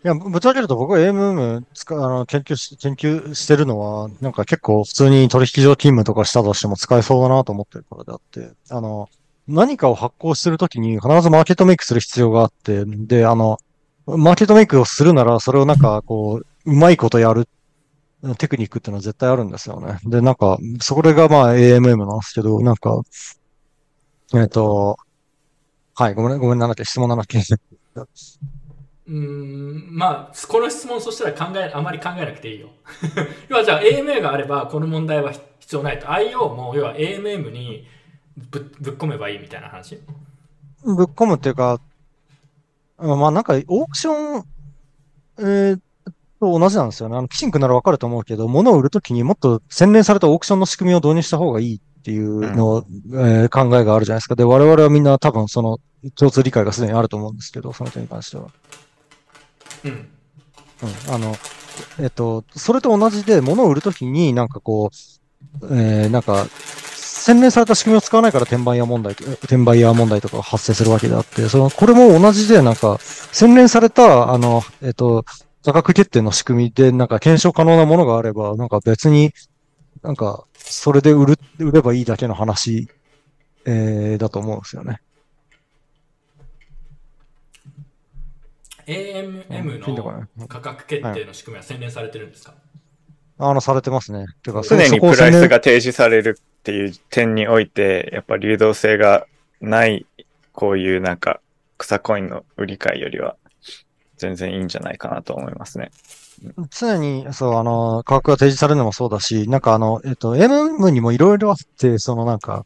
[0.03, 9.07] いや、ぶっちゃけると僕は AMM 使う、あの、研究し、研究してるのは、なんか結構普通に取引所勤務とかしたとしても使えそうだなと思ってるからであって、あの、
[9.47, 13.57] 何かを発行するときに必ずマーケットメイクする必要があって、で、あの、
[14.07, 17.47] マーケットメイクをするなら、それをなんか、こう、うまいことやる
[18.37, 19.97] テクニックっていうのは絶対あるんですよね。
[20.05, 23.01] で、なんか、それがまあ AMM なんですけど、なんか、
[24.35, 24.97] えっと、
[25.95, 27.39] はい、ごめん、ごめん、なんだっけ、質問なんだっけ？
[27.39, 32.69] うーん、まあ、この質問そしたら考え、あまり考えなくていいよ。
[33.49, 36.07] 要はじゃあ AMA があればこの問題は必要ないと。
[36.07, 37.87] IO も要は AMM に
[38.37, 39.99] ぶぶっ込めばいいみたいな話？
[40.83, 41.81] ぶっ込むっていうか、
[42.99, 44.45] うんまあなんかオークション、
[45.39, 45.79] えー
[46.41, 47.15] と同じなんですよね。
[47.15, 54.35] あの、キシンクならわかると思うけど、物を売るときにもっと洗練されたオークションの仕組みを導入した方がいいっていうのを、えー考えがあるじゃないですか。
[54.35, 55.79] で、我々はみんな多分その
[56.15, 58.47] 共通理解がすでにあると思うんですけど、その点に関しては。
[59.85, 59.91] うん。
[59.91, 61.35] うん、あの、
[61.99, 64.89] えっと、それと同じで物を売るときになんかこ
[65.61, 66.47] う、えー、なんか、
[67.21, 75.23] 洗練された仕組みを使わないから転売屋問題と、転売屋問題とかが発生するわけであって、その、これも同じでなんか、洗練された、あの、えっと、
[75.63, 79.31] 価格決定の仕組みでなんか検証可能なものがあれば、なんか別に、
[80.01, 82.87] なんか、それで売る、売ればいいだけの話、
[83.65, 85.01] えー、だと思うんですよね。
[88.87, 89.79] AMM
[90.37, 92.55] の価格決定の仕組みは洗練されてるんですか、
[93.37, 94.25] あの、されてますね。
[94.41, 99.27] てか、常にプライスが提示されるっていう点において、やっぱ流動性が
[99.61, 100.07] ない、
[100.53, 101.39] こういうなんか
[101.77, 103.35] 草コインの売り買いよりは
[104.21, 105.89] 全然いいんじゃないかなと思いますね。
[106.69, 112.65] 常に、そう、あの、価格が提示されるのもそうだし、なんかあの、えっと、MM にもいろいろあって、そのなんか、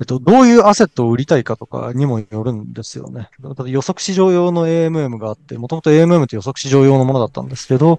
[0.00, 3.28] えっと、どういうアセットを売りたいかとかにもよるんですよね。
[3.66, 7.98] 予測市場用の AMM があって、もともと AMM って予測市場用のものだったんですけど、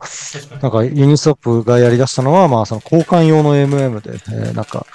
[0.62, 4.86] なんかユニスワップがやり出したのは、まあその交換用の AMM で、えーなんか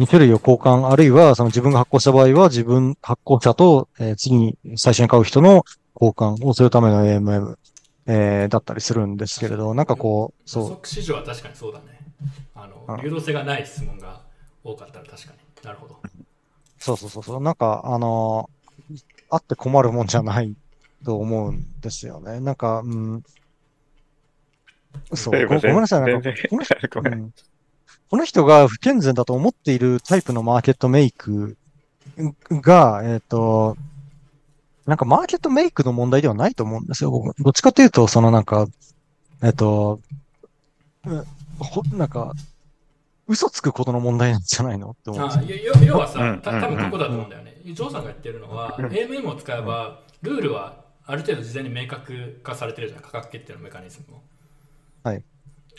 [0.00, 5.64] 2種類を交換、あるいはその自分が発行した場合は自分、発行者と、えー次に最初に買う人の
[6.00, 7.56] 交換をするための AMM、
[8.06, 11.86] えーだったりするんですけれど、なんかこう、そう、予測市場は確かにそうだね。
[12.54, 14.22] あのうん流動性がない質問が
[14.62, 15.64] 多かったら確かに。
[15.64, 15.96] なるほど。
[16.78, 18.56] そうそうそうそう、なんかあのー
[19.28, 20.54] あって困るもんじゃない
[21.04, 22.38] と思うんですよね。
[22.40, 23.24] なんか、うん、
[25.14, 27.14] そう、ごごめんなさい、なんか、この人ごめん。
[27.14, 27.34] うん。
[28.08, 31.56] この人が不健全だと思っているタイプのマーケットメイク
[32.50, 33.76] が、えっ、と、
[34.86, 37.10] なんかマーケットメイクの問題ではないと思うんですよ。
[37.10, 38.66] 僕どっちかというと、そのなんか、
[39.42, 40.00] えっ、と、
[41.04, 41.24] うん
[41.58, 42.32] ほなんか、
[43.28, 45.72] 嘘つくことの問題なんじゃないのって思うんですよ。
[45.74, 47.60] あ要はさ、うんた多分ここだと思うんだよね。
[47.64, 54.22] ジョーさんが言ってるのは、AMM を使えば、ルールはある程度事前に明確化されてるじゃん、価格決定のメカニズムも。
[55.02, 55.24] はい。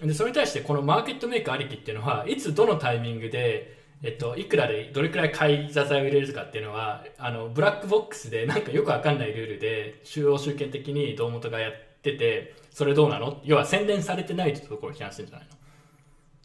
[0.01, 13.41] で、それに対して、このマーケットメイクありきっていうのは、いつどのタイミングで、えっと、いくらでどれくらい買い座材を入れるかっていうのは、あのブラックボックスでなんかよくわかんないルールで、中央集権的に胴元がやってて、それどうなの？
[13.43, 15.55] 要は宣伝されてないってところを批判してるんじゃないの？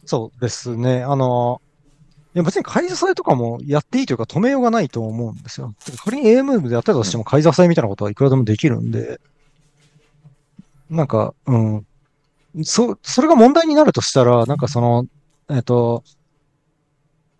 [0.07, 1.03] そうですね。
[1.03, 1.61] あの、
[2.35, 5.75] いや別に買い支えとかもやっていいというか止めようがないと思うんですよ。
[6.03, 9.21] 仮に AMM でやったとしても買い支えみたいなことはいくらでもできるんで、
[10.89, 11.87] なんか、うん。
[12.65, 15.07] そ、それが問題になるとしたら、なんかその、
[15.51, 16.03] えっと、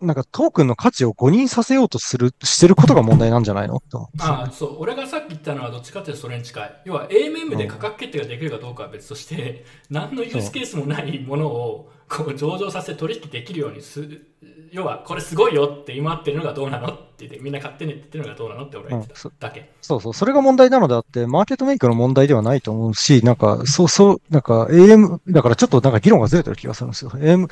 [0.03, 3.77] なんかトークンの価値を誤認させようとする、してることが問題なんじゃないの？
[3.77, 4.75] って思うんですよああそう。
[4.79, 6.81] 俺がさっき言ったのはどっちかというとそれに近い。
[6.85, 14.27] 要は AMM で価格決定ができるかどうかは別として、何のユースケースもないものをこう上場させて取引できるようにする
[14.71, 19.29] 要はこれすごいよって今ってるのがどうなのって言ってみんな勝手に言ってるのがどうなのって俺は言ってた。
[19.47, 27.11] だけ、そうそう、それが問題なのであって、マーケットメイクの問題ではないと思うし、なんか、そうそう、なんか AM、だからちょっとなんか議論がずれてる気がするんですよ。
[27.11, 27.47] AM、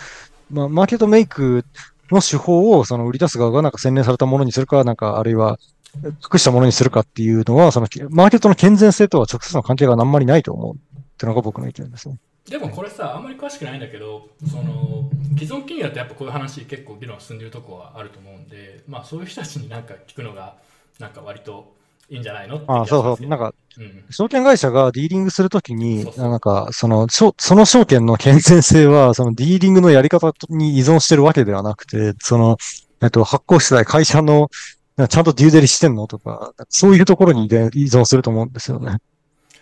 [0.52, 1.64] まあ、マーケットメイク
[2.16, 5.58] の手法をその売り出す側がなんか洗練されたものにするか、なんか、あるいは、
[6.04, 10.78] 隠したものにするかっていうのは、その、マーケットの健全性とは直接の関係があんまりないと思うっ
[11.18, 12.18] ていうのが僕の意見ですね。
[12.50, 20.58] でもこれさあんまり詳しくないんだけどその既存企業ってやっぱこういう話結構議論進んでるとこはあると思うんでまあそういう人たちになんか聞くのが
[21.00, 21.74] なんか割と
[22.12, 22.62] いいんじゃないの？
[22.68, 32.58] ああ、そうそう、なんか、うん証券会社がディーリングするときにそう、そうなんか、その、その証券の健全性は、そのディーリングのやり方に依存してるわけではなくて、その、
[33.02, 34.50] えっと、発行したい会社の、
[35.10, 36.06] ちゃんとデューデリしてんの？
[36.08, 38.98] とか、そういうところにで依存すると思うんですよね。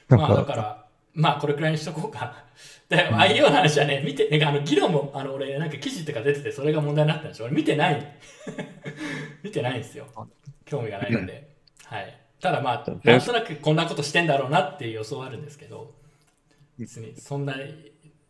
[0.10, 2.34] なんまあだか、から、まあこれくらいにしとこうか。
[2.90, 7.46] で、IO の話はね、見て、なんかあの議論も、あの俺、なんか記事とか出てて、それが問題になったんでしょ？
[7.46, 8.20] 俺見てない。
[9.44, 10.08] 見てないんですよ。
[10.66, 11.48] 興味がないので。
[11.86, 12.19] はい。
[12.42, 15.94] ただまあ、なんとなくこんなことしてんだろうなっていう予想はあるんですけど、
[16.78, 17.56] 別にそんな、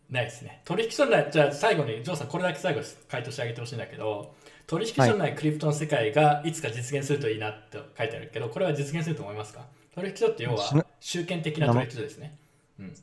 [0.10, 0.62] ないですね。
[0.66, 4.34] 取引所内、じゃあ最後に、ジョーさん、これだけ最後回答してあげてほしいんだけど、
[4.66, 9.66] 取引所内クリプトの世界がいつか実現するといいなって書いてあるけど、これは実現すると思いますか？
[9.94, 12.38] 取引所って要は集権的な取引所ですね。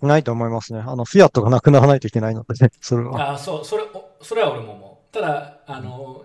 [0.00, 0.80] ないと思いますね。
[0.80, 3.30] あの、フィアットがなくならないといけないので、ね、それは。
[3.30, 6.24] ああそうそれおそれは俺も思うただあの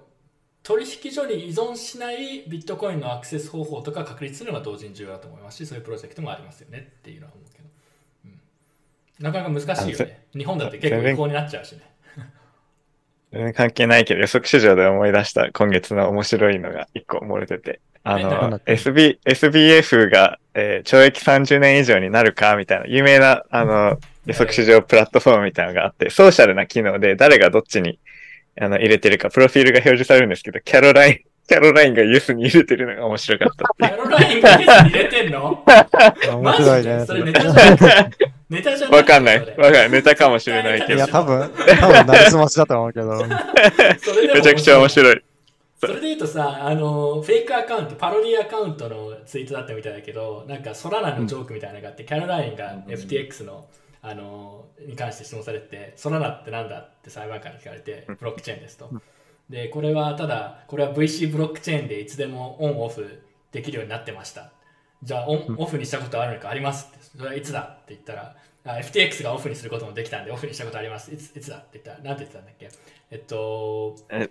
[0.63, 7.61] 取引所に依存しないビットコインのアクセス方法とか確立するのが同時に重要だと思いますしそういうプロジェクトもありますよねっていうのは思うけど
[9.21, 10.25] なかなか難しいよね。
[10.35, 11.81] 日本だって結構違法になっちゃうしね。
[13.31, 17.79] 全然関係ないけど、予測市場で思い出した今月の面白いのが一個漏れてて。
[18.03, 27.99] あの SB、SBF が、えー懲役30年以上になるかみたいな、有名な、あの、予測市場プラットフォームみたいなのがあって、ソーシャルな機能で誰がどっちに、
[28.59, 35.63] あの、入れてるか、プロフィールが表示されるんですけど、キャロライン、 キャロラインがユースに入れてるのが面白かったってキャロラインが入れてんの？
[36.39, 36.97] 面白いね。
[36.97, 37.05] で？
[37.05, 38.11] それネタじゃない
[38.49, 39.39] ネタじゃないわかんない。
[39.39, 39.91] わそかんない。
[39.91, 41.49] ネタかもしれないけどいや、、多分、
[41.79, 43.23] 多分、なりすましだと思うけど。
[43.23, 45.21] れそれでもめちゃくちゃ面白い。
[45.79, 53.65] それで言うとさ、あの、フェイクアカウント、パロディアカウントのツイートだったみたいだけど、なんか、ソラナのジョークみたいなのがあって、キャロラインが FTX の、
[54.03, 56.79] あの、に関して質問されて、ソラナってなんだ？
[56.79, 58.89] って裁判官に聞かれて、ブロックチェーンですと。
[59.49, 63.21] で、これはただ、これは VC ブロックチェーンでいつでもオンオフ
[63.51, 64.51] できるようになってました。
[65.03, 67.17] じゃあ、オンオフにしたことあるのかありますって。
[67.17, 67.59] それはいつだ？
[67.61, 71.13] って言ったら、あ FTX がオフにすることもできたんで、オフにしたことあります。
[71.13, 71.57] いついつだ？
[71.57, 72.69] って言ったら、なんて言ってたんだっけ？
[73.11, 74.29] えっと、え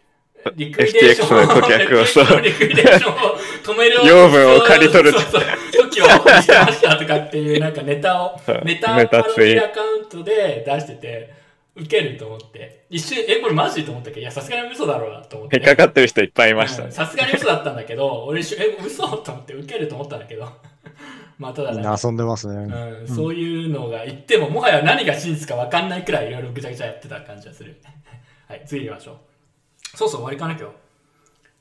[0.56, 1.28] リクイデーション。
[1.28, 2.40] FTX の顧客をそう。
[2.40, 4.06] リクイデーションを止める。
[4.06, 5.12] 養分を刈り取る。
[5.12, 5.40] そうそう。
[5.40, 11.34] そう時をしてましたとかっていうなんかネタをネタパロディアカウントで出してて
[11.76, 12.86] ウケると思って。
[12.90, 14.16] 一瞬えこれマジと思ったけ？
[14.16, 15.56] どいやさすがに嘘だろうなと思って。
[15.56, 16.86] 引っかかってる人いっぱいいましたね。
[16.86, 16.92] うん。
[16.92, 19.16] さすがに嘘だったんだけど俺一瞬え嘘？
[19.18, 20.48] と思ってウケると思ったんだけど。
[21.38, 22.54] まあただなんかみんな遊んでますね。
[22.54, 27.80] うん、そういうのが言っても、もはや何が真実か分かんないくらいいろいろぐちゃぐちゃやってた感じがする。
[28.46, 29.16] はい、次行きましょう。
[29.94, 30.74] そうそう、終わりかな、今日。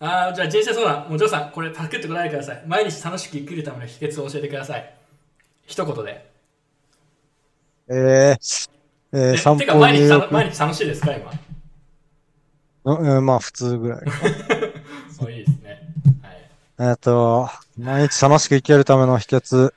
[0.01, 2.63] あーじゃあ人生相談、もうジョーさん、これパクって答えてください。
[2.65, 4.93] 毎日楽しく生きるための秘訣を教えてください。
[5.65, 6.29] 一言で。
[7.89, 8.69] えー、
[9.11, 11.31] えー、え散てか毎日た毎日楽しいですか、今？
[12.85, 14.01] うんうんまあ普通ぐらい。
[15.11, 15.81] そういいですね。
[16.77, 16.89] はい。
[16.91, 19.73] えっと、毎日楽しく生きるための秘訣。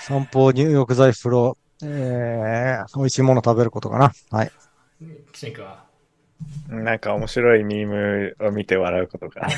[0.00, 4.12] 散歩、入浴剤、風呂、えー、美味しいもの食べることかな。
[4.30, 4.52] はい。
[5.32, 5.79] キシン君は？
[6.68, 9.48] なんか面白いミームを見て笑うことが。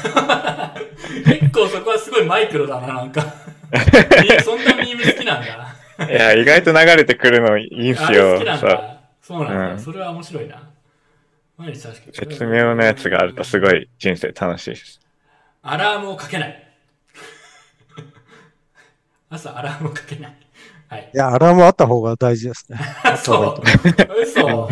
[1.27, 3.23] 結構そこはすごいマイクロだな、なんか。
[4.45, 5.77] そんなミーム好きなんだ。
[6.09, 8.47] いや、意外と流れてくるのいいんすよ好き。
[8.47, 8.71] なんそう。
[8.71, 9.01] だ。
[9.21, 9.73] そうなんだ。
[9.75, 10.71] うんそれは面白いな。
[11.59, 12.13] 毎日確かに。
[12.13, 15.01] 絶妙なやつがあるとすごい人生楽しいです。
[15.63, 16.69] アラームをかけない。
[19.31, 20.37] 朝アラームをかけない。
[20.89, 21.17] はいい。
[21.17, 22.79] や、アラームあった方が大事ですね。
[23.17, 24.23] そう。
[24.23, 24.69] 嘘。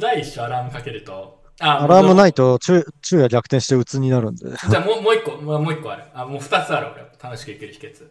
[0.00, 1.42] 辛いっしょ、アラームかけると。
[1.60, 2.32] あアラームないい。
[2.34, 4.44] と昼昼夜逆転して鬱になるんで。
[4.68, 6.04] じゃあもうもう一個、もうもう一個ある。
[6.14, 7.06] あ、もう二つある、俺。
[7.22, 8.06] 楽しく生きる秘訣。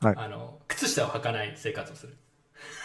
[0.00, 2.14] はいあの、靴下を履かない生活をする。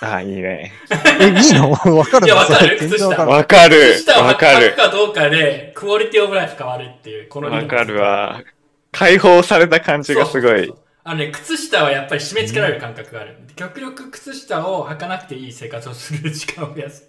[0.02, 0.72] ああ、いいね。
[1.20, 1.72] え、いいの？
[1.98, 3.30] わかるいやわかる全然わかる。
[3.32, 4.04] わかる靴。
[4.04, 8.42] 下を履わかどうかで、クオリティオブライフ変わるっていう、このわかるわ。
[8.92, 10.78] 解放された感じがすごいそうそうそう。
[11.04, 13.38] あのね、靴下はやっぱり締め付けられる感覚がある。
[13.56, 17.09] 極力靴下を履かなくていい生活をする時間を増やす。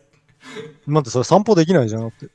[0.87, 2.03] 待って、それ散歩できないじゃん。
[2.03, 2.27] だって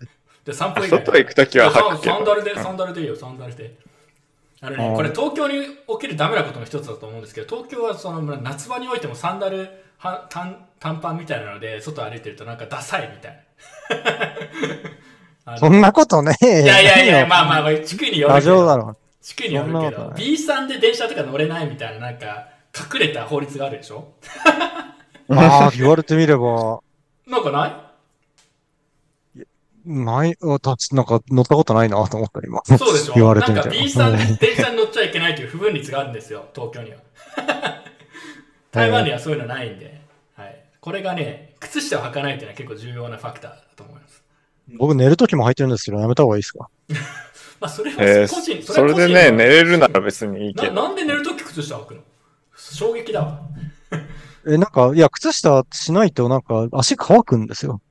[0.46, 3.76] で、散歩以外外行くときは履くけどサンダルで、サンダルでいいよ、サンダルで。
[4.62, 13.46] あのね、うんこれ東京に起きるダメなことの一つだと思うんですけど、東京はその夏場においてもサンダルは短短パンみたいなので、外歩いてるとなんかダサいみたい
[15.46, 15.58] な。
[15.58, 16.52] そんなことねえよ。
[16.64, 18.56] いやいやいや、何まあまあまあ、地区による過けど。
[18.58, 18.98] 剰だろ。
[19.22, 22.48] 地区によるけど B さんで電車とか乗れないみたいな、なんか、
[22.94, 24.08] 隠れた法律があるでしょ？
[25.30, 26.80] あ あ、言われてみれば、
[27.28, 27.74] なんかない？
[29.86, 32.62] ない、あたち、なんか乗ったことないなと思った、今。
[32.78, 36.98] そうでしょ言われてみなんかて B さんで電車に乗っちゃいけないという不分率があるんですよ、東京には。
[38.72, 40.02] 台湾にはそういうのないんで、
[40.36, 40.64] はい。
[40.82, 44.24] これがね、靴下を履かないというのは結構重要なファクターだと思います。
[44.78, 46.68] 僕寝るときも履いてるんですけど、やめた方がいいですか？
[47.62, 50.74] まあ、それはえー個人、それでね、寝れるなら別にいいけど。
[50.74, 52.02] ななんで寝るとき靴下履くの？
[52.58, 53.40] 衝撃だわ。
[54.48, 57.82] え、なんか、いや、靴下しないとなんか足乾くんですよ。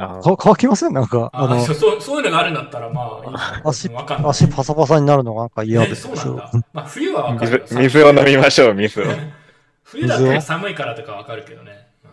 [0.00, 0.92] あか乾きません？
[0.94, 4.30] なんか、あのあそ、そうそういうのがあるんだったら、まあ足、わかんない。
[4.30, 5.46] 足パサパサになるのがな？
[5.46, 6.52] んか嫌えですそうなんだ。
[6.72, 9.04] まあ、冬はわかるよ水水を飲みましょう、水を。
[9.84, 11.72] 冬だったら寒いからとかわかるけどね。
[11.72, 12.10] うん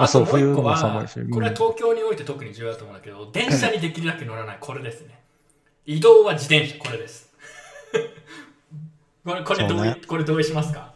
[0.00, 4.58] あそう冬も寒いしうんこれは東京において特に重要だと思うんだけど、電車にできるだけ乗らない。
[4.60, 5.18] これですね。
[5.86, 7.32] 移動は自転車、これです。
[9.24, 10.92] これ、これ同意、ねこれ同意しますか？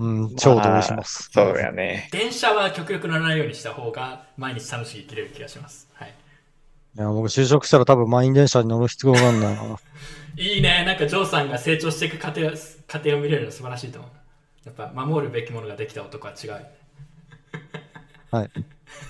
[0.00, 1.28] うん、超同意します。
[1.30, 2.08] そうやね。
[2.10, 5.90] 電車は極力乗らないようにした方が毎日楽しく生きれる気がします。
[5.92, 6.14] はい。
[6.96, 9.78] いや、僕就職したら多分満員電車に乗る必要があるんだよな。
[10.42, 10.84] いいね。
[10.86, 12.52] なんかジョーさんが成長していく過程を
[12.86, 14.10] 過程を見れるの素晴らしいと思う。
[14.64, 16.52] やっぱ守るべきものができた男は違う。
[16.52, 16.64] はい。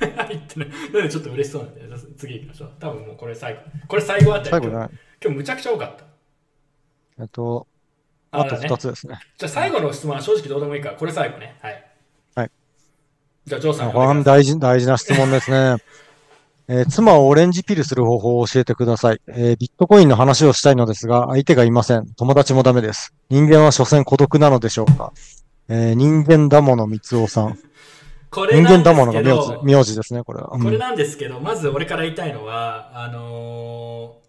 [0.16, 0.66] はいってね。
[0.92, 1.82] なんでちょっと嬉しそうなんで、
[2.16, 2.72] 次行きましょう。
[2.80, 3.60] 多分もうこれ最後。
[3.86, 4.50] これ最後あたり。
[4.50, 4.90] 最後じゃない。
[5.22, 6.04] 今日むちゃくちゃ多かった。
[7.20, 7.66] えっと、
[8.32, 9.18] あとだね2つですね。
[9.38, 11.58] じゃあ最後の質問は正直どうでもいいから、これ最後ね。
[11.60, 11.84] はい。
[13.46, 13.92] じゃあ、ジョーさん。
[13.92, 15.76] これ大事、大事な質問ですね。
[16.68, 22.06] えー妻をオレンジピルする方法を教えてください、えービットコインの話をしたいのですが、相手がいません。
[22.14, 23.12] 友達もダメです。
[23.28, 25.12] 人間は所詮孤独なのでしょうか、
[25.68, 27.58] えー人間だもの三つおさん。
[28.30, 30.50] これ人間だものがけ名字ど、名字ですね、これは。
[30.52, 34.19] うんこれなんですけど、まず俺から言いたいのは、あのー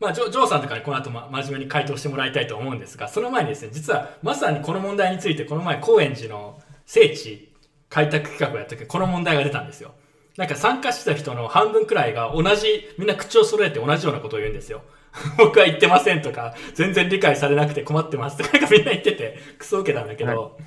[0.00, 7.52] まあ、ジョジョーさんとかにこの後、ま、真面目に回答してもらいたいと思うんですが、その前にですね、実はまさにこの問題について、この前、高円寺の聖地
[7.88, 9.94] 開拓企画をやった時、この問題が出たんですよ。
[10.36, 14.82] なんか参加した人の半分くらいが同じ、みんな口を揃えて同じようなことを言うんですよ。
[15.36, 20.58] 僕は言ってませんとか、全然理解されなくて困ってますとか、なんかみんな言ってて、クソ受けたんだけど、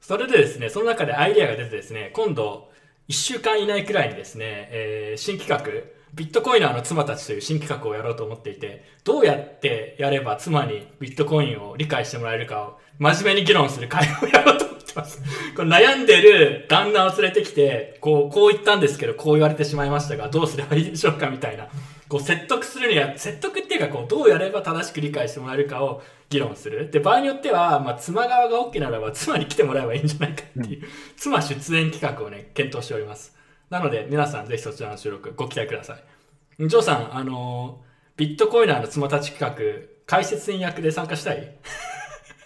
[0.00, 2.70] それでですね、その中でアイデアが出てですね、今度、
[3.08, 15.22] 1週間以内くらいにですね、えー新企画、ビットコイナーの妻たちという新企画をやろうと思っていて、どうやってやれば妻にビットコインを理解してもらえるかを真面目に議論する会をやろうと思ってます。
[15.54, 21.68] これ悩んでる旦那を連れてきて、こう、こう言ったんですけど、こう言われてしまいましたが、どうすればいいでしょうかみたいな。
[22.08, 26.90] こう、説得するには、説得っていうか、こう、どうやれば正しく理解してもらえるかを議論する。
[26.90, 30.82] で、場合によっては、まあ、妻側が OK ならば、妻に来てもらえばいいんじゃないかっていう、
[31.16, 33.35] 妻出演企画をね、検討しております。
[33.70, 36.68] なので、皆さんぜひそちらの収録ご期待ください。
[36.68, 37.86] ジョーさん、あのー
[38.16, 41.58] ビットコイナーの妻たち企画、解説員役で参加したい？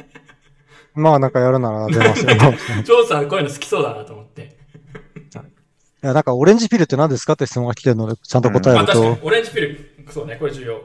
[0.95, 2.33] まあなんかやるなら出ますよ。
[2.33, 2.35] い
[2.83, 4.59] ジョーさん、こういうの好きそうだなと思って。
[6.03, 10.83] や、なんかオレンジピルって何ですかって質問が来てるので、ちゃんと答えまあ、ると、確かに、オレンジピル、そうね、これ重要。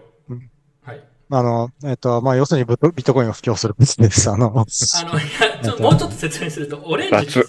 [1.31, 4.29] あの、えっと、まあ要するにビットビットコインを布教するビジネス。
[4.31, 4.67] あの、あの、いや、
[5.63, 7.43] ちょもうちょっと説明すると、オレンジってさ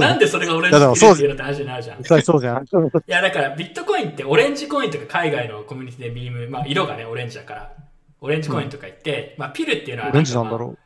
[0.00, 1.96] ななんでそれがオレンジっていうのって話になるじゃん。
[1.96, 2.64] い実際そうじゃん。
[3.06, 7.72] や、だからビットコインってオレンジコインとか海外のコミュニティでミーム、まあ色がね、オレンジだから、
[8.20, 10.58] オレンジコインとか言って、まあピルっていうのはオレンジなんだう。
[10.58, 10.76] ろ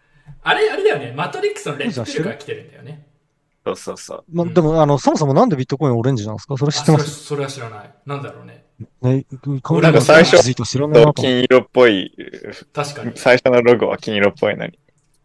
[0.42, 3.06] あれ、あれだよね、マトリックスのレッドピルから来てるんだよね。
[3.64, 4.24] そうそうそう。
[4.28, 4.36] う。
[4.36, 6.56] まあでも、あの、そもそもなんでビットコインオレンジなんですか？
[6.56, 7.90] それ知あってますそれそれは知らない。
[8.06, 8.64] なんだろうね。
[9.02, 9.26] ね、
[9.82, 10.54] なんか最初
[11.14, 12.14] 金色っぽい、
[12.72, 13.12] 確かに。
[13.16, 14.78] 最初のロゴは金色っぽいのに。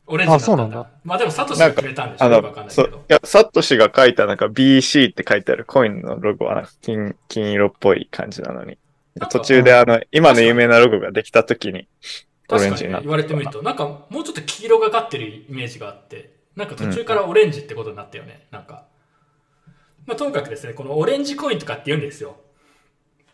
[0.07, 0.45] オレンジだったんだ。
[0.45, 2.29] あそうなんだまあでも、サトシが決めたんでしょ？
[2.29, 3.05] わかんないけど。
[3.07, 8.77] や、サトシが書いたなんか BC って書いてあるコインのロゴは金、金色っぽい感じなのに。
[9.29, 11.87] 途中であの、今の有名なロゴができた時に、
[12.49, 18.85] オレンジになった言われてみると、なんかもうちょっと黄色がかってるイメージがあって、なんか途中からオレンジってことになったよね、なんか。
[20.05, 22.35] まあ、ともかくですね、このオレンジコインとかって言うんですよ。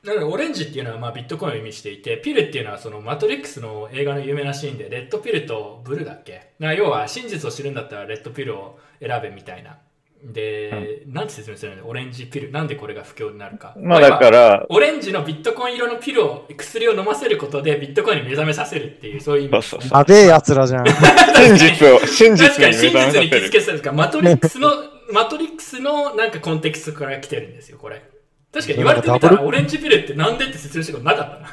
[0.04, 6.52] なので、オレンジっていうのはまあビットコインを意味していて、ピルっていうのはそのマトリックスの映画の有名なシーンで、レッドピルとブルーだっけ？
[6.60, 9.78] な要は真実を知るんだったらレッドピルを選べみたいな。
[10.22, 12.52] で、なんて説明するのオレンジピル。
[12.52, 13.74] なんでこれが不況になるか？
[13.78, 20.86] まあだから、オレンジのビットコイン色のピルを、薬を飲ませることでビットコインに目覚めさせるっていう、そういう意味そうそうやべえ奴らじゃん。
[20.86, 23.50] 真実を、真確か実にに真実に気づ目覚めさせる。
[23.50, 24.70] けさせるか、マトリックスの、
[25.14, 28.09] マトリックスのなんかコンテキストから来てるんですよ、これ。
[28.52, 31.50] 確かに言われてみたら、オレンジピルってなんでって説明したことなかったな。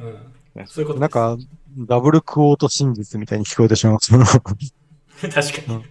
[0.00, 0.66] うん。
[0.66, 1.36] そういうことなんか、
[1.78, 3.98] ダブルクオート真実みたいに聞こえてしまう。
[5.20, 5.84] 確かに。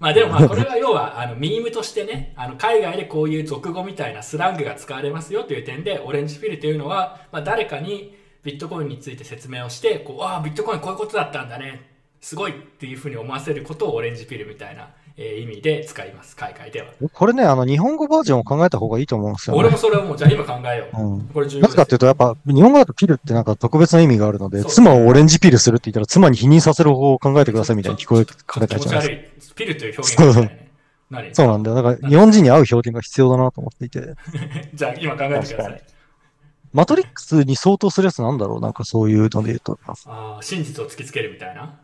[0.00, 11.90] まあでもまあこれは要はあのミームとしてね、あの海外でこういう俗語みたいなスラングが使われますよという点で、オレンジピルというのは、まあ誰かにビットコインについて説明をして、こう、ああ、ビットコインこういうことだったんだね。
[12.20, 16.88] すごいっていうふうに思わせることをオレンジピルみたいな、えー意味で使います、海外では。
[17.12, 19.60] これね、あの、日本語バージョンを考えた方がいいと思うんですよ、ね。
[19.60, 21.02] 俺もそれをもう、じゃあ今考えよう。
[21.02, 29.54] うんこれ重要なぜかっていうと、やっぱ、日本語だとピルってなんか特別な意味があるので、そう妻をオレンジピルするって言ったら、妻に否認させる方法を考えてくださいみたいに聞こえかれたじゃないですか。
[29.56, 30.68] ピルという表現がね。
[31.10, 31.76] 何そうなんだよ。
[31.76, 34.14] だから、日本人に合う表現が必要だなと思っていて。
[34.72, 35.82] じゃあ今考えてください。
[36.72, 39.78] マトリックスに相当するやつなんだろうなんかそういうので言うと。
[39.86, 41.81] ああ、真実を突きつけるみたいな。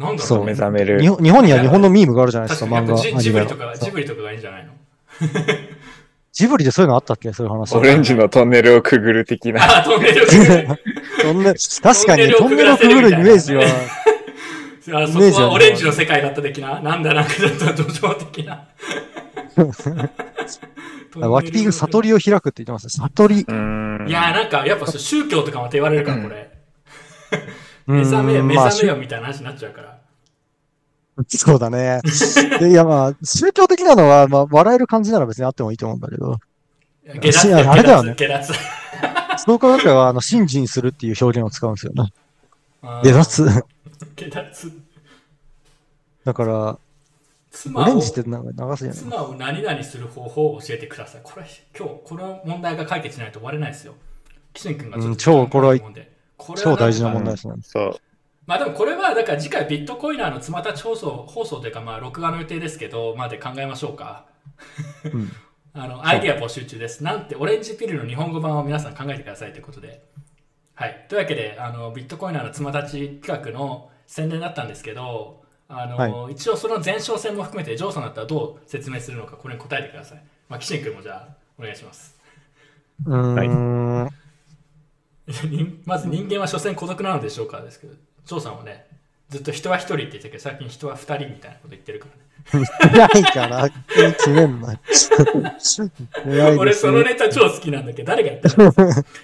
[0.00, 1.08] なんだろそうう目覚める日。
[1.08, 4.72] 本日本には日本のミームがあるじゃないですか、漫画、ジアニメのジブリとか、ジブリとかがいいんじゃないの？
[6.32, 7.76] ジブリでそういうのあったっけそういう話。
[7.76, 9.62] オレンジのトンネルをくぐる的な。
[9.62, 10.66] ああ、トンネルをくぐる。
[11.22, 13.64] トンネ確かに、トンネルをくぐるイメージは、
[15.02, 18.64] あそこはオレンジの世界だった的ななんだなんかちょっと土壌的な。
[21.16, 22.90] ワキピグ悟りを開くって言ってますね。
[23.06, 23.40] 悟り。
[23.40, 26.50] いやーなんかやっぱ宗教とかまた言われるから、これ。
[27.86, 29.98] うん目覚めよ、目まあ覚めよみたいな話になっちゃうから。
[31.28, 32.00] そうだね。
[32.60, 36.38] でいや、まあ、宗教的なのは、まあ、笑える感じなら別にあってもいいと思うんだけど、
[37.20, 38.52] 下脱あれだよね下脱。
[39.38, 42.12] そう考えたら、あの、信心するっていう表現を使うんですよね。
[43.02, 43.44] 下脱。
[44.16, 44.72] 下脱。
[46.24, 46.78] だから、
[47.50, 48.94] 妻をオレンジって流すじゃない？
[48.94, 51.20] 妻を何々する方法を教えてください。
[51.24, 51.46] これ、
[51.78, 53.94] 今日、この問題が解決しないと終われないですよ。
[54.52, 55.74] キシン君がちょっとうん超これは
[56.40, 57.54] これは超大事な問題ですね。
[57.62, 58.00] そう。
[58.46, 64.26] まあでもこれは、だから次回ビットコイナーの妻たち放送、放送というか、まあ録画の予定ですけど、まで考えましょうか。
[65.04, 65.30] うん
[65.72, 67.04] あの、アイディア募集中です。
[67.04, 70.02] なんて、オレンジピルの日本語版を皆さん考えてくださいということで。
[70.74, 71.06] はい。
[71.08, 80.22] というわけで、あの、ビットコイナーの妻たち企画の宣伝だったんですけど、あの、一応その前哨戦も含めて、ジョーさんだったらどう説明するのか、これに答えてください。
[80.48, 82.18] まあ、キシン君もじゃあ、お願いします。
[83.06, 84.08] うーん。
[84.08, 84.19] 人
[85.84, 87.94] まず人間は所詮孤独なのでしょうかですけど、
[88.24, 88.86] ジョーさんはね、
[89.28, 92.20] ずっと人は一人って言ってたけど、最近人は二人みたいなこと言ってるからね。
[92.52, 93.68] ないから、
[94.14, 94.78] 決めんな。
[96.26, 96.72] 偉い 俺。
[96.72, 98.72] そのネタ超好きなんだけど、誰がやってるの？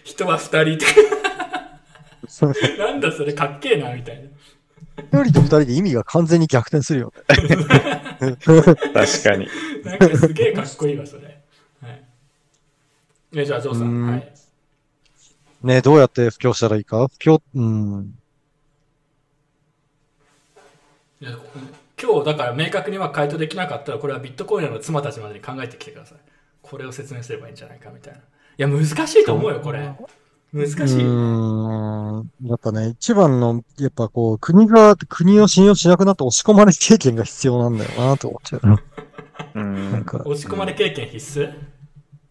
[0.04, 0.86] 人は二人って。
[2.78, 4.28] なんだそれかっけえな、みたいな。
[5.22, 7.36] 一人と二人で意味が完全に逆転するよね。
[7.36, 9.48] 確かに。
[9.84, 11.22] なんかすげえかっこいいわ、それ。
[11.82, 12.02] はい。
[13.36, 13.80] えじゃあ、ジョーさ。
[13.80, 14.35] うんんはい。
[15.66, 17.08] ねどうやって布教したらいいか？
[17.08, 18.14] 布教、うん。
[21.20, 21.30] いや
[22.00, 26.18] 今日だから明確には回答できなかったらこれはビットコインの妻たちまでに考えてきてください
[26.62, 28.22] これを説明すればいいんじゃないかみたいない
[28.58, 29.90] や難しいと思うよこれ
[30.52, 32.30] 難しいようーん。
[32.48, 38.60] やっぱね、一番の、やっぱこう、国が、国を信用しなくなって押し込まれ経験が必要なんだよなと思っちゃう。
[39.54, 39.58] う
[39.92, 40.04] なんん。
[40.04, 41.75] か、押し込まれ経験必須？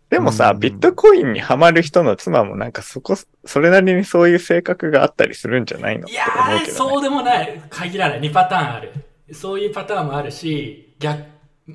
[0.10, 0.60] でもさ、うん。
[0.60, 6.08] ビットコインにハマる人の妻もなんかそこ、それなりにそういう性格があったりするんじゃないの？
[6.08, 6.66] いやーね。
[6.68, 7.62] そうでもない。
[7.70, 8.22] 限らない。
[8.22, 8.94] 2パターンある。
[9.32, 11.24] そういうパターンもあるし逆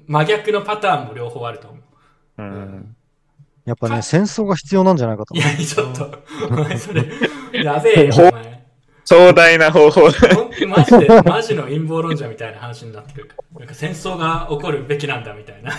[0.07, 1.83] 真逆のパターンも両方あると思う。
[2.39, 2.97] うん。
[3.65, 5.34] やっぱね、か戦争が必要なんじゃないかと。
[5.34, 6.23] 思いやちょっと。
[6.49, 7.05] お前それ
[7.52, 8.60] やべえよお前。
[9.05, 10.34] 壮大な方法で。
[10.34, 15.73] ほんとマジでマジの陰謀論者みたいな話になってくるなんか戦争が起こるべきなんだみたいな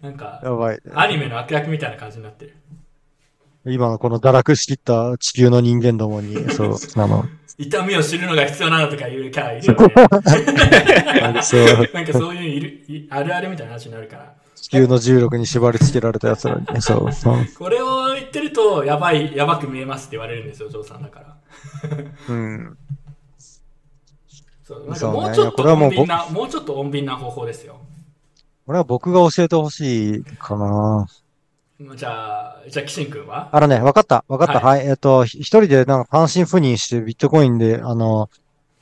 [0.00, 0.46] なんかう。
[0.46, 0.80] やばいね。
[0.94, 2.56] アニメの悪役みたいな感じになってる。
[3.66, 7.24] 今のこの堕落しきった地球の人間どもに、そう、 あの、
[7.58, 11.42] 痛みを知るのが必要なのとかいうキャラいるよね。
[11.42, 14.32] そう、 なんかそういういるいあるあるみたいな話になるから。
[14.54, 21.36] 地球の重力に縛り付けられた奴らにね、そう、そうこれを言ってると、やばい、やばく見えますって言われるんですよ、ジョーさんだから。
[22.28, 22.76] うん。
[24.64, 27.80] そうなんかもうちょっと穏便な、もうちょっと穏便な方法ですよ。
[28.68, 31.06] これは僕が教えてほしいかな。
[31.96, 33.48] じゃあ、じゃあ、キシン君は？
[33.50, 34.60] あのね、わかった、わかった。
[34.60, 34.86] ははい。
[34.86, 38.28] えっと、ひ一人でなんか単身赴任してビットコインで、あの、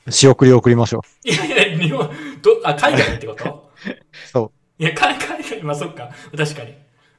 [0.09, 1.99] 仕送りを送りましょいやいや、日本、
[2.41, 3.71] ど、あ、海外にってこと？
[3.87, 4.27] う。
[4.29, 6.09] そいや、海海外、まあそっか。
[6.35, 6.63] 確か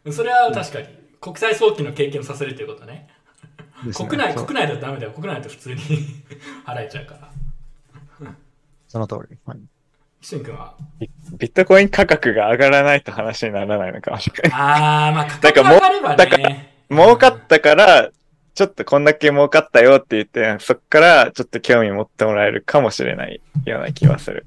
[0.04, 0.12] に。
[0.12, 0.88] それは確かに。
[1.22, 3.08] 国際送金の経験をさせるということね。
[3.82, 3.94] ね。
[3.94, 5.12] 国内、国内だとダメだよ。
[5.12, 5.80] 国内だと普通に
[6.68, 7.30] 払えちゃうから。
[8.88, 9.38] その通り。
[9.46, 9.62] はいキ
[10.20, 10.74] シン君は？
[11.38, 14.60] ビットコイン価格が上がらないと話にならないのかもしれない。
[14.60, 16.74] あー、まあ、価格上がればだかね。
[16.90, 18.10] 儲かったから、
[18.54, 24.44] ちょっとこんだけ儲かったよって言って、そっからちょっと興味持ってもらえるかもしれないような気はする。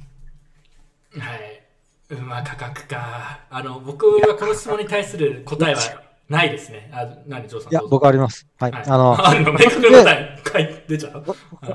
[1.18, 1.62] はい。
[2.10, 3.40] うんまあ、価格か。
[3.50, 5.80] あの、僕はこの質問に対する答えは
[6.32, 6.90] ないですね。
[6.94, 7.74] あ、何、ジョーさん。
[7.74, 8.48] いや僕あります。
[8.60, 8.72] はい。
[8.72, 11.24] はい、あの、 あの、明確な答え、書い出ちゃう？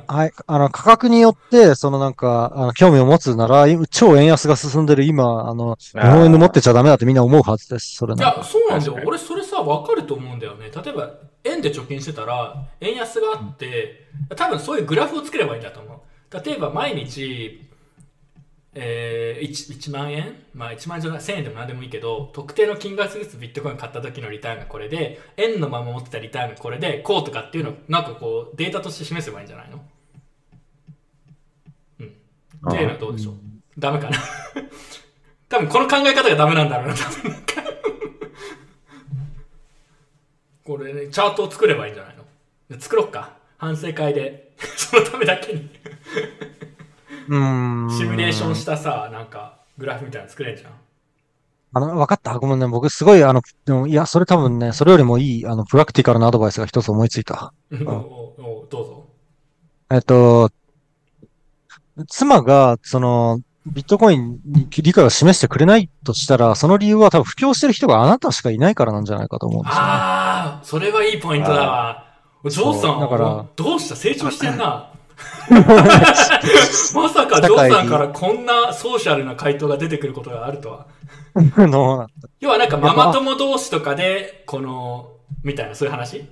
[0.09, 0.33] はい。
[0.47, 7.97] あの、価格によって、そのなんか、あの、興味を持つなら、い超円安が進んでる今、あの、日本円で持ってちゃダメだってみんな思うはずです。
[7.97, 10.70] それいや、そうなんだよ俺、それさ、わかると思うんだよね。
[10.75, 11.10] 例えば、
[11.44, 16.44] 円で貯金してたら、円安があって、多分そういうグラフを作ればいいんだと思う。
[16.44, 17.66] 例えば、毎日、
[18.79, 20.37] えー、1, 1万円？
[20.53, 29.83] まあ1万円じゃない、1000円でも何でもいいけど、特定の金額ずつビットコイン買った時のリターンがこれで、円のまま持ってたリターンがこれで、こうとかっていうのを、なんかこう、データとして示せばいいんじゃないの？
[32.01, 32.07] うん。
[32.69, 33.35] っていうのはどうでしょう？
[33.79, 34.19] ダメかな？
[35.49, 37.37] 多分この考え方がダメなんだろうな、多分
[40.65, 42.25] これね、チャートを作ればいいんじゃないの？
[42.69, 43.37] で作ろっか。
[43.57, 44.53] 反省会で。
[44.77, 45.71] そのためだけに。
[47.29, 47.91] うーん。
[47.91, 50.73] シミュレーションしたさ、なんか、グラフみたいなの作れんじゃん。
[51.73, 52.39] あの、わかった？
[52.39, 52.67] ごめんね。
[52.67, 57.53] 僕すごい、あの、でもいや、それ多分ね、それよりもいい、あの、プラクティカルなアドバイスが一つ思いついた。
[57.85, 57.91] おお
[58.63, 59.07] おどうぞ。
[59.91, 60.51] えっと、
[62.09, 69.89] 妻が、その、ビットコインに理解を示してくれないとしたら、その理由は多分布教してる人があなたしかいないからなんじゃないかと思うんですよね。
[69.89, 72.07] ああ、それはいいポイントだわ。
[72.45, 73.97] ジョーさん、だからどうした？
[73.97, 74.93] 成長してんな。
[76.95, 80.86] まさかジョーさんからこんなソーシャルな回答が出てくることがあるとは。
[81.35, 82.09] の
[82.41, 85.11] 要はなんかママ友同士とかで、この、
[85.43, 86.25] みたいな、そういう話？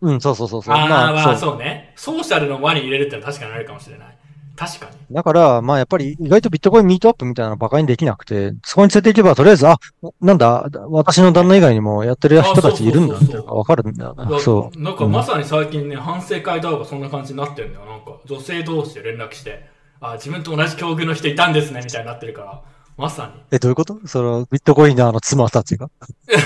[0.00, 0.74] うん、そうそうそうそう。
[0.74, 1.36] ああ、まあそう。
[1.36, 1.92] そうね。
[1.96, 4.13] ソーシャルの輪に入れるってのは確かにあるかもしれない。
[4.56, 5.14] 確かに。
[5.14, 9.78] だから、まあやっぱり意外とビットコインミートアップみたいなのバカにできなくて、そこに連れて行けば、とりあえず、あ、
[10.20, 14.38] なんだ、私の旦那以外にもやってる人たちいるんだってわかるんだよな。
[14.38, 17.86] そなんかまさに最近ね、反省会だがそんな感じになってるんだよ。
[17.86, 19.68] なんか女性同士で連絡して、
[20.00, 22.62] あ、自分と同じ境遇の人いたんですね、みたいになってるから、
[22.96, 23.40] まさう。
[23.50, 23.98] え、どういうこと？
[24.06, 25.88] その、ビットコイナーの妻たちが？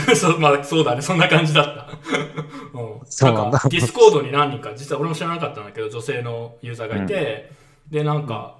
[0.08, 0.16] に。
[0.16, 1.88] そう、まあそうだね、そんな感じだった。
[2.78, 7.52] うん、そうなんだかディスコードに何人か、実は俺も知らなかったんだけど、女性のユーザーがいて、
[7.90, 8.58] で、なんか、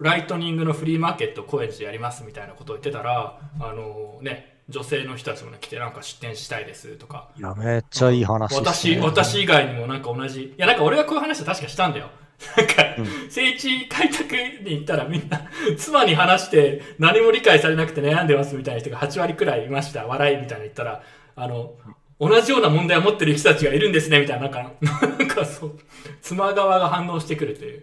[0.00, 9.02] ライトニングのフリーマーケット高円寺でやりますみたいなことを言ってたら、あのね、女性の人たちもね来て、なんか出店したいですとか、いや、めっちゃいい話です、私、ね。
[9.02, 12.08] 私以外にもなんか同じ、いやなんか俺がこういう話は確かしたんだよ。
[12.56, 12.72] なんか、
[13.28, 14.34] 聖地開拓
[14.64, 15.42] に行ったらみんな、
[15.76, 20.06] 妻に話して何も理解されなくて悩んでますみたいな人が8割くらいいました。
[20.06, 21.02] 笑いみたいなの言ったら、
[21.36, 21.74] あの、
[22.18, 25.78] 同じような問題を持ってる人たちがいるんですね、みたいな、なんか、なんかそう、
[26.22, 27.82] 妻側が反応してくるという、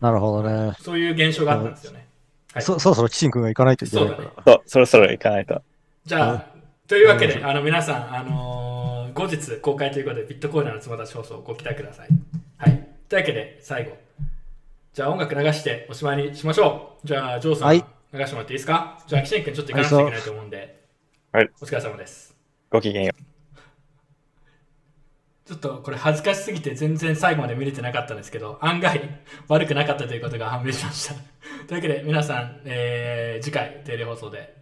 [0.00, 0.74] なるほどね。
[0.80, 2.06] そういう現象があったんですよね。
[2.52, 4.16] はいそ、そろそろキシン君が行かないといけないから。
[4.18, 4.34] そうだね。
[4.46, 5.62] そう、そろそろ行かないと。
[6.06, 6.46] じゃあ、
[6.86, 12.08] というわけで、あの、皆さん、あのー後日公開ということで、ビットコインの妻たち放送をご期待ください。
[12.56, 12.88] はい。
[13.08, 13.96] というわけで、最後。
[14.94, 17.06] じゃあ、音楽流しておしまいにしましょう。
[17.06, 19.02] じゃあ、ジョーさん、はい流してもらっていいですか？
[19.06, 20.82] じゃあ、キシン君ちょっと行かなくちゃいけないと思うんで、
[21.30, 21.50] はい。
[21.60, 22.34] お疲れ様です。
[22.70, 23.37] ごきげんよう。
[25.48, 29.00] ちょっとこれ恥ずかしすぎて全然最後まで見れてなかったんですけど、案外
[29.48, 31.14] 悪くなかったということが判明しました。
[31.14, 31.22] とい
[31.72, 34.57] うわけで皆さん、えー次回テレ放送で